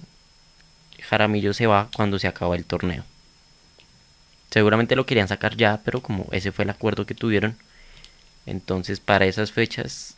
Jaramillo 1.02 1.54
se 1.54 1.68
va 1.68 1.90
cuando 1.96 2.20
se 2.20 2.28
acaba 2.28 2.56
el 2.56 2.66
torneo. 2.66 3.04
Seguramente 4.50 4.96
lo 4.96 5.06
querían 5.06 5.28
sacar 5.28 5.56
ya, 5.56 5.82
pero 5.84 6.02
como 6.02 6.28
ese 6.32 6.52
fue 6.52 6.64
el 6.64 6.70
acuerdo 6.70 7.06
que 7.06 7.16
tuvieron, 7.16 7.56
entonces 8.46 9.00
para 9.00 9.26
esas 9.26 9.52
fechas 9.52 10.16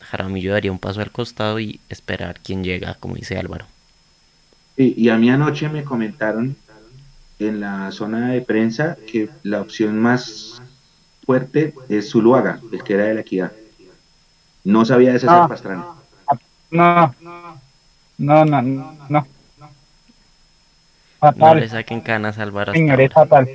Jaramillo 0.00 0.52
daría 0.52 0.72
un 0.72 0.78
paso 0.78 1.00
al 1.00 1.10
costado 1.10 1.60
y 1.60 1.80
esperar 1.88 2.40
quién 2.42 2.64
llega, 2.64 2.94
como 2.94 3.16
dice 3.16 3.36
Álvaro. 3.36 3.66
y 4.76 5.08
a 5.08 5.16
mí 5.16 5.30
anoche 5.30 5.68
me 5.68 5.84
comentaron 5.84 6.56
en 7.38 7.60
la 7.60 7.90
zona 7.90 8.32
de 8.32 8.40
prensa 8.40 8.96
que 9.10 9.28
la 9.42 9.60
opción 9.60 9.98
más 9.98 10.62
fuerte 11.24 11.74
es 11.88 12.10
Zuluaga, 12.10 12.60
el 12.72 12.82
que 12.82 12.94
era 12.94 13.04
de 13.04 13.14
la 13.14 13.20
equidad. 13.20 13.52
No 14.64 14.84
sabía 14.84 15.10
de 15.10 15.16
ese 15.16 15.26
no, 15.26 15.48
Pastrana. 15.48 15.86
No, 16.70 17.14
no, 17.20 18.44
no, 18.44 18.62
no, 18.62 18.96
no. 19.08 19.26
Fatal. 21.18 21.54
No 21.54 21.60
le 21.60 21.68
saquen 21.68 22.00
canas 22.00 22.38
al 22.38 22.48
Álvaro. 22.48 22.72
Señor, 22.72 23.00
es 23.00 23.12
fatal. 23.12 23.48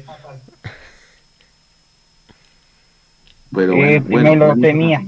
Pero 3.53 3.75
bueno, 3.75 3.87
eh, 3.87 3.99
bueno, 3.99 4.29
me 4.29 4.35
lo 4.35 4.55
temía. 4.55 5.01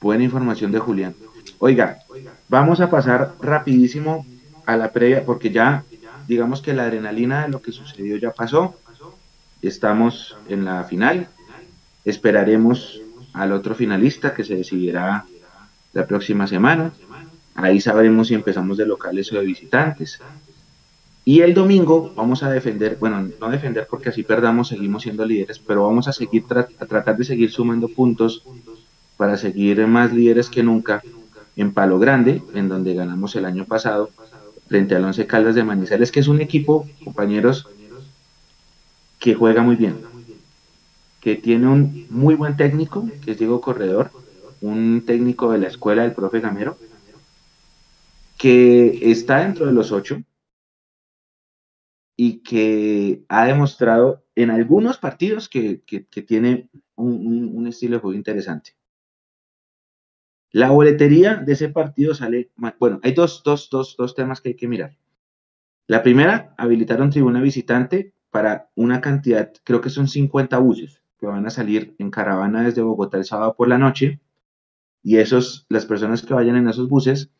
Buena 0.00 0.24
información 0.24 0.72
de 0.72 0.78
Julián. 0.78 1.14
Oiga, 1.58 2.00
vamos 2.48 2.80
a 2.80 2.90
pasar 2.90 3.34
rapidísimo 3.40 4.26
a 4.66 4.76
la 4.76 4.90
previa, 4.92 5.24
porque 5.24 5.50
ya 5.50 5.84
digamos 6.26 6.60
que 6.62 6.74
la 6.74 6.84
adrenalina 6.84 7.42
de 7.42 7.48
lo 7.50 7.62
que 7.62 7.72
sucedió 7.72 8.16
ya 8.16 8.32
pasó. 8.32 8.76
Estamos 9.60 10.36
en 10.48 10.64
la 10.64 10.82
final. 10.84 11.28
Esperaremos 12.04 13.00
al 13.32 13.52
otro 13.52 13.74
finalista 13.74 14.34
que 14.34 14.44
se 14.44 14.56
decidirá 14.56 15.24
la 15.92 16.06
próxima 16.06 16.46
semana. 16.46 16.92
Ahí 17.54 17.80
sabremos 17.80 18.28
si 18.28 18.34
empezamos 18.34 18.76
de 18.76 18.86
locales 18.86 19.32
o 19.32 19.38
de 19.38 19.46
visitantes. 19.46 20.20
Y 21.24 21.40
el 21.40 21.54
domingo 21.54 22.12
vamos 22.16 22.42
a 22.42 22.50
defender, 22.50 22.96
bueno, 22.98 23.28
no 23.40 23.50
defender 23.50 23.86
porque 23.88 24.08
así 24.08 24.24
perdamos, 24.24 24.68
seguimos 24.68 25.04
siendo 25.04 25.24
líderes, 25.24 25.60
pero 25.60 25.86
vamos 25.86 26.08
a 26.08 26.12
seguir 26.12 26.44
a 26.50 26.86
tratar 26.86 27.16
de 27.16 27.24
seguir 27.24 27.52
sumando 27.52 27.88
puntos 27.88 28.42
para 29.16 29.36
seguir 29.36 29.86
más 29.86 30.12
líderes 30.12 30.50
que 30.50 30.64
nunca 30.64 31.00
en 31.54 31.72
Palo 31.72 32.00
Grande, 32.00 32.42
en 32.54 32.68
donde 32.68 32.94
ganamos 32.94 33.36
el 33.36 33.44
año 33.44 33.66
pasado 33.66 34.10
frente 34.66 34.96
al 34.96 35.04
Once 35.04 35.26
Caldas 35.26 35.54
de 35.54 35.62
Manizales, 35.62 36.10
que 36.10 36.20
es 36.20 36.28
un 36.28 36.40
equipo, 36.40 36.88
compañeros, 37.04 37.68
que 39.20 39.34
juega 39.34 39.62
muy 39.62 39.76
bien, 39.76 39.96
que 41.22 41.36
tiene 41.36 41.68
un 41.68 42.06
muy 42.10 42.34
buen 42.34 42.56
técnico, 42.56 43.08
que 43.24 43.30
es 43.30 43.38
Diego 43.38 43.60
Corredor, 43.60 44.10
un 44.60 45.04
técnico 45.06 45.52
de 45.52 45.58
la 45.58 45.68
escuela 45.68 46.02
del 46.02 46.14
profe 46.14 46.40
Gamero, 46.40 46.76
que 48.36 48.98
está 49.12 49.38
dentro 49.38 49.66
de 49.66 49.72
los 49.72 49.92
ocho 49.92 50.20
y 52.16 52.40
que 52.42 53.24
ha 53.28 53.46
demostrado 53.46 54.24
en 54.34 54.50
algunos 54.50 54.98
partidos 54.98 55.48
que, 55.48 55.80
tiene 56.26 56.68
un, 56.96 57.66
estilo 57.68 57.96
de 57.96 58.00
juego 58.00 58.16
interesante. 58.16 58.72
La 60.50 60.70
boletería 60.72 61.36
de 61.36 61.52
ese 61.52 61.68
partido 61.68 62.16
sale, 62.16 62.50
bueno, 62.80 62.98
hay 63.04 63.12
dos, 63.12 63.44
dos, 63.44 63.70
dos, 63.70 63.94
dos 63.96 64.16
temas 64.16 64.40
que 64.40 64.50
hay 64.50 64.56
que 64.56 64.66
mirar. 64.66 64.98
La 65.86 66.02
primera, 66.02 66.52
habilitaron 66.58 67.10
tribuna 67.10 67.40
visitante 67.40 68.12
para 68.30 68.70
una 68.74 69.00
cantidad, 69.00 69.52
creo 69.62 69.80
que 69.80 69.88
son 69.88 70.08
50 70.08 70.58
buses 70.58 71.01
que 71.22 71.28
van 71.28 71.46
a 71.46 71.50
salir 71.50 71.94
en 72.00 72.10
caravana 72.10 72.64
desde 72.64 72.82
Bogotá 72.82 73.16
el 73.16 73.24
sábado 73.24 73.54
por 73.54 73.68
la 73.68 73.78
noche 73.78 74.18
y 75.04 75.18
esos, 75.18 75.66
las 75.68 75.86
personas 75.86 76.22
que 76.22 76.34
vayan 76.34 76.56
en 76.56 76.66
esos 76.66 76.88
buses 76.88 77.30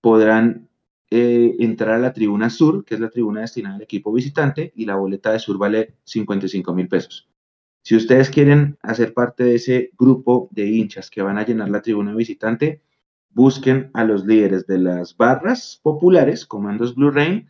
podrán 0.00 0.70
eh, 1.10 1.54
entrar 1.58 1.96
a 1.96 1.98
la 1.98 2.14
tribuna 2.14 2.48
sur, 2.48 2.86
que 2.86 2.94
es 2.94 3.00
la 3.00 3.10
tribuna 3.10 3.42
destinada 3.42 3.76
al 3.76 3.82
equipo 3.82 4.14
visitante, 4.14 4.72
y 4.74 4.86
la 4.86 4.96
boleta 4.96 5.30
de 5.30 5.40
sur 5.40 5.58
vale 5.58 5.96
55 6.04 6.74
mil 6.74 6.88
pesos. 6.88 7.28
Si 7.82 7.94
ustedes 7.94 8.30
quieren 8.30 8.78
hacer 8.80 9.12
parte 9.12 9.44
de 9.44 9.56
ese 9.56 9.90
grupo 9.98 10.48
de 10.50 10.64
hinchas 10.64 11.10
que 11.10 11.20
van 11.20 11.36
a 11.36 11.44
llenar 11.44 11.68
la 11.68 11.82
tribuna 11.82 12.14
visitante, 12.14 12.80
busquen 13.28 13.90
a 13.92 14.04
los 14.04 14.24
líderes 14.24 14.66
de 14.66 14.78
las 14.78 15.14
barras 15.14 15.78
populares, 15.82 16.46
Comandos 16.46 16.94
Blue 16.94 17.10
Rain, 17.10 17.46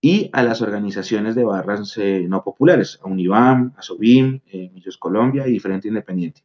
y 0.00 0.30
a 0.32 0.42
las 0.42 0.62
organizaciones 0.62 1.34
de 1.34 1.44
barras 1.44 1.96
eh, 1.98 2.26
no 2.28 2.44
populares, 2.44 3.00
a 3.02 3.08
Unibam, 3.08 3.74
a 3.76 3.82
Sobim, 3.82 4.40
eh, 4.46 4.70
Millos 4.72 4.96
Colombia 4.98 5.48
y 5.48 5.58
Frente 5.58 5.88
Independiente. 5.88 6.44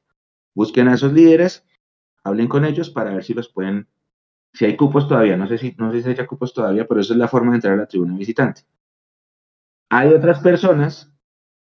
Busquen 0.55 0.87
a 0.87 0.95
esos 0.95 1.13
líderes, 1.13 1.65
hablen 2.23 2.47
con 2.47 2.65
ellos 2.65 2.89
para 2.89 3.13
ver 3.13 3.23
si 3.23 3.33
los 3.33 3.49
pueden 3.49 3.87
si 4.53 4.65
hay 4.65 4.77
cupos 4.77 5.07
todavía, 5.07 5.35
no 5.35 5.47
sé 5.47 5.57
si, 5.57 5.75
no 5.77 5.91
sé 5.91 6.03
si 6.03 6.09
hay 6.09 6.27
cupos 6.27 6.53
todavía, 6.53 6.87
pero 6.87 7.01
esa 7.01 7.13
es 7.13 7.19
la 7.19 7.27
forma 7.27 7.51
de 7.51 7.55
entrar 7.55 7.73
a 7.73 7.77
la 7.77 7.87
tribuna 7.87 8.15
visitante. 8.15 8.61
Hay 9.89 10.09
otras 10.09 10.39
personas 10.39 11.11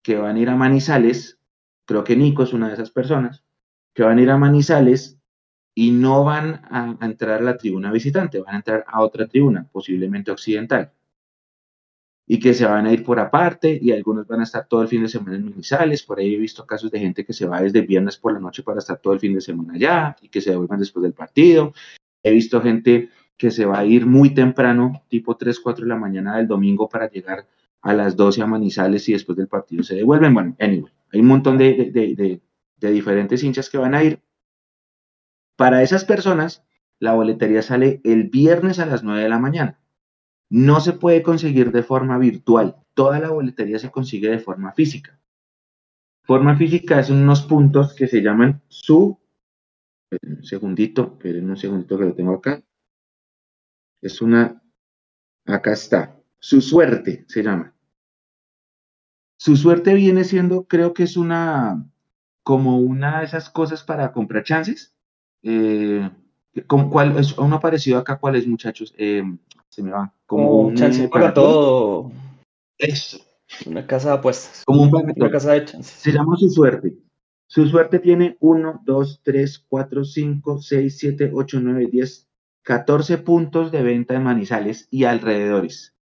que 0.02 0.16
van 0.16 0.36
a 0.36 0.38
ir 0.38 0.48
a 0.48 0.56
Manizales, 0.56 1.40
creo 1.84 2.04
que 2.04 2.16
Nico 2.16 2.44
es 2.44 2.52
una 2.52 2.68
de 2.68 2.74
esas 2.74 2.90
personas, 2.90 3.44
que 3.92 4.04
van 4.04 4.18
a 4.18 4.22
ir 4.22 4.30
a 4.30 4.36
Manizales 4.36 5.18
y 5.74 5.90
no 5.90 6.24
van 6.24 6.62
a, 6.70 6.96
entrar 7.00 7.40
a 7.40 7.44
la 7.44 7.56
tribuna 7.56 7.90
visitante, 7.90 8.40
van 8.40 8.54
a 8.54 8.58
entrar 8.58 8.84
a 8.86 9.02
otra 9.02 9.26
tribuna, 9.26 9.68
posiblemente 9.70 10.30
occidental. 10.30 10.92
Y 12.26 12.40
que 12.40 12.54
se 12.54 12.66
van 12.66 12.86
a 12.86 12.92
ir 12.92 13.04
por 13.04 13.20
aparte 13.20 13.78
y 13.80 13.92
algunos 13.92 14.26
van 14.26 14.40
a 14.40 14.42
estar 14.42 14.66
todo 14.66 14.82
el 14.82 14.88
fin 14.88 15.02
de 15.02 15.08
semana 15.08 15.36
en 15.36 15.44
Manizales. 15.44 16.02
Por 16.02 16.18
ahí 16.18 16.34
he 16.34 16.38
visto 16.38 16.66
casos 16.66 16.90
de 16.90 16.98
gente 16.98 17.24
que 17.24 17.32
se 17.32 17.46
va 17.46 17.62
desde 17.62 17.82
viernes 17.82 18.16
por 18.16 18.32
la 18.32 18.40
noche 18.40 18.62
para 18.62 18.80
estar 18.80 18.98
todo 18.98 19.12
el 19.12 19.20
fin 19.20 19.34
de 19.34 19.40
semana 19.40 19.74
allá 19.74 20.16
y 20.20 20.28
que 20.28 20.40
se 20.40 20.50
devuelvan 20.50 20.80
después 20.80 21.02
del 21.04 21.12
partido 21.12 21.72
He 22.26 22.32
visto 22.32 22.60
gente 22.60 23.10
que 23.36 23.52
se 23.52 23.66
va 23.66 23.78
a 23.78 23.84
ir 23.84 24.04
muy 24.04 24.34
temprano, 24.34 25.04
tipo 25.08 25.36
3, 25.36 25.60
4 25.60 25.84
de 25.84 25.88
la 25.88 25.96
mañana 25.96 26.36
del 26.36 26.48
domingo 26.48 26.88
para 26.88 27.08
llegar 27.08 27.46
a 27.82 27.92
las 27.92 28.16
12 28.16 28.42
a 28.42 28.46
Manizales 28.48 29.08
y 29.08 29.12
después 29.12 29.38
del 29.38 29.46
partido 29.46 29.84
se 29.84 29.94
devuelven. 29.94 30.34
Bueno, 30.34 30.56
anyway, 30.58 30.92
hay 31.12 31.20
un 31.20 31.26
montón 31.28 31.56
de, 31.56 32.40
diferentes 32.80 33.44
hinchas 33.44 33.70
que 33.70 33.78
van 33.78 33.94
a 33.94 34.02
ir. 34.02 34.20
Para 35.54 35.84
esas 35.84 36.04
personas, 36.04 36.64
la 36.98 37.12
boletería 37.12 37.62
sale 37.62 38.00
el 38.02 38.24
viernes 38.24 38.80
a 38.80 38.86
las 38.86 39.04
9 39.04 39.22
de 39.22 39.28
la 39.28 39.38
mañana. 39.38 39.78
No 40.48 40.80
se 40.80 40.92
puede 40.92 41.22
conseguir 41.22 41.72
de 41.72 41.82
forma 41.82 42.18
virtual. 42.18 42.76
Toda 42.94 43.18
la 43.18 43.30
boletería 43.30 43.78
se 43.78 43.90
consigue 43.90 44.30
de 44.30 44.38
forma 44.38 44.72
física. 44.72 45.18
Forma 46.22 46.56
física 46.56 47.00
es 47.00 47.10
unos 47.10 47.42
puntos 47.42 47.94
que 47.94 48.06
se 48.08 48.20
llaman 48.20 48.62
su 48.68 49.18
un 50.22 50.44
segundito, 50.44 51.18
en 51.24 51.50
un 51.50 51.56
segundito 51.56 51.98
que 51.98 52.04
lo 52.04 52.14
tengo 52.14 52.34
acá. 52.34 52.62
Es 54.00 54.22
una, 54.22 54.62
acá 55.46 55.72
está, 55.72 56.20
su 56.38 56.60
suerte 56.60 57.24
se 57.28 57.42
llama. 57.42 57.74
Su 59.38 59.56
suerte 59.56 59.94
viene 59.94 60.24
siendo, 60.24 60.66
creo 60.66 60.94
que 60.94 61.02
es 61.02 61.16
una, 61.16 61.84
como 62.42 62.78
una 62.78 63.20
de 63.20 63.26
esas 63.26 63.50
cosas 63.50 63.82
para 63.82 64.12
comprar 64.12 64.44
chances. 64.44 64.94
Eh, 65.42 66.08
¿cuál 66.66 67.18
es 67.18 67.36
uno 67.36 67.60
acá? 67.98 68.18
¿Cuál 68.18 68.36
es, 68.36 68.46
muchachos? 68.46 68.94
Eh, 68.96 69.22
se 69.68 69.82
me 69.82 69.90
va. 69.90 70.15
Como 70.26 70.60
un 70.62 70.74
chance 70.74 71.08
para 71.08 71.32
todo. 71.32 72.10
Eso. 72.78 73.18
Una 73.64 73.86
casa 73.86 74.10
de 74.10 74.14
apuestas. 74.16 74.64
Como 74.66 74.82
un 74.82 74.94
Una 74.94 75.30
casa 75.30 75.52
de 75.52 75.64
chances. 75.64 75.92
Se 75.92 76.12
llama 76.12 76.36
su 76.36 76.50
suerte. 76.50 76.96
Su 77.48 77.66
suerte 77.68 78.00
tiene 78.00 78.36
1, 78.40 78.82
2, 78.84 79.20
3, 79.22 79.64
4, 79.68 80.04
5, 80.04 80.58
6, 80.60 80.98
7, 80.98 81.30
8, 81.32 81.60
9, 81.62 81.88
10, 81.92 82.28
14 82.62 83.18
puntos 83.18 83.70
de 83.70 83.82
venta 83.82 84.14
de 84.14 84.20
manizales 84.20 84.88
y 84.90 85.04
alrededores. 85.04 85.94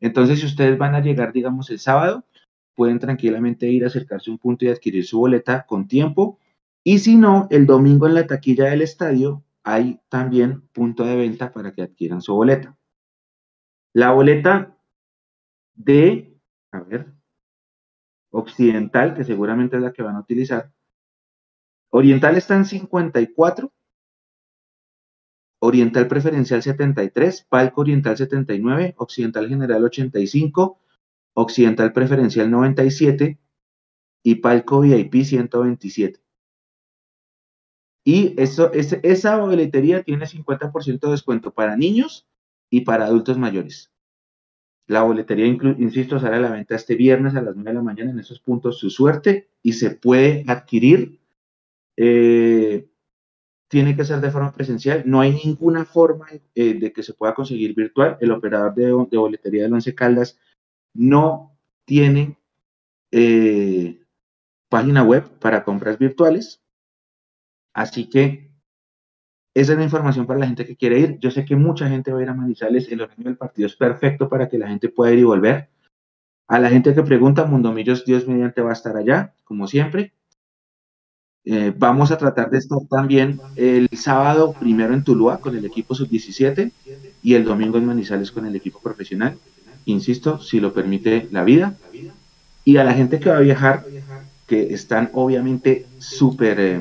Entonces, 0.00 0.40
si 0.40 0.46
ustedes 0.46 0.78
van 0.78 0.94
a 0.94 1.00
llegar, 1.00 1.34
digamos, 1.34 1.68
el 1.68 1.78
sábado, 1.78 2.24
pueden 2.74 2.98
tranquilamente 2.98 3.68
ir 3.68 3.84
a 3.84 3.88
acercarse 3.88 4.30
a 4.30 4.32
un 4.32 4.38
punto 4.38 4.64
y 4.64 4.68
adquirir 4.68 5.04
su 5.04 5.18
boleta 5.18 5.66
con 5.66 5.86
tiempo. 5.86 6.38
Y 6.82 7.00
si 7.00 7.16
no, 7.16 7.46
el 7.50 7.66
domingo 7.66 8.06
en 8.06 8.14
la 8.14 8.26
taquilla 8.26 8.66
del 8.66 8.82
estadio 8.82 9.42
hay 9.64 10.00
también 10.08 10.62
punto 10.72 11.04
de 11.04 11.16
venta 11.16 11.52
para 11.52 11.72
que 11.72 11.82
adquieran 11.82 12.22
su 12.22 12.34
boleta. 12.34 12.76
La 13.96 14.12
boleta 14.12 14.76
de, 15.74 16.38
a 16.70 16.80
ver, 16.80 17.14
occidental, 18.30 19.14
que 19.14 19.24
seguramente 19.24 19.76
es 19.76 19.82
la 19.82 19.94
que 19.94 20.02
van 20.02 20.16
a 20.16 20.20
utilizar. 20.20 20.70
Oriental 21.88 22.36
está 22.36 22.56
en 22.56 22.66
54, 22.66 23.72
Oriental 25.60 26.08
preferencial 26.08 26.62
73, 26.62 27.46
Palco 27.48 27.80
Oriental 27.80 28.18
79, 28.18 28.96
Occidental 28.98 29.48
General 29.48 29.82
85, 29.82 30.78
Occidental 31.32 31.94
Preferencial 31.94 32.50
97 32.50 33.38
y 34.22 34.34
Palco 34.34 34.80
VIP 34.80 35.22
127. 35.24 36.20
Y 38.04 38.38
eso, 38.38 38.70
esa 38.74 39.38
boletería 39.38 40.02
tiene 40.02 40.26
50% 40.26 41.00
de 41.00 41.10
descuento 41.10 41.54
para 41.54 41.78
niños 41.78 42.28
y 42.70 42.82
para 42.82 43.06
adultos 43.06 43.38
mayores. 43.38 43.92
La 44.86 45.02
boletería, 45.02 45.46
insisto, 45.46 46.20
sale 46.20 46.36
a 46.36 46.40
la 46.40 46.50
venta 46.50 46.76
este 46.76 46.94
viernes 46.94 47.34
a 47.34 47.42
las 47.42 47.56
9 47.56 47.70
de 47.70 47.74
la 47.74 47.82
mañana 47.82 48.10
en 48.12 48.20
esos 48.20 48.38
puntos 48.38 48.78
su 48.78 48.88
suerte 48.88 49.50
y 49.62 49.72
se 49.72 49.90
puede 49.90 50.44
adquirir. 50.46 51.18
Eh, 51.96 52.88
tiene 53.68 53.96
que 53.96 54.04
ser 54.04 54.20
de 54.20 54.30
forma 54.30 54.52
presencial. 54.52 55.02
No 55.04 55.20
hay 55.20 55.32
ninguna 55.44 55.84
forma 55.84 56.26
eh, 56.54 56.74
de 56.74 56.92
que 56.92 57.02
se 57.02 57.14
pueda 57.14 57.34
conseguir 57.34 57.74
virtual. 57.74 58.16
El 58.20 58.30
operador 58.30 58.74
de, 58.74 58.84
de 59.10 59.18
boletería 59.18 59.62
de 59.62 59.72
Once 59.72 59.94
Caldas 59.94 60.38
no 60.94 61.58
tiene 61.84 62.38
eh, 63.10 64.00
página 64.68 65.02
web 65.02 65.24
para 65.40 65.64
compras 65.64 65.98
virtuales. 65.98 66.62
Así 67.72 68.08
que 68.08 68.45
esa 69.60 69.72
es 69.72 69.78
la 69.78 69.84
información 69.84 70.26
para 70.26 70.38
la 70.38 70.46
gente 70.46 70.66
que 70.66 70.76
quiere 70.76 71.00
ir. 71.00 71.18
Yo 71.18 71.30
sé 71.30 71.44
que 71.44 71.56
mucha 71.56 71.88
gente 71.88 72.12
va 72.12 72.20
a 72.20 72.22
ir 72.22 72.28
a 72.28 72.34
Manizales. 72.34 72.90
El 72.90 73.00
horario 73.00 73.24
del 73.24 73.36
partido 73.36 73.66
es 73.66 73.74
perfecto 73.74 74.28
para 74.28 74.48
que 74.48 74.58
la 74.58 74.68
gente 74.68 74.88
pueda 74.88 75.12
ir 75.12 75.20
y 75.20 75.24
volver. 75.24 75.68
A 76.46 76.58
la 76.58 76.68
gente 76.68 76.94
que 76.94 77.02
pregunta, 77.02 77.44
Mundomillos, 77.46 78.04
Dios 78.04 78.28
mediante 78.28 78.60
va 78.60 78.70
a 78.70 78.74
estar 78.74 78.96
allá, 78.96 79.34
como 79.44 79.66
siempre. 79.66 80.12
Eh, 81.44 81.72
vamos 81.76 82.10
a 82.10 82.18
tratar 82.18 82.50
de 82.50 82.58
estar 82.58 82.78
también 82.90 83.40
el 83.56 83.88
sábado 83.94 84.52
primero 84.52 84.92
en 84.92 85.04
Tuluá 85.04 85.38
con 85.38 85.56
el 85.56 85.64
equipo 85.64 85.94
sub-17 85.94 86.72
y 87.22 87.34
el 87.34 87.44
domingo 87.44 87.78
en 87.78 87.86
Manizales 87.86 88.30
con 88.30 88.46
el 88.46 88.56
equipo 88.56 88.80
profesional 88.80 89.38
insisto, 89.86 90.38
si 90.40 90.60
lo 90.60 90.74
permite 90.74 91.28
la 91.30 91.44
vida. 91.44 91.74
Y 92.64 92.76
a 92.76 92.84
la 92.84 92.92
gente 92.92 93.18
que 93.18 93.30
va 93.30 93.38
a 93.38 93.40
viajar, 93.40 93.84
que 94.46 94.74
están 94.74 95.10
obviamente 95.14 95.86
súper 95.98 96.60
eh, 96.60 96.80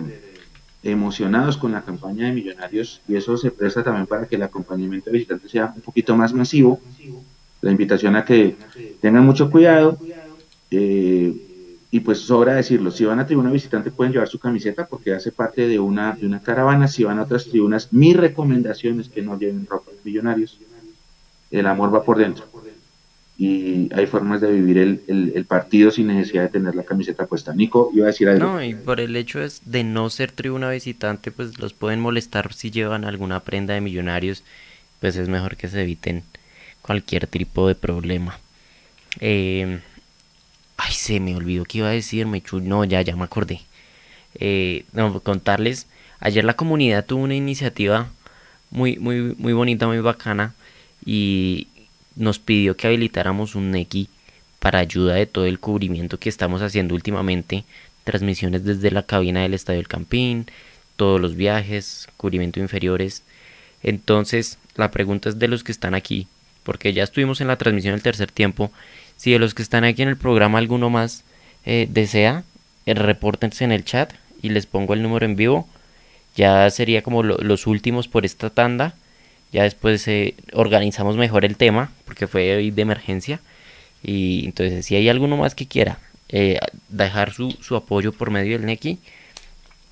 emocionados 0.86 1.58
con 1.58 1.72
la 1.72 1.82
campaña 1.82 2.28
de 2.28 2.34
Millonarios, 2.34 3.02
y 3.08 3.16
eso 3.16 3.36
se 3.38 3.52
presta 3.52 3.84
también 3.84 4.06
para 4.06 4.28
que 4.28 4.36
el 4.36 4.44
acompañamiento 4.44 5.10
de 5.10 5.14
visitantes 5.14 5.52
sea 5.52 5.74
un 5.76 5.82
poquito 5.82 6.16
más 6.16 6.32
masivo. 6.34 6.80
La 7.62 7.72
invitación 7.72 8.16
a 8.16 8.24
que 8.24 8.56
tengan 9.02 9.26
mucho 9.26 9.50
cuidado. 9.50 9.98
Eh, 10.70 11.34
y 11.92 12.00
pues 12.02 12.20
sobra 12.20 12.54
decirlo, 12.54 12.92
si 12.92 13.06
van 13.06 13.20
a 13.20 13.26
tribuna 13.26 13.52
visitante 13.52 13.90
pueden 13.90 14.12
llevar 14.12 14.28
su 14.28 14.38
camiseta 14.38 14.86
porque 14.86 15.14
hace 15.14 15.32
parte 15.32 15.68
de 15.68 15.80
una, 15.80 16.14
de 16.14 16.28
una 16.28 16.42
caravana. 16.42 16.88
Si 16.88 17.04
van 17.04 17.20
a 17.20 17.24
otras 17.24 17.46
tribunas, 17.46 17.92
mi 17.92 18.14
recomendación 18.14 19.00
es 19.00 19.10
que 19.10 19.22
no 19.22 19.40
lleven 19.40 19.66
ropa 19.66 19.92
de 19.92 19.98
millonarios. 20.04 20.60
El 21.50 21.68
amor 21.68 21.94
va 21.94 22.04
por 22.04 22.18
dentro 22.18 22.46
y 23.38 23.94
hay 23.94 24.08
formas 24.08 24.40
de 24.40 24.52
vivir 24.52 24.78
el, 24.78 25.46
partido 25.46 25.92
sin 25.92 26.08
necesidad 26.08 26.44
de 26.44 26.50
tener 26.50 26.74
la 26.74 26.84
camiseta 26.84 27.26
puesta. 27.26 27.54
Nico, 27.54 27.92
iba 27.94 28.06
a 28.06 28.08
decir 28.08 28.30
algo. 28.30 28.46
No, 28.46 28.64
y 28.64 28.74
por 28.74 29.02
el 29.02 29.16
hecho 29.16 29.42
es 29.42 29.62
de 29.66 29.84
no 29.84 30.10
ser 30.10 30.32
tribuna 30.32 30.70
visitante, 30.70 31.32
pues 31.32 31.60
los 31.60 31.74
pueden 31.74 32.00
molestar 32.00 32.54
si 32.54 32.72
llevan 32.72 33.04
alguna 33.04 33.42
prenda 33.42 33.74
de 33.74 33.82
millonarios, 33.82 34.44
pues 35.02 35.18
es 35.18 35.28
mejor 35.28 35.58
que 35.58 35.68
se 35.68 35.82
eviten 35.82 36.24
cualquier 36.82 37.28
tipo 37.28 37.68
de 37.68 37.76
problema. 37.76 38.40
Eh, 39.20 39.80
ay, 40.78 40.94
se 40.94 41.20
me 41.20 41.36
olvidó 41.36 41.66
que 41.66 41.80
iba 41.80 41.90
a 41.90 41.92
decirme, 41.92 42.42
no, 42.62 42.86
ya, 42.86 43.02
ya 43.02 43.18
me 43.18 43.26
acordé. 43.26 43.62
Eh, 44.36 44.86
no, 44.94 45.20
contarles, 45.20 45.88
ayer 46.20 46.46
la 46.46 46.56
comunidad 46.56 47.06
tuvo 47.06 47.24
una 47.24 47.36
iniciativa 47.36 48.10
muy, 48.72 48.98
muy, 48.98 49.36
muy 49.38 49.54
bonita, 49.54 49.88
muy 49.88 50.00
bacana, 50.00 50.54
y, 51.06 51.68
nos 52.16 52.40
pidió 52.40 52.78
que 52.78 52.88
habilitáramos 52.88 53.56
un 53.56 53.72
Neki 53.72 54.10
para 54.60 54.80
ayuda 54.80 55.16
de 55.16 55.26
todo 55.26 55.46
el 55.46 55.60
cubrimiento 55.60 56.20
que 56.20 56.30
estamos 56.30 56.62
haciendo 56.62 56.96
últimamente, 56.96 57.66
transmisiones 58.04 58.64
desde 58.64 58.92
la 58.92 59.04
cabina 59.04 59.42
del 59.42 59.54
Estadio 59.54 59.80
del 59.80 59.88
Campín, 59.88 60.48
todos 60.96 61.20
los 61.20 61.36
viajes, 61.36 62.08
cubrimiento 62.18 62.60
inferiores. 62.60 63.24
Entonces, 63.84 64.58
la 64.76 64.92
pregunta 64.92 65.30
es 65.30 65.40
de 65.40 65.48
los 65.48 65.64
que 65.64 65.72
están 65.72 65.94
aquí, 65.94 66.28
porque 66.64 66.94
ya 66.94 67.04
estuvimos 67.04 67.42
en 67.42 67.48
la 67.48 67.58
transmisión 67.58 67.94
del 67.94 68.02
tercer 68.02 68.32
tiempo, 68.32 68.72
si 69.18 69.32
de 69.32 69.40
los 69.40 69.54
que 69.54 69.62
están 69.62 69.84
aquí 69.84 70.02
en 70.02 70.10
el 70.10 70.18
programa 70.18 70.58
alguno 70.58 70.90
más 70.90 71.24
eh, 71.66 71.88
desea, 71.90 72.44
eh, 72.86 72.94
repórtense 72.94 73.64
en 73.64 73.72
el 73.72 73.86
chat 73.86 74.14
y 74.42 74.50
les 74.50 74.66
pongo 74.66 74.94
el 74.94 75.02
número 75.02 75.26
en 75.26 75.36
vivo. 75.36 75.68
Ya 76.36 76.70
sería 76.70 77.02
como 77.02 77.24
los 77.24 77.66
últimos 77.66 78.08
por 78.08 78.26
esta 78.26 78.50
tanda 78.50 78.96
ya 79.52 79.64
después 79.64 80.08
eh, 80.08 80.36
organizamos 80.54 81.18
mejor 81.18 81.46
el 81.46 81.58
tema, 81.58 81.92
porque 82.06 82.28
fue 82.28 82.72
de 82.72 82.82
emergencia. 82.82 83.40
Y 84.04 84.46
entonces, 84.46 84.86
si 84.86 84.96
hay 84.96 85.10
alguno 85.10 85.38
más 85.38 85.56
que 85.56 85.68
quiera 85.68 86.00
eh, 86.30 86.60
dejar 86.90 87.34
su, 87.34 87.52
su, 87.62 87.76
apoyo 87.76 88.12
por 88.12 88.32
medio 88.32 88.58
del 88.58 88.66
Neki, 88.66 89.00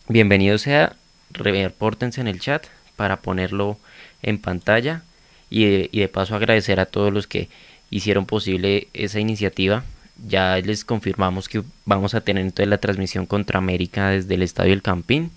bienvenido 0.08 0.58
sea. 0.58 0.96
Repórtense 1.32 2.22
en 2.22 2.28
el 2.28 2.40
chat 2.40 2.66
para 2.96 3.22
ponerlo 3.22 3.80
en 4.22 4.38
pantalla. 4.38 5.04
Y 5.50 5.66
de, 5.66 5.90
y 5.92 6.00
de 6.00 6.08
paso 6.08 6.36
agradecer 6.36 6.80
a 6.80 6.86
todos 6.86 7.14
los 7.14 7.28
que 7.28 7.48
hicieron 7.90 8.26
posible 8.26 8.88
esa 8.94 9.20
iniciativa. 9.20 9.84
Ya 10.28 10.58
les 10.58 10.84
confirmamos 10.84 11.48
que 11.48 11.64
vamos 11.86 12.16
a 12.16 12.22
tener 12.22 12.44
entonces 12.44 12.70
la 12.70 12.80
transmisión 12.80 13.26
contra 13.26 13.60
América 13.60 14.10
desde 14.10 14.34
el 14.36 14.42
Estadio 14.42 14.74
El 14.74 14.82
Campín. 14.82 15.32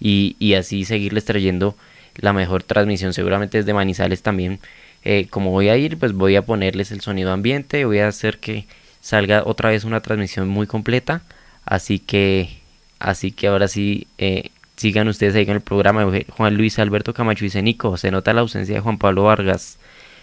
Y, 0.00 0.36
y 0.38 0.54
así 0.54 0.84
seguirles 0.84 1.24
trayendo 1.24 1.76
la 2.16 2.32
mejor 2.32 2.62
transmisión 2.62 3.12
seguramente 3.12 3.58
es 3.58 3.66
de 3.66 3.74
Manizales 3.74 4.22
también. 4.22 4.60
Eh, 5.04 5.26
como 5.30 5.50
voy 5.50 5.68
a 5.68 5.76
ir, 5.76 5.98
pues 5.98 6.12
voy 6.12 6.36
a 6.36 6.42
ponerles 6.42 6.92
el 6.92 7.00
sonido 7.00 7.32
ambiente, 7.32 7.84
voy 7.84 7.98
a 7.98 8.08
hacer 8.08 8.38
que 8.38 8.66
salga 9.00 9.42
otra 9.44 9.70
vez 9.70 9.84
una 9.84 10.00
transmisión 10.00 10.48
muy 10.48 10.66
completa. 10.66 11.22
Así 11.64 11.98
que, 11.98 12.60
así 12.98 13.32
que 13.32 13.48
ahora 13.48 13.68
sí, 13.68 14.06
eh, 14.18 14.50
sigan 14.76 15.08
ustedes 15.08 15.34
ahí 15.34 15.46
con 15.46 15.54
el 15.54 15.60
programa. 15.60 16.04
Juan 16.30 16.56
Luis 16.56 16.78
Alberto 16.78 17.14
Camacho 17.14 17.44
y 17.44 17.62
Nico, 17.62 17.96
se 17.96 18.10
nota 18.10 18.32
la 18.32 18.40
ausencia 18.40 18.74
de 18.74 18.80
Juan 18.80 18.98
Pablo 18.98 19.24
Vargas. 19.24 19.78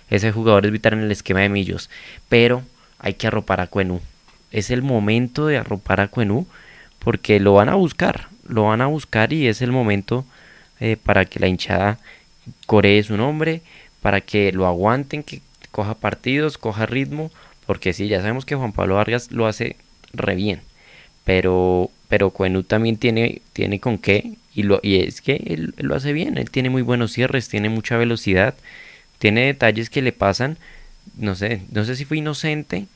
Ese 0.10 0.32
jugador 0.32 0.66
es 0.66 0.72
vital 0.72 0.94
en 0.94 1.02
el 1.02 1.12
esquema 1.12 1.42
de 1.42 1.50
Millos, 1.50 1.90
pero 2.28 2.64
hay 2.98 3.14
que 3.14 3.28
arropar 3.28 3.62
a 3.62 3.68
Cuenú. 3.68 4.02
Es 4.52 4.72
el 4.72 4.82
momento 4.82 5.46
de 5.46 5.58
arropar 5.58 6.02
a 6.02 6.08
Cuenú 6.08 6.48
porque 7.00 7.40
lo 7.40 7.54
van 7.54 7.70
a 7.70 7.76
buscar, 7.76 8.28
lo 8.48 8.64
van 8.64 8.82
a 8.82 8.88
buscar 8.88 9.32
y 9.32 9.48
es 9.48 9.62
el 9.62 9.72
momento 9.72 10.26
eh, 10.80 10.98
para 11.02 11.26
que 11.26 11.40
la 11.40 11.48
hinchada 11.48 12.00
coree 12.66 13.04
su 13.04 13.18
nombre, 13.18 13.62
para 14.02 14.22
que 14.22 14.52
lo 14.52 14.66
aguanten, 14.66 15.24
que 15.24 15.42
coja 15.72 15.96
partidos, 15.96 16.58
coja 16.58 16.86
ritmo, 16.86 17.32
porque 17.66 17.94
sí, 17.94 18.08
ya 18.08 18.22
sabemos 18.22 18.46
que 18.46 18.56
Juan 18.56 18.72
Pablo 18.72 18.96
Vargas 18.96 19.32
lo 19.32 19.46
hace 19.46 19.76
re 20.14 20.36
bien, 20.36 20.62
pero, 21.26 21.92
pero 22.08 22.32
Cuenú 22.32 22.64
también 22.64 22.98
tiene, 22.98 23.42
tiene 23.54 23.80
con 23.80 23.98
qué, 23.98 24.34
y, 24.56 24.64
lo, 24.64 24.80
y 24.82 24.98
es 24.98 25.22
que 25.22 25.44
él, 25.46 25.74
lo 25.78 25.96
hace 25.96 26.14
bien, 26.14 26.38
él 26.38 26.50
tiene 26.50 26.70
muy 26.70 26.82
buenos 26.82 27.12
cierres, 27.12 27.50
tiene 27.50 27.70
mucha 27.70 27.98
velocidad, 27.98 28.56
tiene 29.20 29.46
detalles 29.46 29.90
que 29.90 30.02
le 30.02 30.12
pasan, 30.12 30.58
no 31.18 31.36
sé, 31.36 31.62
no 31.72 31.86
sé 31.86 31.96
si 31.96 32.06
fue 32.06 32.18
inocente, 32.18 32.88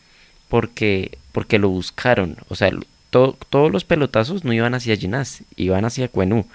porque, 0.49 1.17
porque 1.31 1.59
lo 1.59 1.69
buscaron, 1.69 2.37
o 2.47 2.55
sea, 2.55 2.71
todos 3.09 3.71
los 3.71 3.83
pelotazos 3.83 4.43
no 4.43 4.53
iban 4.53 4.73
hacia 4.73 4.95
Ginás, 4.95 5.43
iban 5.55 5.85
hacia 5.85 6.07
Cuenú 6.07 6.47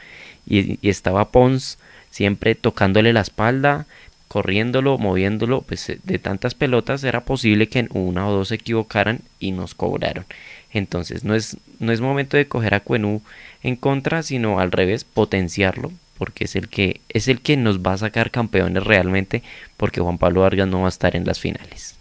y, 0.48 0.78
estaba 0.88 1.30
Pons 1.30 1.78
siempre 2.10 2.54
tocándole 2.54 3.12
la 3.12 3.20
espalda, 3.20 3.86
corriéndolo, 4.28 4.98
moviéndolo, 4.98 5.62
pues 5.62 5.88
eh, 5.88 5.98
de 6.04 6.18
tantas 6.18 6.54
pelotas 6.54 7.04
era 7.04 7.22
posible 7.22 7.68
que 7.68 7.88
una 7.92 8.28
o 8.28 8.32
dos 8.32 8.48
se 8.48 8.56
equivocaran 8.56 9.20
y 9.38 9.52
nos 9.52 9.74
cobraron. 9.74 10.24
Entonces 10.72 11.24
no 11.24 11.34
es, 11.34 11.56
no 11.78 11.92
es 11.92 12.00
momento 12.00 12.36
de 12.36 12.48
coger 12.48 12.74
a 12.74 12.80
Cuenú 12.80 13.22
en 13.62 13.76
contra, 13.76 14.22
sino 14.22 14.60
al 14.60 14.70
revés, 14.70 15.04
potenciarlo, 15.04 15.92
porque 16.18 16.44
es 16.44 16.56
el 16.56 16.68
que 16.68 17.00
es 17.08 17.28
el 17.28 17.40
que 17.40 17.56
nos 17.56 17.80
va 17.80 17.94
a 17.94 17.98
sacar 17.98 18.30
campeones 18.30 18.84
realmente, 18.84 19.42
porque 19.76 20.00
Juan 20.00 20.18
Pablo 20.18 20.42
Vargas 20.42 20.68
no 20.68 20.80
va 20.80 20.86
a 20.86 20.90
estar 20.90 21.16
en 21.16 21.24
las 21.24 21.40
finales. 21.40 21.96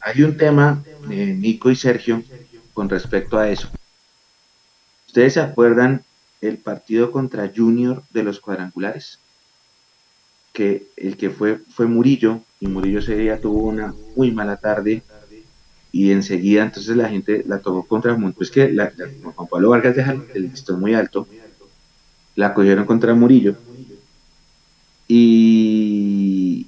Hay 0.00 0.22
un 0.22 0.36
tema, 0.36 0.82
Nico 1.08 1.70
y 1.70 1.76
Sergio, 1.76 2.22
con 2.74 2.88
respecto 2.88 3.38
a 3.38 3.48
eso. 3.48 3.70
Ustedes 5.06 5.34
se 5.34 5.40
acuerdan 5.40 6.02
el 6.48 6.58
partido 6.58 7.10
contra 7.10 7.50
Junior 7.54 8.02
de 8.10 8.22
los 8.22 8.40
cuadrangulares, 8.40 9.18
que 10.52 10.86
el 10.96 11.16
que 11.16 11.30
fue 11.30 11.58
fue 11.74 11.86
Murillo, 11.86 12.40
y 12.60 12.66
Murillo 12.68 13.00
ese 13.00 13.16
día 13.16 13.40
tuvo 13.40 13.68
una 13.68 13.94
muy 14.16 14.30
mala 14.30 14.56
tarde, 14.56 15.02
y 15.92 16.10
enseguida 16.10 16.64
entonces 16.64 16.96
la 16.96 17.08
gente 17.08 17.44
la 17.46 17.58
tomó 17.60 17.86
contra 17.86 18.16
pues 18.36 18.50
que 18.50 18.70
la, 18.70 18.92
Juan 19.22 19.48
Pablo 19.48 19.70
Vargas 19.70 19.96
deja 19.96 20.16
el 20.34 20.42
listón 20.42 20.80
muy 20.80 20.94
alto, 20.94 21.26
la 22.34 22.52
cogieron 22.52 22.84
contra 22.84 23.14
Murillo 23.14 23.56
y, 25.08 26.66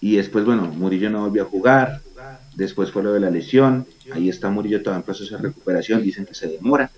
y 0.00 0.16
después, 0.16 0.44
bueno, 0.44 0.64
Murillo 0.64 1.10
no 1.10 1.22
volvió 1.22 1.42
a 1.42 1.46
jugar, 1.46 2.00
después 2.54 2.90
fue 2.90 3.02
lo 3.02 3.12
de 3.12 3.20
la 3.20 3.30
lesión, 3.30 3.86
ahí 4.12 4.28
está 4.28 4.50
Murillo 4.50 4.82
todavía 4.82 5.00
en 5.00 5.04
proceso 5.04 5.36
de 5.36 5.42
recuperación, 5.42 6.02
dicen 6.02 6.26
que 6.26 6.34
se 6.34 6.48
demora. 6.48 6.90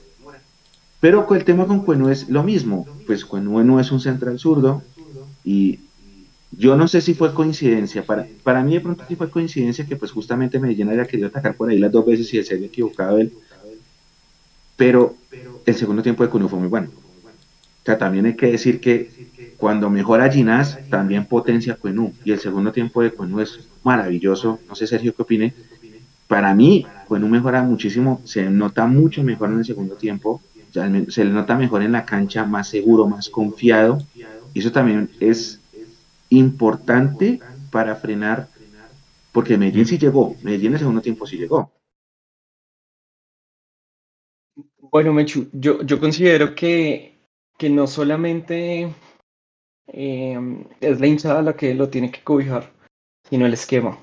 Pero 1.05 1.27
el 1.35 1.45
tema 1.45 1.67
con 1.67 1.81
Cuenú 1.81 2.09
es 2.09 2.31
lo 2.31 2.43
mismo, 2.43 2.87
pues 3.07 3.27
Cuenú 3.27 3.79
es 3.79 3.93
un 3.93 4.01
central 4.01 4.39
zurdo 4.39 4.83
y 5.45 5.81
yo 6.51 6.77
no 6.77 6.89
sé 6.89 7.03
si 7.03 7.13
fue 7.13 7.35
coincidencia, 7.35 8.07
para, 8.07 8.27
para 8.43 8.63
mí 8.63 8.73
de 8.73 8.81
pronto 8.81 9.05
sí 9.07 9.15
fue 9.15 9.29
coincidencia 9.29 9.85
que 9.85 9.97
pues 9.97 10.13
justamente 10.13 10.59
Medellín 10.59 10.89
haya 10.89 11.05
querido 11.05 11.29
atacar 11.29 11.57
por 11.57 11.69
ahí 11.69 11.79
las 11.79 11.93
dos 11.93 12.07
veces 12.07 12.33
y 12.33 12.43
se 12.43 12.55
había 12.55 12.69
equivocado 12.69 13.19
él, 13.19 13.35
pero 14.77 15.15
el 15.67 15.75
segundo 15.75 16.03
tiempo 16.03 16.25
de 16.25 16.31
Cuenú 16.31 16.49
fue 16.49 16.59
muy 16.59 16.69
bueno. 16.69 16.89
O 16.89 17.85
sea, 17.85 17.99
también 17.99 18.25
hay 18.25 18.35
que 18.35 18.53
decir 18.53 18.81
que 18.81 19.11
cuando 19.59 19.91
mejora 19.91 20.33
Ginás, 20.33 20.79
también 20.89 21.27
potencia 21.27 21.77
Cuenú. 21.77 22.15
Y 22.25 22.33
el 22.33 22.41
segundo 22.41 22.73
tiempo 22.73 23.03
de 23.03 23.11
Cuenú 23.11 23.41
es 23.41 23.61
maravilloso. 23.83 24.59
No 24.67 24.75
sé, 24.75 24.87
Sergio, 24.87 25.15
qué 25.15 25.21
opine. 25.21 25.55
Para 26.29 26.55
mí, 26.55 26.87
Cuenú 27.07 27.29
mejora 27.29 27.63
muchísimo. 27.63 28.23
Se 28.25 28.49
nota 28.49 28.87
mucho 28.87 29.23
mejor 29.23 29.51
en 29.51 29.59
el 29.59 29.67
segundo 29.67 29.97
tiempo. 29.97 30.41
Se 30.75 31.25
le 31.25 31.31
nota 31.31 31.57
mejor 31.57 31.83
en 31.83 31.93
la 31.93 32.05
cancha, 32.05 32.45
más 32.45 32.69
seguro, 32.69 33.07
más 33.07 33.29
confiado. 33.29 33.99
Y 34.53 34.61
eso 34.61 34.73
también 34.73 35.11
es 35.21 35.61
importante 36.31 37.41
para 37.71 37.97
frenar. 37.97 38.49
Porque 39.33 39.57
Medellín 39.57 39.87
sí 39.87 39.99
llegó. 39.99 40.37
Medellín 40.43 40.69
en 40.69 40.73
el 40.75 40.79
segundo 40.81 41.01
tiempo 41.01 41.27
sí 41.27 41.37
llegó. 41.37 41.71
Bueno, 44.79 45.13
Mechu, 45.13 45.49
yo, 45.53 45.83
yo 45.83 45.99
considero 45.99 46.55
que 46.55 47.15
que 47.59 47.71
no 47.71 47.87
solamente 47.87 48.93
eh, 49.87 50.67
es 50.81 51.01
la 51.01 51.07
hinchada 51.07 51.43
la 51.43 51.57
que 51.57 51.75
lo 51.75 51.89
tiene 51.89 52.11
que 52.11 52.23
cobijar, 52.23 52.73
sino 53.29 53.47
el 53.47 53.55
esquema. 53.55 53.99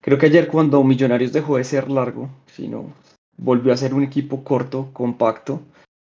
Creo 0.00 0.18
que 0.18 0.26
ayer 0.26 0.48
cuando 0.48 0.82
Millonarios 0.82 1.32
dejó 1.32 1.56
de 1.56 1.64
ser 1.64 1.90
largo, 1.90 2.28
sino 2.46 2.92
volvió 3.36 3.72
a 3.72 3.76
ser 3.76 3.94
un 3.94 4.02
equipo 4.02 4.42
corto, 4.42 4.90
compacto, 4.92 5.60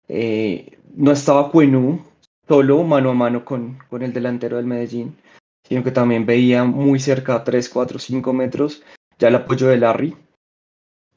eh, 0.08 0.78
no 0.94 1.12
estaba 1.12 1.50
Cuenú 1.50 2.02
solo 2.48 2.82
mano 2.82 3.10
a 3.10 3.14
mano 3.14 3.44
con, 3.44 3.78
con 3.88 4.02
el 4.02 4.12
delantero 4.12 4.56
del 4.56 4.66
Medellín, 4.66 5.16
sino 5.64 5.82
que 5.82 5.90
también 5.90 6.26
veía 6.26 6.64
muy 6.64 6.98
cerca, 6.98 7.36
a 7.36 7.44
3, 7.44 7.68
4, 7.68 7.98
5 7.98 8.32
metros, 8.32 8.82
ya 9.18 9.28
el 9.28 9.36
apoyo 9.36 9.68
de 9.68 9.78
Larry. 9.78 10.16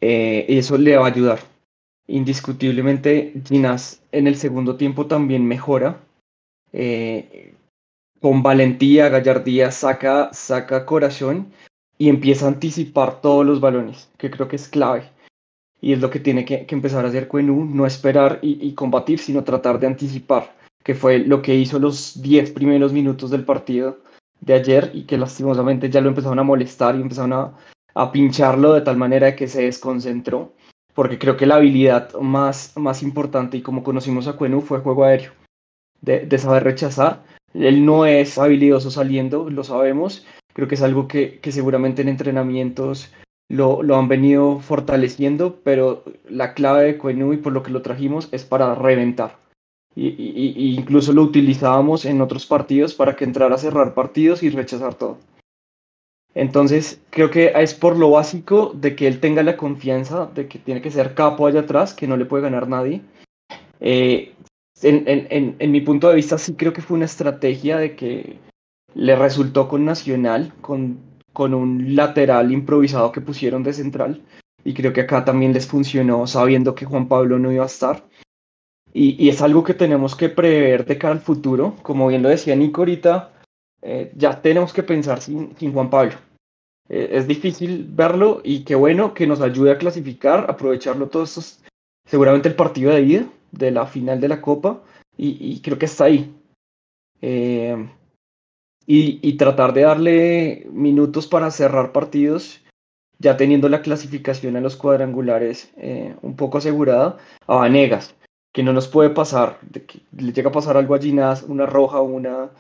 Eh, 0.02 0.46
y 0.48 0.58
eso 0.58 0.78
le 0.78 0.98
va 0.98 1.06
a 1.06 1.10
ayudar 1.10 1.40
Indiscutiblemente, 2.08 3.34
Ginás 3.48 4.02
en 4.12 4.28
el 4.28 4.36
segundo 4.36 4.76
tiempo 4.76 5.08
también 5.08 5.46
mejora. 5.46 6.00
Eh, 6.72 7.54
con 8.22 8.44
valentía, 8.44 9.10
gallardía, 9.10 9.72
saca, 9.72 10.32
saca 10.32 10.86
corazón 10.86 11.52
y 11.98 12.10
empieza 12.10 12.46
a 12.46 12.50
anticipar 12.50 13.22
todos 13.22 13.46
los 13.46 13.60
balones, 13.60 14.10
que 14.18 14.30
creo 14.30 14.48
que 14.48 14.56
es 14.58 14.68
clave. 14.68 15.10
Y 15.86 15.94
es 15.94 16.02
lo 16.02 16.10
que 16.10 16.20
tiene 16.20 16.46
que, 16.46 16.66
empezar 16.70 17.06
a 17.06 17.10
hacer 17.10 17.28
Cuenú, 17.28 17.64
no 17.64 17.86
esperar 17.86 18.40
y, 18.42 18.74
combatir, 18.74 19.20
sino 19.20 19.44
tratar 19.44 19.80
de 19.80 19.86
anticipar, 19.86 20.56
que 20.84 20.96
fue 20.96 21.20
lo 21.20 21.44
que 21.44 21.54
hizo 21.54 21.78
los 21.78 22.22
10 22.22 22.52
primeros 22.52 22.92
minutos 22.92 23.30
del 23.30 23.46
partido 23.46 24.00
de 24.42 24.56
ayer 24.56 24.90
y 24.96 25.04
que 25.04 25.18
lastimosamente 25.18 25.92
ya 25.92 26.02
lo 26.02 26.10
empezaron 26.10 26.40
a 26.40 26.44
molestar 26.44 26.96
y 26.96 27.02
empezaron 27.02 27.34
a, 27.34 27.54
a 27.94 28.12
pincharlo 28.12 28.74
de 28.74 28.82
tal 28.82 28.98
manera 28.98 29.36
que 29.36 29.48
se 29.48 29.62
desconcentró 29.62 30.54
porque 30.96 31.20
creo 31.20 31.38
que 31.38 31.46
la 31.46 31.58
habilidad 31.58 32.14
más, 32.16 32.72
más 32.76 33.04
importante 33.04 33.58
y 33.58 33.62
como 33.62 33.84
conocimos 33.84 34.28
a 34.28 34.34
Cuenu 34.34 34.62
fue 34.62 34.80
juego 34.80 35.04
aéreo, 35.04 35.34
de, 36.02 36.38
saber 36.40 36.64
rechazar. 36.64 37.24
Él 37.54 37.86
no 37.86 38.06
es 38.06 38.38
habilidoso 38.38 38.90
saliendo, 38.90 39.50
lo 39.50 39.64
sabemos, 39.64 40.26
creo 40.54 40.68
que 40.68 40.76
es 40.76 40.82
algo 40.82 41.08
que, 41.08 41.40
seguramente 41.44 42.02
en 42.02 42.10
entrenamientos 42.10 43.14
lo, 43.50 43.84
lo, 43.84 43.96
han 43.96 44.08
venido 44.08 44.60
fortaleciendo, 44.60 45.60
pero 45.64 46.04
la 46.28 46.54
clave 46.54 46.84
de 46.84 46.98
Cuenu 46.98 47.34
y 47.34 47.38
por 47.38 47.54
lo 47.54 47.64
que 47.64 47.72
lo 47.72 47.82
trajimos 47.82 48.30
es 48.32 48.44
para 48.44 48.76
reventar. 48.76 49.38
Y, 49.96 50.08
y, 50.08 50.76
incluso 50.76 51.14
lo 51.14 51.22
utilizábamos 51.22 52.06
en 52.06 52.22
otros 52.22 52.46
partidos 52.46 52.94
para 52.94 53.16
que 53.16 53.24
entrara 53.24 53.56
a 53.56 53.60
cerrar 53.60 53.94
partidos 53.94 54.44
y 54.44 54.50
rechazar 54.50 54.96
todo. 54.96 55.18
Entonces, 56.34 57.02
creo 57.12 57.32
que 57.32 57.54
es 57.56 57.74
por 57.74 57.98
lo 57.98 58.12
básico 58.12 58.74
de 58.76 58.94
que 58.96 59.08
él 59.08 59.22
tenga 59.22 59.42
la 59.42 59.56
confianza 59.56 60.30
de 60.36 60.50
que 60.50 60.60
tiene 60.60 60.82
que 60.82 60.92
ser 60.92 61.14
capo 61.14 61.48
allá 61.48 61.62
atrás, 61.62 61.94
que 61.94 62.08
no 62.08 62.18
le 62.18 62.26
puede 62.26 62.44
ganar 62.44 62.68
nadie. 62.68 63.02
Eh, 63.80 64.34
en, 64.82 65.72
mi 65.72 65.80
punto 65.80 66.10
de 66.10 66.16
vista, 66.16 66.38
sí 66.38 66.56
creo 66.56 66.74
que 66.74 66.82
fue 66.82 66.98
una 66.98 67.06
estrategia 67.06 67.78
de 67.78 67.96
que 67.96 68.38
le 68.94 69.16
resultó 69.16 69.70
con 69.70 69.86
Nacional, 69.86 70.54
con, 70.60 71.00
con 71.36 71.54
un 71.54 71.96
lateral 71.96 72.52
improvisado 72.54 73.12
que 73.12 73.22
pusieron 73.22 73.62
de 73.62 73.74
central. 73.74 74.24
Y 74.64 74.74
creo 74.74 74.94
que 74.94 75.02
acá 75.02 75.26
también 75.26 75.54
les 75.54 75.68
funcionó 75.68 76.26
sabiendo 76.26 76.74
que 76.74 76.86
Juan 76.86 77.08
Pablo 77.08 77.38
no 77.38 77.52
iba 77.52 77.64
a 77.64 77.68
estar. 77.68 78.04
Y, 78.94 79.28
es 79.28 79.42
algo 79.42 79.64
que 79.66 79.74
tenemos 79.74 80.16
que 80.16 80.30
prever 80.30 80.86
de 80.86 80.98
cara 80.98 81.14
al 81.14 81.20
futuro. 81.20 81.76
Como 81.84 82.08
bien 82.08 82.24
lo 82.24 82.30
decía 82.30 82.56
Nico 82.56 82.82
ahorita, 82.82 83.34
eh, 83.82 84.14
ya 84.16 84.42
tenemos 84.42 84.72
que 84.72 84.84
pensar 84.84 85.22
sin, 85.22 85.54
sin 85.58 85.74
Juan 85.74 85.90
Pablo. 85.90 86.14
Eh, 86.88 87.10
es 87.12 87.28
difícil 87.28 87.86
verlo 87.90 88.42
y 88.44 88.64
qué 88.64 88.76
bueno 88.76 89.14
que 89.14 89.28
nos 89.28 89.42
ayude 89.42 89.72
a 89.72 89.78
clasificar, 89.78 90.50
aprovecharlo 90.50 91.10
todos 91.10 91.30
estos, 91.30 91.60
seguramente 92.08 92.48
el 92.48 92.56
partido 92.56 92.92
de 92.92 93.02
ida 93.02 93.26
de 93.52 93.72
la 93.72 93.86
final 93.86 94.22
de 94.22 94.30
la 94.30 94.42
Copa 94.42 94.82
y, 95.18 95.60
creo 95.62 95.78
que 95.78 95.86
está 95.86 96.06
ahí. 96.06 96.34
Eh, 97.22 97.76
y, 98.88 99.34
tratar 99.38 99.74
de 99.74 99.82
darle 99.82 100.68
minutos 100.72 101.28
para 101.28 101.52
cerrar 101.52 101.92
partidos, 101.92 102.62
ya 103.20 103.38
teniendo 103.38 103.70
la 103.70 103.82
clasificación 103.82 104.56
a 104.56 104.62
los 104.62 104.76
cuadrangulares 104.76 105.72
un 106.22 106.36
poco 106.36 106.60
asegurada, 106.60 107.18
a 107.48 107.56
Vanegas, 107.56 108.16
que 108.54 108.64
no 108.64 108.74
nos 108.74 108.88
puede 108.88 109.10
pasar, 109.10 109.60
que 109.88 110.02
le 110.18 110.32
llega 110.32 110.50
a 110.50 110.54
pasar 110.54 110.78
algo 110.78 110.96
a 110.96 111.00
Ginás, 111.00 111.44
una 111.44 111.66
roja, 111.66 112.02
una 112.02 112.52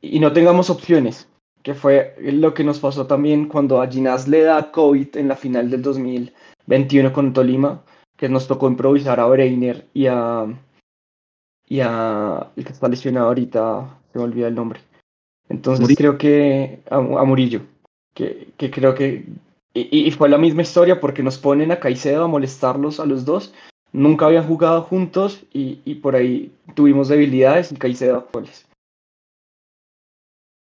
y 0.00 0.18
no 0.18 0.32
tengamos 0.32 0.70
opciones, 0.70 1.28
que 1.62 1.74
fue 1.74 2.14
lo 2.20 2.54
que 2.54 2.64
nos 2.64 2.78
pasó 2.78 3.06
también 3.06 3.48
cuando 3.48 3.82
a 3.82 3.86
Ginás 3.86 4.28
le 4.28 4.42
da 4.42 4.72
COVID 4.72 5.16
en 5.16 5.28
la 5.28 5.36
final 5.36 5.70
del 5.70 5.82
2021 5.82 7.12
con 7.12 7.32
Tolima, 7.32 7.84
que 8.16 8.28
nos 8.28 8.46
tocó 8.46 8.68
improvisar 8.68 9.20
a 9.20 9.26
Breiner 9.26 9.86
y 9.92 10.06
a, 10.06 10.46
y 11.66 11.80
a 11.80 12.50
el 12.56 12.64
que 12.64 12.72
está 12.72 12.88
lesionado 12.88 13.28
ahorita, 13.28 13.98
se 14.12 14.18
me 14.18 14.24
olvida 14.24 14.48
el 14.48 14.54
nombre. 14.54 14.80
Entonces 15.50 15.94
creo 15.96 16.16
que 16.16 16.80
a, 16.90 17.00
Murillo, 17.00 17.62
que, 18.14 18.48
que, 18.56 18.70
creo 18.70 18.94
que... 18.94 19.26
Y, 19.74 20.06
y, 20.08 20.10
fue 20.12 20.28
la 20.28 20.38
misma 20.38 20.62
historia 20.62 20.98
porque 20.98 21.22
nos 21.22 21.38
ponen 21.38 21.70
a 21.70 21.78
Caicedo 21.78 22.24
a 22.24 22.28
molestarlos 22.28 22.98
a 22.98 23.06
los 23.06 23.24
dos. 23.24 23.52
Nunca 23.92 24.26
habían 24.26 24.46
jugado 24.46 24.82
juntos 24.82 25.44
y, 25.52 25.80
y 25.84 25.96
por 25.96 26.16
ahí 26.16 26.52
tuvimos 26.74 27.08
debilidades 27.08 27.70
y 27.70 27.76
Caicedo 27.76 28.26
goles. 28.32 28.66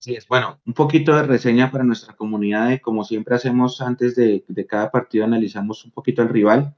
Sí, 0.03 0.15
es 0.15 0.27
bueno, 0.27 0.59
un 0.65 0.73
poquito 0.73 1.15
de 1.15 1.23
reseña 1.23 1.71
para 1.71 1.85
nuestra 1.85 2.13
comunidad, 2.13 2.77
como 2.81 3.05
siempre 3.05 3.35
hacemos 3.35 3.79
antes 3.79 4.17
de, 4.17 4.43
cada 4.67 4.91
partido, 4.91 5.23
analizamos 5.23 5.85
un 5.85 5.91
poquito 5.91 6.21
al 6.21 6.27
rival. 6.27 6.75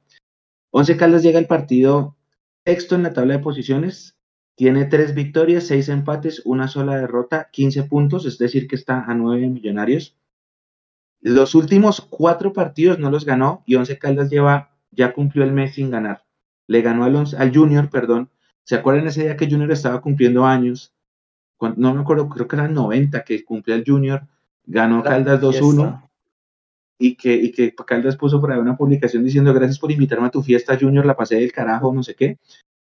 Once 0.70 0.96
Caldas 0.96 1.24
llega 1.24 1.40
al 1.40 1.48
partido 1.48 2.16
sexto 2.64 2.94
en 2.94 3.02
la 3.02 3.14
tabla 3.14 3.34
de 3.34 3.40
posiciones, 3.44 4.15
tiene 4.56 4.86
tres 4.86 5.14
victorias, 5.14 5.68
seis 5.68 5.90
empates, 5.90 6.42
una 6.46 6.68
sola 6.68 6.98
derrota, 6.98 7.50
15 7.52 7.84
puntos, 7.84 8.26
es 8.26 8.38
decir, 8.38 8.68
que 8.68 8.76
está 8.76 9.04
a 9.04 9.14
nueve 9.14 9.48
millonarios. 9.50 10.18
Los 11.20 11.56
últimos 11.56 12.02
cuatro 12.02 12.54
partidos 12.54 13.00
no 13.00 13.12
los 13.12 13.26
ganó 13.26 13.64
y 13.66 13.76
Once 13.76 13.98
Caldas 13.98 14.30
lleva, 14.30 14.72
ya 14.92 15.14
cumplió 15.14 15.44
el 15.44 15.52
mes 15.52 15.74
sin 15.76 15.90
ganar. 15.90 16.24
Le 16.68 16.82
ganó 16.82 17.04
al, 17.04 17.16
al 17.16 17.56
Junior, 17.56 17.90
perdón. 17.90 18.30
¿Se 18.64 18.76
acuerdan 18.76 19.08
ese 19.08 19.24
día 19.24 19.38
que 19.38 19.50
Junior 19.50 19.72
estaba 19.72 20.02
cumpliendo 20.02 20.46
años? 20.46 20.94
no 21.78 21.94
me 21.94 22.02
acuerdo, 22.02 22.30
creo 22.30 22.48
que 22.48 22.56
eran 22.56 22.74
90 22.74 23.24
que 23.24 23.44
cumplía 23.44 23.76
el 23.76 23.84
Junior, 23.86 24.28
ganó 24.66 25.04
Caldas 25.04 25.42
2-1 25.42 26.10
y 27.00 27.16
que, 27.16 27.34
y 27.34 27.52
que 27.52 27.74
Caldas 27.74 28.18
puso 28.18 28.40
por 28.40 28.52
ahí 28.52 28.60
una 28.60 28.78
publicación 28.78 29.24
diciendo 29.24 29.54
gracias 29.54 29.80
por 29.80 29.92
invitarme 29.92 30.28
a 30.28 30.32
tu 30.32 30.44
fiesta 30.44 30.78
Junior, 30.80 31.06
la 31.06 31.16
pasé 31.16 31.36
del 31.36 31.52
carajo, 31.52 31.94
no 31.94 32.04
sé 32.04 32.16
qué. 32.16 32.38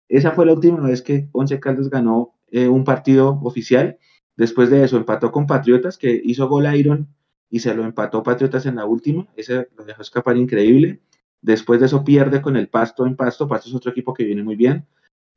Esa 0.09 0.33
fue 0.33 0.47
la 0.47 0.53
última 0.53 0.81
vez 0.81 1.03
que 1.03 1.29
Once 1.33 1.59
Caldas 1.61 1.91
ganó 1.91 2.35
eh, 2.51 2.69
un 2.69 2.85
partido 2.85 3.41
oficial. 3.43 3.99
Después 4.37 4.71
de 4.71 4.85
eso 4.85 4.97
empató 4.97 5.33
con 5.33 5.47
Patriotas, 5.47 5.99
que 5.99 6.21
hizo 6.25 6.49
gol 6.49 6.67
a 6.67 6.77
Iron 6.77 7.09
y 7.51 7.61
se 7.61 7.75
lo 7.75 7.85
empató 7.85 8.23
Patriotas 8.23 8.67
en 8.67 8.77
la 8.77 8.85
última. 8.85 9.27
Ese 9.37 9.69
lo 9.77 9.85
dejó 9.85 10.03
escapar 10.03 10.37
increíble. 10.37 11.01
Después 11.41 11.81
de 11.81 11.87
eso 11.87 12.05
pierde 12.05 12.43
con 12.43 12.57
el 12.57 12.69
Pasto 12.69 13.07
en 13.07 13.17
Pasto. 13.17 13.49
Pasto 13.49 13.69
es 13.69 13.75
otro 13.75 13.91
equipo 13.91 14.15
que 14.15 14.25
viene 14.25 14.43
muy 14.43 14.57
bien. 14.57 14.87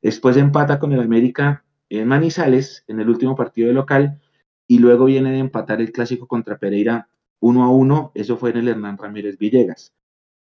Después 0.02 0.36
empata 0.36 0.78
con 0.78 0.92
el 0.92 1.00
América 1.00 1.64
en 1.88 2.06
Manizales 2.06 2.84
en 2.88 3.00
el 3.00 3.08
último 3.08 3.34
partido 3.34 3.68
de 3.68 3.74
local 3.74 4.20
y 4.66 4.78
luego 4.78 5.06
viene 5.06 5.32
de 5.32 5.38
empatar 5.38 5.80
el 5.80 5.90
clásico 5.92 6.26
contra 6.26 6.58
Pereira 6.58 7.08
1 7.40 7.64
a 7.64 7.70
1, 7.70 8.12
eso 8.14 8.36
fue 8.36 8.50
en 8.50 8.58
el 8.58 8.68
Hernán 8.68 8.98
Ramírez 8.98 9.38
Villegas. 9.38 9.94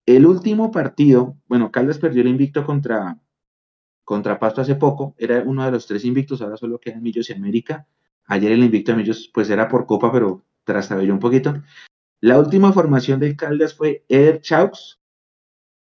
El 0.07 0.27
último 0.27 0.71
partido, 0.71 1.37
bueno, 1.47 1.71
Caldas 1.71 1.99
perdió 1.99 2.23
el 2.23 2.29
invicto 2.29 2.65
contra, 2.65 3.19
contra 4.09 4.39
Pasto 4.39 4.63
hace 4.63 4.75
poco, 4.75 5.15
era 5.19 5.43
uno 5.45 5.67
de 5.67 5.71
los 5.71 5.87
tres 5.87 6.03
invictos, 6.07 6.41
ahora 6.41 6.57
solo 6.57 6.81
quedan 6.81 7.03
Millos 7.03 7.29
y 7.29 7.35
América. 7.35 7.87
Ayer 8.25 8.53
el 8.53 8.65
invicto 8.65 8.93
de 8.93 8.97
Millos 8.97 9.31
pues 9.35 9.51
era 9.51 9.69
por 9.69 9.85
Copa, 9.85 10.11
pero 10.11 10.47
trastabilló 10.65 11.13
un 11.13 11.19
poquito. 11.19 11.63
La 12.19 12.39
última 12.39 12.73
formación 12.73 13.21
de 13.21 13.37
Caldas 13.37 13.75
fue 13.75 14.07
Eder 14.09 14.41
Chaux, 14.41 14.99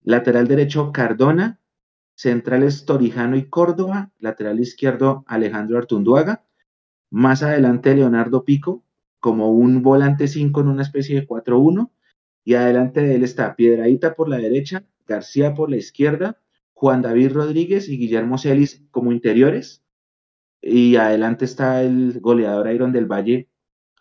lateral 0.04 0.48
derecho 0.48 0.90
Cardona, 0.90 1.60
centrales 2.14 2.86
Torijano 2.86 3.36
y 3.36 3.50
Córdoba, 3.50 4.10
lateral 4.18 4.58
izquierdo 4.58 5.26
Alejandro 5.26 5.76
Artunduaga, 5.76 6.46
más 7.10 7.42
adelante 7.42 7.94
Leonardo 7.94 8.46
Pico, 8.46 8.86
como 9.20 9.50
un 9.50 9.82
volante 9.82 10.28
5 10.28 10.62
en 10.62 10.68
una 10.68 10.80
especie 10.82 11.20
de 11.20 11.28
4-1, 11.28 11.90
y 12.42 12.54
adelante 12.54 13.02
de 13.02 13.16
él 13.16 13.22
está 13.22 13.54
Piedradita 13.54 14.14
por 14.14 14.30
la 14.30 14.38
derecha, 14.38 14.86
García 15.06 15.52
por 15.52 15.68
la 15.68 15.76
izquierda, 15.76 16.40
Juan 16.74 17.02
David 17.02 17.32
Rodríguez 17.32 17.88
y 17.88 17.96
Guillermo 17.96 18.36
Celis 18.36 18.82
como 18.90 19.12
interiores, 19.12 19.82
y 20.60 20.96
adelante 20.96 21.44
está 21.44 21.82
el 21.82 22.20
goleador 22.20 22.70
Iron 22.72 22.92
del 22.92 23.06
Valle, 23.06 23.48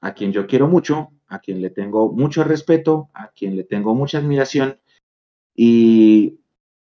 a 0.01 0.13
quien 0.13 0.33
yo 0.33 0.47
quiero 0.47 0.67
mucho, 0.67 1.11
a 1.27 1.39
quien 1.39 1.61
le 1.61 1.69
tengo 1.69 2.11
mucho 2.11 2.43
respeto, 2.43 3.09
a 3.13 3.29
quien 3.29 3.55
le 3.55 3.63
tengo 3.63 3.95
mucha 3.95 4.17
admiración, 4.17 4.79
y 5.55 6.39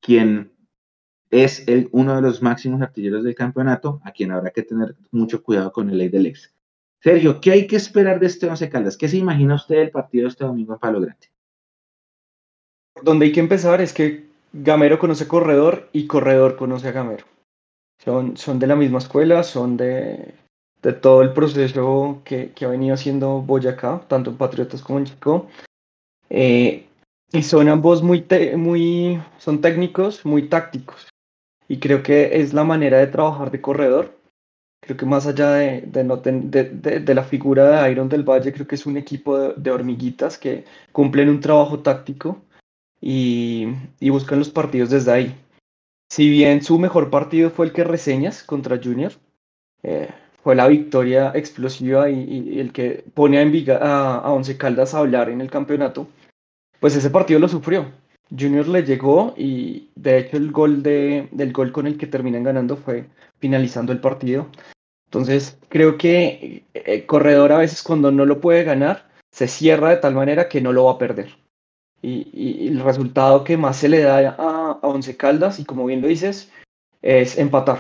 quien 0.01 0.53
es 1.31 1.67
el, 1.69 1.89
uno 1.93 2.15
de 2.15 2.23
los 2.23 2.43
máximos 2.43 2.81
artilleros 2.81 3.25
del 3.25 3.35
campeonato, 3.35 4.01
a 4.05 4.13
quien 4.13 4.31
habrá 4.31 4.51
que 4.51 4.63
tener 4.63 4.97
mucho 5.11 5.43
cuidado 5.43 5.73
con 5.73 5.91
el 5.91 5.99
ley 5.99 6.09
del 6.09 6.27
ex. 6.27 6.55
Sergio, 7.01 7.41
¿qué 7.41 7.51
hay 7.51 7.67
que 7.67 7.77
esperar 7.77 8.19
de 8.19 8.27
este 8.27 8.47
Once 8.47 8.69
Caldas? 8.71 8.97
¿Qué 8.97 9.09
se 9.09 9.19
imagina 9.19 9.57
usted 9.57 9.77
del 9.77 9.91
partido 9.91 10.29
este 10.29 10.45
domingo 10.45 10.73
en 10.73 10.79
Palo 10.79 11.01
Grande? 11.01 11.29
Donde 13.03 13.27
hay 13.27 13.33
que 13.33 13.41
empezar 13.41 13.81
es 13.81 13.93
que 13.93 14.34
Gamero 14.57 15.01
conoce 15.01 15.27
Corredor 15.27 15.89
y 15.93 16.07
Corredor 16.07 16.55
conoce 16.55 16.87
a 16.87 16.93
Gamero. 16.93 17.25
Son, 17.99 18.37
son 18.37 18.61
de 18.61 18.69
la 18.69 18.77
misma 18.77 18.99
escuela, 18.99 19.43
son 19.43 19.77
de, 19.77 20.35
de 20.81 20.93
todo 20.93 21.23
el 21.23 21.33
proceso 21.33 22.23
que, 22.25 22.53
que, 22.53 22.65
ha 22.65 22.69
venido 22.69 22.95
haciendo 22.95 23.41
Boyacá, 23.41 24.03
tanto 24.07 24.31
en 24.31 24.37
Patriotas 24.37 24.81
como 24.81 25.01
en 25.01 25.07
Chico. 25.07 25.49
Eh, 26.31 26.87
y 27.33 27.43
son 27.43 27.69
ambos 27.69 28.05
muy, 28.05 28.25
muy, 28.57 29.21
son 29.39 29.61
técnicos, 29.61 30.25
muy 30.25 30.49
tácticos. 30.49 31.09
Y 31.67 31.81
creo 31.81 32.05
que 32.05 32.41
es 32.41 32.55
la 32.55 32.63
manera 32.63 32.99
de 32.99 33.09
trabajar 33.09 33.51
de 33.51 33.61
corredor. 33.61 34.17
Creo 34.81 34.97
que 34.97 35.07
más 35.07 35.27
allá 35.27 35.51
de, 35.55 35.81
de, 35.81 37.01
de, 37.01 37.15
la 37.15 37.25
figura 37.25 37.83
de 37.83 37.91
Iron 37.91 38.09
del 38.09 38.23
Valle, 38.23 38.53
creo 38.53 38.69
que 38.69 38.77
es 38.77 38.87
un 38.87 38.99
equipo 38.99 39.37
de, 39.37 39.71
hormiguitas 39.73 40.39
que 40.39 40.65
cumplen 40.93 41.29
un 41.29 41.41
trabajo 41.41 41.81
táctico 41.81 42.44
y, 43.07 44.09
buscan 44.09 44.39
los 44.39 44.49
partidos 44.49 44.89
desde 44.89 45.13
ahí. 45.13 45.35
Si 46.09 46.31
bien 46.31 46.63
su 46.63 46.79
mejor 46.79 47.11
partido 47.11 47.51
fue 47.51 47.67
el 47.67 47.73
que 47.73 47.85
reseñas 47.85 48.43
contra 48.43 48.81
Junior, 48.83 49.13
eh, 49.83 50.09
fue 50.43 50.55
la 50.55 50.69
victoria 50.69 51.33
explosiva 51.35 52.09
y, 52.09 52.59
el 52.59 52.73
que 52.73 53.05
pone 53.13 53.39
a, 53.39 53.77
a, 53.77 54.19
a 54.21 54.33
Once 54.33 54.57
Caldas 54.57 54.95
a 54.95 55.01
hablar 55.01 55.29
en 55.29 55.43
el 55.43 55.51
campeonato, 55.51 56.09
pues 56.81 56.97
ese 56.97 57.11
partido 57.11 57.41
lo 57.41 57.49
sufrió. 57.49 57.93
Junior 58.31 58.67
le 58.69 58.83
llegó 58.83 59.35
y 59.37 59.91
de 59.97 60.19
hecho 60.19 60.39
el 60.39 60.51
gol 60.51 60.83
de, 60.83 61.29
del 61.31 61.53
gol 61.53 61.73
con 61.73 61.87
el 61.87 61.99
que 61.99 62.07
terminan 62.07 62.43
ganando 62.43 62.77
fue 62.77 63.07
finalizando 63.39 63.93
el 63.93 64.01
partido. 64.01 64.47
Entonces 65.07 65.59
creo 65.69 65.99
que 65.99 66.65
el 66.73 66.83
eh, 66.87 67.07
corredor 67.07 67.53
a 67.53 67.59
veces 67.59 67.83
cuando 67.83 68.11
no 68.11 68.25
lo 68.25 68.41
puede 68.41 68.65
ganar 68.65 69.11
se 69.31 69.47
cierra 69.47 69.91
de 69.91 69.97
tal 69.99 70.15
manera 70.15 70.49
que 70.49 70.63
no 70.63 70.73
lo 70.73 70.85
va 70.87 70.93
a 70.93 70.99
perder. 70.99 71.44
Y, 72.05 72.69
el 72.69 72.81
resultado 72.81 73.45
que 73.45 73.57
más 73.57 73.77
se 73.79 73.89
le 73.89 74.01
da 74.01 74.19
a, 74.19 74.73
a, 74.73 74.79
Once 74.83 75.17
Caldas, 75.17 75.59
y 75.59 75.65
como 75.65 75.87
bien 75.87 76.03
lo 76.03 76.09
dices, 76.09 76.51
es 77.03 77.39
empatar. 77.39 77.79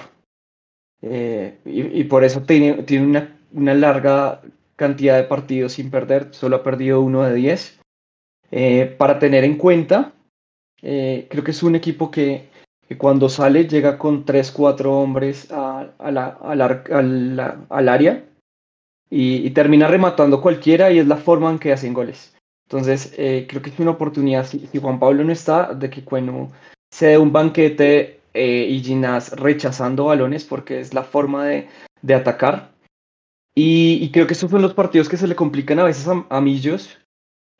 Eh, 1.02 1.58
y, 1.66 2.04
por 2.04 2.24
eso 2.24 2.42
tiene, 2.42 2.82
tiene 2.84 3.06
una, 3.06 3.38
una, 3.52 3.74
larga 3.74 4.40
cantidad 4.76 5.16
de 5.16 5.24
partidos 5.24 5.74
sin 5.74 5.90
perder, 5.90 6.28
solo 6.32 6.56
ha 6.56 6.62
perdido 6.62 7.02
uno 7.02 7.22
de 7.22 7.34
diez. 7.34 7.78
Eh, 8.50 8.94
para 8.98 9.18
tener 9.18 9.44
en 9.44 9.56
cuenta 9.56 10.14
eh, 10.86 11.26
creo 11.30 11.42
que 11.42 11.52
es 11.52 11.62
un 11.62 11.76
equipo 11.76 12.10
que, 12.10 12.50
cuando 12.98 13.30
sale 13.30 13.66
llega 13.66 13.96
con 13.98 14.26
3-4 14.26 14.84
hombres 14.84 15.50
a, 15.50 15.88
la, 15.98 16.38
al, 17.70 17.88
área 17.88 18.22
y, 19.08 19.50
termina 19.50 19.88
rematando 19.88 20.42
cualquiera 20.42 20.92
y 20.92 20.98
es 20.98 21.06
la 21.06 21.16
forma 21.16 21.50
en 21.50 21.58
que 21.58 21.72
hacen 21.72 21.94
goles. 21.94 22.33
Entonces, 22.74 23.14
eh, 23.16 23.46
creo 23.48 23.62
que 23.62 23.70
es 23.70 23.78
una 23.78 23.92
oportunidad, 23.92 24.44
si, 24.44 24.68
Juan 24.80 24.98
Pablo 24.98 25.22
no 25.22 25.30
está, 25.30 25.74
de 25.74 25.88
que 25.88 26.02
cuando 26.02 26.50
se 26.90 27.06
dé 27.06 27.18
un 27.18 27.32
banquete 27.32 28.18
eh, 28.34 28.66
y 28.68 28.82
Ginás 28.82 29.30
rechazando 29.38 30.06
balones 30.06 30.44
porque 30.44 30.80
es 30.80 30.92
la 30.92 31.04
forma 31.04 31.46
de, 31.46 31.68
atacar. 32.12 32.72
Y, 33.54 34.10
creo 34.10 34.26
que 34.26 34.32
estos 34.32 34.50
son 34.50 34.60
los 34.60 34.74
partidos 34.74 35.08
que 35.08 35.16
se 35.16 35.28
le 35.28 35.36
complican 35.36 35.78
a 35.78 35.84
veces 35.84 36.08
a 36.28 36.40
Millos, 36.40 36.98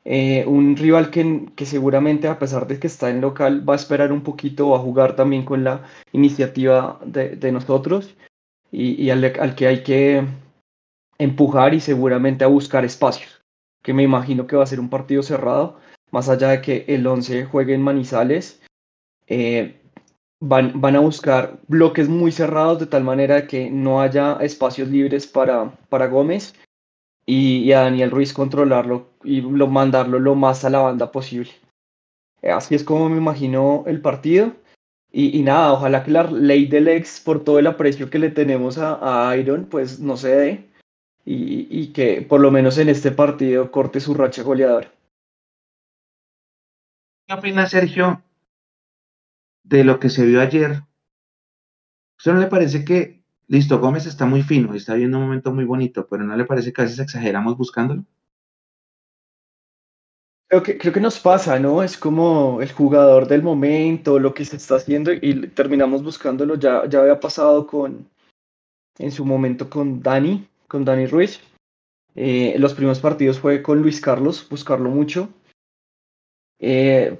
eh, 0.03 0.43
un 0.45 0.75
rival 0.75 1.11
que, 1.11 1.45
que, 1.55 1.65
seguramente 1.65 2.27
a 2.27 2.37
pesar 2.37 2.67
de 2.67 2.77
que 2.77 2.87
está 2.87 3.09
en 3.09 3.21
local 3.21 3.67
va 3.67 3.71
a 3.71 3.77
esperar 3.77 4.11
un 4.11 4.21
poquito, 4.21 4.71
va 4.71 4.79
a 4.79 4.81
jugar 4.81 5.15
también 5.15 5.45
con 5.45 5.63
la 5.63 5.85
iniciativa 6.11 6.99
de, 7.05 7.37
de 7.37 7.53
nosotros. 7.53 8.17
Y, 8.69 9.01
y 9.01 9.11
al, 9.11 9.23
al, 9.23 9.55
que 9.55 9.67
hay 9.67 9.81
que 9.81 10.25
empujar 11.17 11.73
y 11.73 11.79
seguramente 11.79 12.43
a 12.43 12.47
buscar 12.47 12.83
espacios, 12.83 13.34
que 13.85 13.93
me 13.93 14.01
imagino 14.01 14.47
que 14.47 14.55
va 14.55 14.63
a 14.63 14.67
ser 14.67 14.79
un 14.79 14.89
partido 14.89 15.21
cerrado, 15.21 15.77
más 16.09 16.27
allá 16.27 16.49
de 16.49 16.61
que 16.61 16.85
el 16.87 17.05
11 17.05 17.45
juegue 17.45 17.75
en 17.75 17.83
Manizales, 17.83 18.63
eh, 19.27 19.79
van, 20.39 20.81
van 20.81 20.95
a 20.95 21.01
buscar 21.01 21.59
bloques 21.67 22.09
muy 22.09 22.31
cerrados 22.31 22.79
de 22.79 22.87
tal 22.87 23.03
manera 23.03 23.45
que 23.45 23.69
no 23.69 24.01
haya 24.01 24.37
espacios 24.41 24.89
libres 24.89 25.27
para, 25.27 25.77
para 25.89 26.07
Gómez 26.07 26.55
y, 27.27 27.71
a 27.73 27.81
Daniel 27.81 28.09
Ruiz 28.09 28.33
controlarlo 28.33 29.11
y 29.23 29.41
lo, 29.41 29.67
mandarlo 29.67 30.17
lo 30.17 30.33
más 30.33 30.65
a 30.65 30.71
la 30.71 30.79
banda 30.79 31.11
posible. 31.11 31.51
Así 32.41 32.73
es 32.73 32.83
como 32.83 33.07
me 33.07 33.17
imagino 33.17 33.83
el 33.85 34.01
partido. 34.01 34.53
Y, 35.11 35.43
nada, 35.43 35.73
ojalá 35.73 36.03
que 36.03 36.11
la 36.11 36.23
ley 36.23 36.65
del 36.65 36.89
ex, 36.89 37.21
por 37.21 37.43
todo 37.43 37.59
el 37.59 37.67
aprecio 37.67 38.09
que 38.09 38.19
le 38.19 38.31
tenemos 38.31 38.77
a, 38.77 39.33
Iron, 39.37 39.65
pues 39.65 39.99
no 39.99 40.17
se 40.17 40.35
dé. 40.35 40.69
Y, 41.25 41.67
y, 41.71 41.91
que 41.91 42.21
por 42.21 42.39
lo 42.39 42.51
menos 42.51 42.77
en 42.77 42.87
este 42.87 43.11
partido 43.11 43.71
corte 43.71 43.99
su 43.99 44.13
racha 44.13 44.43
goleadora. 44.43 44.91
¿Qué 47.27 47.33
opina 47.33 47.67
Sergio 47.67 48.21
de 49.63 49.83
lo 49.83 49.99
que 49.99 50.09
se 50.09 50.23
vio 50.23 50.39
ayer? 50.39 50.83
¿Usted 52.19 52.33
no 52.33 52.39
le 52.39 52.47
parece 52.47 52.85
que 52.85 53.25
Listo, 53.47 53.79
Gómez 53.79 54.07
está 54.07 54.25
muy 54.25 54.41
fino, 54.41 54.73
está 54.73 54.95
viendo 54.95 55.17
un 55.17 55.25
momento 55.25 55.53
muy 55.53 55.65
bonito, 55.65 56.07
pero 56.07 56.23
¿no 56.23 56.35
le 56.35 56.45
parece 56.45 56.73
que 56.73 56.81
a 56.81 56.85
veces 56.85 56.99
exageramos 56.99 57.57
buscándolo? 57.57 58.03
Creo 60.47 60.63
que, 60.63 60.77
creo 60.77 60.93
que 60.93 60.99
nos 60.99 61.19
pasa, 61.19 61.59
¿no? 61.59 61.83
Es 61.83 61.97
como 61.97 62.61
el 62.61 62.71
jugador 62.71 63.27
del 63.27 63.43
momento, 63.43 64.19
lo 64.19 64.33
que 64.33 64.45
se 64.45 64.57
está 64.57 64.75
haciendo 64.75 65.11
y 65.11 65.47
terminamos 65.49 66.03
buscándolo. 66.03 66.55
Ya, 66.55 66.87
ya 66.87 67.01
había 67.01 67.19
pasado 67.19 67.67
con, 67.67 68.07
en 68.97 69.11
su 69.11 69.25
momento 69.25 69.69
con 69.69 70.01
Dani, 70.01 70.47
con 70.75 70.83
Dani 70.83 71.07
Ruiz. 71.07 71.39
Eh, 72.15 72.55
los 72.59 72.73
primeros 72.73 72.99
partidos 72.99 73.39
fue 73.39 73.63
con 73.63 73.81
Luis 73.81 74.01
Carlos, 74.01 74.45
buscarlo 74.49 74.89
mucho. 74.89 75.29
Eh, 76.59 77.17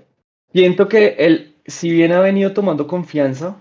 siento 0.52 0.90
que 0.90 1.16
él, 1.20 1.56
si 1.66 1.90
bien 1.90 2.12
ha 2.12 2.20
venido 2.20 2.52
tomando 2.52 2.86
confianza, 2.86 3.56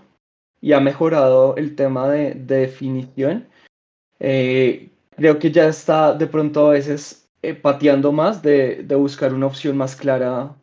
y 0.59 0.73
ha 0.73 0.81
mejorado 0.81 1.55
el 1.55 1.77
tema 1.77 2.09
de, 2.09 2.33
definición. 2.33 3.47
Eh, 4.19 4.89
creo 5.15 5.39
que 5.39 5.49
ya 5.49 5.69
está 5.69 6.13
de 6.13 6.27
pronto 6.27 6.67
a 6.67 6.71
veces 6.71 7.29
eh, 7.41 7.53
pateando 7.53 8.11
más 8.11 8.41
de, 8.41 8.85
buscar 8.97 9.33
una 9.33 9.45
opción 9.45 9.77
más 9.77 9.95
clara 9.95 10.53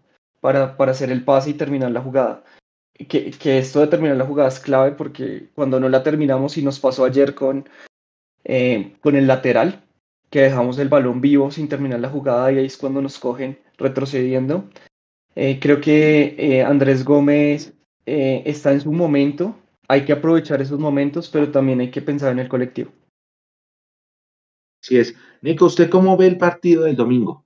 para, 0.41 0.77
para, 0.77 0.93
hacer 0.93 1.11
el 1.11 1.25
pase 1.25 1.51
y 1.51 1.55
terminar 1.55 1.91
la 1.91 2.03
jugada. 2.03 2.45
Que, 3.09 3.31
que, 3.31 3.59
esto 3.59 3.81
de 3.81 3.87
terminar 3.87 4.19
la 4.19 4.27
jugada 4.27 4.51
es 4.51 4.61
clave 4.61 4.93
porque 4.93 5.49
cuando 5.55 5.81
no 5.81 5.89
la 5.89 6.03
terminamos 6.03 6.59
y 6.59 6.63
nos 6.63 6.79
pasó 6.79 7.07
ayer 7.07 7.35
con, 7.35 7.67
eh, 8.45 8.95
con 9.01 9.17
el 9.17 9.27
lateral, 9.27 9.85
que 10.31 10.43
dejamos 10.43 10.79
el 10.79 10.89
balón 10.89 11.21
vivo 11.21 11.51
sin 11.51 11.69
terminar 11.69 12.01
la 12.01 12.09
jugada 12.09 12.53
y 12.53 12.59
ahí 12.59 12.67
es 12.67 12.77
cuando 12.77 13.03
nos 13.03 13.19
cogen 13.19 13.59
retrocediendo. 13.77 14.69
creo 15.35 15.81
que 15.81 16.65
Andrés 16.67 17.05
Gómez 17.05 17.75
está 18.07 18.73
en 18.73 18.81
su 18.81 18.93
momento, 18.93 19.57
hay 19.89 20.05
que 20.05 20.13
aprovechar 20.13 20.63
esos 20.63 20.79
momentos, 20.79 21.29
pero 21.29 21.51
también 21.51 21.81
hay 21.81 21.91
que 21.91 22.01
pensar 22.01 22.33
en 22.33 22.39
el 22.39 22.49
colectivo. 22.49 22.93
Así 24.83 24.99
es. 24.99 25.15
Nico, 25.43 25.67
¿usted 25.67 25.91
cómo 25.91 26.17
ve 26.17 26.27
el 26.27 26.39
partido 26.39 26.85
del 26.85 26.97
domingo? 26.97 27.45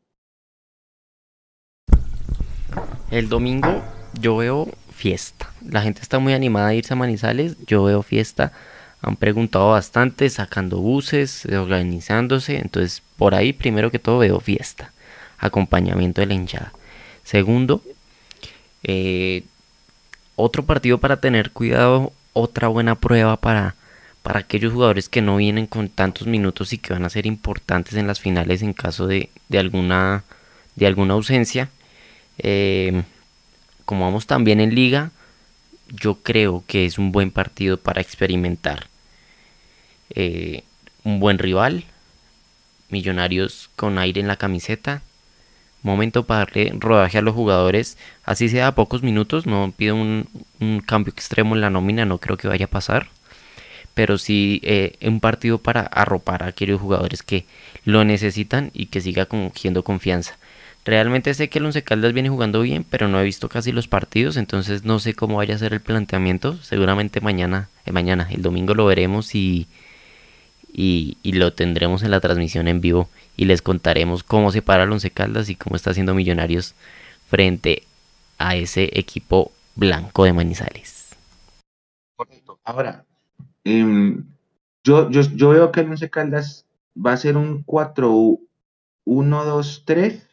El 3.11 3.29
domingo 3.29 3.83
yo 4.21 4.37
veo 4.37 4.69
fiesta. 4.91 5.53
La 5.69 5.83
gente 5.83 6.01
está 6.01 6.19
muy 6.19 6.33
animada 6.33 6.69
a 6.69 6.75
irse 6.75 6.95
a 6.95 6.97
Manizales. 6.97 7.57
Yo 7.67 7.85
veo 7.85 8.03
fiesta. 8.03 8.53
Han 9.03 9.17
preguntado 9.17 9.71
bastante, 9.71 10.29
sacando 10.31 10.79
buses, 10.79 11.47
organizándose. 11.47 12.59
Entonces, 12.59 13.03
por 13.17 13.35
ahí, 13.35 13.53
primero 13.53 13.91
que 13.91 13.99
todo, 13.99 14.19
veo 14.19 14.41
fiesta. 14.41 14.93
Acompañamiento 15.39 16.21
de 16.21 16.27
la 16.27 16.35
hinchada. 16.35 16.73
Segundo, 17.25 17.83
Eh, 18.89 19.43
otro 20.37 20.65
partido 20.65 20.99
para 20.99 21.17
tener 21.21 21.51
cuidado, 21.51 22.13
otra 22.35 22.69
buena 22.69 22.95
prueba 22.95 23.37
para, 23.37 23.75
para 24.23 24.41
aquellos 24.41 24.73
jugadores 24.73 25.09
que 25.09 25.23
no 25.23 25.37
vienen 25.37 25.67
con 25.67 25.89
tantos 25.89 26.27
minutos 26.29 26.73
y 26.73 26.79
que 26.79 26.93
van 26.93 27.05
a 27.05 27.11
ser 27.11 27.27
importantes 27.27 27.95
en 27.95 28.07
las 28.07 28.21
finales 28.21 28.63
en 28.63 28.75
caso 28.75 29.07
de, 29.07 29.31
alguna, 29.59 30.23
de 30.77 30.87
alguna 30.87 31.15
ausencia. 31.15 31.69
Eh, 32.39 33.03
como 33.85 34.05
vamos 34.05 34.27
también 34.27 34.61
en 34.61 34.75
liga, 34.75 35.11
yo 35.89 36.17
creo 36.23 36.65
que 36.67 36.87
es 36.87 36.99
un 36.99 37.13
buen 37.13 37.31
partido 37.31 37.77
para 37.77 38.01
experimentar. 38.01 38.87
Eh, 40.11 40.65
un 41.05 41.21
buen 41.21 41.39
rival, 41.39 41.85
Millonarios 42.89 43.69
con 43.75 43.99
aire 43.99 44.21
en 44.21 44.29
la 44.29 44.37
camiseta. 44.37 45.03
Momento 45.83 46.25
para 46.25 46.41
darle 46.41 46.73
rodaje 46.79 47.19
a 47.19 47.23
los 47.23 47.35
jugadores, 47.35 47.99
así 48.25 48.49
sea 48.49 48.69
a 48.69 48.75
pocos 48.75 49.03
minutos. 49.03 49.47
No 49.47 49.73
pido 49.77 49.97
un, 49.97 50.29
cambio 50.87 51.13
extremo 51.13 51.55
en 51.55 51.61
la 51.63 51.71
nómina, 51.71 52.05
no 52.05 52.19
creo 52.19 52.37
que 52.37 52.49
vaya 52.49 52.67
a 52.67 52.71
pasar. 52.71 53.09
Pero 53.95 54.19
sí 54.19 54.61
eh, 54.63 54.97
un 55.03 55.21
partido 55.21 55.59
para 55.59 55.81
arropar 55.81 56.43
a 56.43 56.47
aquellos 56.47 56.81
jugadores 56.81 57.23
que 57.23 57.45
lo 57.85 58.05
necesitan 58.05 58.71
y 58.73 58.87
que 58.87 59.01
siga 59.01 59.27
cogiendo 59.27 59.83
confianza. 59.83 60.39
Realmente 60.87 61.35
sé 61.35 61.51
que 61.51 61.59
el 61.59 61.67
Once 61.67 61.83
Caldas 61.83 62.13
viene 62.13 62.29
jugando 62.29 62.61
bien, 62.61 62.87
pero 62.89 63.09
no 63.09 63.21
he 63.21 63.25
visto 63.25 63.49
casi 63.49 63.73
los 63.73 63.89
partidos, 63.89 64.37
entonces 64.37 64.85
no 64.85 65.01
sé 65.01 65.15
cómo 65.15 65.39
vaya 65.39 65.57
a 65.57 65.59
ser 65.59 65.73
el 65.73 65.81
planteamiento. 65.81 66.57
Seguramente 66.63 67.21
mañana, 67.21 67.69
eh, 67.87 67.91
mañana, 67.91 68.29
el 68.31 68.41
domingo 68.41 68.73
lo 68.73 68.87
veremos 68.87 69.35
y, 69.35 69.67
y, 70.73 71.17
lo 71.25 71.53
tendremos 71.53 72.05
en 72.05 72.13
la 72.13 72.21
transmisión 72.21 72.69
en 72.69 72.81
vivo 72.81 73.09
y 73.37 73.47
les 73.47 73.63
contaremos 73.63 74.23
cómo 74.23 74.53
se 74.53 74.63
para 74.63 74.85
el 74.85 74.93
Once 74.93 75.11
Caldas 75.11 75.49
y 75.49 75.57
cómo 75.57 75.75
está 75.75 75.91
haciendo 75.91 76.15
Millonarios 76.15 76.77
frente 77.29 77.83
a 78.39 78.55
ese 78.55 78.89
equipo 78.93 79.51
blanco 79.75 80.23
de 80.23 80.35
Manizales. 80.35 81.17
Correcto. 82.15 82.61
Ahora, 82.63 83.05
em, 83.65 84.25
yo, 84.85 85.11
yo, 85.11 85.23
yo, 85.23 85.49
veo 85.49 85.73
que 85.73 85.81
el 85.81 85.91
Once 85.91 86.09
Caldas 86.11 86.65
va 86.97 87.13
a 87.13 87.17
ser 87.17 87.37
un 87.37 87.67
4-1-2-3 87.67 90.27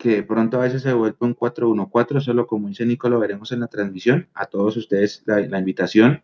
que 0.00 0.22
pronto 0.22 0.56
a 0.56 0.62
veces 0.62 0.80
se 0.80 0.94
vuelve 0.94 1.18
un 1.20 1.36
4-1-4, 1.36 2.22
solo 2.22 2.46
como 2.46 2.68
dice 2.68 2.86
Nico, 2.86 3.10
lo 3.10 3.20
veremos 3.20 3.52
en 3.52 3.60
la 3.60 3.66
transmisión. 3.66 4.28
A 4.32 4.46
todos 4.46 4.78
ustedes 4.78 5.22
la 5.26 5.58
invitación 5.58 6.22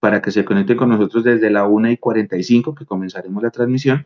para 0.00 0.20
que 0.20 0.32
se 0.32 0.44
conecten 0.44 0.76
con 0.76 0.88
nosotros 0.88 1.22
desde 1.22 1.48
la 1.48 1.64
1 1.68 1.92
y 1.92 1.96
45 1.96 2.74
que 2.74 2.84
comenzaremos 2.84 3.40
la 3.40 3.50
transmisión 3.50 4.04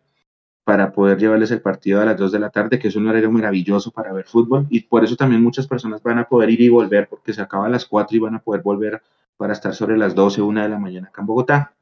para 0.62 0.92
poder 0.92 1.16
llevarles 1.16 1.50
el 1.52 1.62
partido 1.62 2.02
a 2.02 2.04
las 2.04 2.18
2 2.18 2.32
de 2.32 2.38
la 2.38 2.50
tarde, 2.50 2.78
que 2.78 2.88
es 2.88 2.96
un 2.96 3.08
horario 3.08 3.30
maravilloso 3.30 3.92
para 3.92 4.12
ver 4.12 4.26
fútbol 4.26 4.66
y 4.68 4.80
por 4.80 5.04
eso 5.04 5.16
también 5.16 5.42
muchas 5.42 5.66
personas 5.66 6.02
van 6.02 6.18
a 6.18 6.28
poder 6.28 6.50
ir 6.50 6.60
y 6.60 6.68
volver 6.68 7.08
porque 7.08 7.32
se 7.32 7.40
acaba 7.40 7.64
a 7.64 7.70
las 7.70 7.86
4 7.86 8.14
y 8.14 8.20
van 8.20 8.34
a 8.34 8.42
poder 8.42 8.60
volver 8.60 9.00
para 9.38 9.54
estar 9.54 9.74
sobre 9.74 9.96
las 9.96 10.14
12, 10.14 10.42
1 10.42 10.62
de 10.64 10.68
la 10.68 10.78
mañana 10.78 11.08
acá 11.08 11.22
en 11.22 11.26
Bogotá. 11.26 11.74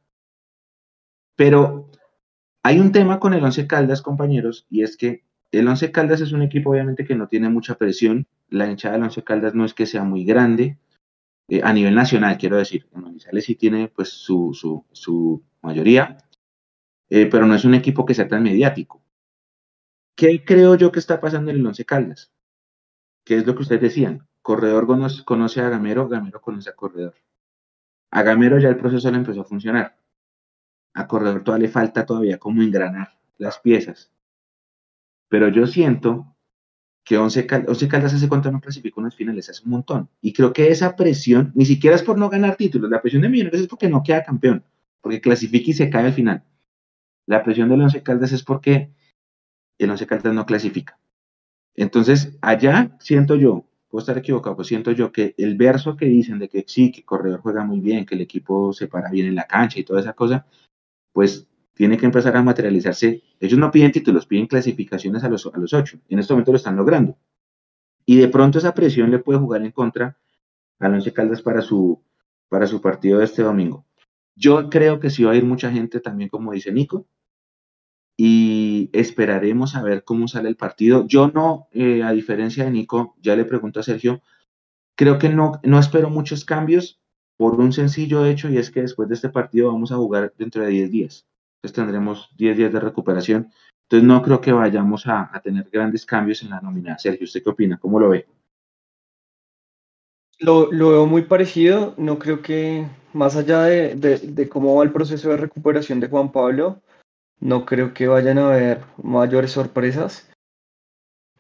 Pero 1.35 1.91
hay 2.63 2.79
un 2.79 2.93
tema 2.93 3.19
con 3.19 3.35
el 3.35 3.43
Once 3.43 3.67
Caldas, 3.67 4.01
compañeros, 4.01 4.65
y 4.71 4.85
es 4.85 4.97
que 4.97 5.25
el 5.59 5.69
Once 5.69 5.91
Caldas 5.93 6.21
es 6.21 6.33
un 6.33 6.43
equipo 6.43 6.71
obviamente 6.71 7.05
que 7.05 7.15
no 7.15 7.29
tiene 7.29 7.49
mucha 7.49 7.77
presión, 7.77 8.27
la 8.49 8.71
hinchada 8.71 8.95
del 8.95 9.05
Once 9.05 9.23
Caldas 9.23 9.55
no 9.55 9.65
es 9.65 9.75
que 9.75 9.87
sea 9.87 10.05
muy 10.05 10.25
grande, 10.25 10.79
eh, 11.49 11.61
a 11.63 11.73
nivel 11.73 11.95
nacional, 11.95 12.39
quiero 12.39 12.57
decir. 12.57 12.89
En 12.95 13.03
Manizales 13.03 13.45
sí 13.45 13.55
tiene 13.55 13.89
pues 13.89 14.09
su, 14.11 15.45
mayoría, 15.63 16.19
eh, 17.09 17.27
pero 17.27 17.47
no 17.47 17.55
es 17.55 17.65
un 17.65 17.75
equipo 17.75 18.05
que 18.05 18.15
sea 18.15 18.29
tan 18.29 18.43
mediático. 18.43 19.03
¿Qué 20.17 20.45
creo 20.45 20.77
yo 20.77 20.93
que 20.93 21.01
está 21.01 21.21
pasando 21.21 21.51
en 21.51 21.59
el 21.59 21.67
Once 21.67 21.85
Caldas? 21.85 22.33
¿Qué 23.25 23.37
es 23.37 23.47
lo 23.47 23.55
que 23.55 23.63
ustedes 23.63 23.83
decían? 23.83 24.27
Corredor 24.43 24.87
conoce 25.25 25.61
a 25.61 25.69
Gamero, 25.71 26.09
Gamero 26.09 26.41
conoce 26.41 26.71
a 26.71 26.75
Corredor. 26.75 27.15
A 28.11 28.23
Gamero 28.23 28.59
ya 28.59 28.69
el 28.69 28.77
proceso 28.77 29.11
le 29.11 29.17
empezó 29.17 29.41
a 29.41 29.45
funcionar. 29.45 29.99
A 30.95 31.07
Corredor 31.09 31.43
todavía 31.43 31.67
le 31.67 31.73
falta 31.73 32.07
todavía 32.07 32.39
como 32.39 32.63
engranar 32.63 33.19
las 33.39 33.59
piezas. 33.59 34.14
Pero 35.29 35.49
yo 35.49 35.67
siento 35.67 36.35
que 37.05 37.19
Once, 37.19 37.47
Caldas 37.47 38.15
hace 38.15 38.29
cuánto 38.29 38.51
no 38.51 38.61
clasificó 38.61 39.01
unas 39.01 39.15
finales, 39.15 39.51
hace 39.51 39.63
un 39.65 39.71
montón. 39.71 40.09
Y 40.23 40.33
creo 40.33 40.53
que 40.53 40.69
esa 40.69 40.97
presión, 40.97 41.53
ni 41.55 41.67
siquiera 41.67 41.95
es 41.95 42.03
por 42.03 42.17
no 42.19 42.31
ganar 42.31 42.57
títulos, 42.57 42.91
la 42.91 43.03
presión 43.03 43.23
de 43.23 43.29
Millonarios 43.29 43.63
es 43.63 43.69
porque 43.69 43.89
no 43.89 44.03
queda 44.03 44.25
campeón, 44.25 44.65
porque 45.03 45.21
clasifica 45.21 45.71
y 45.71 45.75
se 45.75 45.91
cae 45.91 46.07
al 46.07 46.13
final. 46.15 46.45
La 47.27 47.43
presión 47.43 47.69
del 47.69 47.83
Once 47.83 48.03
Caldas 48.03 48.33
es 48.33 48.43
porque 48.43 48.91
el 49.79 49.91
Once 49.91 50.07
Caldas 50.07 50.35
no 50.35 50.47
clasifica. 50.47 50.99
Entonces, 51.77 52.39
allá 52.41 52.97
siento 53.01 53.35
yo, 53.35 53.67
puedo 53.89 54.01
estar 54.01 54.17
equivocado, 54.17 54.57
pero 54.57 54.65
siento 54.65 54.93
yo 54.93 55.13
que 55.13 55.35
el 55.37 55.57
verso 55.57 55.97
que 55.97 56.07
dicen 56.07 56.39
de 56.39 56.49
que 56.49 56.65
sí, 56.67 56.91
que 56.91 57.05
Corredor 57.05 57.41
juega 57.41 57.65
muy 57.65 57.81
bien, 57.81 58.07
que 58.07 58.15
el 58.15 58.23
equipo 58.23 58.73
se 58.73 58.89
para 58.89 59.11
bien 59.11 59.27
en 59.27 59.35
la 59.35 59.47
cancha 59.47 59.79
y 59.79 59.85
toda 59.85 60.01
esa 60.01 60.15
cosa, 60.15 60.47
pues 61.13 61.47
tiene 61.75 61.99
que 61.99 62.07
empezar 62.07 62.37
a 62.37 62.43
materializarse. 62.43 63.23
Ellos 63.41 63.59
no 63.59 63.71
piden 63.71 63.93
títulos, 63.93 64.27
piden 64.27 64.47
clasificaciones 64.47 65.25
a 65.25 65.29
los, 65.29 65.47
a 65.47 65.59
los 65.59 65.73
ocho. 65.75 65.99
En 66.09 66.21
este 66.21 66.33
momento 66.33 66.53
lo 66.53 66.57
están 66.57 66.77
logrando. 66.77 67.19
Y 68.07 68.17
de 68.17 68.29
pronto 68.29 68.59
esa 68.59 68.75
presión 68.75 69.11
le 69.11 69.19
puede 69.19 69.41
jugar 69.41 69.63
en 69.63 69.73
contra 69.73 70.17
a 70.79 70.87
Once 70.87 71.13
Caldas 71.13 71.43
para 71.43 71.63
su, 71.63 72.01
para 72.49 72.67
su 72.67 72.81
partido 72.81 73.19
de 73.19 73.25
este 73.25 73.43
domingo. 73.43 73.85
Yo 74.37 74.69
creo 74.71 75.01
que 75.01 75.11
sí 75.11 75.25
va 75.25 75.33
a 75.33 75.37
ir 75.37 75.45
mucha 75.45 75.71
gente 75.71 76.01
también, 76.01 76.29
como 76.31 76.53
dice 76.53 76.73
Nico, 76.73 77.07
y 78.17 78.91
esperaremos 78.93 79.75
a 79.75 79.83
ver 79.83 80.05
cómo 80.05 80.29
sale 80.29 80.49
el 80.49 80.57
partido. 80.57 81.07
Yo 81.07 81.29
no, 81.29 81.69
eh, 81.73 82.03
a 82.03 82.13
diferencia 82.13 82.65
de 82.65 82.71
Nico, 82.71 83.17
ya 83.21 83.35
le 83.37 83.45
pregunto 83.45 83.81
a 83.81 83.85
Sergio, 83.85 84.23
creo 84.97 85.19
que 85.19 85.29
no, 85.29 85.61
no 85.65 85.79
espero 85.79 86.11
muchos 86.11 86.45
cambios 86.45 87.01
por 87.37 87.59
un 87.61 87.73
sencillo 87.73 88.25
hecho 88.27 88.49
y 88.49 88.59
es 88.59 88.71
que 88.71 88.83
después 88.83 89.09
de 89.09 89.17
este 89.17 89.29
partido 89.29 89.73
vamos 89.73 89.91
a 89.91 89.97
jugar 89.97 90.33
dentro 90.39 90.63
de 90.63 90.69
10 90.71 90.91
días 90.91 91.27
tendremos 91.73 92.31
10 92.37 92.57
días 92.57 92.73
de 92.73 92.81
recuperación. 92.81 93.53
Entonces 93.85 94.07
no 94.07 94.23
creo 94.23 94.41
que 94.41 94.53
vayamos 94.53 95.07
a, 95.07 95.31
tener 95.43 95.69
grandes 95.71 96.07
cambios 96.07 96.43
en 96.43 96.51
la 96.51 96.61
nómina. 96.61 96.99
Sergio, 96.99 97.25
¿usted 97.25 97.43
qué 97.43 97.51
opina? 97.51 97.79
¿Cómo 97.79 98.01
lo 98.01 98.09
ve? 98.09 98.27
Lo, 100.39 100.69
veo 100.71 101.07
muy 101.07 101.23
parecido. 101.23 101.95
No 101.97 102.19
creo 102.19 102.43
que, 102.43 102.87
más 103.13 103.37
allá 103.37 103.63
de, 103.63 104.49
cómo 104.49 104.77
va 104.77 104.85
el 104.85 104.93
proceso 104.93 105.31
de 105.31 105.37
recuperación 105.37 106.01
de 106.01 106.09
Juan 106.09 106.33
Pablo, 106.33 106.81
no 107.41 107.67
creo 107.67 107.93
que 107.95 108.09
vayan 108.09 108.39
a 108.39 108.49
haber 108.49 108.81
mayores 109.03 109.53
sorpresas. 109.53 110.31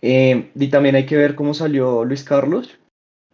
Eh, 0.02 0.50
y 0.54 0.68
también 0.68 0.96
hay 0.96 1.06
que 1.06 1.16
ver 1.16 1.34
cómo 1.34 1.54
salió 1.54 2.04
Luis 2.04 2.24
Carlos. 2.24 2.78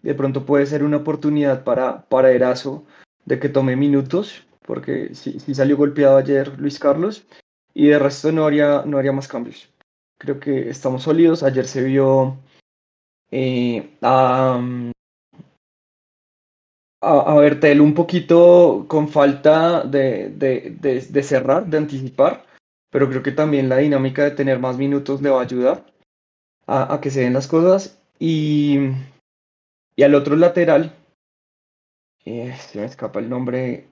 De 0.02 0.14
pronto 0.14 0.46
puede 0.46 0.66
ser 0.66 0.84
una 0.84 0.98
oportunidad 0.98 1.64
para, 1.64 2.06
para 2.08 2.30
Erazo 2.30 2.84
de 3.24 3.38
que 3.38 3.48
tome 3.48 3.76
minutos 3.76 4.46
porque 4.66 5.14
sí, 5.14 5.38
salió 5.54 5.76
golpeado 5.76 6.16
ayer 6.16 6.58
Luis 6.58 6.78
Carlos 6.78 7.26
y 7.74 7.88
de 7.88 7.98
resto 7.98 8.32
no 8.32 8.46
haría, 8.46 8.82
no 8.86 8.98
haría 8.98 9.12
más 9.12 9.28
cambios. 9.28 9.68
Creo 10.18 10.38
que 10.38 10.68
estamos 10.68 11.04
sólidos. 11.04 11.42
Ayer 11.42 11.66
se 11.66 11.82
vio 11.82 12.36
eh, 13.30 13.96
a, 14.02 14.60
a, 17.00 17.34
Bertel 17.36 17.80
un 17.80 17.94
poquito 17.94 18.84
con 18.88 19.08
falta 19.08 19.82
de, 19.82 20.28
de, 20.30 21.22
cerrar, 21.22 21.66
de 21.66 21.78
anticipar, 21.78 22.44
pero 22.90 23.08
creo 23.08 23.22
que 23.22 23.32
también 23.32 23.68
la 23.68 23.78
dinámica 23.78 24.24
de 24.24 24.32
tener 24.32 24.58
más 24.58 24.76
minutos 24.76 25.22
le 25.22 25.30
va 25.30 25.40
a 25.40 25.44
ayudar 25.44 25.86
a, 26.66 27.00
que 27.00 27.10
se 27.10 27.20
den 27.20 27.32
las 27.32 27.46
cosas. 27.46 27.98
Y, 28.18 28.78
y 29.96 30.02
al 30.02 30.14
otro 30.14 30.36
lateral, 30.36 30.94
eh, 32.24 32.54
se 32.58 32.78
me 32.78 32.84
escapa 32.84 33.20
el 33.20 33.30
nombre, 33.30 33.88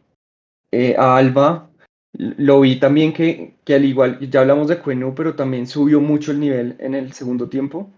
eh, 0.71 0.95
a 0.99 1.17
Alba 1.17 1.69
lo 2.13 2.61
vi 2.61 2.81
también 2.81 3.13
que, 3.13 3.57
que, 3.65 3.75
al 3.75 3.85
igual, 3.85 4.19
ya 4.31 4.41
hablamos 4.41 4.69
de 4.69 4.79
Cuenú, 4.79 5.15
pero 5.15 5.35
también 5.37 5.67
subió 5.67 6.01
mucho 6.01 6.33
el 6.33 6.41
nivel 6.41 6.77
en 6.79 6.95
el 6.95 7.13
segundo 7.13 7.49
tiempo. 7.49 7.91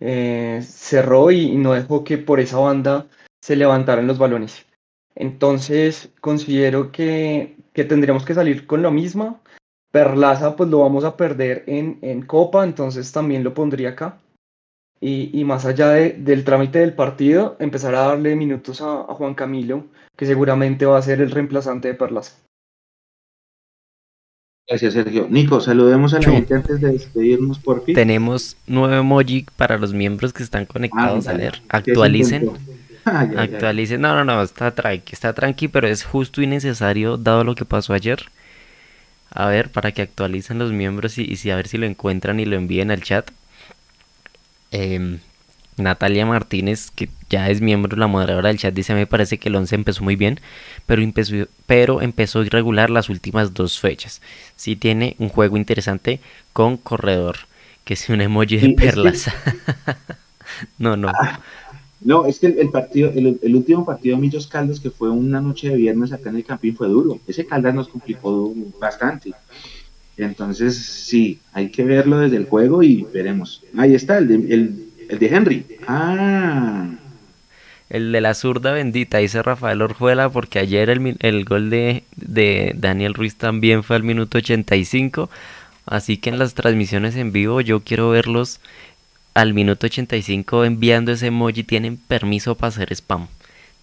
Eh, 0.00 0.60
cerró 0.62 1.30
y, 1.30 1.54
no 1.56 1.72
dejó 1.72 2.04
que 2.04 2.18
por 2.18 2.40
esa 2.40 2.58
banda 2.58 3.06
se 3.40 3.56
levantaran 3.56 4.06
los 4.06 4.18
balones. 4.18 4.66
Entonces 5.14 6.10
considero 6.20 6.92
que, 6.92 7.56
que 7.72 7.84
tendríamos 7.84 8.24
que 8.24 8.34
salir 8.34 8.66
con 8.66 8.82
lo 8.82 8.90
mismo. 8.90 9.40
Perlaza 9.90 10.56
pues 10.56 10.68
lo 10.68 10.80
vamos 10.80 11.04
a 11.04 11.16
perder 11.16 11.64
en, 11.66 11.98
en 12.02 12.22
Copa, 12.22 12.64
entonces 12.64 13.10
también 13.12 13.44
lo 13.44 13.54
pondría 13.54 13.90
acá. 13.90 14.20
Y, 15.00 15.44
más 15.44 15.64
allá 15.64 15.90
del 15.90 16.44
trámite 16.44 16.80
del 16.80 16.94
partido, 16.94 17.56
empezar 17.60 17.94
a 17.94 18.08
darle 18.08 18.34
minutos 18.34 18.80
a, 18.82 19.04
Juan 19.04 19.34
Camilo, 19.34 19.86
que 20.18 20.26
seguramente 20.26 20.84
va 20.84 20.98
a 20.98 21.02
ser 21.02 21.20
el 21.20 21.30
reemplazante 21.30 21.86
de 21.86 21.94
Perlas. 21.94 22.42
Gracias, 24.68 24.92
Sergio. 24.92 25.28
Nico, 25.30 25.60
saludemos 25.60 26.12
a 26.12 26.18
la 26.18 26.30
gente 26.30 26.54
antes 26.54 26.80
de 26.80 26.92
despedirnos, 26.92 27.58
por 27.60 27.84
fin. 27.84 27.94
Tenemos 27.94 28.56
nuevo 28.66 28.92
emoji 28.92 29.46
para 29.56 29.78
los 29.78 29.94
miembros 29.94 30.32
que 30.32 30.42
están 30.42 30.66
conectados. 30.66 31.28
a 31.28 31.34
ver, 31.34 31.62
actualicen. 31.68 32.50
actualicen. 33.04 34.00
No, 34.00 34.14
no, 34.14 34.24
no, 34.24 34.42
está 34.42 34.72
tranqui, 34.74 35.14
está 35.14 35.32
tranqui, 35.32 35.68
pero 35.68 35.86
es 35.86 36.04
justo 36.04 36.42
y 36.42 36.48
necesario 36.48 37.16
dado 37.16 37.44
lo 37.44 37.54
que 37.54 37.64
pasó 37.64 37.94
ayer. 37.94 38.24
A 39.30 39.46
ver, 39.46 39.70
para 39.70 39.92
que 39.92 40.02
actualicen 40.02 40.58
los 40.58 40.72
miembros 40.72 41.16
y, 41.16 41.22
y 41.22 41.36
si 41.36 41.50
a 41.50 41.56
ver 41.56 41.68
si 41.68 41.78
lo 41.78 41.86
encuentran 41.86 42.40
y 42.40 42.44
lo 42.44 42.56
envíen 42.56 42.90
al 42.90 43.02
chat. 43.02 43.30
Em, 44.72 45.20
Natalia 45.78 46.26
Martínez, 46.26 46.90
que 46.90 47.08
ya 47.30 47.48
es 47.50 47.60
miembro, 47.60 47.96
la 47.96 48.06
moderadora 48.06 48.48
del 48.48 48.58
chat, 48.58 48.74
dice, 48.74 48.94
me 48.94 49.06
parece 49.06 49.38
que 49.38 49.48
el 49.48 49.56
11 49.56 49.74
empezó 49.74 50.04
muy 50.04 50.16
bien, 50.16 50.40
pero 50.86 51.02
empezó, 51.02 51.34
pero 51.66 52.02
empezó 52.02 52.42
irregular 52.42 52.90
las 52.90 53.08
últimas 53.08 53.54
dos 53.54 53.78
fechas. 53.78 54.20
Sí 54.56 54.76
tiene 54.76 55.16
un 55.18 55.28
juego 55.28 55.56
interesante 55.56 56.20
con 56.52 56.76
corredor, 56.76 57.36
que 57.84 57.94
es 57.94 58.08
un 58.08 58.20
emoji 58.20 58.58
de 58.58 58.70
perlas. 58.70 59.30
no, 60.78 60.96
no. 60.96 61.08
Ah, 61.08 61.40
no, 62.00 62.26
es 62.26 62.38
que 62.38 62.46
el, 62.46 62.70
partido, 62.70 63.10
el, 63.10 63.56
último 63.56 63.84
partido 63.84 64.16
de 64.16 64.22
Millos 64.22 64.46
Caldas, 64.46 64.78
que 64.78 64.90
fue 64.90 65.10
una 65.10 65.40
noche 65.40 65.68
de 65.68 65.76
viernes 65.76 66.12
acá 66.12 66.30
en 66.30 66.36
el 66.36 66.44
Campín, 66.44 66.76
fue 66.76 66.88
duro. 66.88 67.18
Ese 67.26 67.44
Caldas 67.44 67.74
nos 67.74 67.88
complicó 67.88 68.54
bastante. 68.78 69.32
Entonces, 70.16 70.76
sí, 70.76 71.38
hay 71.52 71.70
que 71.70 71.84
verlo 71.84 72.18
desde 72.18 72.36
el 72.36 72.46
juego 72.46 72.82
y 72.82 73.06
veremos. 73.12 73.62
Ahí 73.76 73.94
está, 73.94 74.18
el 74.18 74.28
de, 74.28 74.87
el, 75.08 75.18
de 75.18 75.26
Henry. 75.26 75.66
Ah. 75.86 76.88
El 77.88 78.12
de 78.12 78.20
la 78.20 78.34
zurda 78.34 78.72
bendita, 78.72 79.18
dice 79.18 79.42
Rafael 79.42 79.80
Orjuela, 79.80 80.28
porque 80.28 80.58
ayer 80.58 80.90
el, 80.90 81.16
el 81.20 81.44
gol 81.44 81.70
de, 81.70 82.04
de 82.16 82.74
Daniel 82.76 83.14
Ruiz 83.14 83.36
también 83.36 83.82
fue 83.82 83.96
al 83.96 84.02
minuto 84.02 84.38
85. 84.38 85.30
Así 85.86 86.18
que 86.18 86.28
en 86.28 86.38
las 86.38 86.54
transmisiones 86.54 87.16
en 87.16 87.32
vivo 87.32 87.62
yo 87.62 87.80
quiero 87.80 88.10
verlos 88.10 88.60
al 89.32 89.54
minuto 89.54 89.86
85 89.86 90.64
enviando 90.64 91.12
ese 91.12 91.28
emoji. 91.28 91.64
Tienen 91.64 91.96
permiso 91.96 92.56
para 92.56 92.68
hacer 92.68 92.92
spam. 92.92 93.28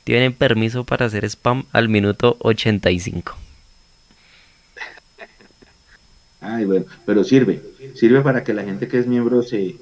Tienen 0.03 0.33
permiso 0.33 0.83
para 0.83 1.07
hacer 1.07 1.25
spam 1.25 1.65
al 1.71 1.89
minuto 1.89 2.37
85. 2.41 3.35
Ay, 6.41 6.65
bueno, 6.65 6.85
pero 7.07 7.23
sirve, 7.23 7.59
sirve 7.95 8.21
para 8.21 8.43
que 8.43 8.53
la 8.53 8.63
gente 8.63 8.87
que 8.87 8.99
es 8.99 9.07
miembro 9.07 9.41
se, 9.41 9.75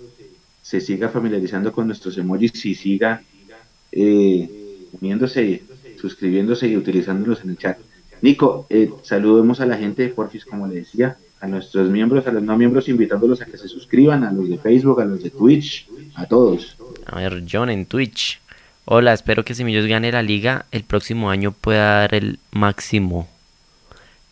se 0.64 0.82
siga 0.82 1.09
familiarizando 1.09 1.72
con 1.72 1.86
nuestros 1.86 2.18
emojis 2.18 2.66
y 2.66 2.74
siga 2.74 3.22
eh, 3.91 4.49
uniéndose, 4.99 5.61
suscribiéndose 6.01 6.68
y 6.68 6.76
utilizándolos 6.76 7.43
en 7.43 7.51
el 7.51 7.57
chat. 7.57 7.78
Nico, 8.24 8.66
eh, 8.72 8.89
saludemos 9.03 9.59
a 9.59 9.68
la 9.68 9.78
gente 9.78 10.01
de 10.01 10.09
Porfis, 10.09 10.45
como 10.45 10.66
le 10.68 10.76
decía, 10.76 11.18
a 11.39 11.47
nuestros 11.47 11.91
miembros, 11.91 12.26
a 12.26 12.32
los 12.32 12.41
no 12.41 12.57
miembros, 12.57 12.89
invitándolos 12.89 13.41
a 13.41 13.45
que 13.45 13.57
se 13.57 13.68
suscriban, 13.68 14.24
a 14.24 14.32
los 14.32 14.49
de 14.49 14.57
Facebook, 14.57 14.99
a 15.01 15.05
los 15.05 15.22
de 15.22 15.30
Twitch, 15.30 15.88
a 16.16 16.26
todos. 16.26 16.78
A 17.05 17.20
ver, 17.20 17.43
John 17.51 17.70
en 17.70 17.86
Twitch. 17.86 18.41
Hola, 18.86 19.14
espero 19.14 19.45
que 19.45 19.53
Semillos 19.53 19.86
gane 19.86 20.11
la 20.11 20.24
liga, 20.24 20.66
el 20.72 20.84
próximo 20.84 21.30
año 21.30 21.51
pueda 21.51 21.99
dar 21.99 22.16
el 22.16 22.39
máximo 22.51 23.28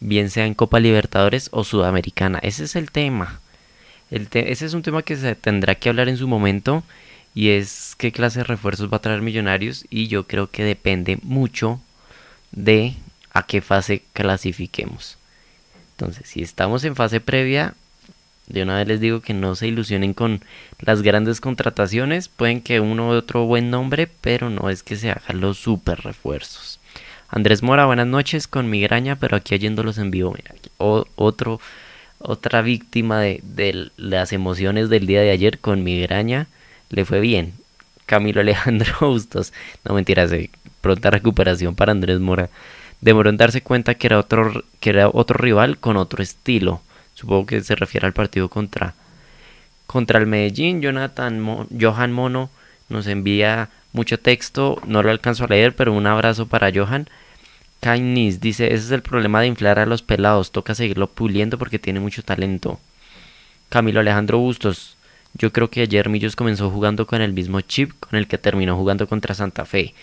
bien 0.02 0.30
sea 0.30 0.46
en 0.46 0.56
Copa 0.56 0.82
Libertadores 0.82 1.48
o 1.54 1.64
Sudamericana. 1.64 2.40
Ese 2.40 2.66
es 2.66 2.76
el 2.76 2.92
tema. 2.92 3.40
Ese 4.12 4.66
es 4.66 4.74
un 4.74 4.82
tema 4.82 5.04
que 5.04 5.16
se 5.16 5.36
tendrá 5.36 5.76
que 5.76 5.90
hablar 5.90 6.10
en 6.10 6.18
su 6.18 6.28
momento 6.28 6.84
y 7.34 7.50
es 7.50 7.96
qué 7.98 8.12
clase 8.12 8.40
de 8.40 8.44
refuerzos 8.44 8.92
va 8.92 8.98
a 8.98 9.02
traer 9.02 9.22
Millonarios 9.22 9.86
y 9.90 10.08
yo 10.08 10.28
creo 10.28 10.52
que 10.52 10.64
depende 10.66 11.18
mucho 11.24 11.80
de 12.52 12.96
a 13.34 13.44
qué 13.44 13.62
fase 13.62 14.04
clasifiquemos. 14.12 15.18
Entonces, 15.92 16.28
si 16.28 16.42
estamos 16.42 16.84
en 16.84 16.96
fase 16.96 17.22
previa, 17.22 17.74
de 18.48 18.64
una 18.64 18.76
vez 18.76 18.88
les 18.88 19.00
digo 19.00 19.22
que 19.22 19.34
no 19.34 19.56
se 19.56 19.68
ilusionen 19.68 20.14
con 20.14 20.42
las 20.80 21.04
grandes 21.04 21.40
contrataciones, 21.40 22.28
pueden 22.28 22.62
que 22.62 22.82
uno 22.82 23.10
u 23.10 23.12
otro 23.12 23.46
buen 23.46 23.70
nombre, 23.70 24.10
pero 24.20 24.50
no 24.50 24.70
es 24.70 24.84
que 24.84 24.98
se 24.98 25.12
hagan 25.12 25.40
los 25.40 25.58
super 25.58 26.02
refuerzos. 26.02 26.80
Andrés 27.30 27.64
Mora, 27.64 27.86
buenas 27.86 28.08
noches 28.08 28.48
con 28.48 28.70
migraña, 28.70 29.16
pero 29.16 29.38
aquí 29.38 29.56
oyéndolos 29.56 29.98
en 30.00 30.12
vivo. 30.12 30.36
Otro, 30.78 31.62
otra 32.24 32.62
víctima 32.62 33.20
de, 33.20 33.92
las 33.98 34.34
emociones 34.34 34.90
del 34.90 35.08
día 35.08 35.22
de 35.22 35.32
ayer 35.32 35.60
con 35.60 35.84
migraña. 35.84 36.48
Le 36.90 37.06
fue 37.06 37.20
bien. 37.20 37.54
Camilo 38.06 38.42
Alejandro 38.42 38.94
Bustos. 39.02 39.54
No 39.86 39.96
mentiras, 39.96 40.30
de 40.30 40.50
pronta 40.82 41.10
recuperación 41.10 41.76
para 41.76 41.92
Andrés 41.92 42.20
Mora. 42.20 42.50
Demoró 43.02 43.30
en 43.30 43.38
darse 43.38 43.62
cuenta 43.62 43.96
que 43.96 44.08
era 44.08 44.20
otro, 44.20 44.64
que 44.80 44.92
era 44.92 45.10
otro 45.10 45.38
rival 45.38 45.78
con 45.78 45.98
otro 45.98 46.22
estilo. 46.22 46.82
Supongo 47.14 47.46
que 47.46 47.62
se 47.62 47.76
refiere 47.76 48.08
al 48.08 48.14
partido 48.14 48.50
contra, 48.50 48.94
contra 49.88 50.20
el 50.20 50.28
Medellín. 50.28 50.82
Jonathan 50.82 51.68
Johan 51.80 52.12
Mono 52.12 52.50
nos 52.90 53.08
envía 53.08 53.70
mucho 53.94 54.20
texto. 54.20 54.82
No 54.86 55.04
lo 55.04 55.10
alcanzo 55.10 55.46
a 55.46 55.48
leer, 55.48 55.76
pero 55.76 55.94
un 55.94 56.08
abrazo 56.08 56.48
para 56.48 56.72
Johan. 56.74 57.08
Kainis 57.82 58.40
dice, 58.40 58.68
ese 58.68 58.86
es 58.86 58.92
el 58.92 59.02
problema 59.02 59.42
de 59.42 59.48
inflar 59.48 59.80
a 59.80 59.88
los 59.88 60.04
pelados, 60.04 60.52
toca 60.52 60.76
seguirlo 60.76 61.08
puliendo 61.08 61.58
porque 61.58 61.80
tiene 61.80 62.00
mucho 62.00 62.24
talento. 62.24 62.80
Camilo 63.70 64.00
Alejandro 64.00 64.38
Bustos, 64.38 64.98
yo 65.34 65.52
creo 65.52 65.70
que 65.72 65.82
ayer 65.82 66.08
Millos 66.08 66.36
comenzó 66.36 66.70
jugando 66.70 67.08
con 67.08 67.22
el 67.22 67.34
mismo 67.34 67.60
chip 67.62 67.92
con 68.00 68.20
el 68.20 68.28
que 68.28 68.38
terminó 68.38 68.78
jugando 68.78 69.08
contra 69.08 69.34
Santa 69.34 69.66
Fe. 69.66 69.96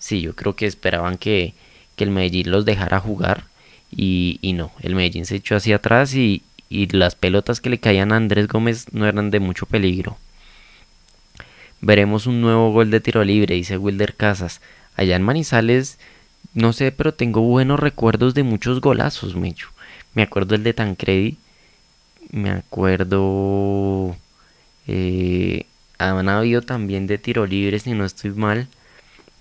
Sí, 0.00 0.22
yo 0.22 0.34
creo 0.34 0.56
que 0.56 0.66
esperaban 0.66 1.18
que, 1.18 1.54
que 1.94 2.04
el 2.04 2.10
Medellín 2.10 2.50
los 2.50 2.64
dejara 2.64 2.98
jugar 2.98 3.44
y, 3.92 4.38
y, 4.42 4.52
no, 4.52 4.72
el 4.80 4.96
Medellín 4.96 5.24
se 5.24 5.36
echó 5.36 5.54
hacia 5.54 5.76
atrás 5.76 6.14
y, 6.14 6.42
y 6.68 6.86
las 6.88 7.14
pelotas 7.14 7.60
que 7.60 7.70
le 7.70 7.78
caían 7.78 8.10
a 8.10 8.16
Andrés 8.16 8.48
Gómez 8.48 8.86
no 8.92 9.06
eran 9.06 9.30
de 9.30 9.38
mucho 9.38 9.66
peligro. 9.66 10.18
Veremos 11.80 12.26
un 12.26 12.40
nuevo 12.40 12.72
gol 12.72 12.90
de 12.90 13.00
tiro 13.00 13.22
libre, 13.22 13.54
dice 13.54 13.78
Wilder 13.78 14.16
Casas. 14.16 14.60
Allá 14.96 15.16
en 15.16 15.22
Manizales 15.22 15.98
no 16.54 16.72
sé, 16.72 16.92
pero 16.92 17.14
tengo 17.14 17.42
buenos 17.42 17.78
recuerdos 17.78 18.34
de 18.34 18.42
muchos 18.42 18.80
golazos, 18.80 19.36
Mecho. 19.36 19.68
Me 20.14 20.22
acuerdo 20.22 20.54
el 20.54 20.64
de 20.64 20.74
Tancredi. 20.74 21.36
Me 22.30 22.50
acuerdo. 22.50 24.16
Eh, 24.86 25.66
han 25.98 26.28
habido 26.28 26.62
también 26.62 27.06
de 27.06 27.18
tiro 27.18 27.46
libre, 27.46 27.78
si 27.78 27.92
no 27.92 28.04
estoy 28.04 28.30
mal. 28.30 28.68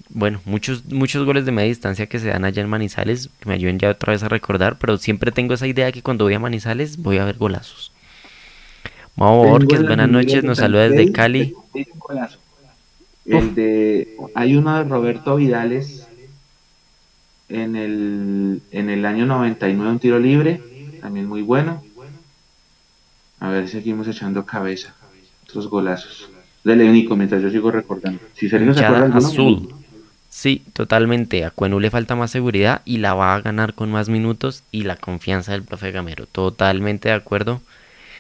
Bueno, 0.09 0.41
muchos, 0.45 0.85
muchos 0.85 1.25
goles 1.25 1.45
de 1.45 1.51
media 1.51 1.69
distancia 1.69 2.07
que 2.07 2.19
se 2.19 2.27
dan 2.27 2.43
allá 2.43 2.61
en 2.61 2.69
Manizales, 2.69 3.29
que 3.39 3.47
me 3.47 3.55
ayuden 3.55 3.77
ya 3.77 3.91
otra 3.91 4.13
vez 4.13 4.23
a 4.23 4.29
recordar, 4.29 4.77
pero 4.79 4.97
siempre 4.97 5.31
tengo 5.31 5.53
esa 5.53 5.67
idea 5.67 5.91
que 5.91 6.01
cuando 6.01 6.25
voy 6.25 6.33
a 6.33 6.39
Manizales 6.39 6.97
voy 6.97 7.17
a 7.19 7.25
ver 7.25 7.37
golazos. 7.37 7.91
Mau 9.15 9.45
Borges, 9.45 9.83
buenas 9.83 10.09
noches, 10.09 10.43
nos 10.43 10.57
saluda 10.57 10.89
desde 10.89 11.11
Cali. 11.11 11.53
El 13.25 13.53
de, 13.53 14.15
hay 14.33 14.55
uno 14.55 14.77
de 14.77 14.83
Roberto 14.85 15.35
Vidales 15.35 16.08
en 17.49 17.75
el, 17.75 18.61
en 18.71 18.89
el 18.89 19.05
año 19.05 19.25
99 19.25 19.91
un 19.91 19.99
tiro 19.99 20.19
libre, 20.19 20.61
también 21.01 21.27
muy 21.27 21.41
bueno. 21.41 21.83
A 23.39 23.49
ver, 23.49 23.67
seguimos 23.67 24.07
echando 24.07 24.45
cabeza. 24.45 24.93
Otros 25.43 25.67
golazos. 25.67 26.29
Dale, 26.63 26.89
Nico, 26.89 27.15
mientras 27.15 27.41
yo 27.41 27.49
sigo 27.49 27.71
recordando. 27.71 28.21
Si 28.35 28.49
se 28.49 28.57
azul. 28.57 29.73
Sí, 30.29 30.61
totalmente. 30.73 31.43
A 31.43 31.49
Cuenu 31.49 31.79
le 31.79 31.89
falta 31.89 32.15
más 32.15 32.31
seguridad 32.31 32.81
y 32.85 32.97
la 32.97 33.15
va 33.15 33.33
a 33.33 33.41
ganar 33.41 33.73
con 33.73 33.91
más 33.91 34.09
minutos 34.09 34.63
y 34.71 34.83
la 34.83 34.95
confianza 34.95 35.53
del 35.53 35.63
profe 35.63 35.91
Gamero. 35.91 36.27
Totalmente 36.27 37.09
de 37.09 37.15
acuerdo 37.15 37.61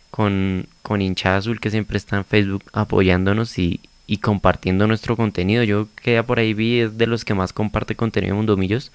con, 0.09 0.65
con 0.81 1.01
hinchada 1.01 1.37
azul 1.37 1.59
que 1.59 1.69
siempre 1.69 1.97
está 1.97 2.17
en 2.17 2.25
Facebook 2.25 2.63
apoyándonos 2.73 3.59
y, 3.59 3.79
y 4.07 4.17
compartiendo 4.17 4.87
nuestro 4.87 5.15
contenido. 5.15 5.63
Yo 5.63 5.87
que 6.01 6.13
ya 6.13 6.23
por 6.23 6.39
ahí 6.39 6.53
vi 6.55 6.79
es 6.79 6.97
de 6.97 7.05
los 7.05 7.25
que 7.25 7.35
más 7.35 7.53
comparte 7.53 7.95
contenido 7.95 8.31
en 8.31 8.37
Mundomillos 8.37 8.91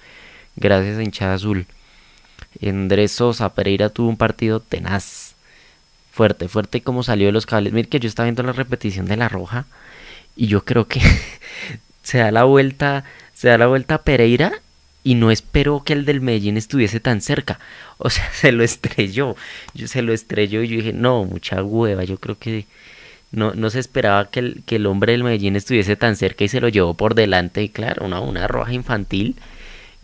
gracias 0.55 1.01
hinchada 1.01 1.35
azul. 1.35 1.65
Andrés 2.61 3.11
Sosa 3.11 3.53
Pereira 3.53 3.89
tuvo 3.89 4.09
un 4.09 4.17
partido 4.17 4.59
tenaz, 4.59 5.35
fuerte, 6.11 6.47
fuerte 6.47 6.81
como 6.81 7.03
salió 7.03 7.27
de 7.27 7.33
los 7.33 7.45
cables. 7.45 7.73
Mire 7.73 7.89
que 7.89 7.99
yo 7.99 8.07
estaba 8.07 8.25
viendo 8.25 8.43
la 8.43 8.53
repetición 8.53 9.05
de 9.05 9.17
la 9.17 9.29
roja 9.29 9.65
y 10.35 10.47
yo 10.47 10.63
creo 10.63 10.87
que 10.87 11.01
se 12.03 12.19
da 12.19 12.31
la 12.31 12.43
vuelta, 12.43 13.03
se 13.33 13.49
da 13.49 13.57
la 13.57 13.67
vuelta 13.67 13.95
a 13.95 14.01
Pereira 14.03 14.61
y 15.03 15.15
no 15.15 15.31
esperó 15.31 15.83
que 15.83 15.93
el 15.93 16.05
del 16.05 16.21
Medellín 16.21 16.57
estuviese 16.57 16.99
tan 16.99 17.21
cerca. 17.21 17.59
O 17.97 18.09
sea, 18.09 18.29
se 18.33 18.51
lo 18.51 18.63
estrelló. 18.63 19.35
Yo 19.73 19.87
se 19.87 20.01
lo 20.01 20.13
estrelló 20.13 20.63
y 20.63 20.67
yo 20.67 20.77
dije, 20.77 20.93
no, 20.93 21.25
mucha 21.25 21.63
hueva. 21.63 22.03
Yo 22.03 22.17
creo 22.17 22.39
que 22.39 22.65
no, 23.31 23.53
no 23.53 23.69
se 23.69 23.79
esperaba 23.79 24.29
que 24.29 24.39
el, 24.39 24.63
que 24.65 24.77
el 24.77 24.85
hombre 24.87 25.11
del 25.11 25.23
Medellín 25.23 25.55
estuviese 25.55 25.95
tan 25.95 26.15
cerca 26.15 26.43
y 26.43 26.47
se 26.47 26.61
lo 26.61 26.69
llevó 26.69 26.93
por 26.95 27.15
delante. 27.15 27.61
Y 27.61 27.69
claro, 27.69 28.05
una, 28.05 28.19
una 28.19 28.47
roja 28.47 28.73
infantil 28.73 29.35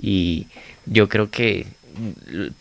y 0.01 0.47
yo 0.85 1.07
creo 1.07 1.29
que 1.29 1.67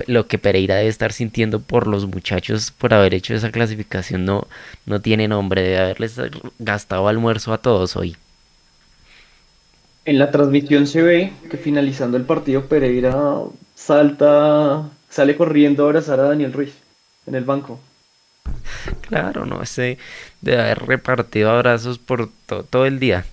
lo 0.07 0.27
que 0.27 0.39
Pereira 0.39 0.77
debe 0.77 0.89
estar 0.89 1.13
sintiendo 1.13 1.61
por 1.61 1.87
los 1.87 2.07
muchachos 2.07 2.73
por 2.73 2.93
haber 2.93 3.15
hecho 3.15 3.35
esa 3.35 3.51
clasificación 3.51 4.25
no, 4.25 4.47
no 4.87 5.01
tiene 5.01 5.29
nombre, 5.29 5.63
de 5.63 5.79
haberles 5.79 6.21
gastado 6.59 7.09
almuerzo 7.09 7.53
a 7.53 7.59
todos 7.59 7.97
hoy. 7.97 8.17
En 10.05 10.19
la 10.19 10.31
transmisión 10.31 10.87
se 10.87 11.03
ve 11.03 11.33
que 11.51 11.57
finalizando 11.57 12.17
el 12.17 12.25
partido 12.25 12.65
Pereira 12.67 13.15
salta, 13.75 14.89
sale 15.09 15.37
corriendo 15.37 15.85
a 15.85 15.87
abrazar 15.87 16.21
a 16.21 16.25
Daniel 16.25 16.53
Ruiz 16.53 16.75
en 17.27 17.35
el 17.35 17.45
banco. 17.45 17.81
Claro, 19.03 19.47
no, 19.47 19.63
ese 19.63 19.99
debe 20.41 20.63
haber 20.63 20.87
repartido 20.87 21.51
abrazos 21.51 21.99
por 21.99 22.31
todo 22.47 22.87
el 22.87 22.99
día. 22.99 23.25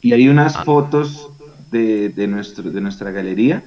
Y 0.00 0.12
hay 0.12 0.28
unas 0.28 0.56
ah. 0.56 0.64
fotos 0.64 1.30
de, 1.74 2.26
nuestro, 2.26 2.70
de 2.70 2.80
nuestra 2.80 3.10
galería, 3.10 3.64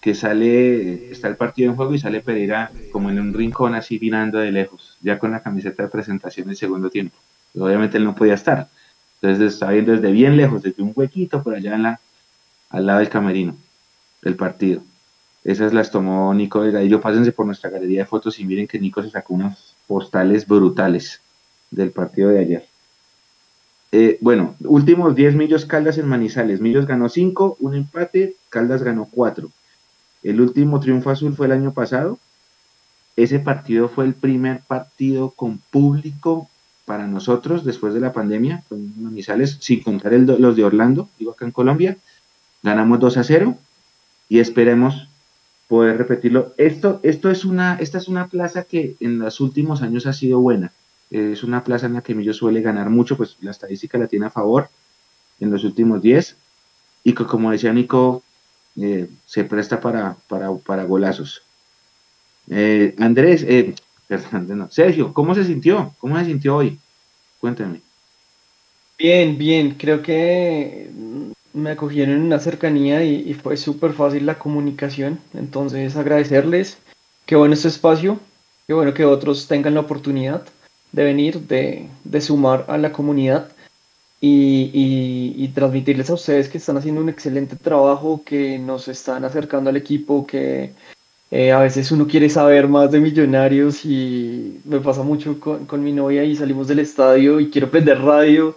que 0.00 0.14
sale, 0.14 1.10
está 1.10 1.28
el 1.28 1.36
partido 1.36 1.70
en 1.70 1.76
juego 1.76 1.94
y 1.94 1.98
sale 1.98 2.20
Pereira 2.20 2.70
como 2.92 3.10
en 3.10 3.20
un 3.20 3.34
rincón 3.34 3.74
así 3.74 3.98
mirando 4.00 4.38
de 4.38 4.50
lejos, 4.50 4.96
ya 5.02 5.18
con 5.18 5.30
la 5.30 5.42
camiseta 5.42 5.82
de 5.82 5.88
presentación 5.88 6.46
del 6.46 6.56
segundo 6.56 6.90
tiempo. 6.90 7.16
Obviamente 7.58 7.98
él 7.98 8.04
no 8.04 8.14
podía 8.14 8.34
estar. 8.34 8.68
Entonces 9.20 9.54
estaba 9.54 9.72
viendo 9.72 9.92
desde 9.92 10.10
bien 10.10 10.36
lejos, 10.36 10.62
desde 10.62 10.82
un 10.82 10.92
huequito 10.94 11.42
por 11.42 11.54
allá 11.54 11.74
en 11.74 11.82
la, 11.82 12.00
al 12.70 12.86
lado 12.86 13.00
del 13.00 13.08
camerino, 13.08 13.56
del 14.22 14.36
partido. 14.36 14.82
Esas 15.44 15.72
las 15.72 15.90
tomó 15.90 16.32
Nico 16.34 16.62
Delgadillo. 16.62 17.00
Pásense 17.00 17.32
por 17.32 17.46
nuestra 17.46 17.70
galería 17.70 18.00
de 18.00 18.06
fotos 18.06 18.38
y 18.38 18.44
miren 18.44 18.66
que 18.66 18.78
Nico 18.78 19.02
se 19.02 19.10
sacó 19.10 19.34
unas 19.34 19.74
postales 19.86 20.46
brutales 20.46 21.20
del 21.70 21.90
partido 21.90 22.30
de 22.30 22.40
ayer. 22.40 22.64
Eh, 23.92 24.18
bueno, 24.20 24.54
últimos 24.60 25.16
10 25.16 25.34
Millos 25.34 25.64
Caldas 25.64 25.98
en 25.98 26.06
Manizales. 26.06 26.60
Millos 26.60 26.86
ganó 26.86 27.08
5, 27.08 27.56
un 27.60 27.74
empate, 27.74 28.36
Caldas 28.48 28.82
ganó 28.82 29.08
4. 29.10 29.50
El 30.22 30.40
último 30.40 30.78
triunfo 30.80 31.10
azul 31.10 31.34
fue 31.34 31.46
el 31.46 31.52
año 31.52 31.72
pasado. 31.72 32.18
Ese 33.16 33.40
partido 33.40 33.88
fue 33.88 34.04
el 34.04 34.14
primer 34.14 34.60
partido 34.60 35.30
con 35.30 35.58
público 35.58 36.48
para 36.84 37.06
nosotros 37.06 37.64
después 37.64 37.92
de 37.94 38.00
la 38.00 38.12
pandemia, 38.12 38.62
con 38.68 38.92
Manizales, 39.02 39.58
sin 39.60 39.82
contar 39.82 40.12
los 40.12 40.56
de 40.56 40.64
Orlando, 40.64 41.08
digo 41.18 41.32
acá 41.32 41.44
en 41.44 41.50
Colombia. 41.50 41.96
Ganamos 42.62 43.00
2 43.00 43.16
a 43.16 43.24
0 43.24 43.56
y 44.28 44.38
esperemos 44.38 45.08
poder 45.68 45.98
repetirlo. 45.98 46.54
Esto, 46.56 47.00
esto 47.02 47.30
es 47.30 47.44
una, 47.44 47.76
esta 47.76 47.98
es 47.98 48.08
una 48.08 48.28
plaza 48.28 48.64
que 48.64 48.96
en 49.00 49.18
los 49.18 49.40
últimos 49.40 49.82
años 49.82 50.06
ha 50.06 50.12
sido 50.12 50.40
buena 50.40 50.72
es 51.10 51.42
una 51.42 51.64
plaza 51.64 51.86
en 51.86 51.94
la 51.94 52.02
que 52.02 52.14
Millo 52.14 52.32
suele 52.32 52.62
ganar 52.62 52.88
mucho, 52.88 53.16
pues 53.16 53.36
la 53.40 53.50
estadística 53.50 53.98
la 53.98 54.06
tiene 54.06 54.26
a 54.26 54.30
favor 54.30 54.68
en 55.40 55.50
los 55.50 55.64
últimos 55.64 56.00
10 56.02 56.36
y 57.02 57.14
que 57.14 57.24
como 57.24 57.50
decía 57.50 57.72
Nico, 57.72 58.22
eh, 58.80 59.08
se 59.26 59.44
presta 59.44 59.80
para, 59.80 60.16
para, 60.28 60.84
golazos. 60.84 61.42
Eh, 62.48 62.94
Andrés, 62.98 63.44
eh, 63.48 63.74
Sergio, 64.70 65.12
¿cómo 65.12 65.34
se 65.34 65.44
sintió? 65.44 65.94
¿Cómo 65.98 66.18
se 66.18 66.26
sintió 66.26 66.56
hoy? 66.56 66.78
Cuéntame. 67.40 67.80
Bien, 68.98 69.38
bien, 69.38 69.74
creo 69.76 70.02
que 70.02 70.90
me 71.54 71.70
acogieron 71.70 72.16
en 72.16 72.22
una 72.22 72.38
cercanía 72.38 73.02
y, 73.02 73.28
y 73.28 73.34
fue 73.34 73.56
súper 73.56 73.94
fácil 73.94 74.26
la 74.26 74.38
comunicación, 74.38 75.18
entonces 75.34 75.96
agradecerles, 75.96 76.78
qué 77.24 77.34
bueno 77.34 77.54
este 77.54 77.68
espacio, 77.68 78.20
qué 78.66 78.74
bueno 78.74 78.94
que 78.94 79.06
otros 79.06 79.48
tengan 79.48 79.74
la 79.74 79.80
oportunidad 79.80 80.44
de 80.92 81.04
venir, 81.04 81.40
de, 81.40 82.20
sumar 82.20 82.64
a 82.68 82.78
la 82.78 82.92
comunidad 82.92 83.48
y, 84.20 85.48
transmitirles 85.54 86.10
a 86.10 86.14
ustedes 86.14 86.48
que 86.48 86.58
están 86.58 86.76
haciendo 86.76 87.00
un 87.00 87.08
excelente 87.08 87.56
trabajo, 87.56 88.22
que 88.24 88.58
nos 88.58 88.88
están 88.88 89.24
acercando 89.24 89.70
al 89.70 89.76
equipo, 89.76 90.26
que 90.26 90.72
eh, 91.30 91.52
a 91.52 91.60
veces 91.60 91.90
uno 91.92 92.06
quiere 92.06 92.28
saber 92.28 92.68
más 92.68 92.90
de 92.90 93.00
millonarios 93.00 93.84
y 93.84 94.60
me 94.64 94.80
pasa 94.80 95.02
mucho 95.02 95.38
con, 95.40 95.82
mi 95.82 95.92
novia 95.92 96.24
y 96.24 96.36
salimos 96.36 96.68
del 96.68 96.80
estadio 96.80 97.40
y 97.40 97.50
quiero 97.50 97.70
prender 97.70 98.00
radio 98.00 98.56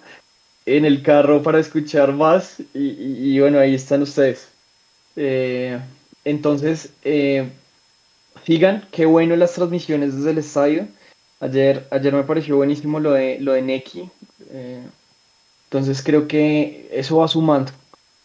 en 0.65 0.85
el 0.85 1.03
carro 1.03 1.43
para 1.43 1.59
escuchar 1.59 2.13
más 2.13 2.61
y, 2.73 3.39
bueno, 3.39 3.59
ahí 3.59 3.75
están 3.75 4.01
ustedes. 4.01 4.47
Eh, 5.15 5.79
entonces, 6.25 6.89
eh, 7.03 7.49
sigan, 8.45 8.87
qué 8.91 9.05
bueno 9.05 9.35
las 9.35 9.53
transmisiones 9.53 10.15
desde 10.15 10.31
el 10.31 10.37
estadio. 10.39 10.87
Ayer, 11.43 11.85
ayer 11.91 12.13
me 12.13 12.23
pareció 12.23 12.55
buenísimo 12.55 13.01
lo 13.01 13.11
de, 13.11 13.37
lo 13.41 13.51
de 13.51 13.61
Neki. 13.61 14.09
Eh, 14.49 14.81
entonces 15.65 16.01
creo 16.01 16.25
que 16.25 16.87
eso 16.89 17.17
va 17.17 17.27
sumando. 17.27 17.73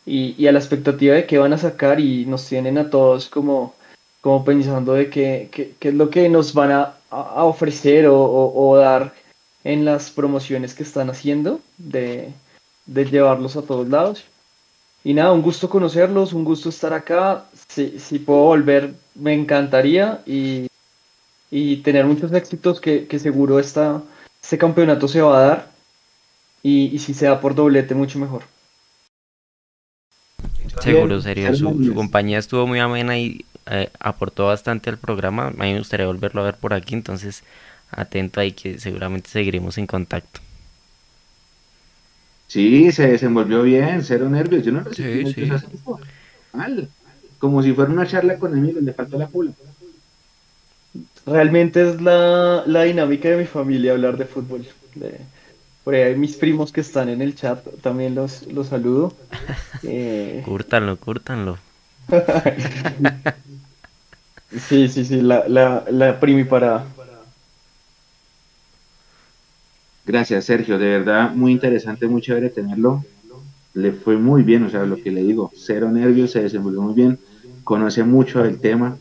Y, 0.07 0.47
a 0.47 0.53
la 0.53 0.61
expectativa 0.61 1.17
de 1.17 1.27
qué 1.27 1.37
van 1.37 1.53
a 1.53 1.59
sacar 1.59 1.99
y 1.99 2.25
nos 2.27 2.47
tienen 2.47 2.79
a 2.79 2.91
todos 2.91 3.29
como, 3.29 3.75
como 4.21 4.45
pensando 4.45 4.95
de 4.95 5.11
qué, 5.11 5.51
es 5.81 5.95
lo 5.95 6.11
que 6.11 6.29
nos 6.29 6.55
van 6.55 6.71
a, 6.71 6.95
ofrecer 7.11 8.07
o, 8.09 8.77
dar 8.77 9.13
en 9.65 9.85
las 9.85 10.11
promociones 10.11 10.75
que 10.75 10.85
están 10.85 11.11
haciendo, 11.11 11.61
de, 11.77 12.33
de, 12.87 13.05
llevarlos 13.05 13.57
a 13.57 13.63
todos 13.63 13.89
lados. 13.89 14.25
Y 15.03 15.13
nada, 15.13 15.33
un 15.33 15.43
gusto 15.43 15.69
conocerlos, 15.69 16.33
un 16.33 16.45
gusto 16.45 16.69
estar 16.69 16.93
acá. 16.93 17.47
Si, 17.69 17.99
si 17.99 18.21
puedo 18.21 18.45
volver, 18.45 18.95
me 19.17 19.35
encantaría. 19.35 20.23
Y, 20.25 20.68
y 21.51 21.77
tener 21.79 22.05
muchos 22.05 22.33
éxitos 22.33 22.81
que, 22.81 23.07
seguro 23.19 23.59
esta, 23.59 24.03
este 24.43 24.59
campeonato 24.59 25.09
se 25.09 25.23
va 25.23 25.39
a 25.39 25.43
dar 25.43 25.71
y, 26.63 26.99
si 26.99 27.15
se 27.15 27.27
da 27.27 27.41
por 27.41 27.55
doblete 27.55 27.95
mucho 27.95 28.19
mejor. 28.19 28.43
Seguro, 30.81 31.21
serio. 31.21 31.55
Su, 31.55 31.95
compañía 31.95 32.39
estuvo 32.39 32.67
muy 32.67 32.79
amena 32.79 33.19
y 33.19 33.45
eh, 33.67 33.91
aportó 33.99 34.47
bastante 34.47 34.91
al 34.91 34.99
programa. 34.99 35.49
A 35.49 35.51
mí 35.51 35.73
me 35.73 35.79
gustaría 35.79 36.07
volverlo 36.07 36.43
a 36.43 36.45
ver 36.45 36.57
por 36.57 36.75
aquí, 36.75 36.95
entonces 36.95 37.43
atento 37.91 38.41
ahí 38.41 38.53
que 38.53 38.79
seguramente 38.79 39.31
seguiremos 39.31 39.79
en 39.79 39.87
contacto. 39.87 40.41
Sí, 42.47 42.91
se 42.93 43.09
desenvolvió 43.09 43.63
bien, 43.63 44.03
cero 44.03 44.29
nervios. 44.29 44.65
Yo 44.65 44.73
no 44.73 44.81
recibí 44.81 45.33
sí, 45.33 45.51
Mal. 46.53 46.89
Como 47.39 47.63
si 47.63 47.73
fuera 47.73 47.93
una 47.93 48.07
charla 48.07 48.39
con 48.39 48.57
Emilio, 48.57 48.81
le 48.81 48.93
falta 48.93 49.17
la 49.17 49.29
pula. 49.29 49.53
Realmente 51.31 51.89
es 51.89 52.01
la, 52.01 52.65
dinámica 52.85 53.29
de 53.29 53.37
mi 53.37 53.47
familia 53.47 53.93
hablar 53.93 54.17
de 54.17 54.25
fútbol. 54.25 54.67
por 55.85 55.95
ahí 55.95 56.03
hay 56.03 56.17
mis 56.17 56.37
primos 56.37 56.73
que 56.73 56.81
están 56.81 57.09
en 57.09 57.23
el 57.23 57.35
chat, 57.35 57.65
también 57.83 58.15
los, 58.15 58.47
los 58.47 58.69
saludo. 58.69 59.13
Eh... 59.85 60.43
Cúrtanlo, 60.45 60.97
cúrtanlo. 60.97 61.57
sí, 64.51 64.89
sí, 64.89 65.05
sí, 65.05 65.21
la, 65.21 65.47
la, 65.47 65.85
la 65.89 66.19
primi 66.19 66.43
para. 66.43 66.85
Gracias, 70.05 70.47
Sergio. 70.47 70.79
De 70.79 70.99
verdad, 70.99 71.31
muy 71.31 71.53
interesante, 71.53 72.09
muy 72.09 72.23
chévere 72.23 72.51
tenerlo. 72.51 73.05
Le 73.75 73.93
fue 73.93 74.17
muy 74.17 74.43
bien, 74.43 74.65
o 74.65 74.71
sea, 74.71 74.85
lo 74.85 74.97
que 74.97 75.13
le 75.13 75.23
digo, 75.23 75.53
cero 75.55 75.91
nervios, 75.93 76.33
se 76.33 76.43
desenvolvió 76.43 76.83
muy 76.83 76.95
bien, 76.95 77.21
conoce 77.63 78.03
mucho 78.03 78.43
del 78.43 78.59
tema. 78.59 78.97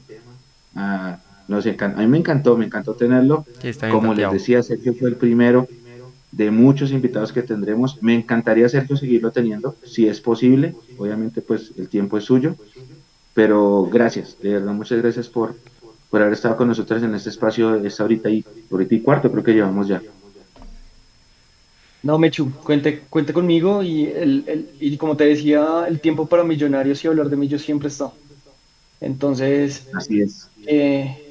Ah, 0.76 1.18
a 1.50 1.88
mí 1.88 2.08
me 2.08 2.18
encantó, 2.18 2.58
me 2.58 2.66
encantó 2.66 2.94
tenerlo. 2.94 3.46
Como 3.92 4.14
les 4.14 4.32
decía, 4.32 4.62
Sergio 4.64 4.94
fue 4.94 5.10
el 5.10 5.16
primero 5.16 5.68
de 6.32 6.52
muchos 6.52 6.92
invitados 6.92 7.32
que 7.32 7.42
tendremos. 7.42 8.02
Me 8.02 8.14
encantaría, 8.14 8.68
Sergio, 8.70 8.98
seguirlo 8.98 9.32
teniendo, 9.32 9.76
si 9.86 10.08
es 10.08 10.20
posible. 10.20 10.76
Obviamente, 10.98 11.42
pues 11.42 11.72
el 11.78 11.88
tiempo 11.88 12.18
es 12.18 12.26
suyo. 12.26 12.56
Pero 13.34 13.88
gracias, 13.92 14.38
de 14.42 14.54
verdad, 14.54 14.74
muchas 14.74 15.00
gracias 15.00 15.28
por, 15.28 15.56
por 16.10 16.22
haber 16.22 16.34
estado 16.34 16.58
con 16.58 16.68
nosotros 16.68 17.04
en 17.04 17.14
este 17.14 17.30
espacio, 17.30 17.76
esta 17.76 18.04
ahorita 18.04 18.30
y, 18.30 18.44
ahorita 18.72 18.96
y 18.96 19.00
cuarto, 19.02 19.32
creo 19.32 19.44
que 19.44 19.54
llevamos 19.54 19.88
ya. 19.88 20.02
No, 22.02 22.18
Mechu, 22.18 22.52
cuente, 22.64 23.02
cuente 23.10 23.34
conmigo 23.34 23.84
y, 23.84 24.06
el, 24.06 24.70
y 24.80 24.98
como 24.98 25.18
te 25.18 25.26
decía, 25.26 25.86
el 25.88 26.00
tiempo 26.00 26.26
para 26.26 26.44
millonarios 26.44 27.04
y 27.04 27.08
hablar 27.08 27.30
de 27.30 27.36
mí 27.36 27.48
yo 27.48 27.60
siempre 27.60 27.90
está. 27.90 28.12
Entonces, 29.02 29.88
así 29.94 30.22
es. 30.22 30.50
Eh, 30.66 31.27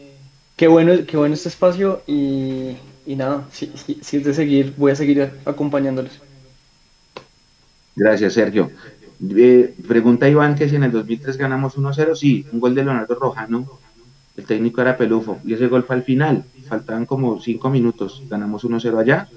Qué 0.56 0.68
bueno, 0.68 0.92
qué 1.06 1.18
bueno 1.18 1.34
este 1.34 1.50
espacio 1.50 2.02
y, 2.06 2.76
nada, 3.06 3.46
si, 3.52 3.70
es 3.90 4.24
de 4.24 4.32
seguir, 4.32 4.72
voy 4.78 4.90
a 4.90 4.96
seguir 4.96 5.30
acompañándoles. 5.44 6.18
Gracias, 7.94 8.32
Sergio. 8.32 8.70
Eh, 9.36 9.74
pregunta 9.86 10.28
Iván 10.28 10.54
que 10.54 10.68
si 10.68 10.76
en 10.76 10.84
el 10.84 10.92
2003 10.92 11.36
ganamos 11.36 11.76
1-0, 11.76 12.14
sí, 12.14 12.46
un 12.52 12.60
gol 12.60 12.74
de 12.74 12.84
Leonardo 12.84 13.14
Rojano, 13.14 13.66
el 14.34 14.46
técnico 14.46 14.80
era 14.80 14.96
Pelufo, 14.96 15.38
y 15.44 15.52
ese 15.52 15.68
gol 15.68 15.84
fue 15.84 15.96
al 15.96 16.04
final, 16.04 16.44
faltaban 16.66 17.04
como 17.04 17.38
5 17.38 17.68
minutos, 17.68 18.22
ganamos 18.28 18.64
1-0 18.64 18.98
allá. 18.98 19.28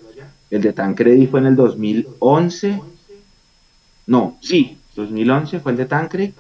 El 0.49 0.61
de 0.61 0.73
Tancredi 0.73 1.27
fue 1.27 1.41
en 1.41 1.47
el 1.47 1.55
2011, 1.55 2.81
no, 4.07 4.37
sí, 4.41 4.77
2011 4.95 5.59
fue 5.59 5.73
el 5.73 5.77
de 5.77 5.85
Tancredi 5.85 6.33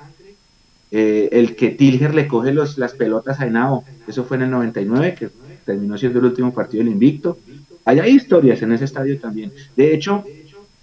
eh, 0.91 1.29
el 1.31 1.55
que 1.55 1.69
Tilger 1.69 2.15
le 2.15 2.27
coge 2.27 2.53
los, 2.53 2.77
las 2.77 2.93
pelotas 2.93 3.39
a 3.39 3.45
Henao, 3.45 3.83
eso 4.07 4.23
fue 4.23 4.37
en 4.37 4.43
el 4.43 4.51
99, 4.51 5.15
que 5.15 5.29
terminó 5.65 5.97
siendo 5.97 6.19
el 6.19 6.25
último 6.25 6.53
partido 6.53 6.83
del 6.83 6.93
invicto. 6.93 7.37
Hay 7.85 7.99
historias 7.99 8.61
en 8.61 8.73
ese 8.73 8.85
estadio 8.85 9.19
también. 9.19 9.51
De 9.75 9.93
hecho, 9.93 10.23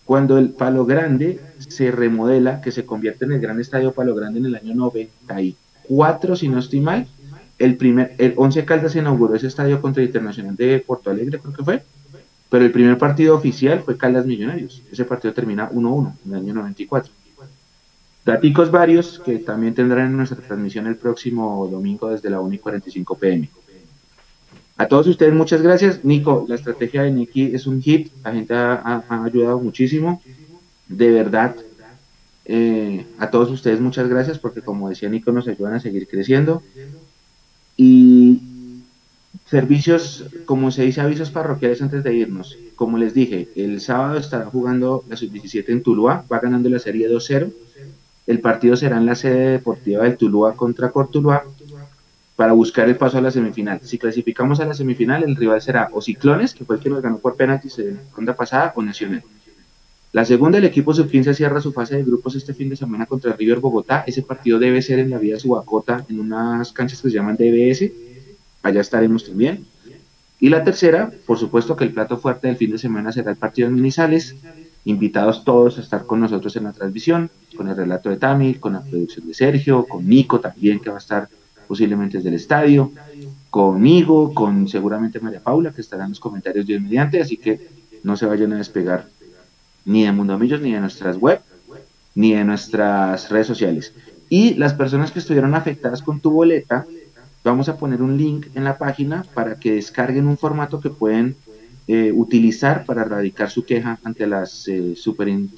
cuando 0.04 0.38
el 0.38 0.50
Palo 0.50 0.86
Grande 0.86 1.40
se 1.58 1.90
remodela, 1.90 2.60
que 2.60 2.72
se 2.72 2.84
convierte 2.84 3.24
en 3.24 3.32
el 3.32 3.40
Gran 3.40 3.60
Estadio 3.60 3.92
Palo 3.92 4.14
Grande 4.14 4.38
en 4.38 4.46
el 4.46 4.54
año 4.54 4.74
94, 4.74 6.36
si 6.36 6.48
no 6.48 6.60
estoy 6.60 6.80
mal, 6.80 7.06
el 7.58 7.76
primer, 7.76 8.14
el 8.18 8.34
11 8.36 8.64
Caldas 8.64 8.94
inauguró 8.96 9.34
ese 9.34 9.48
estadio 9.48 9.80
contra 9.80 10.02
el 10.02 10.08
Internacional 10.08 10.56
de 10.56 10.78
Porto 10.78 11.10
Alegre, 11.10 11.38
creo 11.38 11.54
que 11.54 11.64
fue, 11.64 11.82
pero 12.48 12.64
el 12.64 12.70
primer 12.70 12.98
partido 12.98 13.34
oficial 13.34 13.80
fue 13.80 13.96
Caldas 13.96 14.26
Millonarios. 14.26 14.82
Ese 14.92 15.04
partido 15.04 15.34
termina 15.34 15.68
1-1 15.70 16.12
en 16.24 16.32
el 16.32 16.38
año 16.38 16.54
94. 16.54 17.12
Daticos 18.26 18.72
varios 18.72 19.20
que 19.20 19.38
también 19.38 19.72
tendrán 19.72 20.08
en 20.08 20.16
nuestra 20.16 20.38
transmisión 20.38 20.88
el 20.88 20.96
próximo 20.96 21.68
domingo 21.70 22.10
desde 22.10 22.28
la 22.28 22.40
1 22.40 22.54
y 22.54 22.58
45 22.58 23.16
pm. 23.16 23.48
A 24.76 24.88
todos 24.88 25.06
ustedes 25.06 25.32
muchas 25.32 25.62
gracias. 25.62 26.04
Nico, 26.04 26.44
la 26.48 26.56
estrategia 26.56 27.04
de 27.04 27.12
Niki 27.12 27.54
es 27.54 27.68
un 27.68 27.80
hit. 27.80 28.10
La 28.24 28.32
gente 28.32 28.52
ha, 28.52 29.04
ayudado 29.24 29.60
muchísimo. 29.60 30.20
De 30.88 31.12
verdad, 31.12 31.54
eh, 32.46 33.06
a 33.18 33.30
todos 33.30 33.48
ustedes 33.52 33.80
muchas 33.80 34.08
gracias 34.08 34.40
porque 34.40 34.60
como 34.60 34.88
decía 34.88 35.08
Nico 35.08 35.30
nos 35.30 35.46
ayudan 35.46 35.74
a 35.74 35.80
seguir 35.80 36.08
creciendo. 36.08 36.64
Y 37.76 38.40
Servicios, 39.44 40.24
como 40.46 40.72
se 40.72 40.82
dice, 40.82 41.00
avisos 41.00 41.30
parroquiales 41.30 41.80
antes 41.80 42.02
de 42.02 42.12
irnos. 42.12 42.58
Como 42.74 42.98
les 42.98 43.14
dije, 43.14 43.48
el 43.54 43.80
sábado 43.80 44.18
estará 44.18 44.46
jugando 44.46 45.04
la 45.08 45.16
sub-17 45.16 45.68
en 45.68 45.84
Tuluá, 45.84 46.24
va 46.30 46.40
ganando 46.40 46.68
la 46.68 46.80
serie 46.80 47.08
2-0. 47.08 47.52
El 48.26 48.40
partido 48.40 48.76
será 48.76 48.96
en 48.98 49.06
la 49.06 49.14
sede 49.14 49.52
deportiva 49.52 50.04
del 50.04 50.16
Tuluá 50.16 50.54
contra 50.54 50.90
Cortuluá 50.90 51.44
para 52.34 52.52
buscar 52.52 52.88
el 52.88 52.96
paso 52.96 53.18
a 53.18 53.20
la 53.20 53.30
semifinal. 53.30 53.80
Si 53.82 53.98
clasificamos 53.98 54.60
a 54.60 54.66
la 54.66 54.74
semifinal, 54.74 55.22
el 55.22 55.36
rival 55.36 55.62
será 55.62 55.88
o 55.92 56.02
Ciclones, 56.02 56.52
que 56.52 56.64
fue 56.64 56.76
el 56.76 56.82
que 56.82 56.90
nos 56.90 57.02
ganó 57.02 57.18
por 57.18 57.36
penaltis 57.36 57.78
en 57.78 58.00
ronda 58.14 58.34
pasada, 58.34 58.72
o 58.76 58.82
Nacional. 58.82 59.22
La 60.12 60.24
segunda, 60.24 60.58
el 60.58 60.64
equipo 60.64 60.94
sub-15 60.94 61.34
cierra 61.34 61.60
su 61.60 61.72
fase 61.72 61.96
de 61.96 62.04
grupos 62.04 62.34
este 62.36 62.54
fin 62.54 62.68
de 62.68 62.76
semana 62.76 63.06
contra 63.06 63.34
River 63.34 63.60
Bogotá. 63.60 64.04
Ese 64.06 64.22
partido 64.22 64.58
debe 64.58 64.82
ser 64.82 64.98
en 64.98 65.10
la 65.10 65.18
vía 65.18 65.38
Subacota, 65.38 66.04
en 66.08 66.20
unas 66.20 66.72
canchas 66.72 67.00
que 67.00 67.10
se 67.10 67.14
llaman 67.14 67.36
DBS 67.36 67.90
allá 68.66 68.80
estaremos 68.80 69.24
también. 69.24 69.66
Y 70.38 70.50
la 70.50 70.64
tercera, 70.64 71.10
por 71.24 71.38
supuesto 71.38 71.76
que 71.76 71.84
el 71.84 71.92
plato 71.92 72.18
fuerte 72.18 72.48
del 72.48 72.56
fin 72.56 72.70
de 72.70 72.78
semana 72.78 73.12
será 73.12 73.30
el 73.30 73.36
partido 73.36 73.68
de 73.68 73.74
Minizales. 73.74 74.36
Invitados 74.86 75.44
todos 75.44 75.76
a 75.76 75.82
estar 75.82 76.06
con 76.06 76.20
nosotros 76.20 76.56
en 76.56 76.64
la 76.64 76.72
transmisión, 76.72 77.30
con 77.56 77.68
el 77.68 77.76
relato 77.76 78.08
de 78.08 78.16
Tami, 78.16 78.54
con 78.54 78.72
la 78.72 78.80
producción 78.80 79.26
de 79.26 79.34
Sergio, 79.34 79.84
con 79.84 80.08
Nico 80.08 80.40
también, 80.40 80.80
que 80.80 80.88
va 80.88 80.96
a 80.96 81.00
estar 81.00 81.28
posiblemente 81.68 82.16
desde 82.16 82.30
el 82.30 82.36
estadio, 82.36 82.92
conmigo, 83.50 84.32
con 84.32 84.68
seguramente 84.68 85.20
María 85.20 85.40
Paula, 85.40 85.72
que 85.72 85.80
estará 85.80 86.04
en 86.04 86.10
los 86.10 86.20
comentarios 86.20 86.66
de 86.66 86.80
mediante, 86.80 87.20
así 87.20 87.36
que 87.36 87.68
no 88.02 88.16
se 88.16 88.26
vayan 88.26 88.52
a 88.54 88.58
despegar 88.58 89.08
ni 89.84 90.04
de 90.04 90.12
Mundo 90.12 90.38
Millos, 90.38 90.60
ni 90.60 90.72
de 90.72 90.80
nuestras 90.80 91.18
web, 91.18 91.40
ni 92.14 92.32
de 92.32 92.44
nuestras 92.44 93.28
redes 93.28 93.46
sociales. 93.46 93.92
Y 94.28 94.54
las 94.54 94.74
personas 94.74 95.10
que 95.10 95.18
estuvieron 95.18 95.54
afectadas 95.54 96.02
con 96.02 96.20
tu 96.20 96.30
boleta, 96.30 96.86
Vamos 97.46 97.68
a 97.68 97.76
poner 97.76 98.02
un 98.02 98.18
link 98.18 98.48
en 98.56 98.64
la 98.64 98.76
página 98.76 99.24
para 99.32 99.54
que 99.54 99.74
descarguen 99.74 100.26
un 100.26 100.36
formato 100.36 100.80
que 100.80 100.90
pueden 100.90 101.36
eh, 101.88 102.10
utilizar 102.12 102.84
para 102.84 103.04
radicar 103.04 103.48
su 103.48 103.64
queja 103.64 104.00
ante 104.02 104.26
las, 104.26 104.66
eh, 104.66 104.94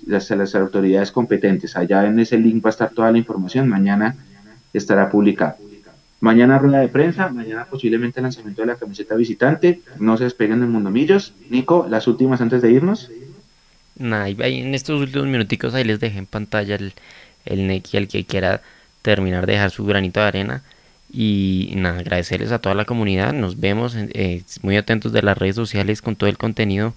las, 0.06 0.54
autoridades 0.54 1.10
competentes. 1.10 1.74
Allá 1.74 2.04
en 2.06 2.20
ese 2.20 2.36
link 2.36 2.62
va 2.62 2.68
a 2.68 2.72
estar 2.72 2.90
toda 2.90 3.10
la 3.10 3.16
información. 3.16 3.66
Mañana 3.66 4.14
estará 4.74 5.08
publicado. 5.08 5.56
Mañana 6.20 6.58
rueda 6.58 6.80
de 6.80 6.88
prensa, 6.88 7.28
mañana 7.30 7.64
posiblemente 7.64 8.20
lanzamiento 8.20 8.60
de 8.60 8.66
la 8.66 8.74
camiseta 8.74 9.14
visitante. 9.14 9.80
No 10.00 10.18
se 10.18 10.24
despeguen 10.24 10.60
del 10.60 10.68
Mundo 10.68 10.90
Millos. 10.90 11.32
Nico, 11.48 11.86
las 11.88 12.06
últimas 12.06 12.40
antes 12.42 12.60
de 12.60 12.72
irnos. 12.72 13.10
Nah, 13.96 14.26
en 14.28 14.74
estos 14.74 15.00
últimos 15.00 15.28
minuticos 15.28 15.74
ahí 15.74 15.84
les 15.84 15.98
dejé 15.98 16.18
en 16.18 16.26
pantalla 16.26 16.74
el, 16.74 16.92
el 17.46 17.66
Neki 17.66 17.96
al 17.96 18.08
que 18.08 18.24
quiera 18.24 18.60
terminar 19.00 19.46
de 19.46 19.54
dejar 19.54 19.70
su 19.70 19.86
granito 19.86 20.20
de 20.20 20.26
arena. 20.26 20.62
Y 21.10 21.72
nada, 21.76 22.00
agradecerles 22.00 22.52
a 22.52 22.58
toda 22.58 22.74
la 22.74 22.84
comunidad. 22.84 23.32
Nos 23.32 23.58
vemos 23.60 23.96
eh, 23.96 24.42
muy 24.62 24.76
atentos 24.76 25.12
de 25.12 25.22
las 25.22 25.38
redes 25.38 25.56
sociales 25.56 26.02
con 26.02 26.16
todo 26.16 26.28
el 26.28 26.36
contenido 26.36 26.94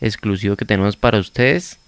exclusivo 0.00 0.56
que 0.56 0.64
tenemos 0.64 0.96
para 0.96 1.18
ustedes. 1.18 1.78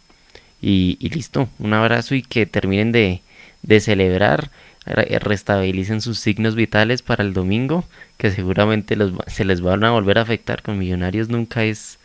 Y, 0.61 0.97
listo, 1.11 1.49
un 1.59 1.75
abrazo 1.75 2.15
y 2.15 2.23
que 2.23 2.47
terminen 2.47 2.93
de, 2.93 3.21
de 3.63 3.81
celebrar, 3.81 4.51
restabilicen 4.87 6.01
sus 6.01 6.19
signos 6.19 6.55
vitales 6.55 7.03
para 7.03 7.23
el 7.23 7.35
domingo, 7.35 7.85
que 8.17 8.31
seguramente 8.31 8.97
los, 8.97 9.13
se 9.27 9.45
les 9.45 9.61
van 9.61 9.85
a 9.85 9.91
volver 9.91 10.19
a 10.19 10.23
afectar. 10.23 10.63
Con 10.63 10.79
Millonarios 10.79 11.29
nunca 11.29 11.65
es, 11.65 11.99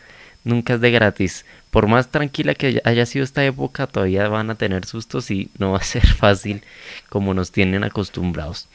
nunca 0.44 0.74
es 0.74 0.82
de 0.82 0.92
gratis. 0.92 1.46
Por 1.72 1.88
más 1.88 2.10
tranquila 2.10 2.56
que 2.56 2.82
haya 2.84 3.06
sido 3.06 3.24
esta 3.24 3.46
época, 3.46 3.88
todavía 3.88 4.28
van 4.28 4.50
a 4.50 4.56
tener 4.56 4.86
sustos 4.86 5.30
y 5.32 5.50
no 5.58 5.72
va 5.72 5.78
a 5.78 5.84
ser 5.84 6.06
fácil 6.16 6.64
como 7.10 7.34
nos 7.34 7.52
tienen 7.52 7.84
acostumbrados. 7.84 8.68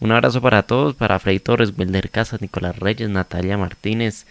Un 0.00 0.12
abrazo 0.12 0.40
para 0.42 0.62
todos, 0.64 0.94
para 0.94 1.18
Freddy 1.18 1.40
Torres, 1.40 1.72
Wilder 1.76 2.10
Casas, 2.10 2.42
Nicolás 2.42 2.78
Reyes, 2.78 3.08
Natalia 3.08 3.56
Martínez, 3.56 4.26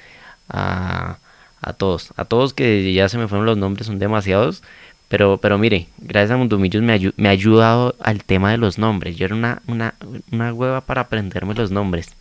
a, 0.50 1.18
a, 1.62 1.74
todos, 1.74 2.14
a 2.18 2.26
todos 2.26 2.54
que 2.54 2.94
ya 2.94 3.10
se 3.10 3.18
me 3.18 3.28
fueron 3.28 3.46
los 3.46 3.58
nombres, 3.58 3.88
son 3.88 4.00
demasiados. 4.00 4.64
Pero, 5.08 5.38
pero 5.38 5.58
mire, 5.58 5.88
gracias 6.00 6.32
a 6.32 6.38
Mundumillos 6.38 6.82
me, 6.84 7.14
me 7.18 7.30
ha 7.30 7.32
ayudado 7.32 7.96
al 8.00 8.24
tema 8.24 8.52
de 8.52 8.58
los 8.58 8.78
nombres. 8.78 9.18
Yo 9.18 9.26
era 9.26 9.36
una, 9.36 9.62
una, 9.68 9.96
una 10.32 10.54
hueva 10.54 10.82
para 10.82 11.02
aprenderme 11.02 11.54
los 11.54 11.72
nombres. 11.72 12.16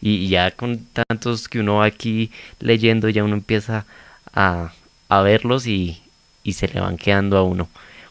Y 0.00 0.28
ya 0.28 0.50
con 0.52 0.86
tantos 0.86 1.48
que 1.48 1.60
uno 1.60 1.76
va 1.76 1.84
aquí 1.86 2.30
leyendo, 2.60 3.08
ya 3.08 3.24
uno 3.24 3.34
empieza 3.34 3.84
a, 4.32 4.72
a 5.08 5.20
verlos 5.22 5.66
y, 5.66 6.02
y 6.42 6.54
se 6.54 6.68
le 6.68 6.80
van 6.80 6.96
quedando 6.96 7.36
a 7.36 7.42
uno. 7.42 7.68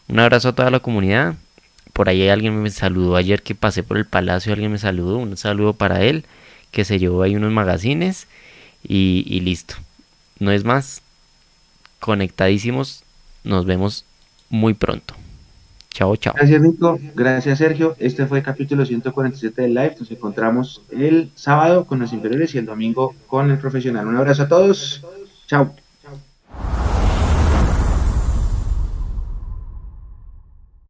Un 0.08 0.20
abrazo 0.20 0.48
a 0.50 0.54
toda 0.54 0.70
la 0.70 0.80
comunidad 0.80 1.34
por 2.00 2.08
ahí 2.08 2.26
alguien 2.30 2.62
me 2.62 2.70
saludó 2.70 3.14
ayer 3.14 3.42
que 3.42 3.54
pasé 3.54 3.82
por 3.82 3.98
el 3.98 4.06
palacio, 4.06 4.54
alguien 4.54 4.72
me 4.72 4.78
saludó, 4.78 5.18
un 5.18 5.36
saludo 5.36 5.74
para 5.74 6.00
él, 6.00 6.24
que 6.70 6.86
se 6.86 6.98
llevó 6.98 7.20
ahí 7.20 7.36
unos 7.36 7.52
magazines 7.52 8.26
y, 8.82 9.38
listo. 9.40 9.74
No 10.38 10.50
es 10.50 10.64
más, 10.64 11.02
conectadísimos, 11.98 13.02
nos 13.44 13.66
vemos 13.66 14.06
muy 14.48 14.72
pronto. 14.72 15.12
Chao, 15.90 16.16
chao. 16.16 16.32
Gracias, 16.38 16.62
Nico. 16.62 16.98
Gracias, 17.14 17.58
Sergio. 17.58 17.94
Este 17.98 18.24
fue 18.24 18.38
el 18.38 18.44
capítulo 18.44 18.86
147 18.86 19.60
del 19.60 19.74
live. 19.74 19.96
Nos 20.00 20.10
encontramos 20.10 20.80
el 20.90 21.30
sábado 21.34 21.84
con 21.84 21.98
los 21.98 22.14
inferiores 22.14 22.54
y 22.54 22.58
el 22.58 22.64
domingo 22.64 23.14
con 23.26 23.50
el 23.50 23.58
profesional. 23.58 24.06
Un 24.06 24.16
abrazo 24.16 24.44
a 24.44 24.48
todos. 24.48 25.04
Chao. 25.46 25.74